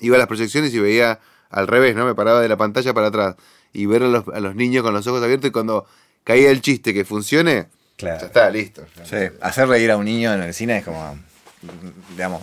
Iba 0.00 0.16
a 0.16 0.18
las 0.18 0.26
proyecciones 0.28 0.72
y 0.74 0.78
veía 0.80 1.20
al 1.50 1.66
revés, 1.68 1.94
¿no? 1.94 2.04
Me 2.04 2.14
paraba 2.14 2.40
de 2.40 2.48
la 2.48 2.56
pantalla 2.56 2.92
para 2.94 3.08
atrás 3.08 3.36
y 3.72 3.86
ver 3.86 4.02
a 4.02 4.08
los, 4.08 4.26
a 4.28 4.40
los 4.40 4.54
niños 4.54 4.82
con 4.82 4.92
los 4.94 5.06
ojos 5.06 5.22
abiertos 5.22 5.48
y 5.48 5.52
cuando 5.52 5.86
caía 6.24 6.50
el 6.50 6.60
chiste 6.60 6.92
que 6.94 7.04
funcione, 7.04 7.68
Claro. 7.96 8.20
ya 8.20 8.26
está, 8.26 8.50
listo. 8.50 8.84
Sí, 9.04 9.16
hacer 9.40 9.68
reír 9.68 9.90
a 9.92 9.96
un 9.96 10.04
niño 10.04 10.32
en 10.34 10.42
el 10.42 10.52
cine 10.52 10.78
es 10.78 10.84
como, 10.84 11.16
digamos, 12.10 12.42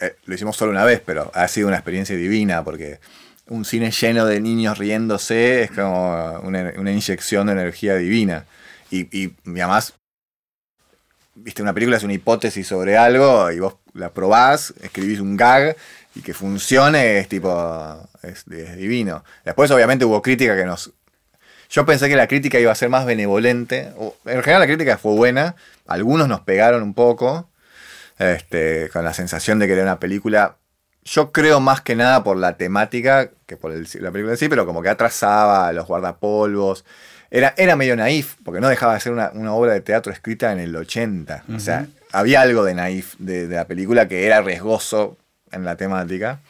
eh, 0.00 0.16
lo 0.24 0.34
hicimos 0.34 0.56
solo 0.56 0.72
una 0.72 0.84
vez, 0.84 1.00
pero 1.06 1.30
ha 1.34 1.46
sido 1.46 1.68
una 1.68 1.76
experiencia 1.76 2.16
divina 2.16 2.64
porque 2.64 2.98
un 3.48 3.64
cine 3.64 3.92
lleno 3.92 4.26
de 4.26 4.40
niños 4.40 4.76
riéndose 4.78 5.62
es 5.62 5.70
como 5.70 6.40
una, 6.40 6.72
una 6.78 6.90
inyección 6.90 7.46
de 7.46 7.52
energía 7.52 7.94
divina. 7.94 8.44
Y, 8.90 9.02
y, 9.16 9.34
y 9.44 9.60
además, 9.60 9.94
viste, 11.36 11.62
una 11.62 11.72
película 11.72 11.96
es 11.96 12.02
una 12.02 12.14
hipótesis 12.14 12.66
sobre 12.66 12.96
algo 12.96 13.50
y 13.50 13.60
vos 13.60 13.76
la 13.94 14.10
probás, 14.10 14.74
escribís 14.82 15.20
un 15.20 15.36
gag 15.36 15.76
y 16.14 16.22
que 16.22 16.34
funcione 16.34 17.18
es 17.18 17.28
tipo, 17.28 18.08
es, 18.22 18.44
divino. 18.46 19.24
Después 19.44 19.70
obviamente 19.70 20.04
hubo 20.04 20.22
crítica 20.22 20.56
que 20.56 20.64
nos 20.64 20.92
yo 21.68 21.84
pensé 21.84 22.08
que 22.08 22.16
la 22.16 22.28
crítica 22.28 22.60
iba 22.60 22.70
a 22.70 22.76
ser 22.76 22.88
más 22.88 23.06
benevolente. 23.06 23.92
En 24.24 24.42
general 24.42 24.60
la 24.60 24.66
crítica 24.66 24.98
fue 24.98 25.14
buena. 25.14 25.56
Algunos 25.86 26.28
nos 26.28 26.40
pegaron 26.40 26.82
un 26.82 26.94
poco. 26.94 27.48
Este, 28.18 28.88
con 28.92 29.04
la 29.04 29.12
sensación 29.12 29.58
de 29.58 29.66
que 29.66 29.72
era 29.72 29.82
una 29.82 29.98
película. 29.98 30.56
Yo 31.04 31.32
creo 31.32 31.60
más 31.60 31.80
que 31.80 31.96
nada 31.96 32.22
por 32.24 32.36
la 32.36 32.56
temática 32.56 33.30
que 33.46 33.56
por 33.56 33.72
la 33.72 34.10
película 34.10 34.32
en 34.32 34.38
sí, 34.38 34.48
pero 34.48 34.64
como 34.64 34.80
que 34.82 34.88
atrasaba 34.88 35.72
los 35.72 35.86
guardapolvos. 35.86 36.84
Era, 37.30 37.54
era 37.56 37.76
medio 37.76 37.96
naif, 37.96 38.36
porque 38.44 38.60
no 38.60 38.68
dejaba 38.68 38.94
de 38.94 39.00
ser 39.00 39.12
una, 39.12 39.30
una 39.34 39.52
obra 39.52 39.72
de 39.72 39.80
teatro 39.80 40.12
escrita 40.12 40.52
en 40.52 40.58
el 40.60 40.74
80. 40.76 41.44
O 41.54 41.60
sea, 41.60 41.86
había 42.12 42.40
algo 42.40 42.64
de 42.64 42.74
naif 42.74 43.14
de, 43.18 43.46
de 43.48 43.56
la 43.56 43.66
película 43.66 44.06
que 44.08 44.26
era 44.26 44.40
riesgoso 44.42 45.16
en 45.52 45.64
la 45.64 45.76
temática. 45.76 46.40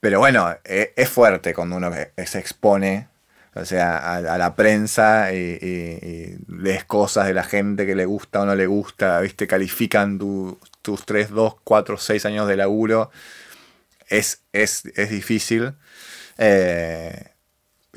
Pero 0.00 0.20
bueno, 0.20 0.54
eh, 0.64 0.92
es 0.96 1.08
fuerte 1.08 1.52
cuando 1.54 1.76
uno 1.76 1.90
se 2.24 2.38
expone, 2.38 3.08
o 3.54 3.64
sea, 3.64 3.98
a, 3.98 4.16
a 4.18 4.38
la 4.38 4.54
prensa 4.54 5.32
y, 5.32 5.58
y- 5.60 6.06
y 6.06 6.38
lees 6.62 6.84
cosas 6.84 7.26
de 7.26 7.34
la 7.34 7.42
gente 7.42 7.84
que 7.84 7.96
le 7.96 8.04
gusta 8.04 8.42
o 8.42 8.46
no 8.46 8.54
le 8.54 8.66
gusta, 8.68 9.20
¿viste? 9.20 9.48
Califican 9.48 10.16
tu- 10.18 10.58
tus 10.82 11.04
3, 11.04 11.30
2, 11.30 11.56
4, 11.64 11.98
6 11.98 12.24
años 12.24 12.46
de 12.46 12.56
laburo. 12.56 13.10
Es, 14.08 14.42
es, 14.52 14.84
es 14.94 15.10
difícil. 15.10 15.72
Eh, 16.38 17.24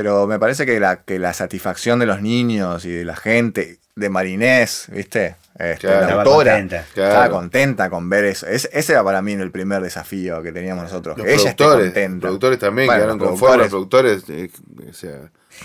pero 0.02 0.26
me 0.26 0.40
parece 0.40 0.66
que 0.66 0.80
la, 0.80 1.04
que 1.04 1.20
la 1.20 1.32
satisfacción 1.34 2.00
de 2.00 2.08
los 2.08 2.22
niños 2.24 2.86
y 2.86 2.90
de 2.90 3.06
la 3.06 3.16
gente, 3.16 3.78
de 3.96 4.10
Marinés, 4.10 4.88
¿viste? 4.92 5.36
Este, 5.60 5.78
Claro. 5.80 5.96
la 5.98 6.02
Estaba 6.06 6.22
autora, 6.24 6.52
contenta. 6.58 6.86
estaba 6.90 7.30
contenta 7.30 7.90
con 7.92 8.10
ver 8.10 8.26
eso. 8.26 8.48
Es- 8.48 8.68
ese 8.74 8.94
era 8.94 9.04
para 9.04 9.22
mí 9.22 9.34
el 9.34 9.52
primer 9.52 9.84
desafío 9.84 10.42
que 10.42 10.52
teníamos 10.52 10.86
nosotros. 10.86 11.18
Los 11.18 11.26
que 11.28 11.34
ella 11.34 11.50
esté 11.52 11.64
productores, 11.64 11.86
contenta. 11.88 12.14
los 12.16 12.22
productores 12.22 12.60
también 12.60 12.88
Bueno, 12.88 13.00
quedaron 13.02 13.20
conformes, 13.20 13.58
los 13.60 13.70
productores, 13.70 14.24
eh, 14.30 14.50
o 14.90 14.94
sea, 14.94 15.12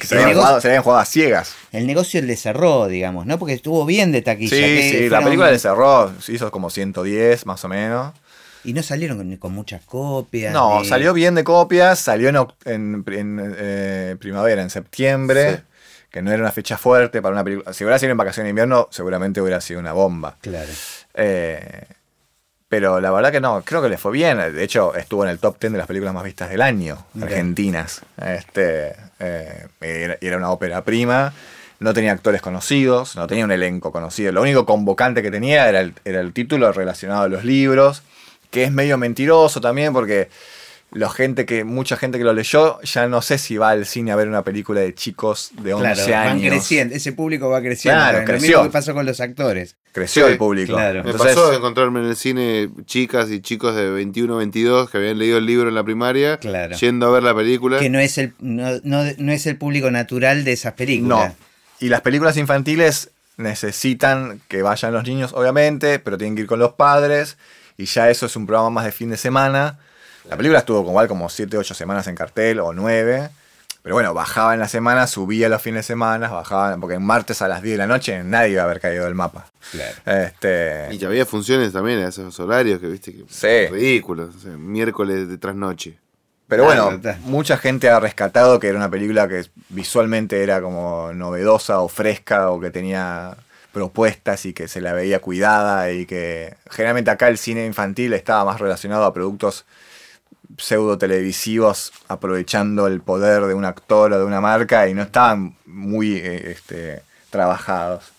Que 0.01 0.07
se 0.07 0.15
habían, 0.17 0.29
negocio- 0.31 0.43
jugado, 0.43 0.61
se 0.61 0.69
habían 0.69 0.83
jugado 0.83 1.01
a 1.01 1.05
ciegas. 1.07 1.55
El 1.73 1.87
negocio 1.87 2.21
le 2.21 2.37
cerró, 2.37 2.89
digamos, 2.89 3.25
¿no? 3.25 3.39
Porque 3.39 3.55
estuvo 3.55 3.87
bien 3.87 4.13
de 4.13 4.21
taquilla. 4.21 4.51
Sí, 4.55 4.63
que 4.63 4.83
sí, 4.83 5.01
la 5.05 5.09
fueron- 5.09 5.25
película 5.25 5.51
le 5.53 5.59
cerró, 5.59 6.13
hizo 6.29 6.51
como 6.51 6.69
110 6.69 7.47
más 7.47 7.65
o 7.65 7.69
menos. 7.69 8.13
Y 8.67 8.73
no 8.75 8.83
salieron 8.83 9.17
con, 9.17 9.37
con 9.37 9.53
muchas 9.53 9.83
copias. 9.85 10.53
No, 10.53 10.81
ni- 10.83 10.89
salió 10.89 11.13
bien 11.15 11.35
de 11.35 11.45
copias, 11.45 11.99
salió 11.99 12.29
en, 12.29 12.37
oc- 12.37 12.55
en- 12.65 13.05
en, 13.07 13.55
eh, 13.59 14.17
primavera, 14.19 14.61
en 14.63 14.71
septiembre, 14.71 15.57
Sí. 15.57 15.63
que 16.11 16.23
no 16.23 16.33
era 16.33 16.43
una 16.43 16.53
fecha 16.53 16.77
fuerte 16.77 17.23
para 17.23 17.33
una 17.35 17.45
película. 17.45 17.73
Si 17.73 17.85
hubiera 17.85 17.99
sido 17.99 18.13
en 18.13 18.19
vacaciones 18.19 18.47
de 18.47 18.51
invierno, 18.51 18.89
seguramente 18.91 19.41
hubiera 19.41 19.61
sido 19.61 19.81
una 19.81 19.93
bomba. 19.93 20.37
Claro. 20.41 20.69
Eh, 21.15 21.85
pero 22.69 23.01
la 23.01 23.13
verdad 23.13 23.31
que 23.31 23.41
no, 23.41 23.63
creo 23.65 23.81
que 23.81 23.89
le 23.89 23.97
fue 23.97 24.11
bien. 24.13 24.39
De 24.39 24.65
hecho, 24.65 24.95
estuvo 24.97 25.23
en 25.25 25.31
el 25.31 25.39
top 25.39 25.59
10 25.61 25.73
de 25.73 25.79
las 25.79 25.87
películas 25.87 26.13
más 26.13 26.25
vistas 26.25 26.51
del 26.51 26.61
año, 26.63 27.07
argentinas. 27.23 28.03
Este, 28.21 28.95
eh, 29.21 29.67
era, 29.81 30.19
era 30.21 30.37
una 30.37 30.51
ópera 30.51 30.83
prima, 30.83 31.33
no 31.79 31.95
tenía 31.95 32.11
actores 32.13 32.43
conocidos, 32.43 33.15
no 33.15 33.29
tenía 33.29 33.45
un 33.45 33.53
elenco 33.53 33.93
conocido. 33.93 34.33
Lo 34.33 34.43
único 34.43 34.67
convocante 34.67 35.23
que 35.23 35.31
tenía 35.31 35.69
era 35.69 35.81
el, 35.81 35.95
era 36.05 36.21
el 36.21 36.33
título 36.33 36.73
relacionado 36.73 37.23
a 37.23 37.29
los 37.29 37.45
libros, 37.45 38.03
que 38.51 38.65
es 38.65 38.73
medio 38.73 38.99
mentiroso 38.99 39.61
también 39.61 39.93
porque 39.93 40.29
la 40.93 41.11
gente 41.11 41.45
que, 41.47 41.65
mucha 41.65 41.97
gente 41.97 42.17
que 42.17 42.25
lo 42.25 42.33
leyó, 42.33 42.81
ya 42.83 43.09
no 43.09 43.21
sé 43.21 43.39
si 43.39 43.57
va 43.57 43.71
al 43.71 43.87
cine 43.87 44.13
a 44.13 44.17
ver 44.17 44.29
una 44.29 44.43
película 44.43 44.81
de 44.81 44.95
chicos 44.95 45.51
de 45.61 45.75
11 45.75 45.95
Claro, 46.05 46.13
van 46.13 46.29
años. 46.39 46.49
creciendo, 46.53 46.95
ese 46.95 47.13
público 47.13 47.49
va 47.51 47.61
creciendo. 47.61 47.99
Claro, 48.01 48.19
también. 48.19 48.35
Lo 48.37 48.39
creció. 48.39 48.59
mismo 48.59 48.71
que 48.71 48.73
pasó 48.73 48.95
con 48.95 49.05
los 49.05 49.21
actores. 49.21 49.77
Creció 49.93 50.27
Sí, 50.27 50.33
el 50.33 50.39
público. 50.39 50.75
claro. 50.75 51.03
Me 51.03 51.11
Entonces, 51.11 51.35
pasó 51.35 51.51
de 51.51 51.57
encontrarme 51.57 52.01
en 52.01 52.07
el 52.07 52.17
cine 52.17 52.71
chicas 52.87 53.31
y 53.31 53.41
chicos 53.41 53.75
de 53.75 53.91
21, 53.91 54.37
22 54.37 54.89
que 54.89 54.99
habían 54.99 55.19
leído 55.19 55.39
el 55.39 55.45
libro 55.47 55.69
en 55.69 55.75
la 55.75 55.83
primaria, 55.85 56.37
Claro. 56.39 56.77
yendo 56.77 57.09
a 57.09 57.11
ver 57.11 57.25
la 57.25 57.35
película. 57.35 57.81
Que 57.81 57.91
no 57.91 57.99
es 57.99 58.17
el, 58.17 58.33
no, 58.39 58.71
no- 58.85 59.05
no 59.19 59.33
es 59.33 59.47
el 59.47 59.57
público 59.57 59.91
natural 59.91 60.45
de 60.45 60.53
esas 60.53 60.75
películas. 60.75 61.31
No. 61.31 61.37
Y 61.81 61.89
las 61.89 62.01
películas 62.01 62.37
infantiles 62.37 63.11
necesitan 63.39 64.41
que 64.49 64.63
vayan 64.63 64.93
los 64.93 65.05
niños, 65.05 65.33
obviamente, 65.35 65.99
pero 65.99 66.17
tienen 66.17 66.37
que 66.37 66.43
ir 66.43 66.47
con 66.49 66.59
los 66.59 66.75
padres. 66.75 67.37
Y 67.77 67.85
ya 67.87 68.09
eso 68.11 68.27
es 68.27 68.37
un 68.37 68.47
programa 68.47 68.71
más 68.71 68.85
de 68.85 68.93
fin 68.93 69.11
de 69.11 69.17
semana. 69.17 69.79
La 70.29 70.37
película 70.37 70.59
estuvo 70.61 70.79
como, 70.79 70.91
igual 70.91 71.09
como 71.09 71.29
7, 71.29 71.57
8 71.57 71.75
semanas 71.75 72.07
en 72.09 72.15
cartel 72.15 72.61
o 72.61 72.73
9. 72.73 73.29
Pero 73.83 73.95
bueno, 73.95 74.13
bajaba 74.15 74.53
en 74.55 74.59
la 74.59 74.67
semana, 74.67 75.07
subía 75.07 75.49
los 75.49 75.63
fines 75.63 75.81
de 75.81 75.83
semana, 75.93 76.29
bajaba, 76.29 76.77
porque 76.79 76.97
en 76.97 77.05
martes 77.05 77.41
a 77.41 77.47
las 77.47 77.63
10 77.63 77.75
de 77.75 77.79
la 77.79 77.87
noche 77.87 78.25
nadie 78.25 78.51
iba 78.55 78.63
a 78.63 78.65
haber 78.65 78.81
caído 78.81 79.05
del 79.05 79.15
mapa. 79.15 79.47
Claro. 79.71 79.95
Este, 80.05 80.89
Y 80.91 80.99
que 80.99 81.07
había 81.07 81.25
funciones 81.25 81.73
también 81.73 82.01
a 82.01 82.09
esos 82.09 82.39
horarios 82.41 82.81
que 82.81 82.89
viste 82.89 83.13
que 83.13 83.25
Sí. 83.29 83.73
ridículos. 83.73 84.35
o 84.35 84.39
sea, 84.41 84.51
miércoles 84.57 85.29
de 85.29 85.39
trasnoche. 85.39 85.99
Pero 86.49 86.65
Claro, 86.67 86.99
bueno, 86.99 87.17
mucha 87.23 87.57
gente 87.59 87.89
ha 87.89 88.01
rescatado 88.01 88.59
que 88.59 88.67
era 88.69 88.77
una 88.77 88.91
película 88.91 89.29
que 89.29 89.45
visualmente 89.69 90.43
era 90.43 90.61
como 90.61 91.13
novedosa 91.13 91.79
o 91.81 91.89
fresca 91.89 92.51
o 92.51 92.59
que 92.61 92.71
tenía 92.71 93.37
propuestas 93.81 94.47
y 94.47 94.55
que 94.55 94.69
se 94.69 94.81
la 94.81 94.95
veía 94.95 95.19
cuidada 95.21 95.91
y 95.93 96.07
que 96.07 96.55
generalmente 96.71 97.11
acá 97.11 97.29
el 97.29 97.37
cine 97.37 97.67
infantil 97.67 98.15
estaba 98.15 98.43
más 98.47 98.59
relacionado 98.59 99.05
a 99.05 99.13
productos 99.13 99.67
pseudo 100.57 100.97
televisivos 100.97 101.93
aprovechando 102.09 102.87
el 102.87 103.03
poder 103.03 103.43
de 103.45 103.53
un 103.53 103.67
actor 103.67 104.15
o 104.15 104.19
de 104.19 104.25
una 104.25 104.41
marca 104.41 104.89
y 104.89 104.95
no 104.95 105.03
estaban 105.03 105.57
muy 105.67 106.17
eh, 106.17 106.53
este, 106.53 107.03
trabajados. 107.29 108.13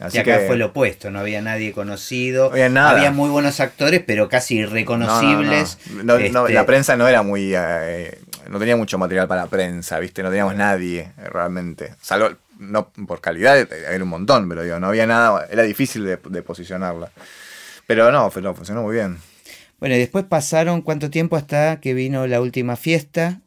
Así 0.00 0.16
y 0.16 0.20
acá 0.20 0.38
que- 0.38 0.46
fue 0.46 0.56
lo 0.56 0.66
opuesto, 0.68 1.10
no 1.10 1.18
había 1.20 1.42
nadie 1.42 1.72
conocido. 1.72 2.46
No 2.48 2.52
había 2.54 2.70
nada. 2.70 2.92
Había 2.92 3.10
muy 3.10 3.28
buenos 3.28 3.60
actores, 3.60 4.02
pero 4.06 4.30
casi 4.30 4.54
No, 4.54 4.60
no, 4.62 4.66
no. 4.68 4.72
irreconocibles. 4.72 5.78
No, 5.90 6.02
no, 6.04 6.16
Este, 6.16 6.54
la 6.54 6.64
prensa 6.64 6.96
no 6.96 7.06
era 7.06 7.22
muy. 7.22 7.52
eh, 7.54 8.18
no 8.48 8.58
tenía 8.58 8.76
mucho 8.76 8.96
material 8.96 9.28
para 9.28 9.46
prensa, 9.48 9.98
¿viste? 9.98 10.22
No 10.22 10.30
teníamos 10.30 10.56
nadie 10.56 11.00
eh, 11.18 11.28
realmente. 11.30 11.94
Salvo, 12.00 12.30
no 12.62 12.90
por 13.06 13.20
calidad, 13.20 13.56
era 13.72 14.02
un 14.04 14.10
montón, 14.10 14.48
pero 14.48 14.62
digo, 14.62 14.78
no 14.80 14.88
había 14.88 15.06
nada. 15.06 15.46
Era 15.50 15.62
difícil 15.64 16.04
de, 16.04 16.16
de 16.16 16.42
posicionarla. 16.42 17.10
Pero 17.86 18.10
no, 18.12 18.30
fue- 18.30 18.42
no, 18.42 18.54
funcionó 18.54 18.82
muy 18.82 18.94
bien. 18.94 19.18
Bueno, 19.80 19.96
y 19.96 19.98
después 19.98 20.24
pasaron 20.24 20.80
cuánto 20.82 21.10
tiempo 21.10 21.36
hasta 21.36 21.80
que 21.80 21.92
vino 21.94 22.26
la 22.26 22.40
última 22.40 22.76
fiesta, 22.76 23.40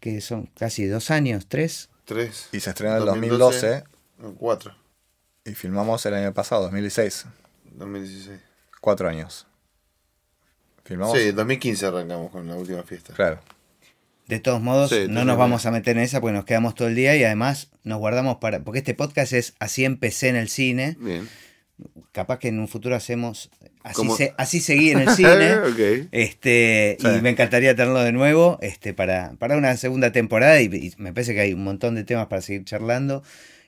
que 0.00 0.20
son 0.20 0.46
casi 0.58 0.86
dos 0.86 1.10
años, 1.10 1.46
tres. 1.48 1.90
Tres. 2.06 2.48
Y 2.52 2.60
se 2.60 2.70
estrenó 2.70 2.94
en 2.96 3.00
el 3.02 3.06
2012 3.06 3.84
no, 4.18 4.34
Cuatro. 4.34 4.74
y 5.44 5.52
filmamos 5.54 6.04
el 6.06 6.14
año 6.14 6.32
pasado, 6.32 6.62
2016. 6.62 7.26
2016. 7.72 8.40
Cuatro 8.80 9.08
años. 9.08 9.46
filmamos. 10.84 11.16
Sí, 11.18 11.28
en 11.28 11.36
2015 11.36 11.86
arrancamos 11.86 12.30
con 12.30 12.46
la 12.48 12.54
última 12.56 12.82
fiesta. 12.82 13.12
Claro. 13.14 13.40
De 14.32 14.40
todos 14.40 14.60
modos, 14.62 14.90
Sí, 14.90 15.06
no 15.08 15.24
nos 15.24 15.36
vamos 15.36 15.66
a 15.66 15.70
meter 15.70 15.96
en 15.96 16.02
esa 16.04 16.20
porque 16.20 16.34
nos 16.34 16.44
quedamos 16.44 16.74
todo 16.74 16.88
el 16.88 16.94
día 16.94 17.14
y 17.16 17.24
además 17.24 17.68
nos 17.84 17.98
guardamos 17.98 18.36
para. 18.36 18.60
Porque 18.60 18.78
este 18.78 18.94
podcast 18.94 19.32
es 19.32 19.54
Así 19.58 19.84
empecé 19.84 20.28
en 20.28 20.36
el 20.36 20.48
cine. 20.48 20.96
Bien. 21.00 21.28
Capaz 22.12 22.38
que 22.38 22.48
en 22.48 22.58
un 22.60 22.68
futuro 22.68 22.94
hacemos 22.94 23.50
Así, 23.82 24.08
se- 24.16 24.32
así 24.38 24.60
seguí 24.60 24.90
en 24.90 25.00
el 25.00 25.08
cine. 25.16 25.56
Este, 26.12 26.96
Sí. 27.00 27.06
y 27.18 27.20
me 27.20 27.30
encantaría 27.30 27.74
tenerlo 27.74 28.00
de 28.02 28.12
nuevo 28.12 28.58
este, 28.62 28.94
para, 28.94 29.32
para 29.38 29.56
una 29.56 29.76
segunda 29.76 30.12
temporada. 30.12 30.60
Y, 30.60 30.66
y 30.66 30.92
me 30.98 31.12
parece 31.12 31.34
que 31.34 31.40
hay 31.40 31.52
un 31.52 31.64
montón 31.64 31.94
de 31.94 32.04
temas 32.04 32.26
para 32.28 32.42
seguir 32.42 32.64
charlando. 32.64 33.22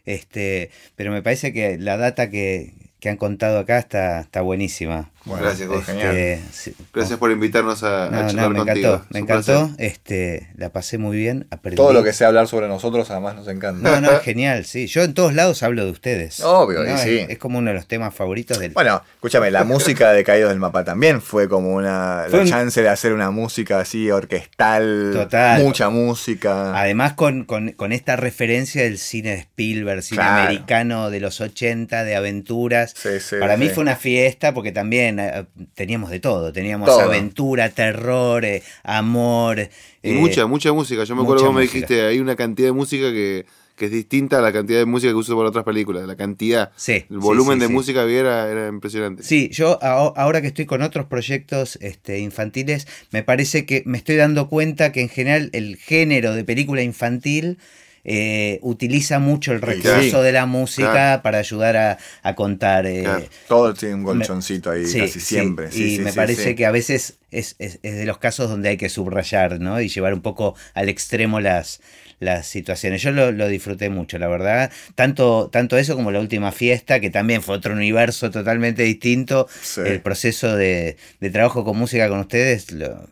Este, 0.05 0.71
pero 0.97 1.11
me 1.11 1.23
parece 1.23 1.53
que 1.53 1.79
la 1.79 1.97
data 1.97 2.31
que, 2.31 2.75
que 3.01 3.09
han 3.09 3.17
contado 3.17 3.59
acá 3.59 3.79
está, 3.79 4.21
está 4.21 4.41
buenísima. 4.43 5.11
Gracias, 5.27 5.69
Jorge. 5.69 5.93
Genial. 5.93 6.17
Este, 6.17 6.53
sí. 6.53 6.75
Gracias 6.93 7.19
por 7.19 7.31
invitarnos 7.31 7.83
a, 7.83 8.07
a 8.07 8.11
No, 8.11 8.23
no, 8.23 8.27
charlar 8.29 8.51
me 8.51 8.57
contigo. 8.59 8.89
encantó, 8.89 9.07
me 9.11 9.19
encantó. 9.21 9.67
placer. 9.69 9.87
Este, 9.87 10.49
la 10.57 10.71
pasé 10.71 10.99
muy 10.99 11.17
bien. 11.17 11.47
Aprendí. 11.51 11.77
Todo 11.77 11.93
lo 11.93 12.03
que 12.05 12.13
sea 12.13 12.29
hablar 12.29 12.47
sobre 12.49 12.69
nosotros 12.69 13.11
además 13.11 13.35
nos 13.37 13.49
encanta. 13.49 13.89
No, 13.91 14.01
no, 14.01 14.13
es 14.13 14.23
genial, 14.23 14.65
sí. 14.65 14.87
Yo 14.87 15.03
en 15.03 15.15
todos 15.15 15.35
lados 15.35 15.63
hablo 15.63 15.85
de 15.85 15.91
ustedes. 15.91 16.41
Obvio, 16.41 16.85
y 16.85 16.99
sí. 16.99 17.19
Es, 17.21 17.31
es 17.31 17.39
como 17.39 17.59
uno 17.59 17.71
de 17.71 17.77
los 17.77 17.87
temas 17.89 18.15
favoritos 18.15 18.59
del. 18.59 18.73
Bueno, 18.73 19.03
escúchame, 19.15 19.51
la 19.51 19.65
música 19.65 20.13
de 20.13 20.25
Caídos 20.25 20.51
del 20.51 20.59
Mapa 20.61 20.85
también 20.85 21.23
fue 21.23 21.49
como 21.49 21.75
una 21.75 22.25
Fue 22.29 22.39
la 22.41 22.45
un- 22.45 22.51
chance 22.51 22.83
de 22.83 22.89
hacer 22.89 23.13
una 23.13 23.31
música 23.31 23.81
así 23.81 24.11
orquestal, 24.11 25.11
Total. 25.15 25.63
mucha 25.63 25.89
música. 25.91 26.79
Además 26.79 27.15
con, 27.15 27.45
con- 27.45 27.73
con 27.73 27.93
esta 27.93 28.17
referencia 28.17 28.83
del 28.83 28.99
cine 28.99 29.31
de 29.31 29.37
Spielberg, 29.39 30.03
cine 30.03 30.19
Claro. 30.21 30.43
americano 30.43 31.11
de 31.11 31.21
los 31.21 31.41
80, 31.41 32.05
de 32.05 32.15
aventuras. 32.17 32.95
Sí, 32.97 33.21
sí, 33.21 33.37
Para 33.41 33.57
mí 33.57 33.69
fue 33.69 33.83
una 33.83 33.97
fiesta 33.97 34.53
porque 34.55 34.73
también 34.73 35.14
eh, 35.19 35.45
teníamos 35.75 36.11
de 36.11 36.21
todo. 36.21 36.53
Teníamos 36.53 36.89
Todo. 36.89 37.01
aventura, 37.01 37.69
terror, 37.71 38.45
eh, 38.45 38.63
amor. 38.83 39.59
Y 40.03 40.11
eh, 40.11 40.15
mucha, 40.15 40.47
mucha 40.47 40.73
música. 40.73 41.05
Yo 41.05 41.15
me 41.17 41.23
acuerdo 41.23 41.43
que 41.43 41.47
vos 41.49 41.57
me 41.57 41.63
dijiste, 41.63 42.03
hay 42.03 42.19
una 42.21 42.37
cantidad 42.37 42.69
de 42.69 42.73
música 42.73 43.11
que, 43.13 43.47
que 43.77 43.87
es 43.87 43.91
distinta 43.91 44.39
a 44.39 44.43
la 44.43 44.53
cantidad 44.53 44.79
de 44.79 44.85
música 44.87 45.11
que 45.13 45.17
uso 45.17 45.35
por 45.35 45.47
otras 45.47 45.65
películas. 45.65 46.07
La 46.07 46.17
cantidad. 46.17 46.71
Sí, 46.77 47.05
El 47.11 47.19
volumen 47.19 47.59
sí, 47.61 47.67
de 47.67 47.69
música 47.73 48.01
que 48.01 48.03
había 48.05 48.21
era, 48.21 48.49
era 48.51 48.69
impresionante. 48.69 49.23
Sí, 49.23 49.49
yo 49.53 49.79
aho- 49.81 50.13
ahora 50.17 50.41
que 50.41 50.49
estoy 50.49 50.67
con 50.67 50.83
otros 50.83 51.07
proyectos 51.07 51.77
este, 51.81 52.19
infantiles, 52.21 52.87
me 53.11 53.23
parece 53.23 53.67
que 53.67 53.83
me 53.87 53.99
estoy 53.99 54.17
dando 54.17 54.49
cuenta 54.49 54.93
que 54.93 55.01
en 55.01 55.09
general 55.09 55.51
el 55.53 55.77
género 55.77 56.35
de 56.35 56.45
película 56.45 56.83
infantil 56.83 57.59
eh, 58.05 58.59
utiliza 58.63 59.19
mucho 59.19 59.53
el 59.53 59.61
recurso 59.63 60.19
sí. 60.19 60.25
de 60.25 60.33
la 60.33 60.47
música 60.47 60.93
Claro. 60.93 61.23
para 61.23 61.39
ayudar 61.39 61.77
a, 61.77 61.99
a 62.23 62.35
contar. 62.35 62.87
eh, 62.87 63.03
Claro. 63.03 63.25
Todo 63.49 63.75
tiene 63.75 63.95
un 63.97 64.05
colchoncito 64.05 64.71
ahí 64.71 64.87
Sí, 64.87 65.01
casi 65.01 65.13
sí, 65.15 65.21
siempre. 65.21 65.71
Sí, 65.73 65.85
y 65.85 65.97
sí, 65.97 66.03
me 66.03 66.11
sí, 66.11 66.17
parece 66.17 66.45
sí. 66.51 66.55
que 66.55 66.67
a 66.67 66.71
veces 66.71 67.15
es, 67.31 67.57
es- 67.59 67.79
es 67.83 67.97
de 67.97 68.05
los 68.07 68.19
casos 68.19 68.49
donde 68.51 68.69
hay 68.69 68.77
que 68.77 68.89
subrayar, 68.89 69.59
¿no? 69.61 69.81
Y 69.81 69.89
llevar 69.89 70.15
un 70.15 70.21
poco 70.23 70.55
al 70.75 70.89
extremo 70.89 71.41
las, 71.41 71.81
las 72.21 72.47
situaciones. 72.47 73.03
Yo 73.03 73.11
lo, 73.11 73.33
lo 73.33 73.49
disfruté 73.49 73.89
mucho, 73.91 74.19
la 74.19 74.29
verdad. 74.29 74.71
Tanto, 74.95 75.49
tanto 75.51 75.77
eso 75.79 75.97
como 75.97 76.11
la 76.13 76.21
última 76.21 76.53
fiesta, 76.53 77.01
que 77.01 77.11
también 77.11 77.43
fue 77.43 77.57
otro 77.57 77.73
universo 77.73 78.31
totalmente 78.31 78.83
distinto. 78.83 79.49
Sí. 79.63 79.81
El 79.85 80.01
proceso 80.01 80.55
de, 80.57 80.97
de 81.21 81.31
trabajo 81.31 81.65
con 81.65 81.77
música 81.79 82.09
con 82.09 82.19
ustedes 82.21 82.71
lo- 82.71 83.09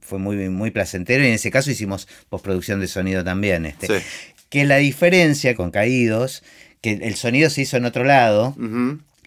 fue 0.00 0.18
muy, 0.18 0.48
muy 0.48 0.70
placentero. 0.70 1.24
Y 1.24 1.28
en 1.28 1.34
ese 1.34 1.50
caso 1.50 1.70
hicimos 1.70 2.08
postproducción 2.28 2.80
de 2.80 2.88
sonido 2.88 3.24
también. 3.24 3.66
Este. 3.66 3.86
Sí. 4.00 4.06
Que 4.48 4.64
la 4.64 4.76
diferencia 4.76 5.54
con 5.54 5.70
Caídos, 5.70 6.42
que 6.80 6.92
el 6.92 7.14
sonido 7.14 7.50
se 7.50 7.62
hizo 7.62 7.76
en 7.76 7.84
otro 7.84 8.04
lado. 8.04 8.56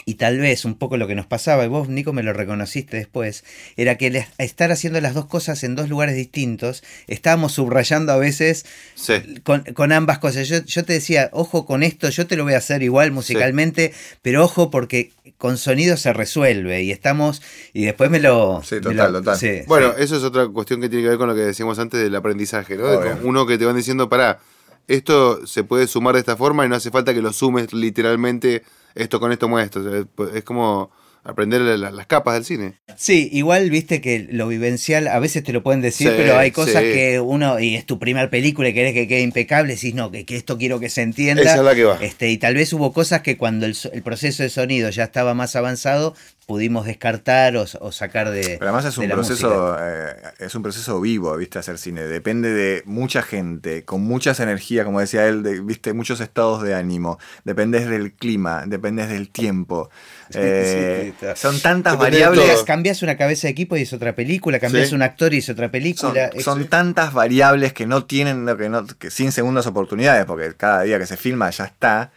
Y 0.05 0.15
tal 0.15 0.37
vez 0.39 0.65
un 0.65 0.75
poco 0.75 0.97
lo 0.97 1.07
que 1.07 1.15
nos 1.15 1.25
pasaba, 1.25 1.63
y 1.63 1.67
vos, 1.67 1.87
Nico, 1.89 2.11
me 2.13 2.23
lo 2.23 2.33
reconociste 2.33 2.97
después, 2.97 3.43
era 3.77 3.97
que 3.97 4.25
estar 4.37 4.71
haciendo 4.71 4.99
las 5.01 5.13
dos 5.13 5.25
cosas 5.27 5.63
en 5.63 5.75
dos 5.75 5.87
lugares 5.89 6.15
distintos, 6.15 6.83
estábamos 7.07 7.53
subrayando 7.53 8.11
a 8.11 8.17
veces 8.17 8.65
Sí. 8.95 9.13
con, 9.43 9.61
con 9.73 9.91
ambas 9.91 10.19
cosas. 10.19 10.47
Yo, 10.49 10.57
yo 10.65 10.83
te 10.83 10.93
decía, 10.93 11.29
ojo 11.31 11.65
con 11.65 11.83
esto, 11.83 12.09
yo 12.09 12.27
te 12.27 12.35
lo 12.35 12.43
voy 12.43 12.53
a 12.53 12.57
hacer 12.57 12.83
igual 12.83 13.11
musicalmente, 13.11 13.93
pero 14.21 14.43
ojo 14.43 14.69
porque 14.71 15.11
con 15.37 15.57
sonido 15.57 15.97
se 15.97 16.11
resuelve 16.13 16.83
y 16.83 16.91
estamos, 16.91 17.41
y 17.73 17.85
después 17.85 18.09
me 18.09 18.19
lo... 18.19 18.61
Sí, 18.63 18.81
total, 18.81 19.13
lo- 19.13 19.19
total. 19.19 19.37
sí, 19.37 19.61
Bueno, 19.67 19.93
eso 19.97 20.15
es 20.17 20.23
otra 20.23 20.47
cuestión 20.47 20.81
que 20.81 20.89
tiene 20.89 21.03
que 21.03 21.09
ver 21.09 21.17
con 21.17 21.27
lo 21.29 21.35
que 21.35 21.41
decíamos 21.41 21.79
antes 21.79 22.01
del 22.01 22.15
aprendizaje, 22.15 22.75
¿no? 22.77 22.85
Obvio. 22.85 23.17
Uno 23.23 23.45
que 23.45 23.57
te 23.57 23.65
van 23.65 23.75
diciendo, 23.75 24.09
pará, 24.09 24.39
esto 24.87 25.45
se 25.47 25.63
puede 25.63 25.87
sumar 25.87 26.13
de 26.15 26.19
esta 26.19 26.35
forma 26.37 26.65
y 26.65 26.69
no 26.69 26.75
hace 26.75 26.91
falta 26.91 27.13
que 27.13 27.21
lo 27.21 27.31
sumes 27.33 27.71
literalmente 27.73 28.63
esto 28.95 29.19
con 29.19 29.31
esto 29.31 29.47
muestro. 29.47 29.81
O 29.81 29.89
sea, 30.27 30.35
es- 30.37 30.43
como 30.43 30.91
aprender 31.25 31.61
la- 31.61 31.89
las 31.89 32.05
capas 32.05 32.33
del 32.33 32.43
cine. 32.43 32.73
Sí, 32.97 33.29
igual 33.31 33.69
viste 33.69 34.01
que 34.01 34.27
lo 34.29 34.45
vivencial 34.49 35.07
a 35.07 35.19
veces 35.19 35.41
te 35.41 35.53
lo 35.53 35.63
pueden 35.63 35.79
decir, 35.79 36.09
Sí, 36.09 36.13
pero 36.17 36.37
hay 36.37 36.51
cosas 36.51 36.83
sí. 36.83 36.91
que 36.91 37.21
uno, 37.21 37.61
y 37.61 37.75
es 37.75 37.85
tu 37.85 37.97
primer 37.97 38.29
película 38.29 38.67
y 38.67 38.73
querés 38.73 38.93
que 38.93 39.07
quede 39.07 39.21
impecable, 39.21 39.75
decís, 39.75 39.95
no, 39.95 40.11
que, 40.11 40.25
que 40.25 40.35
esto 40.35 40.57
quiero 40.57 40.81
que 40.81 40.89
se 40.89 41.01
entienda. 41.01 41.41
Esa 41.43 41.55
es 41.55 41.61
la 41.61 41.75
que 41.75 41.85
va. 41.85 41.97
Este, 42.01 42.29
y 42.29 42.37
tal 42.37 42.55
vez 42.55 42.73
hubo 42.73 42.91
cosas 42.91 43.21
que 43.21 43.37
cuando 43.37 43.65
el, 43.65 43.77
el 43.93 44.01
proceso 44.03 44.43
de 44.43 44.49
sonido 44.49 44.89
ya 44.89 45.05
estaba 45.05 45.33
más 45.33 45.55
avanzado, 45.55 46.13
pudimos 46.45 46.85
descartar 46.85 47.55
o, 47.57 47.65
o 47.79 47.91
sacar 47.91 48.29
de. 48.29 48.57
Pero 48.59 48.63
además 48.69 48.85
es 48.85 48.97
un 48.97 49.09
proceso, 49.09 49.77
eh, 49.79 50.15
es 50.39 50.53
un 50.55 50.63
proceso 50.63 50.99
vivo, 51.01 51.35
viste, 51.37 51.59
hacer 51.59 51.77
cine. 51.77 52.03
Depende 52.03 52.51
de 52.51 52.83
mucha 52.85 53.21
gente, 53.21 53.83
con 53.85 54.01
muchas 54.01 54.39
energías, 54.39 54.85
como 54.85 54.99
decía 54.99 55.25
él, 55.27 55.43
de, 55.43 55.61
viste, 55.61 55.93
muchos 55.93 56.19
estados 56.19 56.61
de 56.63 56.75
ánimo. 56.75 57.17
Dependes 57.43 57.89
del 57.89 58.13
clima, 58.13 58.63
dependes 58.67 59.09
del 59.09 59.29
tiempo. 59.29 59.89
Eh, 60.33 61.13
sí, 61.19 61.25
son 61.35 61.59
tantas 61.59 61.93
Depende 61.93 62.25
variables. 62.25 62.63
Cambias 62.63 63.01
una 63.03 63.17
cabeza 63.17 63.47
de 63.47 63.51
equipo 63.51 63.77
y 63.77 63.83
es 63.83 63.93
otra 63.93 64.15
película, 64.15 64.59
cambias 64.59 64.89
Sí. 64.89 64.95
un 64.95 65.01
actor 65.01 65.33
y 65.33 65.37
es 65.37 65.49
otra 65.49 65.71
película. 65.71 66.31
son 66.43 66.67
tantas 66.67 67.13
variables 67.13 67.73
que 67.73 67.85
no 67.85 68.05
tienen, 68.05 68.45
lo 68.45 68.57
que 68.57 68.69
no, 68.69 68.85
que 68.85 69.09
sin 69.11 69.31
segundas 69.31 69.65
oportunidades, 69.67 70.25
porque 70.25 70.53
cada 70.55 70.81
día 70.83 70.99
que 70.99 71.05
se 71.05 71.17
filma 71.17 71.49
ya 71.51 71.65
está, 71.65 72.11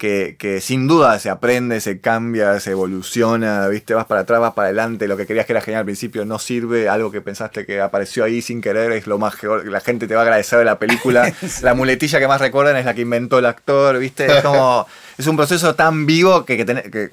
que, 0.00 0.36
que 0.38 0.62
sin 0.62 0.88
duda 0.88 1.18
se 1.18 1.28
aprende, 1.28 1.78
se 1.82 2.00
cambia, 2.00 2.58
se 2.58 2.70
evoluciona, 2.70 3.68
viste, 3.68 3.92
vas 3.92 4.06
para 4.06 4.22
atrás, 4.22 4.40
vas 4.40 4.54
para 4.54 4.68
adelante, 4.68 5.06
lo 5.06 5.18
que 5.18 5.26
querías 5.26 5.44
que 5.44 5.52
era 5.52 5.60
genial 5.60 5.80
al 5.80 5.84
principio 5.84 6.24
no 6.24 6.38
sirve, 6.38 6.88
algo 6.88 7.10
que 7.10 7.20
pensaste 7.20 7.66
que 7.66 7.82
apareció 7.82 8.24
ahí 8.24 8.40
sin 8.40 8.62
querer 8.62 8.92
es 8.92 9.06
lo 9.06 9.18
más 9.18 9.36
que 9.36 9.46
la 9.46 9.80
gente 9.80 10.06
te 10.08 10.14
va 10.14 10.20
a 10.20 10.24
agradecer 10.24 10.58
de 10.58 10.64
la 10.64 10.78
película, 10.78 11.30
la 11.62 11.74
muletilla 11.74 12.18
que 12.18 12.26
más 12.26 12.40
recuerdan 12.40 12.78
es 12.78 12.86
la 12.86 12.94
que 12.94 13.02
inventó 13.02 13.38
el 13.40 13.44
actor, 13.44 13.98
viste, 13.98 14.24
es 14.24 14.42
como, 14.42 14.86
es 15.18 15.26
un 15.26 15.36
proceso 15.36 15.74
tan 15.74 16.06
vivo 16.06 16.46
que, 16.46 16.56
que, 16.56 16.64
que 16.90 17.10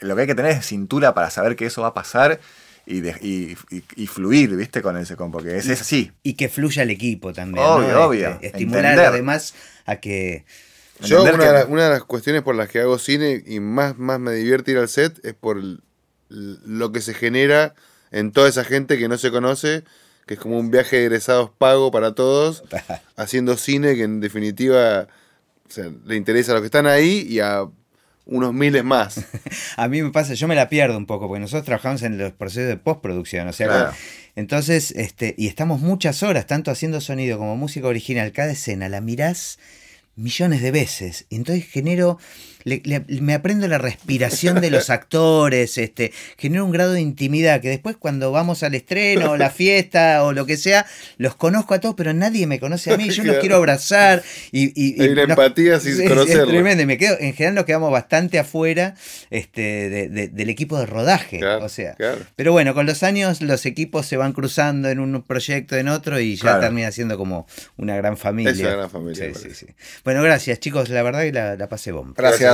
lo 0.00 0.16
que 0.16 0.22
hay 0.22 0.26
que 0.26 0.34
tener 0.34 0.50
es 0.50 0.66
cintura 0.66 1.14
para 1.14 1.30
saber 1.30 1.54
que 1.54 1.66
eso 1.66 1.82
va 1.82 1.88
a 1.88 1.94
pasar. 1.94 2.40
Y, 2.86 3.00
de- 3.00 3.16
y, 3.22 3.56
y- 3.74 3.84
y 3.96 4.06
fluir, 4.08 4.54
¿viste? 4.56 4.82
Con 4.82 4.98
ese 4.98 5.16
con 5.16 5.30
porque 5.30 5.56
es, 5.56 5.66
así. 5.70 6.12
y 6.22 6.34
que 6.34 6.50
fluya 6.50 6.82
el 6.82 6.90
equipo 6.90 7.32
también. 7.32 7.64
Obvio, 7.64 7.88
¿no? 7.94 8.04
obvio. 8.04 8.28
Este, 8.28 8.48
estimular 8.48 8.98
a 8.98 9.04
los 9.04 9.14
demás 9.14 9.54
a 9.86 9.96
que. 9.96 10.44
Yo, 11.00 11.22
una, 11.22 11.32
de 11.32 11.38
que- 11.38 11.44
las- 11.52 11.66
una 11.68 11.84
de 11.84 11.90
las 11.90 12.04
cuestiones 12.04 12.42
por 12.42 12.54
las 12.54 12.68
que 12.68 12.80
hago 12.80 12.98
cine 12.98 13.42
y 13.46 13.60
más, 13.60 13.98
más 13.98 14.20
me 14.20 14.32
divierte 14.32 14.70
ir 14.72 14.78
al 14.78 14.88
set 14.88 15.18
es 15.24 15.34
por 15.34 15.60
lo 16.28 16.92
que 16.92 17.00
se 17.00 17.14
genera 17.14 17.74
en 18.10 18.32
toda 18.32 18.48
esa 18.48 18.64
gente 18.64 18.98
que 18.98 19.08
no 19.08 19.18
se 19.18 19.30
conoce, 19.30 19.82
que 20.26 20.34
es 20.34 20.40
como 20.40 20.58
un 20.58 20.70
viaje 20.70 20.96
de 20.96 21.02
egresados 21.06 21.50
pago 21.58 21.90
para 21.90 22.14
todos, 22.14 22.62
haciendo 23.16 23.56
cine 23.56 23.94
que 23.94 24.04
en 24.04 24.20
definitiva 24.20 25.08
o 25.68 25.70
sea, 25.72 25.90
le 26.06 26.16
interesa 26.16 26.52
a 26.52 26.54
los 26.54 26.62
que 26.62 26.66
están 26.66 26.86
ahí 26.86 27.26
y 27.28 27.40
a 27.40 27.64
unos 28.26 28.54
miles 28.54 28.84
más. 28.84 29.20
A 29.76 29.86
mí 29.88 30.00
me 30.02 30.10
pasa, 30.10 30.32
yo 30.34 30.48
me 30.48 30.54
la 30.54 30.68
pierdo 30.70 30.96
un 30.96 31.04
poco, 31.06 31.26
porque 31.28 31.40
nosotros 31.40 31.64
trabajamos 31.66 32.02
en 32.02 32.16
los 32.16 32.32
procesos 32.32 32.68
de 32.68 32.76
postproducción, 32.78 33.48
o 33.48 33.52
sea, 33.52 33.66
Claro. 33.66 33.92
entonces, 34.34 34.92
este, 34.92 35.34
y 35.36 35.46
estamos 35.48 35.80
muchas 35.80 36.22
horas, 36.22 36.46
tanto 36.46 36.70
haciendo 36.70 37.02
sonido 37.02 37.36
como 37.36 37.56
música 37.56 37.86
original, 37.86 38.32
cada 38.32 38.52
escena 38.52 38.88
la 38.88 39.02
mirás 39.02 39.58
millones 40.16 40.62
de 40.62 40.70
veces, 40.70 41.26
entonces 41.30 41.66
genero, 41.66 42.18
le- 42.64 42.82
le- 42.84 43.04
me 43.20 43.34
aprendo 43.34 43.68
la 43.68 43.78
respiración 43.78 44.60
de 44.60 44.70
los 44.70 44.90
actores, 44.90 45.78
este, 45.78 46.12
genero 46.38 46.64
un 46.64 46.70
grado 46.72 46.92
de 46.92 47.00
intimidad 47.00 47.60
que 47.60 47.68
después 47.68 47.96
cuando 47.96 48.32
vamos 48.32 48.62
al 48.62 48.74
estreno 48.74 49.32
o 49.32 49.36
la 49.36 49.50
fiesta 49.50 50.24
o 50.24 50.32
lo 50.32 50.46
que 50.46 50.56
sea, 50.56 50.86
los 51.18 51.34
conozco 51.36 51.74
a 51.74 51.80
todos, 51.80 51.94
pero 51.94 52.12
nadie 52.14 52.46
me 52.46 52.58
conoce 52.60 52.92
a 52.92 52.96
mí, 52.96 53.08
yo 53.10 53.24
los 53.24 53.36
quiero 53.38 53.56
abrazar 53.56 54.22
y... 54.52 54.64
y- 54.74 55.02
y 55.04 55.08
una 55.08 55.22
nos- 55.22 55.30
empatía 55.30 55.78
sin 55.80 55.96
sí, 55.98 56.04
conocerlo. 56.08 56.42
Es 56.44 56.48
tremendo, 56.48 56.82
y 56.82 56.86
me 56.86 56.98
quedo, 56.98 57.16
en 57.20 57.34
general 57.34 57.54
nos 57.54 57.64
quedamos 57.64 57.90
bastante 57.92 58.38
afuera 58.38 58.94
este, 59.30 59.90
de- 59.90 60.08
de- 60.08 60.28
del 60.28 60.48
equipo 60.50 60.78
de 60.78 60.86
rodaje. 60.86 61.38
Claro, 61.38 61.64
o 61.64 61.68
sea. 61.68 61.94
claro. 61.94 62.18
Pero 62.36 62.52
bueno, 62.52 62.74
con 62.74 62.86
los 62.86 63.02
años 63.02 63.42
los 63.42 63.66
equipos 63.66 64.06
se 64.06 64.16
van 64.16 64.32
cruzando 64.32 64.88
en 64.88 65.00
un 65.00 65.22
proyecto, 65.22 65.76
en 65.76 65.88
otro, 65.88 66.18
y 66.20 66.36
ya 66.36 66.42
Claro. 66.42 66.60
termina 66.60 66.90
siendo 66.92 67.16
como 67.18 67.46
una 67.76 67.96
gran 67.96 68.16
familia. 68.16 68.52
Es 68.52 68.60
una 68.60 68.70
gran 68.76 68.90
familia, 68.90 69.32
Sí, 69.34 69.40
sí, 69.50 69.54
sí. 69.54 69.66
Bueno, 70.04 70.22
gracias 70.22 70.60
chicos, 70.60 70.88
la 70.88 71.02
verdad 71.02 71.22
que 71.22 71.32
la, 71.32 71.56
la 71.56 71.68
pasé 71.68 71.92
bomba. 71.92 72.14
Gracias. 72.16 72.53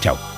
Chao. 0.00 0.37